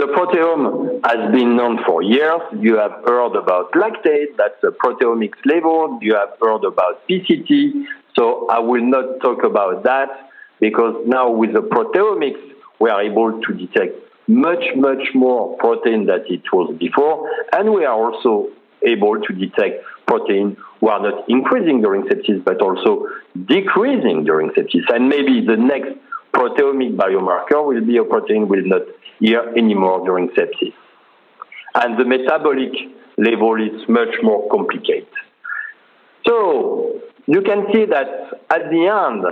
The 0.00 0.06
proteome 0.06 1.04
has 1.04 1.30
been 1.30 1.56
known 1.56 1.78
for 1.86 2.00
years. 2.00 2.40
You 2.58 2.78
have 2.78 3.04
heard 3.04 3.36
about 3.36 3.70
lactate, 3.72 4.34
that's 4.38 4.56
a 4.64 4.68
proteomics 4.68 5.36
level. 5.44 5.98
You 6.00 6.14
have 6.14 6.30
heard 6.40 6.64
about 6.64 7.06
PCT. 7.06 7.84
So 8.18 8.48
I 8.48 8.60
will 8.60 8.82
not 8.82 9.20
talk 9.20 9.44
about 9.44 9.82
that 9.84 10.08
because 10.58 10.94
now 11.06 11.30
with 11.30 11.52
the 11.52 11.60
proteomics, 11.60 12.40
we 12.80 12.88
are 12.88 13.02
able 13.02 13.42
to 13.42 13.52
detect 13.52 13.92
much, 14.26 14.64
much 14.74 15.02
more 15.14 15.54
protein 15.58 16.06
than 16.06 16.24
it 16.30 16.50
was 16.50 16.74
before. 16.78 17.30
And 17.52 17.74
we 17.74 17.84
are 17.84 17.92
also 17.92 18.48
able 18.80 19.20
to 19.20 19.34
detect 19.34 19.84
protein 20.06 20.56
who 20.80 20.88
are 20.88 21.02
not 21.02 21.28
increasing 21.28 21.82
during 21.82 22.04
sepsis, 22.04 22.42
but 22.42 22.62
also 22.62 23.06
decreasing 23.44 24.24
during 24.24 24.48
sepsis. 24.52 24.88
And 24.88 25.10
maybe 25.10 25.44
the 25.46 25.58
next 25.58 25.92
proteomic 26.32 26.96
biomarker 26.96 27.62
will 27.66 27.84
be 27.84 27.98
a 27.98 28.04
protein 28.04 28.48
will 28.48 28.64
not 28.64 28.82
here 29.20 29.52
anymore 29.56 30.04
during 30.04 30.28
sepsis. 30.30 30.74
And 31.74 31.98
the 31.98 32.04
metabolic 32.04 32.72
level 33.16 33.54
is 33.62 33.88
much 33.88 34.14
more 34.22 34.48
complicated. 34.50 35.06
So 36.26 37.00
you 37.26 37.42
can 37.42 37.66
see 37.72 37.84
that 37.86 38.40
at 38.50 38.70
the 38.70 38.86
end, 38.88 39.24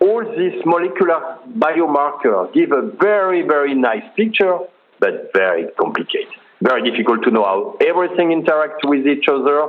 all 0.00 0.24
these 0.36 0.60
molecular 0.64 1.38
biomarkers 1.58 2.52
give 2.54 2.72
a 2.72 2.90
very, 3.00 3.42
very 3.42 3.74
nice 3.74 4.02
picture, 4.16 4.58
but 4.98 5.30
very 5.34 5.66
complicated. 5.78 6.32
Very 6.60 6.88
difficult 6.90 7.22
to 7.24 7.30
know 7.30 7.44
how 7.44 7.76
everything 7.86 8.28
interacts 8.28 8.84
with 8.84 9.06
each 9.06 9.26
other, 9.28 9.66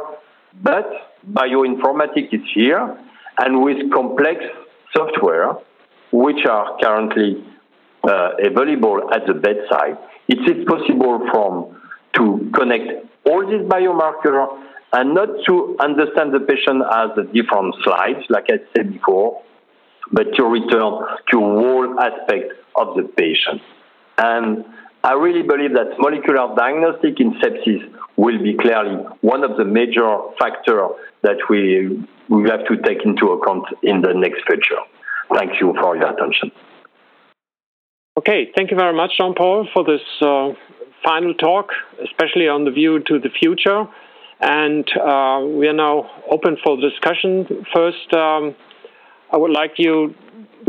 but 0.62 0.88
bioinformatics 1.32 2.34
is 2.34 2.42
here, 2.54 2.98
and 3.40 3.64
with 3.64 3.92
complex 3.92 4.44
software, 4.96 5.54
which 6.12 6.46
are 6.46 6.78
currently 6.82 7.44
Uh, 8.06 8.32
available 8.44 9.10
at 9.14 9.26
the 9.28 9.34
bedside, 9.34 9.98
it 10.28 10.40
is 10.40 10.66
possible 10.66 11.26
from 11.32 11.80
to 12.14 12.52
connect 12.54 13.08
all 13.26 13.48
these 13.48 13.62
biomarkers 13.62 14.60
and 14.92 15.14
not 15.14 15.30
to 15.48 15.78
understand 15.80 16.34
the 16.34 16.42
patient 16.42 16.84
as 16.92 17.10
a 17.18 17.24
different 17.34 17.74
slides, 17.84 18.20
like 18.30 18.46
I 18.50 18.60
said 18.76 18.92
before, 18.92 19.42
but 20.12 20.36
to 20.36 20.44
return 20.44 21.00
to 21.32 21.38
all 21.40 22.00
aspect 22.00 22.52
of 22.76 22.96
the 22.98 23.04
patient. 23.04 23.62
And 24.18 24.66
I 25.04 25.14
really 25.14 25.42
believe 25.42 25.74
that 25.74 25.98
molecular 25.98 26.54
diagnostic 26.56 27.20
in 27.20 27.34
sepsis 27.42 27.90
will 28.18 28.42
be 28.42 28.56
clearly 28.56 28.98
one 29.22 29.44
of 29.44 29.58
the 29.58 29.66
major 29.66 30.20
factors 30.40 30.92
that 31.24 31.38
we, 31.50 32.06
we 32.30 32.50
have 32.50 32.66
to 32.68 32.78
take 32.84 33.06
into 33.06 33.32
account 33.32 33.66
in 33.82 34.02
the 34.02 34.14
next 34.14 34.44
future. 34.46 34.82
Thank 35.34 35.60
you 35.60 35.74
for 35.82 35.98
your 35.98 36.12
attention. 36.14 36.52
Okay, 38.16 38.52
thank 38.56 38.70
you 38.70 38.78
very 38.78 38.96
much, 38.96 39.14
Jean 39.18 39.34
Paul, 39.34 39.68
for 39.74 39.84
this 39.84 40.02
uh, 40.22 40.50
final 41.04 41.34
talk, 41.34 41.70
especially 42.04 42.48
on 42.48 42.64
the 42.64 42.70
view 42.70 43.00
to 43.08 43.18
the 43.18 43.30
future. 43.30 43.86
And 44.40 44.88
uh, 44.96 45.42
we 45.44 45.68
are 45.68 45.74
now 45.74 46.12
open 46.30 46.58
for 46.64 46.80
discussion. 46.80 47.66
First, 47.74 48.14
um, 48.14 48.54
I 49.32 49.38
would 49.38 49.50
like 49.50 49.74
you 49.78 50.14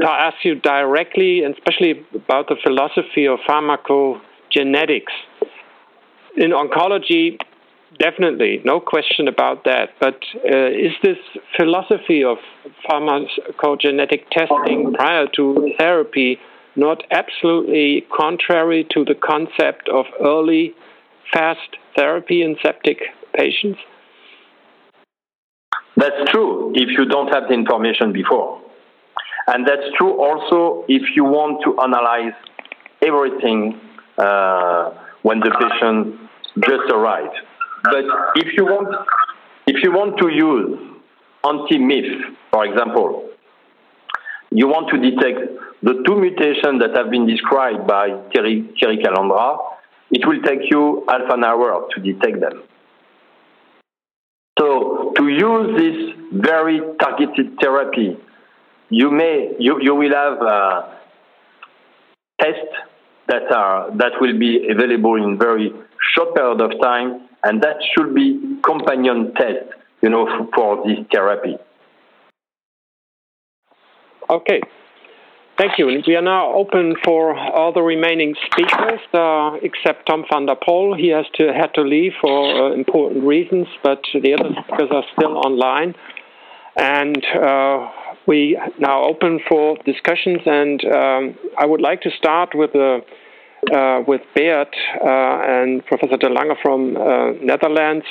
to 0.00 0.08
ask 0.08 0.36
you 0.42 0.54
directly, 0.54 1.44
and 1.44 1.54
especially 1.54 2.06
about 2.14 2.48
the 2.48 2.56
philosophy 2.64 3.26
of 3.26 3.40
pharmacogenetics. 3.46 5.12
In 6.38 6.52
oncology, 6.52 7.36
definitely, 7.98 8.62
no 8.64 8.80
question 8.80 9.28
about 9.28 9.64
that. 9.64 9.90
But 10.00 10.18
uh, 10.50 10.68
is 10.68 10.92
this 11.02 11.18
philosophy 11.58 12.24
of 12.24 12.38
pharmacogenetic 12.88 14.30
testing 14.32 14.94
prior 14.94 15.26
to 15.36 15.74
therapy 15.78 16.38
not 16.76 17.02
absolutely 17.10 18.06
contrary 18.14 18.86
to 18.90 19.04
the 19.04 19.14
concept 19.14 19.88
of 19.88 20.06
early 20.20 20.74
fast 21.32 21.76
therapy 21.96 22.42
in 22.42 22.56
septic 22.62 22.98
patients? 23.34 23.78
That's 25.96 26.30
true 26.30 26.72
if 26.74 26.88
you 26.98 27.06
don't 27.06 27.32
have 27.32 27.44
the 27.48 27.54
information 27.54 28.12
before. 28.12 28.60
And 29.46 29.66
that's 29.66 29.86
true 29.96 30.20
also 30.20 30.84
if 30.88 31.02
you 31.14 31.24
want 31.24 31.62
to 31.64 31.78
analyze 31.80 32.34
everything 33.02 33.80
uh, 34.18 34.90
when 35.22 35.40
the 35.40 35.50
patient 35.50 36.18
just 36.60 36.90
arrived. 36.90 37.34
But 37.84 38.04
if 38.36 38.56
you 38.56 38.64
want, 38.64 38.88
if 39.66 39.82
you 39.82 39.92
want 39.92 40.18
to 40.18 40.28
use 40.32 40.78
anti-MIF, 41.44 42.36
for 42.50 42.64
example, 42.64 43.28
you 44.50 44.68
want 44.68 44.88
to 44.90 44.98
detect 44.98 45.73
the 45.84 46.02
two 46.06 46.16
mutations 46.16 46.80
that 46.80 46.96
have 46.96 47.10
been 47.10 47.26
described 47.26 47.86
by 47.86 48.08
Thierry 48.32 48.66
Calandra, 48.80 49.58
it 50.10 50.26
will 50.26 50.40
take 50.40 50.70
you 50.70 51.04
half 51.08 51.28
an 51.28 51.44
hour 51.44 51.86
to 51.94 52.00
detect 52.00 52.40
them. 52.40 52.62
So 54.58 55.12
to 55.16 55.28
use 55.28 55.68
this 55.76 55.98
very 56.32 56.80
targeted 56.98 57.58
therapy, 57.60 58.16
you 58.88 59.10
may 59.10 59.54
you, 59.58 59.78
you 59.82 59.94
will 59.94 60.14
have 60.14 60.40
uh, 60.40 60.82
tests 62.40 62.74
that 63.28 63.52
are 63.52 63.94
that 63.98 64.12
will 64.22 64.38
be 64.38 64.66
available 64.70 65.16
in 65.16 65.38
very 65.38 65.70
short 66.14 66.34
period 66.34 66.62
of 66.62 66.80
time, 66.80 67.28
and 67.42 67.62
that 67.62 67.76
should 67.92 68.14
be 68.14 68.58
companion 68.64 69.34
test, 69.34 69.68
you 70.00 70.08
know, 70.08 70.24
for, 70.26 70.48
for 70.54 70.86
this 70.86 71.04
therapy. 71.12 71.56
Okay. 74.30 74.60
Thank 75.56 75.78
you. 75.78 75.86
We 76.04 76.16
are 76.16 76.22
now 76.22 76.52
open 76.52 76.96
for 77.04 77.36
all 77.36 77.72
the 77.72 77.80
remaining 77.80 78.34
speakers, 78.46 78.98
uh, 79.12 79.52
except 79.62 80.06
Tom 80.06 80.24
van 80.28 80.46
der 80.46 80.56
Poll. 80.56 80.96
He 80.96 81.10
has 81.10 81.26
to 81.34 81.52
had 81.52 81.72
to 81.74 81.82
leave 81.82 82.12
for 82.20 82.72
uh, 82.72 82.74
important 82.74 83.22
reasons, 83.24 83.68
but 83.84 84.02
the 84.20 84.34
other 84.34 84.50
speakers 84.50 84.90
are 84.90 85.04
still 85.16 85.38
online. 85.38 85.94
And 86.76 87.24
uh, 87.40 87.88
we 88.26 88.58
now 88.80 89.04
open 89.04 89.38
for 89.48 89.76
discussions, 89.84 90.40
and 90.44 90.84
um, 90.86 91.38
I 91.56 91.66
would 91.66 91.80
like 91.80 92.00
to 92.00 92.10
start 92.18 92.50
with 92.54 92.72
the 92.72 93.04
uh, 93.72 94.00
with 94.08 94.22
Beat 94.34 94.50
uh, 94.50 95.06
and 95.06 95.86
Professor 95.86 96.16
De 96.16 96.28
Lange 96.30 96.56
from 96.62 96.96
uh, 96.96 97.30
Netherlands, 97.40 98.06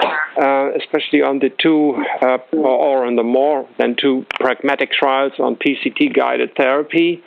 uh, 0.00 0.70
especially 0.76 1.22
on 1.22 1.40
the 1.40 1.50
two 1.60 1.94
uh, 2.22 2.38
or 2.56 3.04
on 3.06 3.16
the 3.16 3.22
more 3.22 3.68
than 3.78 3.96
two 4.00 4.24
pragmatic 4.38 4.90
trials 4.92 5.32
on 5.38 5.56
PCT 5.56 6.14
guided 6.14 6.54
therapy. 6.56 7.22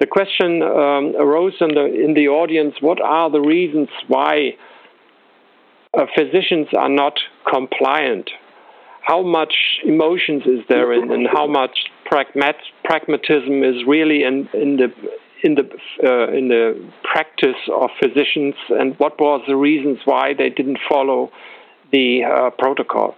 The 0.00 0.06
question 0.06 0.62
um, 0.62 1.14
arose 1.18 1.54
in 1.60 1.74
the 1.74 1.84
in 1.84 2.14
the 2.14 2.28
audience: 2.28 2.76
What 2.80 3.00
are 3.00 3.30
the 3.30 3.40
reasons 3.40 3.88
why 4.06 4.56
uh, 5.92 6.06
physicians 6.16 6.68
are 6.76 6.88
not 6.88 7.14
compliant? 7.50 8.30
How 9.02 9.22
much 9.22 9.54
emotions 9.84 10.42
is 10.44 10.60
there 10.68 10.92
in, 10.92 11.10
and 11.10 11.26
how 11.26 11.46
much 11.46 11.78
pragmat, 12.10 12.54
pragmatism 12.84 13.64
is 13.64 13.84
really 13.86 14.22
in, 14.22 14.48
in 14.52 14.76
the 14.76 14.88
in 15.42 15.54
the 15.54 15.68
uh, 16.04 16.30
in 16.32 16.48
the 16.48 16.90
practice 17.02 17.56
of 17.72 17.90
physicians, 18.02 18.54
and 18.70 18.98
what 18.98 19.18
was 19.18 19.42
the 19.46 19.56
reasons 19.56 19.98
why 20.04 20.34
they 20.34 20.50
didn't 20.50 20.78
follow 20.88 21.30
the 21.90 22.24
uh, 22.24 22.50
protocol? 22.50 23.16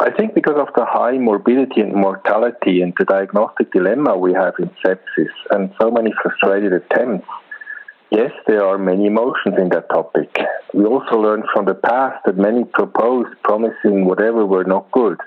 I 0.00 0.10
think 0.10 0.34
because 0.34 0.56
of 0.58 0.68
the 0.74 0.84
high 0.84 1.18
morbidity 1.18 1.80
and 1.80 1.94
mortality 1.94 2.82
and 2.82 2.92
the 2.98 3.04
diagnostic 3.04 3.72
dilemma 3.72 4.18
we 4.18 4.32
have 4.32 4.54
in 4.58 4.70
sepsis 4.84 5.30
and 5.50 5.72
so 5.80 5.90
many 5.90 6.12
frustrated 6.20 6.72
attempts, 6.72 7.28
yes, 8.10 8.32
there 8.46 8.64
are 8.64 8.76
many 8.76 9.06
emotions 9.06 9.54
in 9.56 9.68
that 9.70 9.88
topic. 9.88 10.36
We 10.72 10.84
also 10.84 11.16
learned 11.16 11.44
from 11.52 11.66
the 11.66 11.74
past 11.74 12.24
that 12.26 12.36
many 12.36 12.64
proposed 12.64 13.40
promising 13.44 14.04
whatever 14.04 14.44
were 14.44 14.64
not 14.64 14.90
good. 14.90 15.18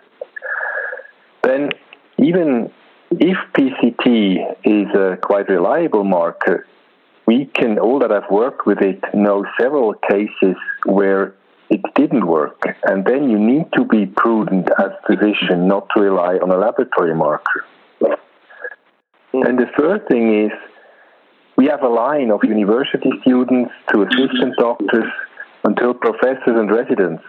Then, 1.44 1.70
even 2.18 2.70
if 3.12 3.38
PCT 3.54 4.58
is 4.66 4.88
a 4.96 5.18
quite 5.22 5.48
reliable 5.48 6.04
marker, 6.04 6.68
we 7.28 7.46
can, 7.54 7.78
all 7.78 8.00
that 8.00 8.12
I've 8.12 8.32
worked 8.32 8.66
with 8.66 8.82
it, 8.82 9.04
know 9.14 9.46
several 9.60 9.94
cases 10.10 10.56
where 10.86 11.36
it 11.70 11.82
didn't 11.94 12.26
work. 12.26 12.64
And 12.84 13.06
then 13.06 13.30
you 13.30 13.38
need 13.38 13.66
to 13.76 13.84
be 13.84 14.06
prudent 14.06 14.70
as 14.80 14.92
physician 15.06 15.68
not 15.68 15.88
to 15.94 16.02
rely 16.02 16.36
on 16.36 16.50
a 16.50 16.58
laboratory 16.58 17.14
marker. 17.14 17.66
Mm. 18.02 19.50
And 19.50 19.60
the 19.60 19.66
third 19.78 20.08
thing 20.08 20.46
is 20.46 20.52
we 21.58 21.66
have 21.66 21.84
a 21.84 21.90
line 21.90 22.32
of 22.32 22.40
university 22.44 23.12
students 23.22 23.72
to 23.92 24.04
assistant 24.04 24.56
doctors 24.58 25.12
until 25.66 25.94
professors 25.94 26.56
and 26.56 26.72
residents. 26.72 27.24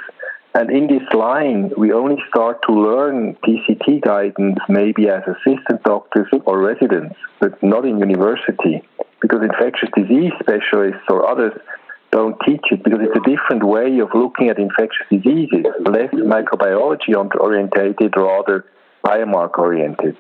And 0.54 0.70
in 0.70 0.86
this 0.86 1.06
line, 1.12 1.70
we 1.76 1.92
only 1.92 2.16
start 2.28 2.62
to 2.68 2.72
learn 2.72 3.36
PCT 3.46 4.00
guidance 4.00 4.58
maybe 4.68 5.08
as 5.08 5.22
assistant 5.26 5.82
doctors 5.84 6.26
or 6.46 6.58
residents, 6.58 7.16
but 7.38 7.62
not 7.62 7.84
in 7.84 7.98
university, 7.98 8.82
because 9.20 9.40
infectious 9.42 9.90
disease 9.94 10.32
specialists 10.40 11.04
or 11.10 11.28
others 11.28 11.52
don't 12.10 12.36
teach 12.46 12.64
it 12.70 12.82
because 12.82 13.00
it's 13.02 13.16
a 13.16 13.30
different 13.30 13.62
way 13.62 13.98
of 13.98 14.08
looking 14.14 14.48
at 14.48 14.58
infectious 14.58 15.06
diseases, 15.10 15.66
less 15.84 16.10
microbiology 16.14 17.14
orientated, 17.38 18.14
rather 18.16 18.64
biomarker 19.04 19.58
oriented. 19.58 20.18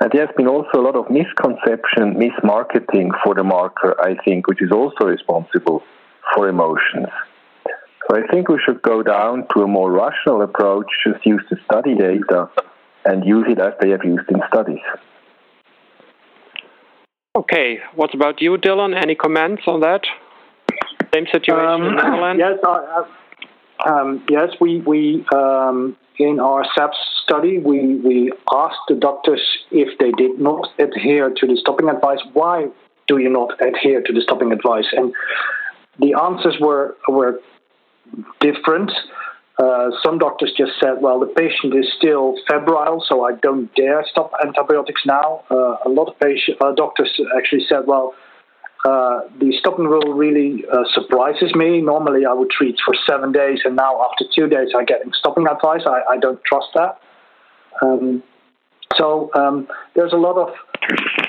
And 0.00 0.10
there's 0.12 0.34
been 0.36 0.48
also 0.48 0.80
a 0.80 0.82
lot 0.82 0.96
of 0.96 1.10
misconception, 1.10 2.14
mismarketing 2.14 3.10
for 3.22 3.34
the 3.34 3.44
marker, 3.44 3.94
I 4.00 4.16
think, 4.24 4.48
which 4.48 4.62
is 4.62 4.72
also 4.72 5.04
responsible 5.04 5.82
for 6.34 6.48
emotions. 6.48 7.08
So 8.08 8.16
I 8.16 8.26
think 8.30 8.48
we 8.48 8.58
should 8.64 8.82
go 8.82 9.02
down 9.02 9.46
to 9.54 9.62
a 9.62 9.66
more 9.66 9.90
rational 9.92 10.42
approach, 10.42 10.86
just 11.06 11.24
use 11.24 11.42
the 11.50 11.56
study 11.64 11.94
data 11.94 12.50
and 13.04 13.24
use 13.24 13.46
it 13.48 13.58
as 13.58 13.74
they 13.80 13.90
have 13.90 14.04
used 14.04 14.28
in 14.30 14.40
studies. 14.48 14.80
Okay, 17.34 17.78
what 17.94 18.14
about 18.14 18.40
you, 18.42 18.56
Dylan? 18.58 18.94
Any 19.00 19.14
comments 19.14 19.62
on 19.66 19.80
that? 19.80 20.02
Same 21.14 21.26
situation 21.32 21.66
um, 21.66 21.82
in 21.82 21.96
Netherlands? 21.96 22.42
Yes, 22.44 22.58
uh, 22.66 23.88
um, 23.88 24.24
yes, 24.28 24.50
we, 24.60 24.80
we 24.80 25.24
um, 25.34 25.96
in 26.18 26.40
our 26.40 26.64
SAPS 26.76 26.96
study, 27.24 27.58
we, 27.58 27.96
we 27.96 28.32
asked 28.52 28.84
the 28.88 28.94
doctors 28.94 29.40
if 29.70 29.98
they 29.98 30.10
did 30.12 30.38
not 30.38 30.68
adhere 30.78 31.30
to 31.30 31.46
the 31.46 31.56
stopping 31.56 31.88
advice, 31.88 32.18
why 32.32 32.68
do 33.08 33.18
you 33.18 33.30
not 33.30 33.54
adhere 33.60 34.02
to 34.02 34.12
the 34.12 34.20
stopping 34.20 34.52
advice? 34.52 34.86
And 34.92 35.12
the 35.98 36.14
answers 36.14 36.56
were, 36.60 36.96
were 37.08 37.40
different. 38.40 38.90
Uh, 39.58 39.90
some 40.02 40.18
doctors 40.18 40.52
just 40.56 40.72
said, 40.80 40.94
well, 41.00 41.20
the 41.20 41.26
patient 41.26 41.74
is 41.74 41.86
still 41.96 42.34
febrile, 42.48 43.04
so 43.06 43.24
I 43.24 43.32
don't 43.42 43.72
dare 43.74 44.04
stop 44.10 44.32
antibiotics 44.44 45.02
now. 45.04 45.44
Uh, 45.50 45.76
a 45.84 45.88
lot 45.88 46.08
of 46.08 46.18
patient, 46.18 46.56
uh, 46.60 46.72
doctors 46.72 47.10
actually 47.36 47.64
said, 47.68 47.86
well, 47.86 48.14
uh, 48.84 49.20
the 49.38 49.52
stopping 49.60 49.84
rule 49.84 50.14
really 50.14 50.64
uh, 50.72 50.82
surprises 50.92 51.54
me. 51.54 51.80
Normally, 51.80 52.26
I 52.26 52.32
would 52.32 52.50
treat 52.50 52.76
for 52.84 52.94
seven 53.08 53.30
days, 53.30 53.60
and 53.64 53.76
now 53.76 54.02
after 54.10 54.24
two 54.34 54.48
days, 54.48 54.70
I'm 54.76 54.86
getting 54.86 55.12
stopping 55.16 55.46
advice. 55.46 55.82
I, 55.86 56.14
I 56.14 56.16
don't 56.18 56.42
trust 56.44 56.68
that. 56.74 56.98
Um, 57.82 58.22
so 58.96 59.30
um, 59.34 59.68
there's 59.94 60.12
a 60.12 60.16
lot 60.16 60.36
of 60.36 60.54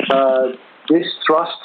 uh, 0.09 0.57
distrust 0.87 1.61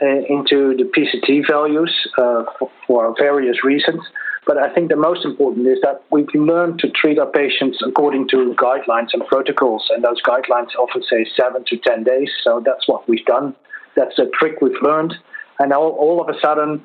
into 0.00 0.74
the 0.76 0.84
PCT 0.96 1.46
values 1.48 1.92
uh, 2.18 2.44
for, 2.86 3.14
various 3.18 3.64
reasons. 3.64 4.00
But 4.46 4.56
I 4.56 4.72
think 4.72 4.88
the 4.88 4.96
most 4.96 5.24
important 5.24 5.66
is 5.66 5.78
that 5.82 6.02
we 6.10 6.26
learn 6.34 6.78
to 6.78 6.88
treat 6.90 7.18
our 7.18 7.30
patients 7.30 7.78
according 7.86 8.28
to 8.28 8.54
guidelines 8.58 9.08
and 9.12 9.24
protocols, 9.26 9.84
and 9.90 10.02
those 10.02 10.20
guidelines 10.22 10.74
often 10.78 11.02
say 11.02 11.26
seven 11.38 11.64
to 11.68 11.76
ten 11.76 12.04
days. 12.04 12.30
So 12.42 12.62
that's 12.64 12.88
what 12.88 13.08
we've 13.08 13.24
done. 13.26 13.54
That's 13.96 14.18
a 14.18 14.26
trick 14.38 14.60
we've 14.62 14.80
learned, 14.82 15.14
and 15.58 15.72
all, 15.72 15.90
all 15.92 16.20
of 16.20 16.28
a 16.28 16.38
sudden. 16.40 16.82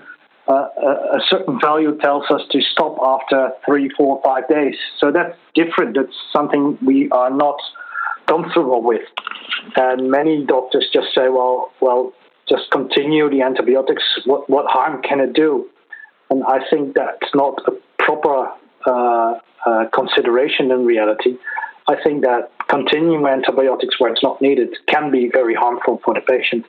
Uh, 0.48 0.68
a, 0.78 1.18
a, 1.18 1.20
certain 1.28 1.60
value 1.60 1.98
tells 1.98 2.24
us 2.30 2.42
to 2.52 2.62
stop 2.62 2.96
after 3.02 3.50
three, 3.66 3.90
four, 3.98 4.22
five 4.24 4.48
days. 4.48 4.76
So 5.00 5.12
that's 5.12 5.36
different. 5.56 5.96
That's 5.96 6.16
something 6.32 6.78
we 6.86 7.10
are 7.10 7.32
not 7.32 7.60
comfortable 8.28 8.84
with. 8.84 9.02
And 9.76 10.12
many 10.12 10.46
doctors 10.46 10.88
just 10.94 11.08
say, 11.16 11.30
well, 11.30 11.72
well, 11.82 12.14
just 12.48 12.70
continue 12.72 13.30
the 13.30 13.42
antibiotics. 13.42 14.04
What, 14.26 14.50
what 14.50 14.66
harm 14.68 15.02
can 15.02 15.20
it 15.20 15.34
do? 15.34 15.68
And 16.30 16.44
I 16.44 16.60
think 16.70 16.96
that's 16.96 17.34
not 17.34 17.56
a 17.68 17.72
proper 18.04 18.52
uh, 18.86 19.40
uh, 19.66 19.86
consideration 19.94 20.72
in 20.72 20.86
reality. 20.86 21.38
I 21.88 21.96
think 22.04 22.24
that 22.24 22.52
continuing 22.68 23.26
antibiotics 23.26 24.00
where 24.00 24.12
it's 24.12 24.24
not 24.24 24.42
needed 24.42 24.76
can 24.88 25.12
be 25.12 25.30
very 25.32 25.54
harmful 25.54 26.02
for 26.04 26.14
the 26.14 26.22
patient. 26.22 26.66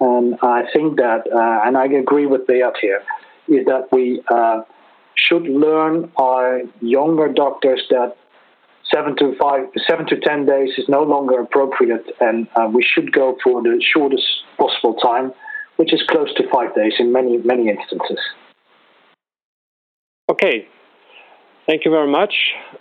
And 0.00 0.36
I 0.42 0.62
think 0.72 0.96
that, 0.96 1.26
uh, 1.32 1.66
and 1.66 1.76
I 1.76 1.86
agree 1.86 2.26
with 2.26 2.46
Beat 2.46 2.76
here, 2.80 3.02
is 3.48 3.64
that 3.66 3.88
we 3.90 4.22
uh, 4.30 4.62
should 5.14 5.42
learn 5.42 6.10
our 6.16 6.62
younger 6.80 7.28
doctors 7.28 7.82
that 7.90 8.16
seven 8.92 9.16
to 9.16 9.36
five, 9.40 9.66
seven 9.88 10.06
to 10.06 10.20
ten 10.20 10.46
days 10.46 10.70
is 10.78 10.88
no 10.88 11.02
longer 11.02 11.40
appropriate, 11.40 12.06
and 12.20 12.46
uh, 12.54 12.68
we 12.72 12.82
should 12.82 13.12
go 13.12 13.36
for 13.42 13.62
the 13.62 13.82
shortest 13.92 14.24
possible 14.58 14.94
time, 14.94 15.32
which 15.76 15.92
is 15.92 16.02
close 16.08 16.32
to 16.34 16.42
five 16.52 16.74
days 16.74 16.94
in 16.98 17.12
many 17.12 17.38
many 17.38 17.68
instances. 17.68 18.18
Okay, 20.30 20.68
thank 21.66 21.84
you 21.84 21.90
very 21.90 22.10
much, 22.10 22.34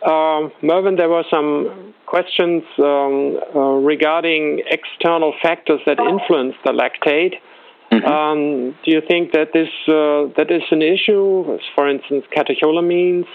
um, 0.06 0.52
Mervyn. 0.62 0.98
There 0.98 1.10
were 1.10 1.24
some 1.30 1.94
questions 2.06 2.64
um, 2.80 3.40
uh, 3.56 3.60
regarding 3.94 4.64
external 4.70 5.34
factors 5.42 5.80
that 5.86 6.00
influence 6.00 6.56
the 6.66 6.72
lactate. 6.72 7.36
Mm-hmm. 7.92 8.06
Um, 8.06 8.76
do 8.84 8.92
you 8.92 9.02
think 9.08 9.32
that 9.32 9.54
this 9.54 9.70
uh, 9.88 10.34
that 10.36 10.52
is 10.52 10.64
an 10.72 10.82
issue? 10.82 11.58
For 11.74 11.88
instance, 11.90 12.26
catecholamines, 12.36 13.28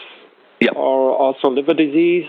yep. 0.60 0.77
or 0.77 1.16
also 1.16 1.48
liver 1.48 1.73
disease. 1.73 2.28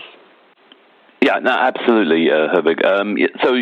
Yeah, 1.22 1.38
no, 1.38 1.52
absolutely, 1.52 2.30
uh, 2.30 2.48
Herwig. 2.54 2.84
Um, 2.84 3.16
so, 3.42 3.54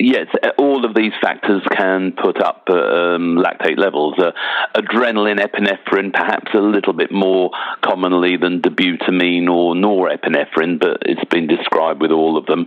yes, 0.00 0.26
all 0.58 0.84
of 0.84 0.94
these 0.94 1.12
factors 1.22 1.62
can 1.76 2.12
put 2.12 2.42
up 2.42 2.64
uh, 2.68 2.74
um, 2.74 3.36
lactate 3.36 3.78
levels. 3.78 4.14
Uh, 4.18 4.32
adrenaline, 4.74 5.38
epinephrine, 5.38 6.12
perhaps 6.12 6.50
a 6.54 6.58
little 6.58 6.92
bit 6.92 7.12
more 7.12 7.50
commonly 7.82 8.36
than 8.36 8.60
dobutamine 8.60 9.48
or 9.48 9.74
norepinephrine, 9.74 10.80
but 10.80 10.98
it's 11.02 11.24
been 11.30 11.46
described 11.46 12.00
with 12.00 12.10
all 12.10 12.36
of 12.36 12.46
them. 12.46 12.66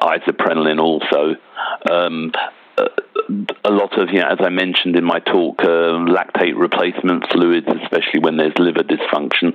Isoprenaline 0.00 0.80
also. 0.80 1.36
Um, 1.90 2.32
a 3.64 3.70
lot 3.70 3.98
of, 3.98 4.08
you 4.10 4.20
know, 4.20 4.28
as 4.28 4.38
I 4.40 4.48
mentioned 4.48 4.96
in 4.96 5.04
my 5.04 5.18
talk, 5.20 5.60
uh, 5.60 6.00
lactate 6.08 6.56
replacement 6.56 7.30
fluids, 7.30 7.66
especially 7.82 8.20
when 8.20 8.36
there's 8.36 8.54
liver 8.58 8.82
dysfunction. 8.82 9.52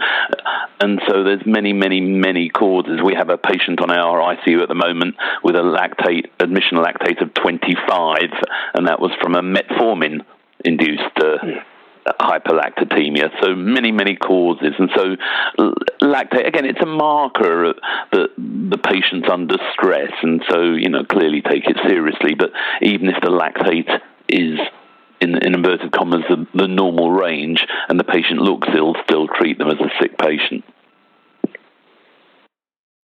And 0.79 1.01
so 1.07 1.23
there's 1.23 1.41
many, 1.45 1.73
many, 1.73 1.99
many 2.01 2.49
causes. 2.49 3.01
We 3.03 3.15
have 3.15 3.29
a 3.29 3.37
patient 3.37 3.81
on 3.81 3.89
our 3.89 4.35
ICU 4.35 4.61
at 4.61 4.69
the 4.69 4.75
moment 4.75 5.15
with 5.43 5.55
a 5.55 5.59
lactate, 5.59 6.29
admission 6.39 6.77
lactate 6.77 7.21
of 7.21 7.33
25, 7.33 8.21
and 8.75 8.87
that 8.87 8.99
was 8.99 9.11
from 9.21 9.35
a 9.35 9.41
metformin 9.41 10.23
induced 10.63 11.17
uh, 11.17 11.37
hyperlactatemia. 12.07 13.29
So 13.41 13.55
many, 13.55 13.91
many 13.91 14.15
causes. 14.15 14.73
And 14.77 14.89
so 14.95 15.15
lactate, 16.01 16.47
again, 16.47 16.65
it's 16.65 16.81
a 16.81 16.85
marker 16.85 17.73
that 18.11 18.29
the 18.37 18.77
patient's 18.77 19.27
under 19.31 19.57
stress. 19.73 20.11
And 20.21 20.43
so, 20.49 20.61
you 20.61 20.89
know, 20.89 21.03
clearly 21.03 21.41
take 21.41 21.65
it 21.65 21.77
seriously. 21.87 22.35
But 22.35 22.51
even 22.81 23.07
if 23.09 23.15
the 23.21 23.29
lactate 23.29 23.89
is 24.29 24.59
in, 25.21 25.37
in 25.37 25.55
inverted 25.55 25.91
commas, 25.91 26.23
the, 26.27 26.45
the 26.53 26.67
normal 26.67 27.11
range, 27.11 27.65
and 27.87 27.99
the 27.99 28.03
patient 28.03 28.39
looks 28.39 28.67
ill, 28.75 28.95
still 29.03 29.27
treat 29.27 29.57
them 29.57 29.69
as 29.69 29.79
a 29.79 29.89
sick 30.01 30.17
patient. 30.17 30.65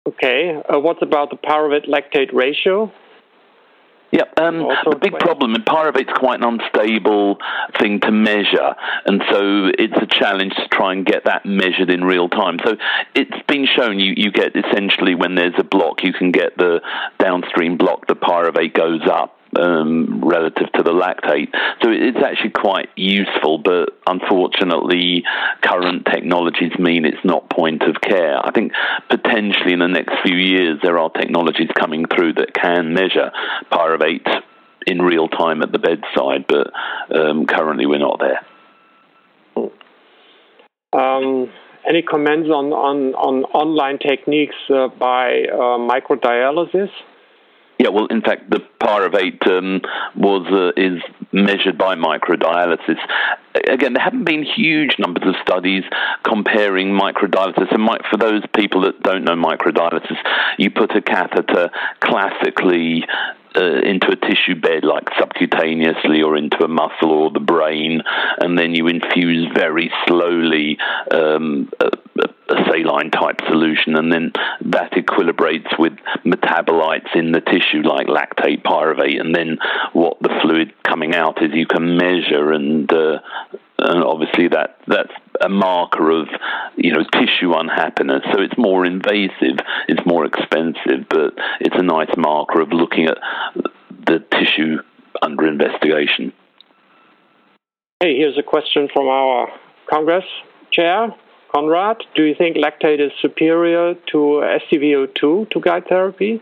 Okay. 0.07 0.59
Uh, 0.67 0.79
what 0.79 1.03
about 1.03 1.29
the 1.29 1.37
pyruvate 1.37 1.87
lactate 1.87 2.33
ratio? 2.33 2.91
Yeah, 4.11 4.23
um, 4.37 4.67
the 4.89 4.97
big 4.99 5.19
problem, 5.19 5.53
and 5.53 5.63
pyruvate's 5.63 6.11
quite 6.17 6.41
an 6.43 6.59
unstable 6.59 7.37
thing 7.79 7.99
to 8.01 8.11
measure, 8.11 8.75
and 9.05 9.21
so 9.29 9.69
it's 9.77 9.97
a 10.01 10.07
challenge 10.07 10.53
to 10.55 10.67
try 10.69 10.93
and 10.93 11.05
get 11.05 11.25
that 11.25 11.45
measured 11.45 11.91
in 11.91 12.03
real 12.03 12.27
time. 12.27 12.57
So 12.65 12.75
it's 13.13 13.45
been 13.47 13.67
shown 13.67 13.99
you, 13.99 14.13
you 14.17 14.31
get 14.31 14.55
essentially 14.55 15.13
when 15.13 15.35
there's 15.35 15.53
a 15.59 15.63
block, 15.63 16.03
you 16.03 16.13
can 16.13 16.31
get 16.31 16.57
the 16.57 16.81
downstream 17.19 17.77
block, 17.77 18.07
the 18.07 18.15
pyruvate 18.15 18.73
goes 18.73 19.01
up 19.07 19.38
um, 19.57 20.21
relative 20.23 20.71
to 20.73 20.83
the 20.83 20.91
lactate. 20.91 21.49
So 21.81 21.89
it's 21.91 22.17
actually 22.23 22.51
quite 22.51 22.89
useful, 22.95 23.57
but 23.57 23.89
unfortunately, 24.07 25.23
current 25.61 26.05
technologies 26.05 26.71
mean 26.77 27.05
it's 27.05 27.23
not 27.23 27.49
point 27.49 27.83
of 27.83 28.01
care. 28.01 28.37
I 28.43 28.51
think 28.51 28.73
potentially 29.09 29.73
in 29.73 29.79
the 29.79 29.87
next 29.87 30.13
few 30.23 30.35
years, 30.35 30.79
there 30.83 30.99
are 30.99 31.09
technologies 31.09 31.69
coming 31.77 32.05
through 32.05 32.33
that 32.33 32.53
can 32.53 32.93
measure 32.93 33.31
pyruvate 33.71 34.27
in 34.87 35.01
real 35.01 35.27
time 35.27 35.61
at 35.61 35.71
the 35.71 35.79
bedside, 35.79 36.45
but 36.47 36.71
um, 37.15 37.45
currently 37.45 37.85
we're 37.85 37.99
not 37.99 38.19
there. 38.19 38.39
Um, 40.91 41.51
any 41.87 42.01
comments 42.01 42.49
on, 42.49 42.73
on, 42.73 43.13
on 43.13 43.43
online 43.45 43.99
techniques 43.99 44.55
uh, 44.69 44.87
by 44.87 45.43
uh, 45.51 45.77
microdialysis? 45.77 46.89
Yeah, 47.79 47.89
well, 47.89 48.07
in 48.07 48.21
fact, 48.21 48.49
the 48.49 48.59
pyruvate 48.81 49.47
um, 49.47 49.81
was 50.13 50.45
uh, 50.51 50.73
is 50.75 51.01
measured 51.31 51.77
by 51.77 51.95
microdialysis. 51.95 52.97
Again, 53.71 53.93
there 53.93 54.03
haven't 54.03 54.25
been 54.25 54.43
huge 54.43 54.95
numbers 54.99 55.23
of 55.25 55.35
studies 55.41 55.83
comparing 56.23 56.89
microdialysis. 56.89 57.73
And 57.73 57.87
for 58.11 58.17
those 58.17 58.43
people 58.53 58.81
that 58.81 59.01
don't 59.01 59.23
know 59.23 59.35
microdialysis, 59.35 60.17
you 60.57 60.71
put 60.71 60.93
a 60.93 61.01
catheter 61.01 61.69
classically 62.01 63.05
uh, 63.55 63.81
into 63.81 64.11
a 64.11 64.15
tissue 64.15 64.59
bed, 64.59 64.83
like 64.83 65.05
subcutaneously, 65.11 66.23
or 66.23 66.35
into 66.35 66.63
a 66.63 66.67
muscle 66.67 67.11
or 67.11 67.31
the 67.31 67.39
brain, 67.39 68.01
and 68.39 68.57
then 68.57 68.75
you 68.75 68.87
infuse 68.87 69.47
very 69.55 69.91
slowly 70.05 70.77
um, 71.11 71.69
a, 71.79 71.89
a 72.49 72.63
saline 72.65 73.11
type 73.11 73.39
solution, 73.47 73.95
and 73.95 74.11
then 74.11 74.31
that 74.61 74.91
equilibrates 74.93 75.77
with 75.77 75.93
metabolites 76.25 77.15
in 77.15 77.31
the 77.31 77.41
tissue, 77.41 77.81
like 77.83 78.07
lactate, 78.07 78.63
pyruvate, 78.63 79.19
and 79.19 79.35
then 79.35 79.57
what 79.93 80.17
the 80.21 80.29
fluid 80.41 80.73
coming 80.83 81.15
out 81.15 81.41
is 81.41 81.51
you 81.53 81.65
can 81.65 81.97
measure 81.97 82.51
and. 82.51 82.91
Uh, 82.91 83.19
and 83.81 84.03
obviously 84.03 84.49
that 84.49 84.77
that's 84.87 85.13
a 85.41 85.47
marker 85.47 86.11
of 86.11 86.27
you 86.75 86.91
know 86.91 87.03
tissue 87.13 87.53
unhappiness. 87.53 88.23
So 88.33 88.41
it's 88.41 88.57
more 88.57 88.85
invasive, 88.85 89.57
it's 89.87 90.05
more 90.05 90.25
expensive, 90.25 91.07
but 91.09 91.33
it's 91.61 91.77
a 91.77 91.83
nice 91.83 92.13
marker 92.17 92.61
of 92.61 92.73
looking 92.73 93.05
at 93.05 93.17
the 94.05 94.19
tissue 94.31 94.79
under 95.21 95.47
investigation. 95.47 96.33
Hey, 98.01 98.17
here's 98.17 98.37
a 98.37 98.43
question 98.43 98.87
from 98.93 99.07
our 99.07 99.49
Congress 99.89 100.23
chair. 100.71 101.09
Konrad, 101.53 101.97
do 102.15 102.23
you 102.23 102.35
think 102.35 102.57
lactate 102.57 102.99
is 102.99 103.11
superior 103.21 103.95
to 104.11 104.17
SCVO2 104.17 105.49
to 105.49 105.59
guide 105.59 105.87
therapy? 105.87 106.41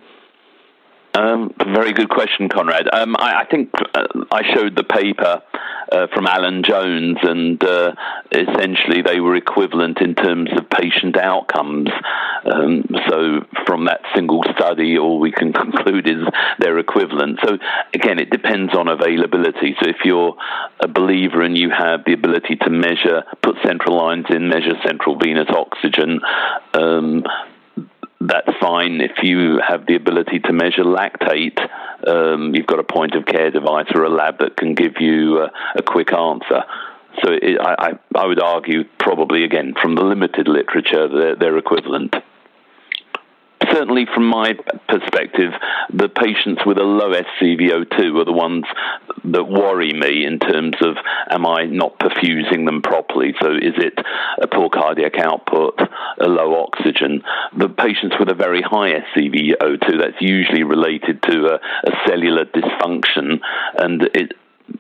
Um, 1.18 1.52
very 1.74 1.94
good 1.94 2.10
question, 2.10 2.48
Konrad. 2.48 2.94
Um, 2.94 3.16
I, 3.18 3.42
I, 3.42 3.46
think 3.50 3.72
uh, 3.96 4.06
I 4.32 4.44
showed 4.54 4.76
the 4.76 4.84
paper 4.84 5.42
uh, 5.92 6.08
from 6.14 6.28
Alan 6.28 6.62
Jones, 6.64 7.18
and 7.24 7.64
uh, 7.64 7.94
essentially 8.32 9.02
they 9.02 9.20
were 9.20 9.36
equivalent 9.36 10.00
in 10.00 10.14
terms 10.14 10.52
of 10.56 10.70
patient 10.70 11.18
outcomes. 11.18 11.90
Um, 12.46 12.84
so, 13.10 13.40
from 13.66 13.86
that 13.86 14.02
single 14.14 14.44
study, 14.56 15.00
all 15.00 15.20
we 15.20 15.32
can 15.32 15.54
conclude 15.64 16.08
is 16.08 16.22
they're 16.60 16.78
equivalent. 16.78 17.40
So, 17.44 17.58
again, 17.96 18.20
it 18.20 18.30
depends 18.30 18.76
on 18.76 18.88
availability. 18.88 19.76
So, 19.82 19.90
if 19.90 20.06
you're 20.06 20.36
a 20.80 20.88
believer 20.88 21.42
and 21.42 21.58
you 21.58 21.72
have 21.72 22.06
the 22.06 22.14
ability 22.14 22.58
to 22.58 22.70
measure, 22.70 23.24
put 23.42 23.56
central 23.66 23.98
lines 23.98 24.26
in, 24.30 24.50
measure 24.50 24.76
central 24.86 25.18
venous 25.18 25.50
oxygen, 25.50 26.20
um, 26.76 27.24
that's 28.20 28.50
fine. 28.60 29.02
If 29.02 29.24
you 29.24 29.60
have 29.66 29.86
the 29.86 29.96
ability 29.96 30.40
to 30.40 30.54
measure 30.54 30.84
lactate, 30.84 31.60
um, 32.08 32.56
you've 32.56 32.68
got 32.68 32.80
a 32.80 32.84
point 32.84 33.16
of 33.16 33.26
care 33.26 33.52
device 33.52 33.88
or 33.94 34.04
a 34.04 34.10
lab 34.10 34.40
that 34.40 34.58
can 34.58 34.74
give 34.74 35.00
you 35.00 35.40
a, 35.40 35.52
a 35.76 35.82
quick 35.84 36.14
answer. 36.14 36.64
So 37.24 37.32
it, 37.32 37.60
I, 37.60 37.94
I, 38.16 38.26
would 38.26 38.40
argue, 38.40 38.84
probably 39.00 39.44
again, 39.44 39.74
from 39.82 39.96
the 39.96 40.04
limited 40.04 40.48
literature, 40.48 41.08
they're, 41.08 41.36
they're 41.36 41.58
equivalent 41.58 42.16
certainly 43.72 44.06
from 44.14 44.26
my 44.26 44.54
perspective, 44.88 45.52
the 45.94 46.10
patients 46.10 46.62
with 46.66 46.78
a 46.78 46.84
low 46.84 47.12
SCVO2 47.12 48.22
are 48.22 48.26
the 48.26 48.34
ones 48.34 48.66
that 49.26 49.44
worry 49.44 49.94
me 49.94 50.26
in 50.26 50.40
terms 50.40 50.76
of 50.82 50.96
am 51.30 51.46
I 51.46 51.66
not 51.66 52.00
perfusing 52.00 52.66
them 52.66 52.82
properly? 52.82 53.34
So 53.42 53.52
is 53.52 53.74
it 53.78 53.98
a 54.42 54.48
poor 54.48 54.70
cardiac 54.70 55.18
output, 55.18 55.80
a 56.20 56.28
low 56.28 56.64
oxygen? 56.64 57.24
The 57.56 57.70
patients 57.70 58.16
with 58.20 58.30
a 58.30 58.36
very 58.36 58.62
high 58.62 58.92
SCVO2, 59.16 60.00
that's 60.00 60.22
usually 60.22 60.64
related 60.64 61.22
to 61.24 61.46
a, 61.48 61.56
a 61.56 61.92
cellular 62.08 62.46
dysfunction, 62.46 63.40
and 63.78 64.04
it 64.14 64.34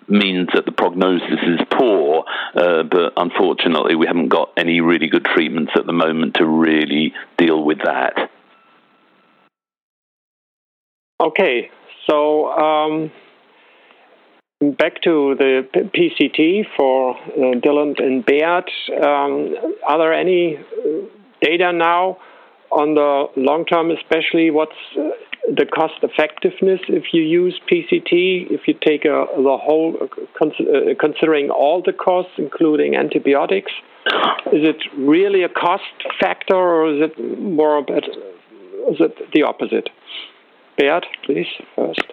means 0.07 0.49
that 0.53 0.65
the 0.65 0.71
prognosis 0.71 1.39
is 1.43 1.59
poor, 1.71 2.25
uh, 2.55 2.83
but 2.83 3.13
unfortunately, 3.17 3.95
we 3.95 4.07
haven't 4.07 4.29
got 4.29 4.51
any 4.57 4.81
really 4.81 5.07
good 5.07 5.25
treatments 5.25 5.71
at 5.75 5.85
the 5.85 5.93
moment 5.93 6.35
to 6.35 6.45
really 6.45 7.13
deal 7.37 7.63
with 7.63 7.79
that. 7.83 8.29
Okay, 11.19 11.71
so 12.07 12.51
um, 12.51 13.11
back 14.77 15.01
to 15.01 15.33
the 15.35 15.67
PCT 15.73 16.65
for 16.77 17.17
uh, 17.17 17.59
Dylan 17.59 17.99
and 17.99 18.23
Beat. 18.23 18.69
Um, 19.03 19.55
are 19.87 19.97
there 19.97 20.13
any 20.13 20.59
data 21.41 21.73
now 21.73 22.19
on 22.71 22.93
the 22.93 23.25
long 23.35 23.65
term, 23.65 23.89
especially 23.89 24.51
what's 24.51 24.73
uh, 24.95 25.09
the 25.47 25.65
cost 25.65 25.95
effectiveness 26.03 26.81
if 26.87 27.05
you 27.13 27.23
use 27.23 27.59
PCT? 27.67 28.51
If 28.51 28.67
you 28.67 28.75
take 28.79 29.05
a, 29.05 29.25
the 29.37 29.57
whole, 29.59 29.97
uh, 29.99 30.45
uh, 30.45 30.93
considering 30.99 31.49
all 31.49 31.81
the 31.83 31.93
costs, 31.93 32.33
including 32.37 32.95
antibiotics, 32.95 33.71
is 34.53 34.61
it 34.69 34.83
really 34.95 35.41
a 35.41 35.49
cost 35.49 35.83
factor, 36.19 36.55
or 36.55 36.93
is 36.93 37.09
it 37.09 37.39
more? 37.41 37.79
Is 37.79 38.97
it 38.99 39.17
the 39.33 39.41
opposite? 39.41 39.89
Beat, 40.77 41.05
please, 41.23 41.47
first. 41.75 42.03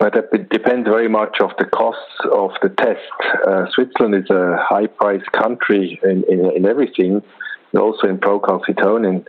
But 0.00 0.16
it 0.16 0.48
depends 0.48 0.88
very 0.88 1.08
much 1.08 1.36
of 1.40 1.50
the 1.58 1.66
costs 1.66 2.18
of 2.32 2.50
the 2.62 2.70
test. 2.70 3.00
Uh, 3.46 3.66
Switzerland 3.70 4.14
is 4.14 4.30
a 4.30 4.56
high-priced 4.58 5.30
country 5.32 6.00
in, 6.02 6.24
in, 6.28 6.50
in, 6.56 6.66
everything, 6.66 7.22
also 7.78 8.08
in 8.08 8.18
procalcitonin. 8.18 9.26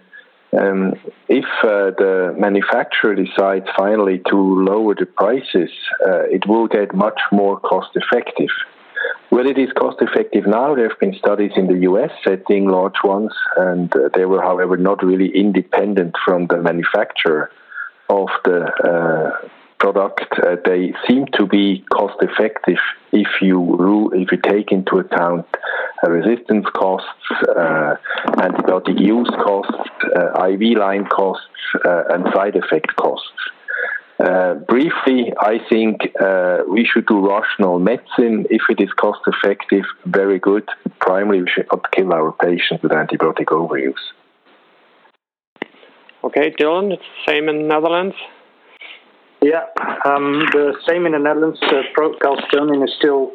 Um, 0.57 0.93
if 1.27 1.45
uh, 1.63 1.91
the 1.97 2.35
manufacturer 2.39 3.15
decides 3.15 3.67
finally 3.77 4.21
to 4.29 4.37
lower 4.37 4.95
the 4.95 5.05
prices, 5.05 5.69
uh, 6.05 6.23
it 6.23 6.47
will 6.47 6.67
get 6.67 6.95
much 6.95 7.19
more 7.31 7.59
cost-effective. 7.59 8.49
Well, 9.29 9.45
it 9.45 9.57
is 9.57 9.71
cost-effective 9.73 10.47
now. 10.47 10.73
There 10.73 10.89
have 10.89 10.99
been 10.99 11.15
studies 11.15 11.51
in 11.55 11.67
the 11.67 11.79
U.S. 11.89 12.11
setting 12.23 12.67
large 12.67 13.03
ones, 13.03 13.31
and 13.57 13.93
uh, 13.95 14.09
they 14.13 14.25
were, 14.25 14.41
however, 14.41 14.75
not 14.75 15.03
really 15.03 15.29
independent 15.35 16.15
from 16.25 16.47
the 16.47 16.57
manufacturer 16.57 17.51
of 18.11 18.29
the 18.43 18.59
uh, 18.91 19.47
product, 19.79 20.27
uh, 20.39 20.57
they 20.65 20.93
seem 21.07 21.25
to 21.37 21.45
be 21.45 21.83
cost 21.91 22.17
effective 22.21 22.81
if 23.11 23.29
you 23.41 24.11
if 24.13 24.31
you 24.31 24.37
take 24.37 24.71
into 24.71 24.99
account 24.99 25.45
uh, 26.03 26.09
resistance 26.09 26.65
costs, 26.73 27.25
uh, 27.57 27.95
antibiotic 28.47 28.99
use 28.99 29.31
costs, 29.43 29.89
uh, 30.15 30.47
IV 30.47 30.77
line 30.77 31.05
costs, 31.05 31.47
uh, 31.85 32.03
and 32.13 32.25
side 32.35 32.55
effect 32.55 32.95
costs. 32.95 33.41
briefly, 34.67 35.21
I 35.51 35.55
think 35.71 35.95
we 36.75 36.83
should 36.89 37.07
do 37.13 37.17
rational 37.35 37.75
medicine 37.91 38.35
if 38.57 38.63
it 38.73 38.79
is 38.85 38.91
cost 39.03 39.21
effective. 39.33 39.85
Very 40.05 40.39
good. 40.49 40.65
Primarily, 41.07 41.41
we 41.45 41.49
should 41.53 41.69
not 41.71 41.91
kill 41.95 42.09
our 42.13 42.31
patients 42.47 42.83
with 42.83 42.93
antibiotic 43.03 43.49
overuse. 43.59 44.05
Okay, 46.23 46.51
Dylan, 46.51 46.93
it's 46.93 47.01
the 47.01 47.31
same 47.31 47.49
in 47.49 47.63
the 47.63 47.67
Netherlands. 47.67 48.15
Yeah, 49.41 49.65
um, 50.05 50.45
the 50.51 50.75
same 50.87 51.07
in 51.07 51.13
the 51.13 51.19
Netherlands. 51.19 51.59
Uh, 51.63 51.81
is 52.83 52.93
still 52.97 53.31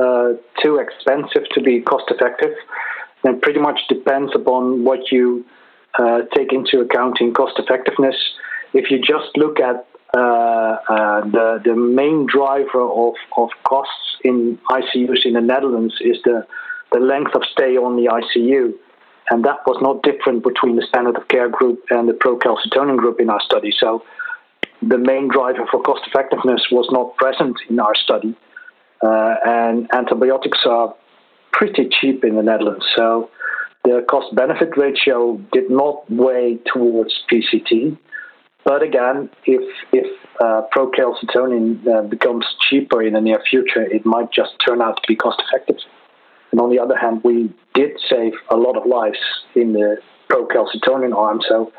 uh, 0.00 0.34
too 0.62 0.76
expensive 0.76 1.48
to 1.54 1.60
be 1.60 1.80
cost 1.80 2.04
effective. 2.10 2.52
And 3.24 3.42
pretty 3.42 3.58
much 3.58 3.80
depends 3.88 4.32
upon 4.36 4.84
what 4.84 5.10
you 5.10 5.44
uh, 5.98 6.20
take 6.36 6.52
into 6.52 6.80
account 6.80 7.18
in 7.20 7.34
cost 7.34 7.58
effectiveness. 7.58 8.16
If 8.72 8.90
you 8.90 8.98
just 8.98 9.36
look 9.36 9.58
at 9.58 9.86
uh, 10.16 10.20
uh, 10.20 11.20
the 11.24 11.60
the 11.64 11.74
main 11.74 12.26
driver 12.26 12.82
of, 12.82 13.14
of 13.36 13.48
costs 13.64 14.16
in 14.22 14.58
ICUs 14.70 15.24
in 15.24 15.32
the 15.32 15.40
Netherlands 15.40 15.94
is 16.00 16.18
the 16.24 16.46
the 16.92 17.00
length 17.00 17.34
of 17.34 17.42
stay 17.50 17.76
on 17.76 17.96
the 17.96 18.06
ICU, 18.06 18.74
and 19.30 19.44
that 19.44 19.58
was 19.66 19.78
not 19.80 20.02
different 20.02 20.44
between 20.44 20.76
the 20.76 20.86
standard 20.88 21.16
of 21.16 21.28
care 21.28 21.48
group 21.48 21.82
and 21.90 22.08
the 22.08 22.12
procalcitonin 22.12 22.96
group 22.96 23.20
in 23.20 23.28
our 23.30 23.40
study. 23.40 23.72
So 23.78 24.02
the 24.82 24.98
main 24.98 25.28
driver 25.28 25.66
for 25.70 25.82
cost 25.82 26.02
effectiveness 26.06 26.66
was 26.70 26.88
not 26.90 27.16
present 27.16 27.56
in 27.68 27.80
our 27.80 27.94
study, 27.94 28.36
uh, 29.02 29.34
and 29.44 29.88
antibiotics 29.92 30.58
are 30.66 30.94
pretty 31.52 31.88
cheap 32.00 32.24
in 32.24 32.36
the 32.36 32.42
Netherlands. 32.42 32.84
So 32.96 33.30
the 33.84 34.04
cost 34.08 34.34
benefit 34.34 34.76
ratio 34.76 35.38
did 35.52 35.70
not 35.70 36.10
weigh 36.10 36.58
towards 36.72 37.14
PCT. 37.30 37.96
But 38.64 38.82
again, 38.82 39.30
if 39.44 39.62
if 39.92 40.06
uh, 40.40 40.62
procalcitonin 40.76 41.86
uh, 41.86 42.02
becomes 42.02 42.44
cheaper 42.68 43.00
in 43.02 43.14
the 43.14 43.20
near 43.20 43.40
future, 43.48 43.82
it 43.82 44.04
might 44.04 44.32
just 44.32 44.52
turn 44.66 44.82
out 44.82 44.96
to 44.96 45.02
be 45.06 45.16
cost 45.16 45.40
effective. 45.46 45.76
And 46.56 46.62
on 46.62 46.70
the 46.70 46.78
other 46.78 46.96
hand, 46.96 47.20
we 47.22 47.52
did 47.74 48.00
save 48.08 48.32
a 48.48 48.56
lot 48.56 48.78
of 48.78 48.86
lives 48.86 49.18
in 49.54 49.74
the 49.74 49.98
procalcitonin 50.30 51.14
arm. 51.14 51.42
So 51.46 51.70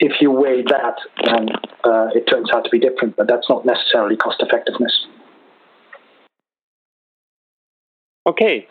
if 0.00 0.22
you 0.22 0.30
weigh 0.30 0.62
that, 0.62 0.94
then 1.22 1.50
uh, 1.84 2.06
it 2.14 2.24
turns 2.30 2.48
out 2.50 2.64
to 2.64 2.70
be 2.70 2.78
different, 2.78 3.14
but 3.14 3.28
that's 3.28 3.46
not 3.50 3.66
necessarily 3.66 4.16
cost 4.16 4.38
effectiveness. 4.40 5.06
Okay, 8.26 8.66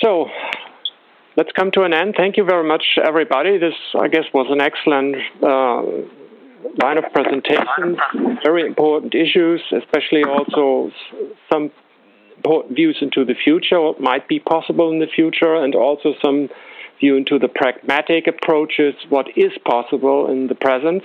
so 0.00 0.24
let's 1.36 1.52
come 1.52 1.70
to 1.72 1.82
an 1.82 1.92
end. 1.92 2.14
Thank 2.16 2.38
you 2.38 2.44
very 2.46 2.66
much, 2.66 2.84
everybody. 3.04 3.58
This, 3.58 3.74
I 3.94 4.08
guess, 4.08 4.24
was 4.32 4.46
an 4.48 4.62
excellent 4.62 5.16
uh, 5.42 5.82
line 6.82 6.96
of 6.96 7.04
presentation. 7.12 7.98
Very 8.42 8.66
important 8.66 9.14
issues, 9.14 9.60
especially 9.70 10.24
also 10.24 10.90
some 11.52 11.70
views 12.70 12.98
into 13.00 13.24
the 13.24 13.34
future, 13.34 13.80
what 13.80 14.00
might 14.00 14.28
be 14.28 14.38
possible 14.38 14.90
in 14.90 14.98
the 14.98 15.06
future, 15.06 15.54
and 15.54 15.74
also 15.74 16.14
some 16.24 16.48
view 17.00 17.16
into 17.16 17.38
the 17.38 17.48
pragmatic 17.48 18.26
approaches, 18.26 18.94
what 19.08 19.26
is 19.36 19.52
possible 19.64 20.30
in 20.30 20.46
the 20.46 20.54
present. 20.54 21.02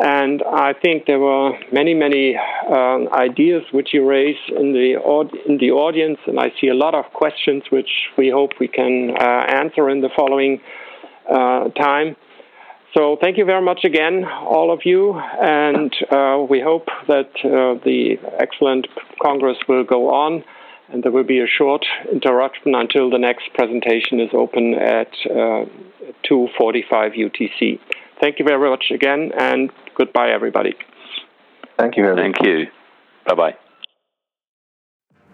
And 0.00 0.42
I 0.44 0.74
think 0.74 1.06
there 1.06 1.18
were 1.18 1.58
many, 1.72 1.92
many 1.92 2.36
uh, 2.36 3.12
ideas 3.12 3.62
which 3.72 3.88
you 3.92 4.08
raised 4.08 4.48
in 4.48 4.72
the 4.72 4.94
in 5.48 5.58
the 5.58 5.72
audience, 5.72 6.18
and 6.26 6.38
I 6.38 6.52
see 6.60 6.68
a 6.68 6.74
lot 6.74 6.94
of 6.94 7.06
questions 7.12 7.64
which 7.70 7.90
we 8.16 8.30
hope 8.30 8.52
we 8.60 8.68
can 8.68 9.16
uh, 9.20 9.24
answer 9.24 9.90
in 9.90 10.00
the 10.00 10.10
following 10.14 10.60
uh, 11.28 11.70
time. 11.70 12.14
So 12.94 13.16
thank 13.20 13.36
you 13.36 13.44
very 13.44 13.62
much 13.62 13.84
again, 13.84 14.24
all 14.24 14.72
of 14.72 14.80
you, 14.84 15.14
and 15.14 15.94
uh, 16.10 16.44
we 16.48 16.60
hope 16.60 16.88
that 17.06 17.30
uh, 17.44 17.78
the 17.84 18.16
excellent 18.38 18.86
Congress 19.22 19.58
will 19.68 19.84
go 19.84 20.08
on, 20.08 20.42
and 20.90 21.02
there 21.02 21.12
will 21.12 21.24
be 21.24 21.40
a 21.40 21.46
short 21.46 21.84
interruption 22.10 22.74
until 22.74 23.10
the 23.10 23.18
next 23.18 23.52
presentation 23.54 24.20
is 24.20 24.30
open 24.32 24.74
at 24.74 25.12
uh, 25.30 25.66
2:45 26.30 27.14
UTC. 27.14 27.78
Thank 28.20 28.38
you 28.38 28.44
very 28.44 28.70
much 28.70 28.86
again, 28.90 29.32
and 29.38 29.70
goodbye, 29.94 30.30
everybody. 30.30 30.74
Thank 31.78 31.96
you. 31.96 32.14
Thank 32.14 32.36
you. 32.42 32.66
Bye 33.26 33.34
bye. 33.34 33.54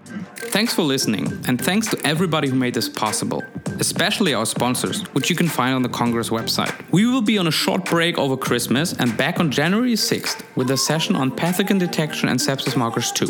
Thanks 0.05 0.75
for 0.75 0.83
listening, 0.83 1.27
and 1.47 1.61
thanks 1.61 1.89
to 1.89 2.07
everybody 2.07 2.49
who 2.49 2.57
made 2.57 2.75
this 2.75 2.89
possible, 2.89 3.43
especially 3.81 4.35
our 4.35 4.47
sponsors, 4.47 5.03
which 5.15 5.31
you 5.31 5.37
can 5.37 5.49
find 5.49 5.75
on 5.75 5.83
the 5.83 5.89
Congress 5.89 6.31
website. 6.31 6.73
We 6.91 7.07
will 7.07 7.23
be 7.23 7.39
on 7.39 7.47
a 7.47 7.51
short 7.51 7.85
break 7.85 8.19
over 8.19 8.37
Christmas 8.37 8.93
and 8.93 9.17
back 9.17 9.41
on 9.41 9.51
January 9.51 9.95
6th 9.95 10.43
with 10.57 10.71
a 10.71 10.77
session 10.77 11.17
on 11.17 11.31
pathogen 11.31 11.79
detection 11.79 12.29
and 12.29 12.39
sepsis 12.39 12.77
markers 12.77 13.13
2. 13.13 13.27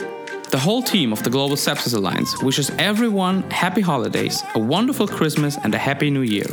The 0.51 0.59
whole 0.59 0.83
team 0.83 1.13
of 1.13 1.23
the 1.23 1.31
Global 1.31 1.57
Sepsis 1.57 1.95
Alliance 1.97 2.41
wishes 2.43 2.71
everyone 2.79 3.43
happy 3.51 3.81
holidays, 3.81 4.43
a 4.55 4.59
wonderful 4.59 5.09
Christmas, 5.09 5.59
and 5.65 5.75
a 5.75 5.79
happy 5.79 6.11
new 6.11 6.23
year. 6.23 6.47